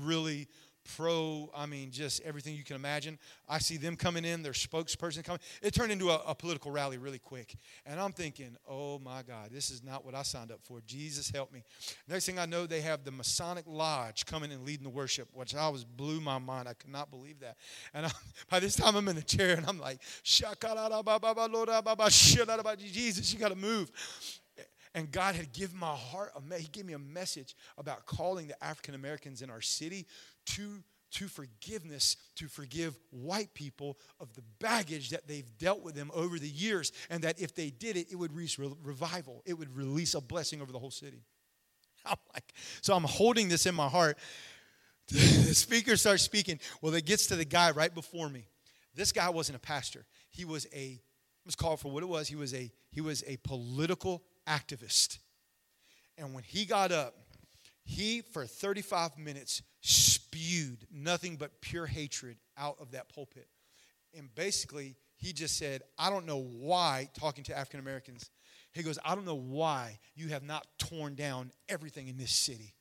really 0.00 0.48
pro, 0.96 1.50
I 1.54 1.66
mean, 1.66 1.90
just 1.90 2.20
everything 2.22 2.54
you 2.54 2.64
can 2.64 2.76
imagine. 2.76 3.18
I 3.48 3.58
see 3.58 3.76
them 3.76 3.96
coming 3.96 4.24
in, 4.24 4.42
their 4.42 4.52
spokesperson 4.52 5.24
coming. 5.24 5.40
It 5.62 5.74
turned 5.74 5.92
into 5.92 6.10
a, 6.10 6.22
a, 6.26 6.34
political 6.34 6.70
rally 6.70 6.98
really 6.98 7.18
quick. 7.18 7.54
And 7.86 8.00
I'm 8.00 8.12
thinking, 8.12 8.56
oh 8.68 8.98
my 8.98 9.22
God, 9.22 9.50
this 9.52 9.70
is 9.70 9.82
not 9.82 10.04
what 10.04 10.14
I 10.14 10.22
signed 10.22 10.50
up 10.50 10.60
for. 10.62 10.80
Jesus 10.86 11.30
help 11.30 11.52
me. 11.52 11.62
Next 12.08 12.26
thing 12.26 12.38
I 12.38 12.46
know, 12.46 12.66
they 12.66 12.80
have 12.80 13.04
the 13.04 13.10
Masonic 13.10 13.64
Lodge 13.66 14.26
coming 14.26 14.52
and 14.52 14.64
leading 14.64 14.84
the 14.84 14.90
worship, 14.90 15.28
which 15.32 15.54
I 15.54 15.68
was 15.68 15.84
blew 15.84 16.20
my 16.20 16.38
mind. 16.38 16.68
I 16.68 16.74
could 16.74 16.90
not 16.90 17.10
believe 17.10 17.40
that. 17.40 17.56
And 17.94 18.06
I, 18.06 18.10
by 18.50 18.60
this 18.60 18.76
time, 18.76 18.96
I'm 18.96 19.08
in 19.08 19.16
the 19.16 19.22
chair 19.22 19.56
and 19.56 19.66
I'm 19.66 19.78
like, 19.78 20.00
Jesus, 20.24 20.56
you 23.32 23.38
got 23.38 23.48
to 23.48 23.56
move 23.56 23.90
and 24.94 25.10
God 25.10 25.34
had 25.34 25.52
given 25.52 25.78
my 25.78 25.94
heart, 25.94 26.32
He 26.58 26.68
gave 26.68 26.84
me 26.84 26.92
a 26.92 26.98
message 26.98 27.56
about 27.78 28.06
calling 28.06 28.46
the 28.46 28.64
African 28.64 28.94
Americans 28.94 29.42
in 29.42 29.50
our 29.50 29.60
city 29.60 30.06
to, 30.46 30.82
to 31.12 31.28
forgiveness, 31.28 32.16
to 32.36 32.48
forgive 32.48 32.98
white 33.10 33.52
people 33.54 33.98
of 34.20 34.32
the 34.34 34.42
baggage 34.60 35.10
that 35.10 35.26
they've 35.26 35.56
dealt 35.58 35.82
with 35.82 35.94
them 35.94 36.10
over 36.14 36.38
the 36.38 36.48
years, 36.48 36.92
and 37.10 37.22
that 37.24 37.40
if 37.40 37.54
they 37.54 37.70
did 37.70 37.96
it, 37.96 38.10
it 38.10 38.16
would 38.16 38.34
reach 38.34 38.58
revival. 38.58 39.42
It 39.44 39.54
would 39.54 39.74
release 39.76 40.14
a 40.14 40.20
blessing 40.20 40.60
over 40.60 40.72
the 40.72 40.78
whole 40.78 40.90
city. 40.90 41.24
I'm 42.06 42.16
like, 42.34 42.52
so 42.80 42.94
I'm 42.94 43.04
holding 43.04 43.48
this 43.48 43.66
in 43.66 43.74
my 43.74 43.88
heart. 43.88 44.18
the 45.08 45.54
speaker 45.54 45.96
starts 45.96 46.22
speaking. 46.22 46.60
Well, 46.80 46.94
it 46.94 47.06
gets 47.06 47.26
to 47.28 47.36
the 47.36 47.44
guy 47.44 47.70
right 47.72 47.94
before 47.94 48.28
me. 48.28 48.48
This 48.94 49.12
guy 49.12 49.28
wasn't 49.30 49.56
a 49.56 49.60
pastor. 49.60 50.06
He 50.30 50.44
was 50.44 50.66
a 50.74 51.00
was 51.44 51.56
called 51.56 51.80
for 51.80 51.90
what 51.90 52.02
it 52.02 52.08
was. 52.08 52.28
He 52.28 52.36
was 52.36 52.54
a 52.54 52.70
he 52.90 53.00
was 53.00 53.24
a 53.26 53.36
political 53.38 54.22
activist. 54.46 55.18
And 56.18 56.34
when 56.34 56.44
he 56.44 56.64
got 56.64 56.92
up, 56.92 57.14
he 57.84 58.20
for 58.20 58.46
35 58.46 59.18
minutes 59.18 59.62
spewed 59.80 60.86
nothing 60.92 61.36
but 61.36 61.60
pure 61.60 61.86
hatred 61.86 62.36
out 62.56 62.76
of 62.80 62.92
that 62.92 63.08
pulpit. 63.08 63.48
And 64.16 64.32
basically, 64.34 64.96
he 65.16 65.32
just 65.32 65.56
said, 65.56 65.82
I 65.98 66.10
don't 66.10 66.26
know 66.26 66.40
why, 66.40 67.08
talking 67.18 67.44
to 67.44 67.56
African 67.56 67.80
Americans, 67.80 68.30
he 68.72 68.82
goes, 68.82 68.98
I 69.04 69.14
don't 69.14 69.26
know 69.26 69.34
why 69.34 69.98
you 70.14 70.28
have 70.28 70.42
not 70.42 70.66
torn 70.78 71.14
down 71.14 71.52
everything 71.68 72.08
in 72.08 72.16
this 72.16 72.32
city. 72.32 72.74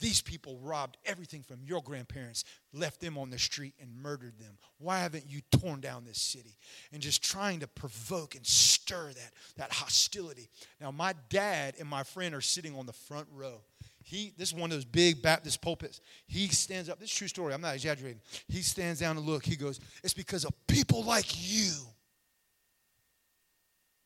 These 0.00 0.22
people 0.22 0.58
robbed 0.60 0.96
everything 1.04 1.42
from 1.42 1.60
your 1.62 1.80
grandparents, 1.80 2.44
left 2.72 3.00
them 3.00 3.16
on 3.16 3.30
the 3.30 3.38
street, 3.38 3.74
and 3.80 3.94
murdered 4.02 4.38
them. 4.38 4.58
Why 4.78 4.98
haven't 4.98 5.30
you 5.30 5.40
torn 5.52 5.80
down 5.80 6.04
this 6.04 6.20
city? 6.20 6.56
And 6.92 7.00
just 7.00 7.22
trying 7.22 7.60
to 7.60 7.68
provoke 7.68 8.34
and 8.34 8.44
stir 8.44 9.12
that, 9.12 9.32
that 9.56 9.72
hostility. 9.72 10.50
Now, 10.80 10.90
my 10.90 11.14
dad 11.28 11.74
and 11.78 11.88
my 11.88 12.02
friend 12.02 12.34
are 12.34 12.40
sitting 12.40 12.76
on 12.76 12.86
the 12.86 12.92
front 12.92 13.28
row. 13.32 13.60
He, 14.06 14.34
this 14.36 14.50
is 14.50 14.54
one 14.54 14.70
of 14.70 14.76
those 14.76 14.84
big 14.84 15.22
Baptist 15.22 15.62
pulpits. 15.62 16.00
He 16.26 16.48
stands 16.48 16.90
up. 16.90 17.00
This 17.00 17.10
is 17.10 17.16
true 17.16 17.28
story. 17.28 17.54
I'm 17.54 17.62
not 17.62 17.74
exaggerating. 17.74 18.20
He 18.48 18.60
stands 18.60 19.00
down 19.00 19.16
and 19.16 19.24
look. 19.24 19.44
He 19.44 19.56
goes, 19.56 19.80
"It's 20.02 20.12
because 20.12 20.44
of 20.44 20.52
people 20.66 21.02
like 21.04 21.26
you 21.36 21.72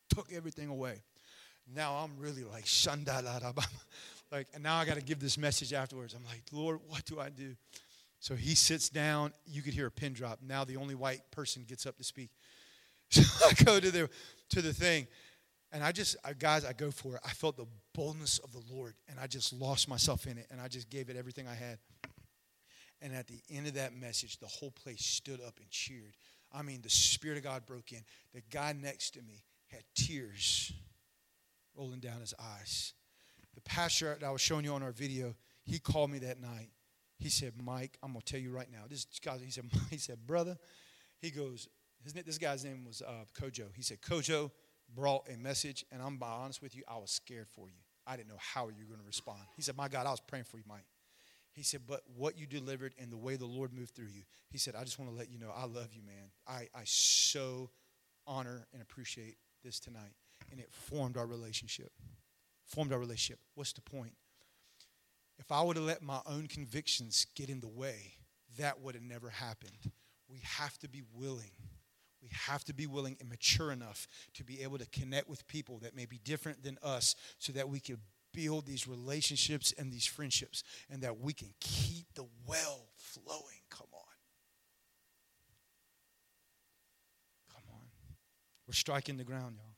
took 0.09 0.33
everything 0.33 0.69
away." 0.69 1.03
Now 1.75 1.95
I'm 1.95 2.17
really 2.17 2.45
like 2.45 2.65
shandala, 2.65 3.53
like, 4.33 4.47
and 4.55 4.63
now 4.63 4.77
I 4.77 4.85
got 4.85 4.95
to 4.95 5.03
give 5.03 5.19
this 5.19 5.37
message 5.37 5.73
afterwards. 5.73 6.15
I'm 6.15 6.25
like, 6.25 6.43
Lord, 6.53 6.79
what 6.87 7.05
do 7.05 7.19
I 7.19 7.29
do? 7.29 7.57
So 8.21 8.35
he 8.35 8.55
sits 8.55 8.89
down. 8.89 9.33
You 9.47 9.63
could 9.63 9.75
hear 9.75 9.87
a 9.87 9.91
pin 9.91 10.13
drop. 10.13 10.39
Now 10.47 10.65
the 10.65 10.77
only 10.77 10.95
white 10.95 11.29
person 11.33 11.65
gets 11.69 11.87
up 11.87 11.97
to 11.99 12.05
speak. 12.05 12.31
So 13.11 13.23
I 13.47 13.65
go 13.65 13.81
to 13.81 13.91
the 13.91 14.11
to 14.51 14.61
the 14.61 14.73
thing, 14.73 15.07
and 15.73 15.85
I 15.85 15.93
just, 15.93 16.17
I, 16.25 16.33
guys, 16.33 16.65
I 16.65 16.73
go 16.73 16.91
for 16.91 17.17
it. 17.17 17.21
I 17.25 17.31
felt 17.31 17.57
the 17.57 17.67
boldness 17.95 18.39
of 18.39 18.53
the 18.53 18.63
Lord, 18.73 18.95
and 19.09 19.19
I 19.21 19.27
just 19.27 19.53
lost 19.53 19.89
myself 19.89 20.27
in 20.27 20.39
it, 20.39 20.47
and 20.51 20.61
I 20.61 20.69
just 20.69 20.89
gave 20.89 21.11
it 21.11 21.17
everything 21.17 21.47
I 21.47 21.55
had. 21.55 21.79
And 23.01 23.15
at 23.15 23.29
the 23.29 23.41
end 23.51 23.67
of 23.67 23.75
that 23.75 23.95
message, 23.95 24.39
the 24.39 24.47
whole 24.47 24.71
place 24.71 25.05
stood 25.05 25.41
up 25.47 25.59
and 25.61 25.71
cheered. 25.71 26.17
I 26.53 26.63
mean, 26.63 26.81
the 26.83 26.91
Spirit 26.91 27.39
of 27.39 27.45
God 27.45 27.67
broke 27.67 27.93
in. 27.93 28.01
The 28.33 28.43
guy 28.51 28.75
next 28.81 29.13
to 29.15 29.23
me 29.23 29.45
had 29.67 29.83
tears 29.95 30.73
rolling 31.77 32.01
down 32.01 32.21
his 32.21 32.35
eyes. 32.41 32.95
The 33.55 33.61
pastor 33.61 34.17
that 34.19 34.27
I 34.27 34.31
was 34.31 34.41
showing 34.41 34.65
you 34.65 34.73
on 34.73 34.83
our 34.83 34.93
video, 34.93 35.35
he 35.65 35.79
called 35.79 36.11
me 36.11 36.19
that 36.21 36.41
night. 36.41 36.71
He 37.19 37.29
said, 37.29 37.53
Mike, 37.63 37.99
I'm 38.03 38.13
going 38.13 38.23
to 38.23 38.33
tell 38.33 38.41
you 38.41 38.51
right 38.51 38.71
now. 38.71 38.85
This 38.89 39.07
guy, 39.23 39.39
he 39.45 39.51
said, 39.51 39.65
he 39.91 39.99
said, 39.99 40.27
brother, 40.27 40.57
he 41.21 41.31
goes, 41.31 41.69
his, 42.03 42.13
this 42.13 42.39
guy's 42.39 42.65
name 42.65 42.85
was 42.85 43.03
uh, 43.03 43.25
Kojo. 43.39 43.67
He 43.75 43.83
said, 43.83 44.01
Kojo, 44.01 44.51
brought 44.95 45.29
a 45.33 45.37
message, 45.37 45.85
and 45.93 46.03
I'm 46.03 46.17
being 46.17 46.31
honest 46.31 46.63
with 46.63 46.75
you, 46.75 46.83
I 46.89 46.97
was 46.97 47.11
scared 47.11 47.49
for 47.49 47.69
you. 47.69 47.77
I 48.07 48.17
didn't 48.17 48.29
know 48.29 48.39
how 48.39 48.69
you 48.69 48.85
were 48.85 48.89
going 48.89 49.01
to 49.01 49.07
respond. 49.07 49.41
He 49.55 49.63
said, 49.63 49.77
My 49.77 49.89
God, 49.89 50.07
I 50.07 50.11
was 50.11 50.21
praying 50.21 50.45
for 50.45 50.57
you, 50.57 50.65
Mike. 50.67 50.87
He 51.53 51.63
said, 51.63 51.83
But 51.87 52.03
what 52.17 52.39
you 52.39 52.47
delivered 52.47 52.95
and 52.99 53.13
the 53.13 53.17
way 53.17 53.37
the 53.37 53.47
Lord 53.47 53.73
moved 53.73 53.95
through 53.95 54.07
you, 54.07 54.23
he 54.51 54.59
said, 54.59 54.75
I 54.75 54.85
just 54.85 54.99
want 54.99 55.11
to 55.11 55.17
let 55.17 55.31
you 55.31 55.39
know 55.39 55.53
I 55.55 55.67
love 55.67 55.93
you, 55.93 56.03
man. 56.03 56.31
I, 56.47 56.69
I 56.75 56.83
so 56.85 57.71
honor 58.27 58.67
and 58.73 58.81
appreciate 58.81 59.37
this 59.63 59.79
tonight. 59.79 60.15
And 60.51 60.61
it 60.61 60.71
formed 60.71 61.17
our 61.17 61.27
relationship. 61.27 61.93
Formed 62.65 62.93
our 62.93 62.99
relationship. 62.99 63.41
What's 63.55 63.73
the 63.73 63.83
point? 63.83 64.13
If 65.39 65.53
I 65.53 65.63
would 65.63 65.77
have 65.77 65.85
let 65.85 66.03
my 66.03 66.21
own 66.27 66.47
convictions 66.47 67.27
get 67.35 67.49
in 67.51 67.61
the 67.61 67.69
way, 67.69 68.15
that 68.59 68.81
would 68.81 68.95
have 68.95 69.05
never 69.05 69.29
happened. 69.29 69.93
We 70.29 70.41
have 70.43 70.79
to 70.79 70.89
be 70.89 71.03
willing 71.15 71.53
we 72.29 72.37
have 72.47 72.65
to 72.65 72.75
be 72.75 72.87
willing 72.87 73.17
and 73.21 73.29
mature 73.29 73.73
enough 73.73 74.07
to 74.35 74.45
be 74.45 74.63
able 74.63 74.79
to 74.79 74.87
connect 74.87 75.29
with 75.29 75.47
people 75.47 75.79
that 75.79 75.97
may 75.97 76.05
be 76.05 76.19
different 76.25 76.63
than 76.63 76.79
us 76.83 77.15
so 77.39 77.53
that 77.53 77.69
we 77.69 77.81
can 77.81 77.97
build 78.35 78.67
these 78.67 78.87
relationships 78.87 79.73
and 79.79 79.91
these 79.91 80.07
friendships 80.07 80.63
and 80.91 81.03
that 81.03 81.19
we 81.19 81.33
can 81.33 81.49
keep 81.61 82.07
the 82.15 82.27
well 82.47 82.87
flowing. 82.97 83.63
Come 83.71 83.87
on. 83.95 84.01
Come 87.55 87.63
on. 87.73 87.87
We're 88.67 88.75
striking 88.75 89.17
the 89.17 89.25
ground, 89.25 89.57
y'all. 89.57 89.75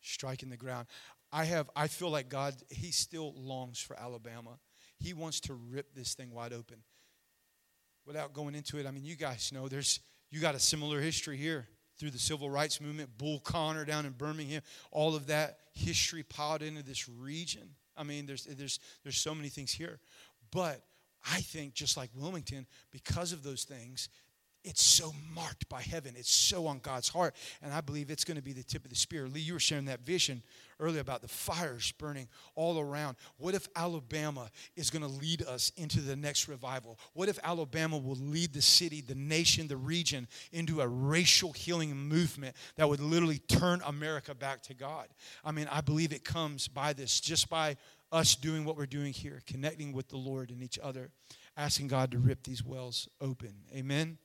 Striking 0.00 0.50
the 0.50 0.56
ground. 0.56 0.86
I 1.30 1.44
have 1.44 1.70
I 1.76 1.86
feel 1.86 2.10
like 2.10 2.28
God 2.28 2.54
he 2.70 2.90
still 2.90 3.34
longs 3.36 3.78
for 3.78 3.98
Alabama. 3.98 4.58
He 4.98 5.12
wants 5.12 5.40
to 5.40 5.54
rip 5.54 5.94
this 5.94 6.14
thing 6.14 6.32
wide 6.32 6.52
open. 6.52 6.78
Without 8.06 8.32
going 8.32 8.54
into 8.54 8.78
it, 8.78 8.86
I 8.86 8.90
mean 8.90 9.04
you 9.04 9.14
guys 9.14 9.52
know 9.52 9.68
there's 9.68 10.00
you 10.30 10.40
got 10.40 10.54
a 10.54 10.60
similar 10.60 11.00
history 11.00 11.36
here. 11.36 11.68
through 11.98 12.10
the 12.10 12.18
civil 12.18 12.48
rights 12.48 12.80
movement, 12.80 13.10
Bull 13.18 13.40
Connor 13.40 13.84
down 13.84 14.06
in 14.06 14.12
Birmingham, 14.12 14.62
all 14.90 15.16
of 15.16 15.26
that 15.26 15.58
history 15.74 16.22
piled 16.22 16.62
into 16.62 16.82
this 16.82 17.08
region. 17.08 17.68
I 17.96 18.04
mean, 18.04 18.26
there's, 18.26 18.44
there's, 18.44 18.78
there's 19.02 19.18
so 19.18 19.34
many 19.34 19.48
things 19.48 19.72
here. 19.72 19.98
But 20.52 20.82
I 21.30 21.40
think, 21.40 21.74
just 21.74 21.96
like 21.96 22.10
Wilmington, 22.14 22.66
because 22.92 23.32
of 23.32 23.42
those 23.42 23.64
things, 23.64 24.08
it's 24.68 24.82
so 24.82 25.14
marked 25.34 25.66
by 25.70 25.80
heaven. 25.80 26.12
It's 26.14 26.30
so 26.30 26.66
on 26.66 26.80
God's 26.80 27.08
heart. 27.08 27.34
And 27.62 27.72
I 27.72 27.80
believe 27.80 28.10
it's 28.10 28.24
going 28.24 28.36
to 28.36 28.42
be 28.42 28.52
the 28.52 28.62
tip 28.62 28.84
of 28.84 28.90
the 28.90 28.96
spear. 28.96 29.26
Lee, 29.26 29.40
you 29.40 29.54
were 29.54 29.58
sharing 29.58 29.86
that 29.86 30.00
vision 30.00 30.42
earlier 30.78 31.00
about 31.00 31.22
the 31.22 31.28
fires 31.28 31.90
burning 31.92 32.28
all 32.54 32.78
around. 32.78 33.16
What 33.38 33.54
if 33.54 33.66
Alabama 33.74 34.50
is 34.76 34.90
going 34.90 35.02
to 35.02 35.08
lead 35.08 35.42
us 35.42 35.72
into 35.78 36.02
the 36.02 36.16
next 36.16 36.48
revival? 36.48 36.98
What 37.14 37.30
if 37.30 37.38
Alabama 37.42 37.96
will 37.96 38.16
lead 38.16 38.52
the 38.52 38.60
city, 38.60 39.00
the 39.00 39.14
nation, 39.14 39.68
the 39.68 39.78
region 39.78 40.28
into 40.52 40.82
a 40.82 40.86
racial 40.86 41.52
healing 41.52 41.96
movement 41.96 42.54
that 42.76 42.86
would 42.86 43.00
literally 43.00 43.38
turn 43.38 43.80
America 43.86 44.34
back 44.34 44.62
to 44.64 44.74
God? 44.74 45.08
I 45.46 45.50
mean, 45.50 45.66
I 45.72 45.80
believe 45.80 46.12
it 46.12 46.24
comes 46.24 46.68
by 46.68 46.92
this, 46.92 47.20
just 47.20 47.48
by 47.48 47.78
us 48.12 48.36
doing 48.36 48.66
what 48.66 48.76
we're 48.76 48.84
doing 48.84 49.14
here, 49.14 49.40
connecting 49.46 49.94
with 49.94 50.08
the 50.08 50.18
Lord 50.18 50.50
and 50.50 50.62
each 50.62 50.78
other, 50.78 51.10
asking 51.56 51.88
God 51.88 52.10
to 52.10 52.18
rip 52.18 52.42
these 52.42 52.62
wells 52.62 53.08
open. 53.18 53.54
Amen. 53.74 54.18